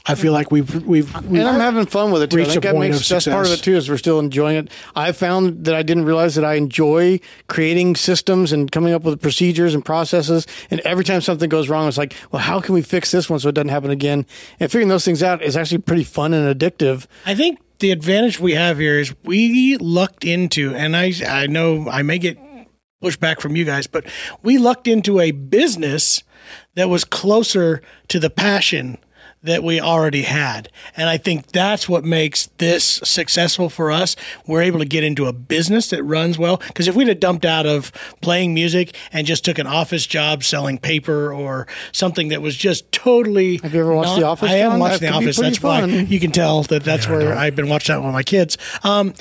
I 0.07 0.15
feel 0.15 0.31
like 0.31 0.51
we've 0.51 0.73
we've, 0.85 1.13
we've 1.25 1.39
and 1.39 1.47
I'm 1.47 1.59
having 1.59 1.85
fun 1.85 2.11
with 2.11 2.21
it 2.21 2.31
too. 2.31 2.41
I 2.41 2.45
think 2.45 2.57
a 2.57 2.67
that 2.67 2.73
point 2.73 2.91
makes 2.91 3.01
of 3.01 3.09
that's 3.09 3.27
part 3.27 3.45
of 3.45 3.51
it 3.51 3.57
too. 3.57 3.75
Is 3.75 3.89
we're 3.89 3.97
still 3.97 4.19
enjoying 4.19 4.57
it. 4.57 4.71
I 4.95 5.11
found 5.11 5.65
that 5.65 5.75
I 5.75 5.83
didn't 5.83 6.05
realize 6.05 6.35
that 6.35 6.45
I 6.45 6.53
enjoy 6.53 7.19
creating 7.47 7.95
systems 7.95 8.53
and 8.53 8.71
coming 8.71 8.93
up 8.93 9.03
with 9.03 9.21
procedures 9.21 9.73
and 9.73 9.83
processes. 9.83 10.47
And 10.71 10.79
every 10.81 11.03
time 11.03 11.21
something 11.21 11.49
goes 11.49 11.67
wrong, 11.67 11.87
it's 11.87 11.97
like, 11.97 12.15
well, 12.31 12.41
how 12.41 12.61
can 12.61 12.73
we 12.73 12.81
fix 12.81 13.11
this 13.11 13.29
one 13.29 13.39
so 13.39 13.49
it 13.49 13.55
doesn't 13.55 13.69
happen 13.69 13.91
again? 13.91 14.25
And 14.59 14.71
figuring 14.71 14.87
those 14.87 15.03
things 15.03 15.21
out 15.21 15.41
is 15.41 15.57
actually 15.57 15.79
pretty 15.79 16.05
fun 16.05 16.33
and 16.33 16.57
addictive. 16.57 17.05
I 17.25 17.35
think 17.35 17.59
the 17.79 17.91
advantage 17.91 18.39
we 18.39 18.53
have 18.53 18.77
here 18.77 18.99
is 18.99 19.13
we 19.23 19.77
lucked 19.77 20.23
into, 20.23 20.73
and 20.73 20.95
I 20.95 21.13
I 21.27 21.47
know 21.47 21.89
I 21.89 22.01
may 22.01 22.17
get 22.17 22.37
pushback 23.03 23.41
from 23.41 23.55
you 23.55 23.65
guys, 23.65 23.87
but 23.87 24.05
we 24.41 24.57
lucked 24.57 24.87
into 24.87 25.19
a 25.19 25.31
business 25.31 26.23
that 26.75 26.89
was 26.89 27.03
closer 27.03 27.81
to 28.07 28.19
the 28.19 28.29
passion 28.29 28.97
that 29.43 29.63
we 29.63 29.79
already 29.79 30.23
had. 30.23 30.69
And 30.95 31.07
I 31.09 31.17
think 31.17 31.47
that's 31.51 31.87
what 31.87 32.03
makes 32.03 32.47
this 32.57 32.83
successful 33.03 33.69
for 33.69 33.91
us. 33.91 34.15
We're 34.47 34.63
able 34.63 34.79
to 34.79 34.85
get 34.85 35.03
into 35.03 35.27
a 35.27 35.33
business 35.33 35.89
that 35.91 36.03
runs 36.03 36.37
well. 36.37 36.57
Because 36.57 36.87
if 36.87 36.95
we'd 36.95 37.07
have 37.07 37.19
dumped 37.19 37.45
out 37.45 37.65
of 37.65 37.91
playing 38.21 38.53
music 38.53 38.95
and 39.13 39.27
just 39.27 39.45
took 39.45 39.59
an 39.59 39.67
office 39.67 40.05
job 40.07 40.43
selling 40.43 40.79
paper 40.79 41.31
or 41.33 41.67
something 41.91 42.29
that 42.29 42.41
was 42.41 42.55
just 42.55 42.91
totally. 42.91 43.57
Have 43.57 43.73
you 43.73 43.79
ever 43.81 43.93
watched 43.93 44.09
not- 44.09 44.19
The 44.19 44.25
Office, 44.25 44.51
I 44.51 44.55
am 44.57 44.71
John? 44.71 44.79
watching 44.79 44.99
The 45.07 45.13
Office. 45.13 45.37
pretty 45.37 45.51
That's 45.51 45.63
why 45.63 45.81
fun. 45.81 46.07
you 46.07 46.19
can 46.19 46.31
tell 46.31 46.63
that 46.63 46.83
that's 46.83 47.07
where 47.07 47.35
I've 47.35 47.55
been 47.55 47.69
watching 47.69 47.95
that 47.95 48.03
with 48.03 48.13
my 48.13 48.23
kids. 48.23 48.57
Um, 48.83 49.13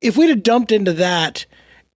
if 0.00 0.16
we'd 0.16 0.28
have 0.28 0.42
dumped 0.42 0.70
into 0.72 0.92
that, 0.92 1.46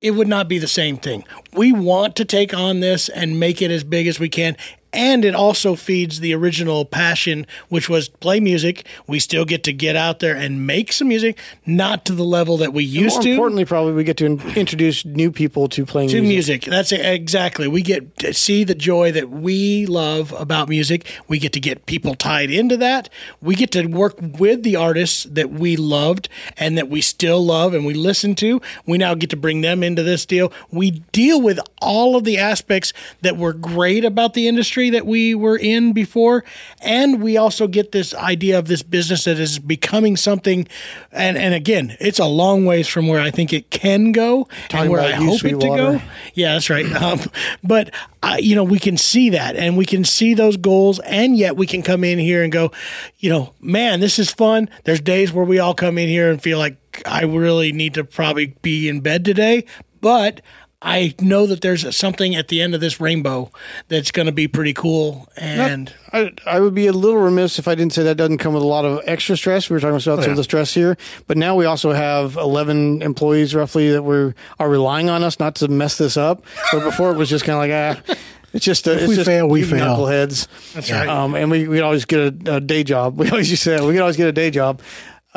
it 0.00 0.12
would 0.12 0.28
not 0.28 0.48
be 0.48 0.58
the 0.58 0.68
same 0.68 0.96
thing. 0.96 1.24
We 1.52 1.72
want 1.72 2.16
to 2.16 2.24
take 2.24 2.54
on 2.54 2.80
this 2.80 3.08
and 3.08 3.38
make 3.38 3.60
it 3.60 3.70
as 3.70 3.82
big 3.84 4.06
as 4.06 4.18
we 4.20 4.28
can. 4.28 4.56
And 4.92 5.24
it 5.24 5.34
also 5.34 5.74
feeds 5.74 6.20
the 6.20 6.34
original 6.34 6.84
passion, 6.86 7.46
which 7.68 7.88
was 7.90 8.08
play 8.08 8.40
music. 8.40 8.86
We 9.06 9.18
still 9.18 9.44
get 9.44 9.62
to 9.64 9.72
get 9.72 9.96
out 9.96 10.20
there 10.20 10.34
and 10.34 10.66
make 10.66 10.92
some 10.92 11.08
music, 11.08 11.38
not 11.66 12.06
to 12.06 12.14
the 12.14 12.24
level 12.24 12.56
that 12.56 12.72
we 12.72 12.84
used 12.84 13.16
More 13.16 13.22
to 13.24 13.30
importantly, 13.30 13.64
probably 13.66 13.92
we 13.92 14.02
get 14.04 14.16
to 14.18 14.26
in- 14.26 14.40
introduce 14.56 15.04
new 15.04 15.30
people 15.30 15.68
to 15.68 15.84
playing 15.84 16.08
to 16.10 16.22
music. 16.22 16.62
music. 16.62 16.70
That's 16.70 16.92
it, 16.92 17.04
exactly. 17.04 17.68
We 17.68 17.82
get 17.82 18.16
to 18.20 18.32
see 18.32 18.64
the 18.64 18.74
joy 18.74 19.12
that 19.12 19.28
we 19.28 19.84
love 19.84 20.32
about 20.38 20.70
music. 20.70 21.06
We 21.28 21.38
get 21.38 21.52
to 21.52 21.60
get 21.60 21.84
people 21.84 22.14
tied 22.14 22.50
into 22.50 22.78
that. 22.78 23.10
We 23.42 23.56
get 23.56 23.70
to 23.72 23.86
work 23.86 24.16
with 24.20 24.62
the 24.62 24.76
artists 24.76 25.24
that 25.24 25.50
we 25.50 25.76
loved 25.76 26.30
and 26.56 26.78
that 26.78 26.88
we 26.88 27.02
still 27.02 27.44
love 27.44 27.74
and 27.74 27.84
we 27.84 27.92
listen 27.92 28.34
to. 28.36 28.62
We 28.86 28.96
now 28.96 29.14
get 29.14 29.28
to 29.30 29.36
bring 29.36 29.60
them 29.60 29.82
into 29.82 30.02
this 30.02 30.24
deal. 30.24 30.50
We 30.70 30.90
deal 31.12 31.42
with 31.42 31.60
all 31.82 32.16
of 32.16 32.24
the 32.24 32.38
aspects 32.38 32.94
that 33.20 33.36
were 33.36 33.52
great 33.52 34.04
about 34.04 34.32
the 34.32 34.48
industry 34.48 34.77
that 34.90 35.06
we 35.06 35.34
were 35.34 35.56
in 35.56 35.92
before. 35.92 36.44
And 36.80 37.22
we 37.22 37.36
also 37.36 37.66
get 37.66 37.92
this 37.92 38.14
idea 38.14 38.58
of 38.58 38.68
this 38.68 38.82
business 38.82 39.24
that 39.24 39.38
is 39.38 39.58
becoming 39.58 40.16
something. 40.16 40.66
And, 41.12 41.36
and 41.36 41.54
again, 41.54 41.96
it's 42.00 42.18
a 42.18 42.26
long 42.26 42.64
ways 42.64 42.88
from 42.88 43.08
where 43.08 43.20
I 43.20 43.30
think 43.30 43.52
it 43.52 43.70
can 43.70 44.12
go 44.12 44.48
Talking 44.68 44.80
and 44.80 44.90
where 44.90 45.00
I 45.00 45.12
hope 45.12 45.44
it 45.44 45.60
to 45.60 45.66
go. 45.66 46.00
Yeah, 46.34 46.54
that's 46.54 46.70
right. 46.70 46.86
Um, 46.98 47.20
but 47.62 47.92
uh, 48.22 48.36
you 48.40 48.54
know, 48.54 48.64
we 48.64 48.78
can 48.78 48.96
see 48.96 49.30
that, 49.30 49.54
and 49.54 49.76
we 49.76 49.84
can 49.84 50.04
see 50.04 50.34
those 50.34 50.56
goals, 50.56 50.98
and 51.00 51.36
yet 51.36 51.56
we 51.56 51.66
can 51.66 51.82
come 51.82 52.02
in 52.02 52.18
here 52.18 52.42
and 52.42 52.52
go, 52.52 52.72
you 53.18 53.30
know, 53.30 53.54
man, 53.60 54.00
this 54.00 54.18
is 54.18 54.30
fun. 54.30 54.68
There's 54.84 55.00
days 55.00 55.32
where 55.32 55.44
we 55.44 55.58
all 55.60 55.74
come 55.74 55.98
in 55.98 56.08
here 56.08 56.30
and 56.30 56.42
feel 56.42 56.58
like 56.58 56.76
I 57.06 57.22
really 57.22 57.70
need 57.72 57.94
to 57.94 58.04
probably 58.04 58.46
be 58.62 58.88
in 58.88 59.00
bed 59.00 59.24
today, 59.24 59.64
but. 60.00 60.40
I 60.80 61.12
know 61.20 61.46
that 61.46 61.60
there's 61.60 61.96
something 61.96 62.36
at 62.36 62.46
the 62.48 62.62
end 62.62 62.72
of 62.72 62.80
this 62.80 63.00
rainbow 63.00 63.50
that's 63.88 64.12
going 64.12 64.26
to 64.26 64.32
be 64.32 64.46
pretty 64.46 64.74
cool, 64.74 65.28
and 65.36 65.92
I, 66.12 66.32
I 66.46 66.60
would 66.60 66.74
be 66.74 66.86
a 66.86 66.92
little 66.92 67.18
remiss 67.18 67.58
if 67.58 67.66
I 67.66 67.74
didn't 67.74 67.94
say 67.94 68.04
that 68.04 68.14
doesn't 68.16 68.38
come 68.38 68.54
with 68.54 68.62
a 68.62 68.66
lot 68.66 68.84
of 68.84 69.00
extra 69.04 69.36
stress. 69.36 69.68
We 69.68 69.74
were 69.74 69.80
talking 69.80 69.96
about 69.96 70.22
some 70.22 70.30
of 70.30 70.36
the 70.36 70.44
stress 70.44 70.72
here, 70.72 70.96
but 71.26 71.36
now 71.36 71.56
we 71.56 71.64
also 71.64 71.90
have 71.92 72.36
11 72.36 73.02
employees 73.02 73.56
roughly 73.56 73.90
that 73.90 74.04
we're 74.04 74.34
relying 74.60 75.10
on 75.10 75.24
us 75.24 75.40
not 75.40 75.56
to 75.56 75.68
mess 75.68 75.98
this 75.98 76.16
up. 76.16 76.44
But 76.72 76.84
before 76.84 77.10
it 77.10 77.16
was 77.16 77.28
just 77.28 77.44
kind 77.44 77.56
of 77.56 77.96
like, 77.98 78.08
ah, 78.08 78.14
it's 78.52 78.64
just 78.64 78.86
a, 78.86 78.98
it's 78.98 79.08
we 79.08 79.16
just 79.16 79.26
fail, 79.26 79.48
we 79.48 79.64
fail. 79.64 79.96
Knuckleheads. 79.96 80.46
That's 80.74 80.92
right. 80.92 81.08
Um, 81.08 81.34
and 81.34 81.50
we 81.50 81.66
we 81.66 81.80
always 81.80 82.04
get 82.04 82.46
a, 82.48 82.56
a 82.56 82.60
day 82.60 82.84
job. 82.84 83.18
We 83.18 83.28
always 83.30 83.50
used 83.50 83.64
to 83.64 83.78
say 83.78 83.84
we 83.84 83.94
could 83.94 84.00
always 84.00 84.16
get 84.16 84.28
a 84.28 84.32
day 84.32 84.50
job. 84.50 84.80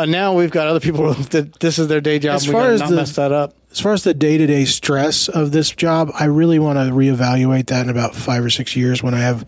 Uh, 0.01 0.05
now 0.05 0.33
we've 0.33 0.51
got 0.51 0.67
other 0.67 0.79
people 0.79 1.13
that 1.31 1.59
this 1.59 1.77
is 1.79 1.87
their 1.87 2.01
day 2.01 2.19
job. 2.19 2.35
As 2.35 2.45
far 2.45 2.69
as 2.71 2.79
not 2.81 2.89
the- 2.89 2.95
mess 2.95 3.15
that 3.15 3.31
up. 3.31 3.53
as 3.71 3.79
far 3.79 3.93
as 3.93 4.03
the 4.03 4.13
day 4.13 4.37
to 4.37 4.47
day 4.47 4.65
stress 4.65 5.29
of 5.29 5.51
this 5.51 5.69
job, 5.71 6.11
I 6.19 6.25
really 6.25 6.59
want 6.59 6.77
to 6.79 6.93
reevaluate 6.93 7.67
that 7.67 7.83
in 7.83 7.89
about 7.89 8.15
five 8.15 8.43
or 8.43 8.49
six 8.49 8.75
years 8.75 9.01
when 9.03 9.13
I 9.13 9.19
have 9.19 9.45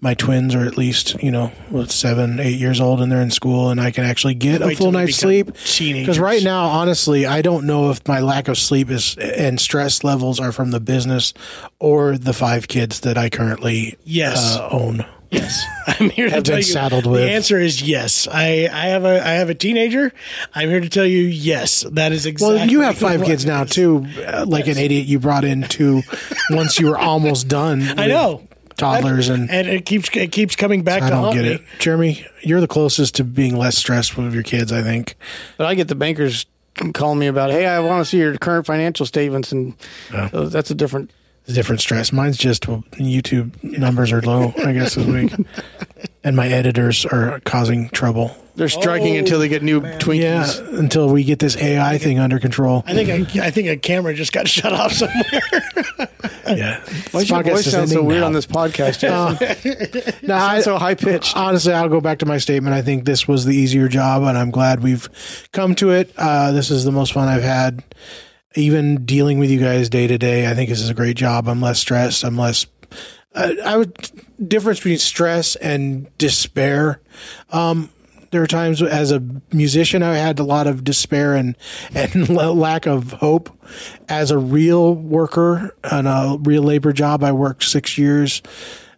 my 0.00 0.14
twins, 0.14 0.54
or 0.54 0.64
at 0.66 0.76
least 0.76 1.20
you 1.22 1.30
know, 1.30 1.50
seven, 1.86 2.38
eight 2.38 2.58
years 2.58 2.80
old, 2.80 3.00
and 3.00 3.10
they're 3.10 3.22
in 3.22 3.30
school, 3.30 3.70
and 3.70 3.80
I 3.80 3.90
can 3.90 4.04
actually 4.04 4.34
get 4.34 4.60
a 4.62 4.66
Wait 4.66 4.76
till 4.76 4.86
full 4.86 4.92
night's 4.92 5.16
sleep. 5.16 5.46
Because 5.78 6.18
right 6.18 6.42
now, 6.42 6.66
honestly, 6.66 7.26
I 7.26 7.42
don't 7.42 7.66
know 7.66 7.90
if 7.90 8.06
my 8.06 8.20
lack 8.20 8.48
of 8.48 8.58
sleep 8.58 8.90
is 8.90 9.16
and 9.16 9.60
stress 9.60 10.04
levels 10.04 10.38
are 10.38 10.52
from 10.52 10.70
the 10.70 10.80
business 10.80 11.32
or 11.80 12.16
the 12.18 12.32
five 12.32 12.68
kids 12.68 13.00
that 13.00 13.16
I 13.18 13.30
currently 13.30 13.96
Yes. 14.04 14.56
uh, 14.56 14.68
own. 14.70 15.04
Yes, 15.34 15.64
I'm 15.86 16.10
here 16.10 16.26
to 16.28 16.34
Have 16.34 16.44
tell 16.44 16.54
been 16.54 16.58
you. 16.58 16.62
saddled 16.72 17.04
the 17.04 17.30
answer 17.30 17.58
is 17.58 17.82
yes. 17.82 18.26
I, 18.30 18.68
I 18.72 18.86
have 18.86 19.04
a 19.04 19.20
I 19.26 19.32
have 19.32 19.50
a 19.50 19.54
teenager. 19.54 20.12
I'm 20.54 20.68
here 20.68 20.80
to 20.80 20.88
tell 20.88 21.06
you 21.06 21.22
yes. 21.22 21.82
That 21.92 22.12
is 22.12 22.26
exactly. 22.26 22.56
Well, 22.58 22.68
you 22.68 22.80
have 22.80 22.96
five 22.98 23.20
what 23.20 23.26
kids 23.26 23.44
now 23.44 23.64
too. 23.64 24.06
Uh, 24.26 24.44
like 24.48 24.66
an 24.68 24.78
idiot, 24.78 25.06
you 25.06 25.18
brought 25.18 25.44
in 25.44 25.62
two 25.62 26.02
once 26.50 26.78
you 26.78 26.88
were 26.88 26.98
almost 26.98 27.48
done. 27.48 27.82
I 27.98 28.06
know 28.06 28.46
toddlers 28.76 29.28
and. 29.28 29.50
and 29.50 29.68
it 29.68 29.86
keeps 29.86 30.08
it 30.16 30.32
keeps 30.32 30.56
coming 30.56 30.82
back 30.82 31.02
I 31.02 31.10
to 31.10 31.10
don't 31.14 31.34
get 31.34 31.42
me. 31.44 31.50
it, 31.52 31.62
Jeremy. 31.78 32.26
You're 32.42 32.60
the 32.60 32.66
closest 32.68 33.14
to 33.16 33.24
being 33.24 33.56
less 33.56 33.76
stressed 33.76 34.16
with 34.16 34.32
your 34.34 34.42
kids. 34.42 34.72
I 34.72 34.82
think. 34.82 35.16
But 35.58 35.66
I 35.66 35.74
get 35.74 35.88
the 35.88 35.94
bankers 35.94 36.46
calling 36.92 37.20
me 37.20 37.28
about, 37.28 37.50
hey, 37.52 37.66
I 37.66 37.78
want 37.80 38.00
to 38.04 38.04
see 38.04 38.18
your 38.18 38.36
current 38.36 38.66
financial 38.66 39.06
statements, 39.06 39.52
and 39.52 39.74
so 40.30 40.48
that's 40.48 40.70
a 40.70 40.74
different. 40.74 41.12
It's 41.44 41.50
a 41.50 41.54
different 41.54 41.80
stress. 41.82 42.12
Mine's 42.12 42.38
just 42.38 42.66
well, 42.68 42.82
YouTube 42.92 43.62
numbers 43.62 44.12
are 44.12 44.22
low. 44.22 44.52
I 44.64 44.72
guess 44.72 44.94
this 44.94 45.06
week, 45.06 45.32
and 46.24 46.34
my 46.36 46.48
editors 46.48 47.04
are 47.04 47.40
causing 47.40 47.90
trouble. 47.90 48.34
They're 48.56 48.68
striking 48.68 49.16
Oh, 49.16 49.18
until 49.18 49.40
they 49.40 49.48
get 49.48 49.62
new 49.64 49.80
Twinkies. 49.80 50.22
Yeah, 50.22 50.78
until 50.78 51.08
we 51.08 51.24
get 51.24 51.40
this 51.40 51.56
AI 51.56 51.98
thing 51.98 52.18
under 52.20 52.38
control. 52.38 52.82
I 52.86 52.94
think 52.94 53.34
a, 53.34 53.42
I 53.44 53.50
think 53.50 53.68
a 53.68 53.76
camera 53.76 54.14
just 54.14 54.32
got 54.32 54.48
shut 54.56 54.72
off 54.72 54.92
somewhere. 54.92 56.08
Yeah, 56.46 56.78
Why 57.10 57.20
does 57.22 57.30
your 57.30 57.42
Podcast 57.42 57.50
voice 57.50 57.66
is 57.66 57.72
sound 57.72 57.88
so 57.88 57.94
ending 57.96 58.06
weird 58.06 58.20
now. 58.20 58.26
on 58.26 58.32
this 58.34 58.46
podcast? 58.46 58.98
Jason? 59.00 60.28
No, 60.28 60.34
I, 60.34 60.60
so 60.60 60.76
high 60.78 60.94
pitched. 60.94 61.34
honestly, 61.34 61.72
I'll 61.72 61.88
go 61.88 62.02
back 62.02 62.18
to 62.18 62.26
my 62.26 62.36
statement. 62.36 62.74
I 62.74 62.82
think 62.82 63.06
this 63.06 63.26
was 63.26 63.46
the 63.46 63.56
easier 63.56 63.88
job, 63.88 64.22
and 64.24 64.36
I'm 64.36 64.50
glad 64.50 64.82
we've 64.82 65.08
come 65.52 65.74
to 65.76 65.90
it. 65.92 66.12
Uh, 66.18 66.52
this 66.52 66.70
is 66.70 66.84
the 66.84 66.92
most 66.92 67.14
fun 67.14 67.28
I've 67.28 67.42
had, 67.42 67.82
even 68.54 69.04
dealing 69.04 69.38
with 69.38 69.50
you 69.50 69.60
guys 69.60 69.88
day 69.88 70.06
to 70.06 70.18
day. 70.18 70.48
I 70.48 70.54
think 70.54 70.68
this 70.70 70.80
is 70.80 70.90
a 70.90 70.94
great 70.94 71.16
job. 71.16 71.48
I'm 71.48 71.60
less 71.60 71.80
stressed. 71.80 72.24
I'm 72.24 72.36
less. 72.36 72.66
I 73.34 73.76
would 73.76 74.10
difference 74.46 74.78
between 74.78 74.98
stress 74.98 75.56
and 75.56 76.06
despair. 76.18 77.00
Um, 77.50 77.90
there 78.30 78.42
are 78.42 78.48
times 78.48 78.82
as 78.82 79.12
a 79.12 79.22
musician 79.52 80.02
I 80.02 80.16
had 80.16 80.38
a 80.40 80.44
lot 80.44 80.66
of 80.66 80.82
despair 80.82 81.34
and 81.34 81.56
and 81.94 82.28
lack 82.36 82.86
of 82.86 83.12
hope. 83.12 83.50
As 84.08 84.30
a 84.30 84.38
real 84.38 84.94
worker 84.94 85.74
on 85.90 86.06
a 86.06 86.36
real 86.40 86.62
labor 86.62 86.92
job, 86.92 87.24
I 87.24 87.32
worked 87.32 87.64
six 87.64 87.96
years 87.96 88.42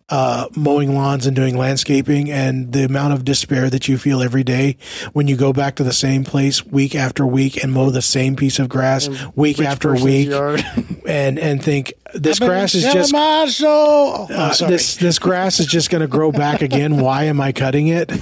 uh, 0.08 0.46
mowing 0.54 0.94
lawns 0.94 1.26
and 1.26 1.34
doing 1.34 1.56
landscaping, 1.56 2.30
and 2.30 2.72
the 2.72 2.84
amount 2.84 3.12
of 3.12 3.24
despair 3.24 3.68
that 3.70 3.88
you 3.88 3.98
feel 3.98 4.22
every 4.22 4.44
day 4.44 4.76
when 5.12 5.26
you 5.26 5.36
go 5.36 5.52
back 5.52 5.76
to 5.76 5.82
the 5.82 5.92
same 5.92 6.22
place 6.22 6.64
week 6.64 6.94
after 6.94 7.26
week 7.26 7.62
and 7.62 7.72
mow 7.72 7.90
the 7.90 8.02
same 8.02 8.36
piece 8.36 8.58
of 8.58 8.68
grass 8.68 9.08
week 9.34 9.60
after 9.60 9.94
week, 9.94 10.30
and 11.06 11.38
and 11.38 11.62
think 11.62 11.92
this 12.14 12.38
grass 12.38 12.74
is 12.74 12.84
just 12.84 13.12
my 13.12 13.46
soul. 13.46 14.28
Oh, 14.30 14.34
uh, 14.34 14.54
this 14.68 14.96
this 14.96 15.18
grass 15.18 15.58
is 15.58 15.66
just 15.66 15.90
going 15.90 16.02
to 16.02 16.08
grow 16.08 16.30
back 16.30 16.62
again. 16.62 16.96
Why 17.00 17.24
am 17.24 17.40
I 17.40 17.52
cutting 17.52 17.88
it? 17.88 18.12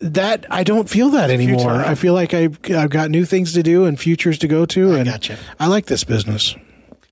That 0.00 0.46
I 0.50 0.64
don't 0.64 0.88
feel 0.88 1.10
that 1.10 1.30
anymore. 1.30 1.72
I 1.72 1.94
feel 1.94 2.14
like 2.14 2.32
I've, 2.32 2.58
I've 2.70 2.88
got 2.88 3.10
new 3.10 3.26
things 3.26 3.52
to 3.52 3.62
do 3.62 3.84
and 3.84 4.00
futures 4.00 4.38
to 4.38 4.48
go 4.48 4.64
to, 4.66 4.94
I 4.94 4.98
and 4.98 5.04
gotcha. 5.06 5.38
I 5.58 5.66
like 5.66 5.86
this 5.86 6.04
business. 6.04 6.56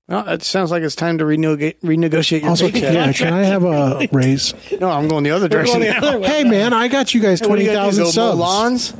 Well, 0.09 0.27
it 0.27 0.41
sounds 0.43 0.71
like 0.71 0.81
it's 0.83 0.95
time 0.95 1.19
to 1.19 1.23
renego- 1.23 1.79
renegotiate 1.81 2.41
your 2.41 2.49
Also, 2.49 2.69
paycheck. 2.71 2.93
yeah, 2.93 3.13
can 3.13 3.31
I 3.31 3.43
have 3.43 3.63
a 3.63 4.07
raise? 4.11 4.53
No, 4.79 4.89
I'm 4.89 5.07
going 5.07 5.23
the 5.23 5.29
other 5.31 5.47
direction. 5.47 5.81
the 5.81 5.95
other. 5.95 6.25
Hey, 6.27 6.43
man, 6.43 6.73
I 6.73 6.87
got 6.87 7.13
you 7.13 7.21
guys 7.21 7.39
do 7.39 7.47
twenty 7.47 7.65
you 7.65 7.71
gotta 7.71 7.91
do, 7.91 7.97
thousand 7.97 8.05
subs. 8.13 8.39
Lawns? 8.39 8.93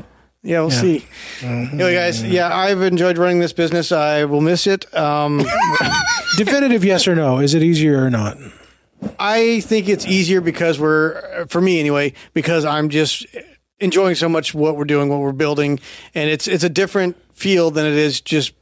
Yeah, 0.44 0.62
we'll 0.62 0.72
see. 0.72 1.04
Anyway, 1.42 1.94
guys, 1.96 2.24
yeah, 2.24 2.56
I've 2.56 2.82
enjoyed 2.82 3.18
running 3.18 3.40
this 3.40 3.52
business. 3.54 3.92
I 3.92 4.24
will 4.26 4.40
miss 4.40 4.68
it. 4.68 4.86
Um, 4.96 5.44
Definitive 6.38 6.86
yes 6.86 7.08
or 7.08 7.16
no? 7.16 7.40
Is 7.40 7.56
it 7.56 7.64
easier 7.64 8.02
or 8.06 8.10
not? 8.10 8.38
I 9.18 9.62
think 9.62 9.90
it's 9.90 10.06
easier 10.06 10.40
because 10.42 10.80
we're, 10.80 11.46
for 11.48 11.60
me 11.60 11.80
anyway, 11.80 12.14
because 12.34 12.66
I'm 12.66 12.90
just 12.90 13.26
enjoying 13.80 14.16
so 14.16 14.30
much 14.30 14.54
what 14.54 14.78
we're 14.78 14.86
doing, 14.86 15.10
what 15.10 15.20
we're 15.20 15.32
building, 15.32 15.80
and 16.14 16.30
it's 16.30 16.48
it's 16.48 16.64
a 16.64 16.70
different 16.70 17.18
feel 17.34 17.72
than 17.72 17.86
it 17.86 17.94
is 17.94 18.22
just 18.22 18.54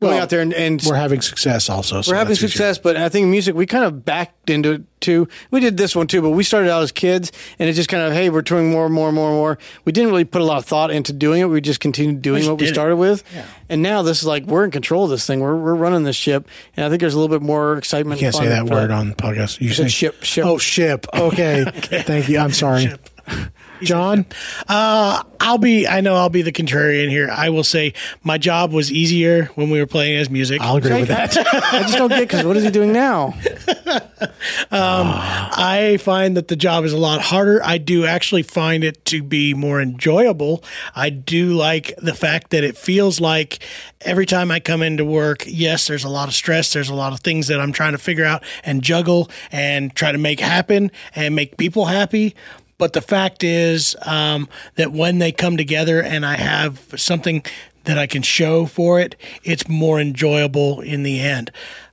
going 0.00 0.14
Well, 0.14 0.22
out 0.22 0.30
there 0.30 0.40
and, 0.40 0.54
and 0.54 0.80
We're 0.86 0.94
having 0.94 1.20
success 1.20 1.68
also. 1.68 2.02
so 2.02 2.12
we're 2.12 2.16
having 2.18 2.28
that's 2.30 2.38
easier. 2.38 2.48
success, 2.50 2.78
but 2.78 2.96
I 2.96 3.08
think 3.08 3.26
music 3.26 3.54
we 3.56 3.66
kind 3.66 3.84
of 3.84 4.04
backed 4.04 4.48
into 4.48 4.72
it 4.72 4.82
too. 5.00 5.28
We 5.50 5.60
did 5.60 5.76
this 5.76 5.94
one 5.96 6.06
too, 6.06 6.22
but 6.22 6.30
we 6.30 6.44
started 6.44 6.70
out 6.70 6.82
as 6.82 6.92
kids, 6.92 7.32
and 7.58 7.68
it 7.68 7.72
just 7.72 7.88
kind 7.88 8.02
of 8.04 8.12
hey, 8.12 8.30
we're 8.30 8.42
touring 8.42 8.70
more 8.70 8.86
and 8.86 8.94
more 8.94 9.08
and 9.08 9.14
more 9.16 9.28
and 9.28 9.36
more. 9.36 9.58
We 9.84 9.92
didn't 9.92 10.10
really 10.10 10.24
put 10.24 10.40
a 10.40 10.44
lot 10.44 10.58
of 10.58 10.64
thought 10.66 10.90
into 10.90 11.12
doing 11.12 11.40
it. 11.42 11.46
We 11.46 11.60
just 11.60 11.80
continued 11.80 12.22
doing 12.22 12.40
just 12.40 12.50
what 12.50 12.58
we 12.60 12.66
did 12.66 12.70
it. 12.70 12.74
started 12.74 12.96
with, 12.96 13.24
and 13.68 13.82
now 13.82 14.02
this 14.02 14.20
is 14.20 14.26
like 14.26 14.44
we're 14.44 14.64
in 14.64 14.70
control 14.70 15.04
of 15.04 15.10
this 15.10 15.26
thing. 15.26 15.40
We're 15.40 15.56
we're 15.56 15.74
running 15.74 16.04
this 16.04 16.16
ship, 16.16 16.48
and 16.76 16.86
I 16.86 16.88
think 16.88 17.00
there's 17.00 17.14
a 17.14 17.18
little 17.18 17.36
bit 17.36 17.44
more 17.44 17.76
excitement. 17.76 18.20
You 18.20 18.26
can't 18.26 18.36
say 18.36 18.48
that 18.48 18.66
word 18.66 18.90
on 18.90 19.08
the 19.10 19.16
podcast. 19.16 19.60
You 19.60 19.70
said 19.72 19.90
ship, 19.90 20.22
ship. 20.22 20.46
Oh, 20.46 20.58
ship. 20.58 21.06
Okay. 21.12 21.64
Thank 21.74 22.28
you. 22.28 22.38
I'm 22.38 22.52
sorry. 22.52 22.92
John, 23.82 24.26
Uh, 24.68 25.22
I'll 25.40 25.58
be. 25.58 25.86
I 25.86 26.00
know 26.00 26.14
I'll 26.14 26.28
be 26.28 26.42
the 26.42 26.52
contrarian 26.52 27.08
here. 27.08 27.30
I 27.30 27.50
will 27.50 27.64
say 27.64 27.94
my 28.22 28.38
job 28.38 28.72
was 28.72 28.90
easier 28.92 29.46
when 29.54 29.70
we 29.70 29.78
were 29.78 29.86
playing 29.86 30.18
as 30.18 30.28
music. 30.28 30.60
I'll 30.60 30.76
agree 30.76 31.00
with 31.00 31.08
that. 31.08 31.36
I 31.38 31.82
just 31.82 31.96
don't 31.96 32.08
get 32.08 32.20
because 32.20 32.44
what 32.44 32.56
is 32.56 32.64
he 32.64 32.70
doing 32.70 32.92
now? 32.92 33.34
I 34.70 35.98
find 36.00 36.36
that 36.36 36.48
the 36.48 36.56
job 36.56 36.84
is 36.84 36.92
a 36.92 36.98
lot 36.98 37.20
harder. 37.20 37.60
I 37.64 37.78
do 37.78 38.04
actually 38.04 38.42
find 38.42 38.84
it 38.84 39.04
to 39.06 39.22
be 39.22 39.54
more 39.54 39.80
enjoyable. 39.80 40.64
I 40.94 41.10
do 41.10 41.52
like 41.54 41.94
the 41.98 42.14
fact 42.14 42.50
that 42.50 42.64
it 42.64 42.76
feels 42.76 43.20
like 43.20 43.60
every 44.00 44.26
time 44.26 44.50
I 44.50 44.60
come 44.60 44.82
into 44.82 45.04
work, 45.04 45.44
yes, 45.46 45.86
there's 45.86 46.04
a 46.04 46.08
lot 46.08 46.28
of 46.28 46.34
stress. 46.34 46.72
There's 46.72 46.90
a 46.90 46.94
lot 46.94 47.12
of 47.12 47.20
things 47.20 47.46
that 47.48 47.60
I'm 47.60 47.72
trying 47.72 47.92
to 47.92 47.98
figure 47.98 48.24
out 48.24 48.42
and 48.64 48.82
juggle 48.82 49.30
and 49.52 49.94
try 49.94 50.12
to 50.12 50.18
make 50.18 50.40
happen 50.40 50.90
and 51.14 51.34
make 51.34 51.56
people 51.56 51.86
happy. 51.86 52.34
But 52.78 52.92
the 52.92 53.02
fact 53.02 53.44
is 53.44 53.96
um, 54.06 54.48
that 54.76 54.92
when 54.92 55.18
they 55.18 55.32
come 55.32 55.56
together 55.56 56.00
and 56.00 56.24
I 56.24 56.36
have 56.36 56.94
something 56.96 57.44
that 57.84 57.98
I 57.98 58.06
can 58.06 58.22
show 58.22 58.66
for 58.66 59.00
it, 59.00 59.16
it's 59.42 59.68
more 59.68 60.00
enjoyable 60.00 60.80
in 60.80 61.02
the 61.02 61.20
end. 61.20 61.50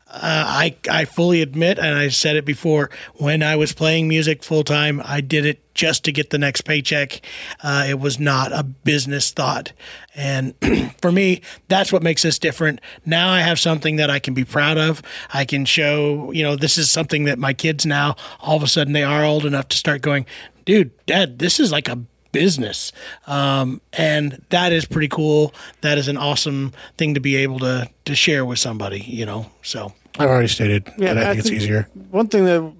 Uh, 0.07 0.45
I 0.47 0.75
I 0.89 1.03
fully 1.03 1.41
admit, 1.41 1.77
and 1.77 1.93
I 1.97 2.07
said 2.07 2.37
it 2.37 2.45
before, 2.45 2.89
when 3.15 3.43
I 3.43 3.57
was 3.57 3.73
playing 3.73 4.07
music 4.07 4.43
full 4.43 4.63
time, 4.63 5.01
I 5.03 5.19
did 5.19 5.45
it 5.45 5.61
just 5.73 6.05
to 6.05 6.11
get 6.13 6.29
the 6.29 6.37
next 6.37 6.61
paycheck. 6.61 7.19
Uh, 7.61 7.85
it 7.89 7.99
was 7.99 8.17
not 8.17 8.53
a 8.53 8.63
business 8.63 9.31
thought, 9.31 9.73
and 10.15 10.53
for 11.01 11.11
me, 11.11 11.41
that's 11.67 11.91
what 11.91 12.01
makes 12.01 12.23
us 12.23 12.39
different. 12.39 12.79
Now 13.05 13.29
I 13.29 13.41
have 13.41 13.59
something 13.59 13.97
that 13.97 14.09
I 14.09 14.19
can 14.19 14.33
be 14.33 14.45
proud 14.45 14.77
of. 14.77 15.01
I 15.33 15.43
can 15.43 15.65
show, 15.65 16.31
you 16.31 16.43
know, 16.43 16.55
this 16.55 16.77
is 16.77 16.89
something 16.89 17.25
that 17.25 17.37
my 17.37 17.53
kids 17.53 17.85
now 17.85 18.15
all 18.39 18.55
of 18.55 18.63
a 18.63 18.67
sudden 18.67 18.93
they 18.93 19.03
are 19.03 19.25
old 19.25 19.45
enough 19.45 19.67
to 19.69 19.77
start 19.77 20.01
going, 20.01 20.25
dude, 20.65 20.91
dad, 21.05 21.39
this 21.39 21.59
is 21.59 21.71
like 21.71 21.87
a 21.87 21.97
business. 22.31 22.91
Um, 23.27 23.79
and 23.93 24.43
that 24.49 24.73
is 24.73 24.85
pretty 24.85 25.07
cool. 25.07 25.53
That 25.81 25.97
is 25.97 26.07
an 26.09 26.17
awesome 26.17 26.73
thing 26.97 27.13
to 27.13 27.21
be 27.21 27.37
able 27.37 27.59
to, 27.59 27.89
to 28.05 28.15
share 28.15 28.43
with 28.43 28.59
somebody, 28.59 28.99
you 28.99 29.25
know? 29.25 29.49
So 29.61 29.93
I've 30.19 30.29
already 30.29 30.49
stated 30.49 30.91
Yeah, 30.97 31.13
that 31.13 31.27
I 31.27 31.29
I 31.29 31.33
think 31.33 31.45
it's 31.45 31.51
easier. 31.51 31.87
One 32.11 32.27
thing 32.27 32.45
that 32.45 32.73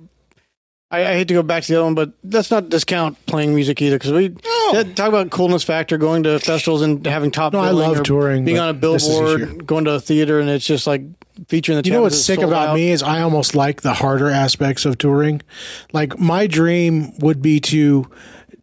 I, 0.92 1.06
I 1.06 1.14
hate 1.14 1.28
to 1.30 1.34
go 1.34 1.44
back 1.44 1.64
to 1.64 1.72
the 1.72 1.76
other 1.76 1.86
one, 1.86 1.96
but 1.96 2.12
let's 2.24 2.52
not 2.52 2.70
discount 2.70 3.24
playing 3.28 3.56
music 3.56 3.82
either 3.82 3.96
because 3.98 4.12
we 4.12 4.36
that- 4.74 4.95
talk 4.95 5.09
about 5.09 5.30
coolness 5.30 5.63
factor, 5.63 5.97
going 5.97 6.24
to 6.24 6.39
festivals 6.39 6.82
and 6.82 7.05
having 7.05 7.32
top. 7.32 7.53
No, 7.53 7.59
I 7.59 7.70
billing 7.70 7.93
love 7.93 8.03
touring, 8.03 8.45
being 8.45 8.59
on 8.59 8.70
a 8.70 8.74
billboard, 8.74 9.41
easier. 9.41 9.53
going 9.63 9.86
to 9.86 9.91
a 9.91 9.99
theater, 9.99 10.39
and 10.39 10.49
it's 10.49 10.66
just 10.66 10.88
like 10.88 11.01
featuring 11.47 11.82
the. 11.82 11.88
You 11.88 11.93
know 11.93 12.01
what's 12.01 12.24
sick 12.24 12.39
about 12.41 12.70
out. 12.70 12.76
me 12.76 12.89
is 12.91 13.03
I 13.03 13.22
almost 13.22 13.55
like 13.55 13.82
the 13.82 13.93
harder 13.93 14.30
aspects 14.30 14.86
of 14.86 14.97
touring. 14.97 15.41
Like 15.93 16.20
my 16.20 16.47
dream 16.47 17.18
would 17.20 17.41
be 17.41 17.59
to 17.61 18.09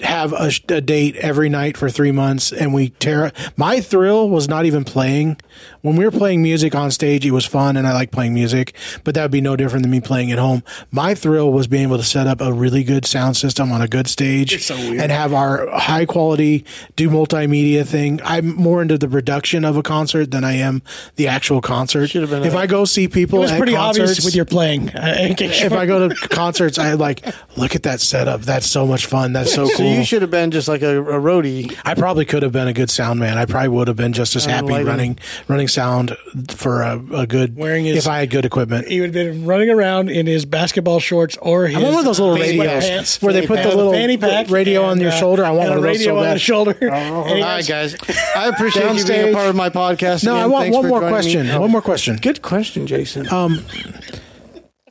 have 0.03 0.33
a, 0.33 0.51
a 0.69 0.81
date 0.81 1.17
every 1.17 1.49
night 1.49 1.77
for 1.77 1.89
three 1.91 2.13
months, 2.13 2.53
and 2.53 2.75
we 2.75 2.91
tear. 2.91 3.33
My 3.57 3.81
thrill 3.81 4.29
was 4.29 4.49
not 4.49 4.65
even 4.67 4.85
playing. 4.85 5.39
When 5.83 5.97
we 5.97 6.05
were 6.05 6.11
playing 6.11 6.43
music 6.43 6.75
on 6.75 6.91
stage, 6.91 7.25
it 7.27 7.31
was 7.31 7.45
fun, 7.47 7.77
and 7.77 7.87
I 7.87 7.93
like 7.93 8.11
playing 8.11 8.35
music. 8.35 8.75
But 9.05 9.15
that 9.15 9.23
would 9.23 9.31
be 9.31 9.41
no 9.41 9.57
different 9.57 9.83
than 9.85 9.91
me 9.91 10.01
playing 10.01 10.31
at 10.33 10.39
home. 10.39 10.63
My 10.91 11.15
thrill 11.15 11.53
was 11.53 11.67
being 11.67 11.85
able 11.85 11.99
to 11.99 12.05
set 12.05 12.27
up 12.27 12.41
a 12.41 12.53
really 12.53 12.85
good 12.85 13.05
sound 13.07 13.37
system 13.37 13.71
on 13.73 13.81
a 13.83 13.89
good 13.89 14.07
stage 14.09 14.71
and 14.71 15.11
have 15.13 15.33
our 15.33 15.69
high 15.71 16.05
quality 16.07 16.65
do 16.97 17.09
multimedia 17.11 17.87
thing. 17.87 18.21
I'm 18.25 18.55
more 18.55 18.83
into 18.83 18.99
the 18.99 19.09
production 19.09 19.65
of 19.65 19.77
a 19.77 19.83
concert 19.83 20.31
than 20.31 20.45
I 20.45 20.53
am 20.55 20.83
the 21.17 21.29
actual 21.29 21.61
concert. 21.61 22.15
If 22.15 22.33
a- 22.33 22.57
I 22.57 22.67
go 22.67 22.85
see 22.85 23.09
people, 23.09 23.39
it 23.39 23.43
was 23.43 23.53
at 23.53 23.59
pretty 23.59 23.75
concerts, 23.75 24.11
obvious 24.13 24.25
with 24.25 24.35
your 24.35 24.45
playing. 24.45 24.89
In 24.89 25.35
case 25.35 25.61
you 25.61 25.67
if 25.67 25.73
I 25.73 25.87
go 25.87 26.09
to 26.09 26.15
concerts, 26.29 26.79
I 26.79 26.95
like 26.95 27.25
look 27.57 27.75
at 27.75 27.83
that 27.85 28.01
setup. 28.01 28.43
That's 28.43 28.67
so 28.67 28.87
much 28.87 29.07
fun. 29.07 29.33
That's 29.33 29.53
so 29.53 29.67
So 29.67 29.77
cool. 29.77 29.92
You 29.99 30.05
should 30.05 30.23
have 30.23 30.31
been 30.31 30.51
just 30.51 30.69
like 30.69 30.83
a, 30.83 30.99
a 31.01 31.21
roadie. 31.21 31.77
I 31.85 31.95
probably 31.95 32.25
could 32.25 32.43
have 32.43 32.53
been 32.53 32.69
a 32.69 32.73
good 32.73 32.91
sound 32.91 33.21
man. 33.21 33.39
I 33.39 33.45
probably 33.47 33.69
would 33.69 33.89
have 33.89 33.97
been 33.97 34.13
just 34.13 34.37
as 34.37 34.45
happy 34.45 34.67
lighting. 34.69 34.87
running 34.87 35.19
running 35.49 35.69
sound 35.69 36.17
for 36.51 36.83
a, 36.83 36.99
a 37.15 37.27
good 37.27 37.57
Wearing 37.57 37.85
his- 37.85 37.99
if 37.99 38.07
I 38.09 38.21
had 38.21 38.31
good 38.31 38.45
equipment. 38.45 38.89
he 38.89 39.01
would 39.01 39.15
have 39.15 39.27
been 39.27 39.45
running 39.47 39.71
around 39.71 40.09
in 40.11 40.27
his 40.27 40.45
basketball 40.45 41.01
shorts 41.01 41.37
or 41.39 41.67
his 41.67 41.77
I'm 41.77 41.83
one 41.85 41.95
of 41.95 42.05
those 42.05 42.19
little 42.21 42.37
radios 42.37 42.85
sweatpants, 42.85 43.23
where 43.23 43.33
they 43.33 43.47
put 43.47 43.59
fanny 43.59 43.63
the 43.65 43.69
pack, 43.71 43.77
little 43.77 43.93
fanny 43.93 44.17
pack 44.17 44.51
radio 44.51 44.83
on 44.85 45.01
your 45.01 45.11
uh, 45.11 45.15
shoulder. 45.15 45.45
I 45.45 45.51
want 45.51 45.71
and 45.71 45.79
one 45.81 45.89
a 45.89 45.91
of 45.91 45.99
those 45.99 45.99
radio 45.99 46.15
so 46.15 46.19
on 46.19 46.25
bad. 46.25 46.35
the 46.35 46.39
shoulder. 46.39 46.77
And 46.83 47.37
he 47.37 47.43
All 47.43 47.49
has- 47.57 47.69
guys. 47.69 47.97
I 48.37 48.49
appreciate 48.49 48.83
you 48.97 49.05
being 49.07 49.21
a 49.21 49.27
Downstage. 49.29 49.33
part 49.35 49.49
of 49.49 49.57
my 49.57 49.71
podcast. 49.71 50.25
No, 50.25 50.33
again. 50.35 50.43
I 50.45 50.47
want 50.47 50.63
Thanks 50.65 50.75
one 50.77 50.85
for 50.85 50.89
more 50.89 51.01
joining 51.01 51.15
me. 51.17 51.23
question. 51.23 51.61
One 51.61 51.71
more 51.71 51.83
question. 51.83 52.17
Good 52.17 52.43
question, 52.43 52.87
Jason. 52.87 53.27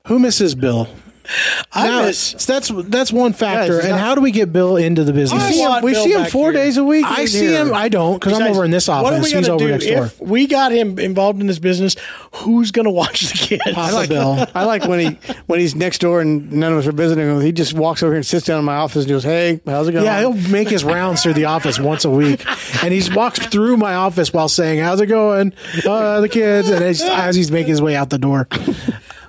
Who 0.08 0.20
misses 0.20 0.56
Bill? 0.56 0.88
I 1.74 1.88
Now, 1.88 2.02
miss. 2.04 2.34
that's 2.46 2.70
that's 2.74 3.12
one 3.12 3.34
factor. 3.34 3.76
Guys, 3.78 3.86
and 3.86 3.92
not- 3.92 4.00
how 4.00 4.16
do 4.16 4.22
we 4.22 4.32
get 4.32 4.52
Bill 4.52 4.78
into 4.78 5.04
the 5.04 5.14
business? 5.14 5.42
I 5.42 5.52
See 5.52 5.60
him- 5.62 5.82
we 5.84 5.92
Bill 5.94 6.04
see 6.04 6.12
him 6.14 6.26
four 6.26 6.52
here. 6.52 6.62
days 6.62 6.78
a 6.78 6.84
week. 6.84 7.06
I 7.08 7.26
see 7.26 7.40
here. 7.48 7.62
him. 7.66 7.74
I 7.74 7.90
don't 7.90 8.20
because 8.20 8.40
I'm 8.40 8.48
over 8.52 8.64
in 8.66 8.72
this 8.72 8.88
what 8.88 9.06
are 9.06 9.14
office. 9.14 9.32
we 9.32 9.38
He's 9.38 9.50
over 9.50 9.60
do 9.66 9.72
next 9.72 9.86
door. 9.86 10.06
If 10.06 10.20
we 10.20 10.48
got 10.48 10.72
him 10.72 11.00
involved 11.00 11.40
in 11.42 11.48
this 11.48 11.60
business, 11.60 11.96
who's 12.34 12.72
going 12.72 12.86
to 12.86 12.92
watch 12.92 13.22
the 13.22 13.38
kids? 13.38 13.64
Papa 13.74 14.08
Bill. 14.08 14.46
I 14.54 14.66
like 14.66 14.86
when 14.86 15.00
he 15.00 15.20
when 15.48 15.60
he's 15.60 15.76
next 15.76 16.00
door 16.02 16.22
and 16.22 16.52
none 16.52 16.74
of 16.74 16.80
us 16.80 16.88
are 16.88 16.92
visiting 16.92 17.26
him. 17.30 17.42
He 17.42 17.52
just 17.52 17.74
walks 17.74 18.04
over 18.04 18.12
here 18.14 18.18
and 18.18 18.26
sits 18.26 18.46
down 18.46 18.60
in 18.60 18.66
my 18.66 18.76
office 18.76 19.04
and 19.04 19.10
goes, 19.10 19.24
"Hey, 19.24 19.62
how's 19.66 19.88
it 19.88 19.94
going?" 19.94 20.06
Yeah, 20.06 20.20
he'll 20.20 20.34
make 20.34 20.70
his 20.70 20.84
rounds 20.84 21.24
through 21.24 21.34
the 21.34 21.46
office 21.46 21.80
once 21.80 22.06
a 22.06 22.10
week, 22.10 22.46
and 22.84 22.94
he's 22.94 23.14
walks 23.14 23.40
through 23.40 23.78
my 23.78 23.96
office 23.96 24.34
while 24.34 24.50
saying, 24.50 24.80
"How's 24.80 25.00
it 25.02 25.08
going, 25.08 25.54
uh, 25.86 26.22
the 26.22 26.30
kids?" 26.30 26.70
And 26.70 26.84
as, 26.84 27.02
as 27.02 27.36
he's 27.36 27.52
making 27.52 27.70
his 27.72 27.82
way 27.82 27.96
out 27.96 28.10
the 28.10 28.18
door, 28.18 28.48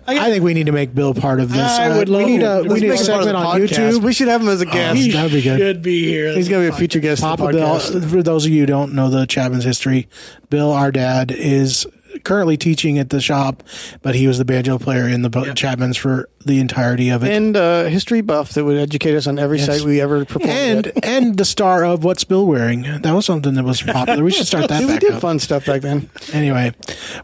I 0.07 0.31
think 0.31 0.43
we 0.45 0.55
need 0.55 0.67
to 0.67 0.73
make 0.73 0.95
Bill 0.95 1.15
part 1.15 1.41
of 1.41 1.51
this. 1.51 1.61
I 1.61 1.91
Uh, 1.91 1.99
would 1.99 2.09
we 2.09 2.25
need 2.25 2.43
a 2.43 2.63
we 2.63 2.81
need 2.81 2.85
a 2.85 2.89
make 2.89 3.01
it 3.01 3.07
part 3.07 3.21
of 3.21 3.25
segment 3.25 3.37
on 3.37 3.61
podcast. 3.61 3.69
YouTube. 3.69 4.03
We 4.03 4.13
should 4.13 4.29
have 4.29 4.41
him 4.43 4.49
as 4.49 4.61
a 4.61 4.67
guest. 4.67 4.97
he 4.99 5.11
that'd 5.13 5.33
be 5.33 5.43
good. 5.43 5.59
should 5.59 5.83
be 5.83 6.05
here. 6.05 6.33
He's 6.33 6.49
going 6.49 6.65
to 6.65 6.71
be 6.71 6.75
a 6.75 6.79
future 6.79 7.01
guest. 7.01 7.23
Papa 7.23 7.49
Bill. 7.53 7.79
For 7.79 8.23
those 8.23 8.45
of 8.47 8.51
you 8.53 8.61
who 8.61 8.67
don't 8.67 8.93
know 8.95 9.11
the 9.11 9.27
Chapman's 9.27 9.65
history, 9.65 10.09
Bill, 10.51 10.73
our 10.73 10.91
dad, 10.93 11.31
is 11.31 11.87
currently 12.25 12.59
teaching 12.59 12.99
at 12.99 13.09
the 13.09 13.21
shop, 13.23 13.63
but 14.03 14.15
he 14.15 14.27
was 14.29 14.37
the 14.37 14.45
banjo 14.45 14.79
player 14.79 15.09
in 15.09 15.23
the 15.23 15.53
Chapman's 15.55 15.97
for 15.97 16.29
the 16.45 16.59
entirety 16.61 17.09
of 17.09 17.25
it. 17.25 17.33
and 17.33 17.57
uh, 17.57 17.85
history 17.85 18.21
buff 18.21 18.51
that 18.53 18.65
would 18.65 18.77
educate 18.77 19.17
us 19.17 19.27
on 19.27 19.39
every 19.39 19.57
Yes. 19.59 19.67
site 19.67 19.81
we 19.83 20.01
ever 20.01 20.25
performed. 20.27 20.53
and 20.53 20.93
and 21.05 21.37
the 21.39 21.45
star 21.47 21.85
of 21.85 22.05
what's 22.05 22.25
Bill 22.25 22.47
wearing? 22.47 22.83
That 23.03 23.13
was 23.15 23.25
something 23.25 23.55
that 23.55 23.65
was 23.65 23.81
popular. 23.81 24.23
We 24.23 24.31
should 24.33 24.47
start 24.47 24.69
that 24.69 24.81
See, 24.81 24.87
we 24.87 24.99
did 24.99 25.13
up. 25.13 25.21
fun 25.23 25.39
stuff 25.39 25.65
back 25.65 25.81
then. 25.81 26.11
Anyway, 26.35 26.75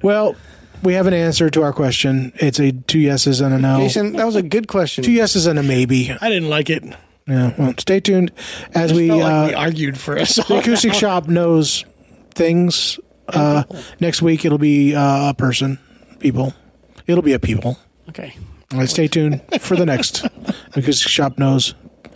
well, 0.03 0.37
we 0.83 0.95
have 0.95 1.07
an 1.07 1.15
answer 1.15 1.51
to 1.51 1.63
our 1.63 1.73
question. 1.73 2.33
It's 2.37 2.59
a 2.59 2.73
two 2.73 2.99
yeses 2.99 3.41
and 3.41 3.55
a 3.55 3.59
no. 3.59 3.79
Jason, 3.79 4.13
that 4.15 4.25
was 4.27 4.37
a 4.37 4.43
good 4.43 4.69
question. 4.69 5.05
Two 5.05 5.13
yeses 5.13 5.47
and 5.47 5.59
a 5.59 5.63
maybe. 5.63 6.11
I 6.21 6.29
didn't 6.29 6.49
like 6.49 6.71
it. 6.71 6.85
Yeah. 7.27 7.53
Well, 7.59 7.75
stay 7.79 8.01
tuned 8.01 8.33
as 8.75 8.93
we 8.93 9.09
Felt 9.09 9.23
uh, 9.23 9.47
we 9.49 9.55
argued 9.55 9.99
for 9.99 10.19
us. 10.19 10.37
the 10.37 10.59
acoustic 10.59 10.95
shoppe 10.95 11.29
knows 11.29 11.85
things. 12.35 12.99
Uh, 13.29 13.65
next 14.01 14.23
week 14.23 14.45
it'll 14.47 14.57
be 14.59 14.95
uh, 14.95 15.31
a 15.31 15.35
person, 15.35 15.79
people. 16.19 16.55
It'll 17.07 17.23
be 17.23 17.35
a 17.35 17.39
people. 17.39 17.79
Okay. 18.09 18.35
All 18.73 18.79
right, 18.79 18.89
stay 18.89 19.09
tuned 19.09 19.43
for 19.61 19.77
the 19.77 19.85
next 19.87 20.25
acoustic 20.75 21.09
shoppe 21.09 21.39
knows 21.39 21.75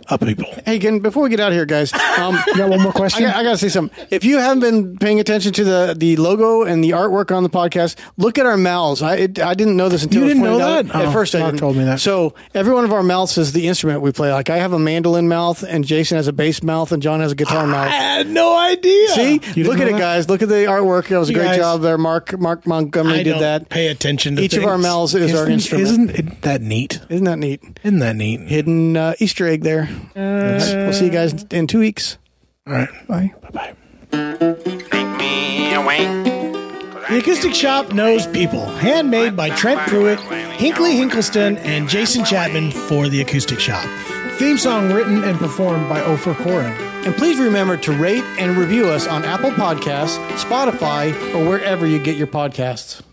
a 0.09 0.17
people. 0.17 0.45
Hey, 0.65 0.75
again, 0.75 0.99
before 0.99 1.23
we 1.23 1.29
get 1.29 1.39
out 1.39 1.49
of 1.51 1.53
here, 1.55 1.65
guys, 1.65 1.93
um, 1.93 2.35
You 2.47 2.55
got 2.57 2.69
one 2.69 2.81
more 2.81 2.91
question? 2.91 3.23
got, 3.23 3.35
I 3.35 3.43
got 3.43 3.51
to 3.51 3.57
say 3.57 3.69
something. 3.69 4.05
If 4.11 4.23
you 4.23 4.37
haven't 4.37 4.59
been 4.61 4.97
paying 4.97 5.19
attention 5.19 5.53
to 5.53 5.63
the, 5.63 5.95
the 5.97 6.15
logo 6.17 6.63
and 6.63 6.83
the 6.83 6.91
artwork 6.91 7.35
on 7.35 7.43
the 7.43 7.49
podcast, 7.49 7.97
look 8.17 8.37
at 8.37 8.45
our 8.45 8.57
mouths. 8.57 9.01
I 9.01 9.15
it, 9.15 9.39
I 9.39 9.53
didn't 9.53 9.77
know 9.77 9.89
this 9.89 10.03
until 10.03 10.21
You 10.23 10.25
it 10.25 10.27
was 10.29 10.33
didn't 10.35 10.43
know 10.43 10.57
that? 10.59 10.95
out. 10.95 11.01
Oh, 11.03 11.07
At 11.07 11.13
first, 11.13 11.35
I 11.35 11.39
Mark 11.39 11.51
didn't. 11.51 11.59
told 11.61 11.77
me 11.77 11.83
that. 11.85 11.99
So 11.99 12.33
every 12.53 12.73
one 12.73 12.85
of 12.85 12.93
our 12.93 13.03
mouths 13.03 13.37
is 13.37 13.51
the 13.53 13.67
instrument 13.67 14.01
we 14.01 14.11
play. 14.11 14.31
Like 14.31 14.49
I 14.49 14.57
have 14.57 14.73
a 14.73 14.79
mandolin 14.79 15.27
mouth, 15.27 15.63
and 15.63 15.85
Jason 15.85 16.17
has 16.17 16.27
a 16.27 16.33
bass 16.33 16.61
mouth, 16.63 16.91
and 16.91 17.01
John 17.01 17.19
has 17.19 17.31
a 17.31 17.35
guitar 17.35 17.63
I 17.63 17.65
mouth. 17.65 17.87
I 17.87 17.91
had 17.91 18.27
no 18.29 18.57
idea. 18.57 19.07
See, 19.09 19.39
look 19.63 19.77
know 19.77 19.83
at 19.83 19.87
it, 19.87 19.91
that? 19.93 19.99
guys. 19.99 20.29
Look 20.29 20.41
at 20.41 20.49
the 20.49 20.65
artwork. 20.65 21.07
That 21.07 21.17
was 21.19 21.29
a 21.29 21.33
You 21.33 21.39
great 21.39 21.45
guys- 21.47 21.57
job 21.57 21.81
there. 21.81 21.97
Mark 21.97 22.37
Mark 22.39 22.65
Montgomery 22.67 23.19
I 23.19 23.23
did 23.23 23.31
don't 23.31 23.39
that. 23.41 23.69
pay 23.69 23.87
attention 23.87 24.35
to 24.35 24.41
Each 24.41 24.53
of 24.55 24.63
our 24.65 24.77
mouths 24.77 25.15
is 25.15 25.31
our 25.33 25.43
isn't, 25.49 25.51
instrument. 25.53 26.11
isn't 26.11 26.41
that 26.41 26.61
neat? 26.61 26.99
Isn't 27.09 27.25
that 27.25 27.39
neat? 27.39 27.61
Isn't 27.83 27.99
that 27.99 28.15
neat? 28.15 28.41
Hidden 28.41 28.97
uh, 28.97 29.13
Easter 29.19 29.47
egg 29.47 29.61
there. 29.63 29.89
We'll 30.15 30.93
see 30.93 31.05
you 31.05 31.11
guys 31.11 31.43
in 31.51 31.67
two 31.67 31.79
weeks. 31.79 32.17
All 32.67 32.73
right. 32.73 32.89
Bye. 33.07 33.33
Bye 33.41 33.49
bye. 33.51 33.75
Take 34.91 35.17
me 35.17 35.73
away. 35.73 36.05
The 37.09 37.19
Acoustic 37.19 37.51
Shoppe 37.53 37.93
knows 37.93 38.25
people. 38.27 38.65
Handmade 38.65 39.35
by 39.35 39.49
Trent 39.51 39.79
Pruitt, 39.87 40.17
Hinkley 40.19 40.95
Hinkleston, 40.95 41.57
and 41.57 41.87
Jason 41.87 42.25
Chapman 42.25 42.71
for 42.71 43.07
The 43.07 43.21
Acoustic 43.21 43.59
Shoppe. 43.59 43.87
Theme 44.39 44.57
song 44.57 44.91
written 44.91 45.23
and 45.23 45.37
performed 45.37 45.87
by 45.87 46.01
Ophir 46.01 46.33
Koren. 46.33 46.71
And 47.05 47.15
please 47.15 47.37
remember 47.37 47.77
to 47.77 47.91
rate 47.91 48.23
and 48.39 48.57
review 48.57 48.87
us 48.89 49.05
on 49.07 49.23
Apple 49.25 49.51
Podcasts, 49.51 50.17
Spotify, 50.37 51.13
or 51.35 51.47
wherever 51.47 51.85
you 51.85 51.99
get 51.99 52.15
your 52.17 52.25
podcasts. 52.27 53.03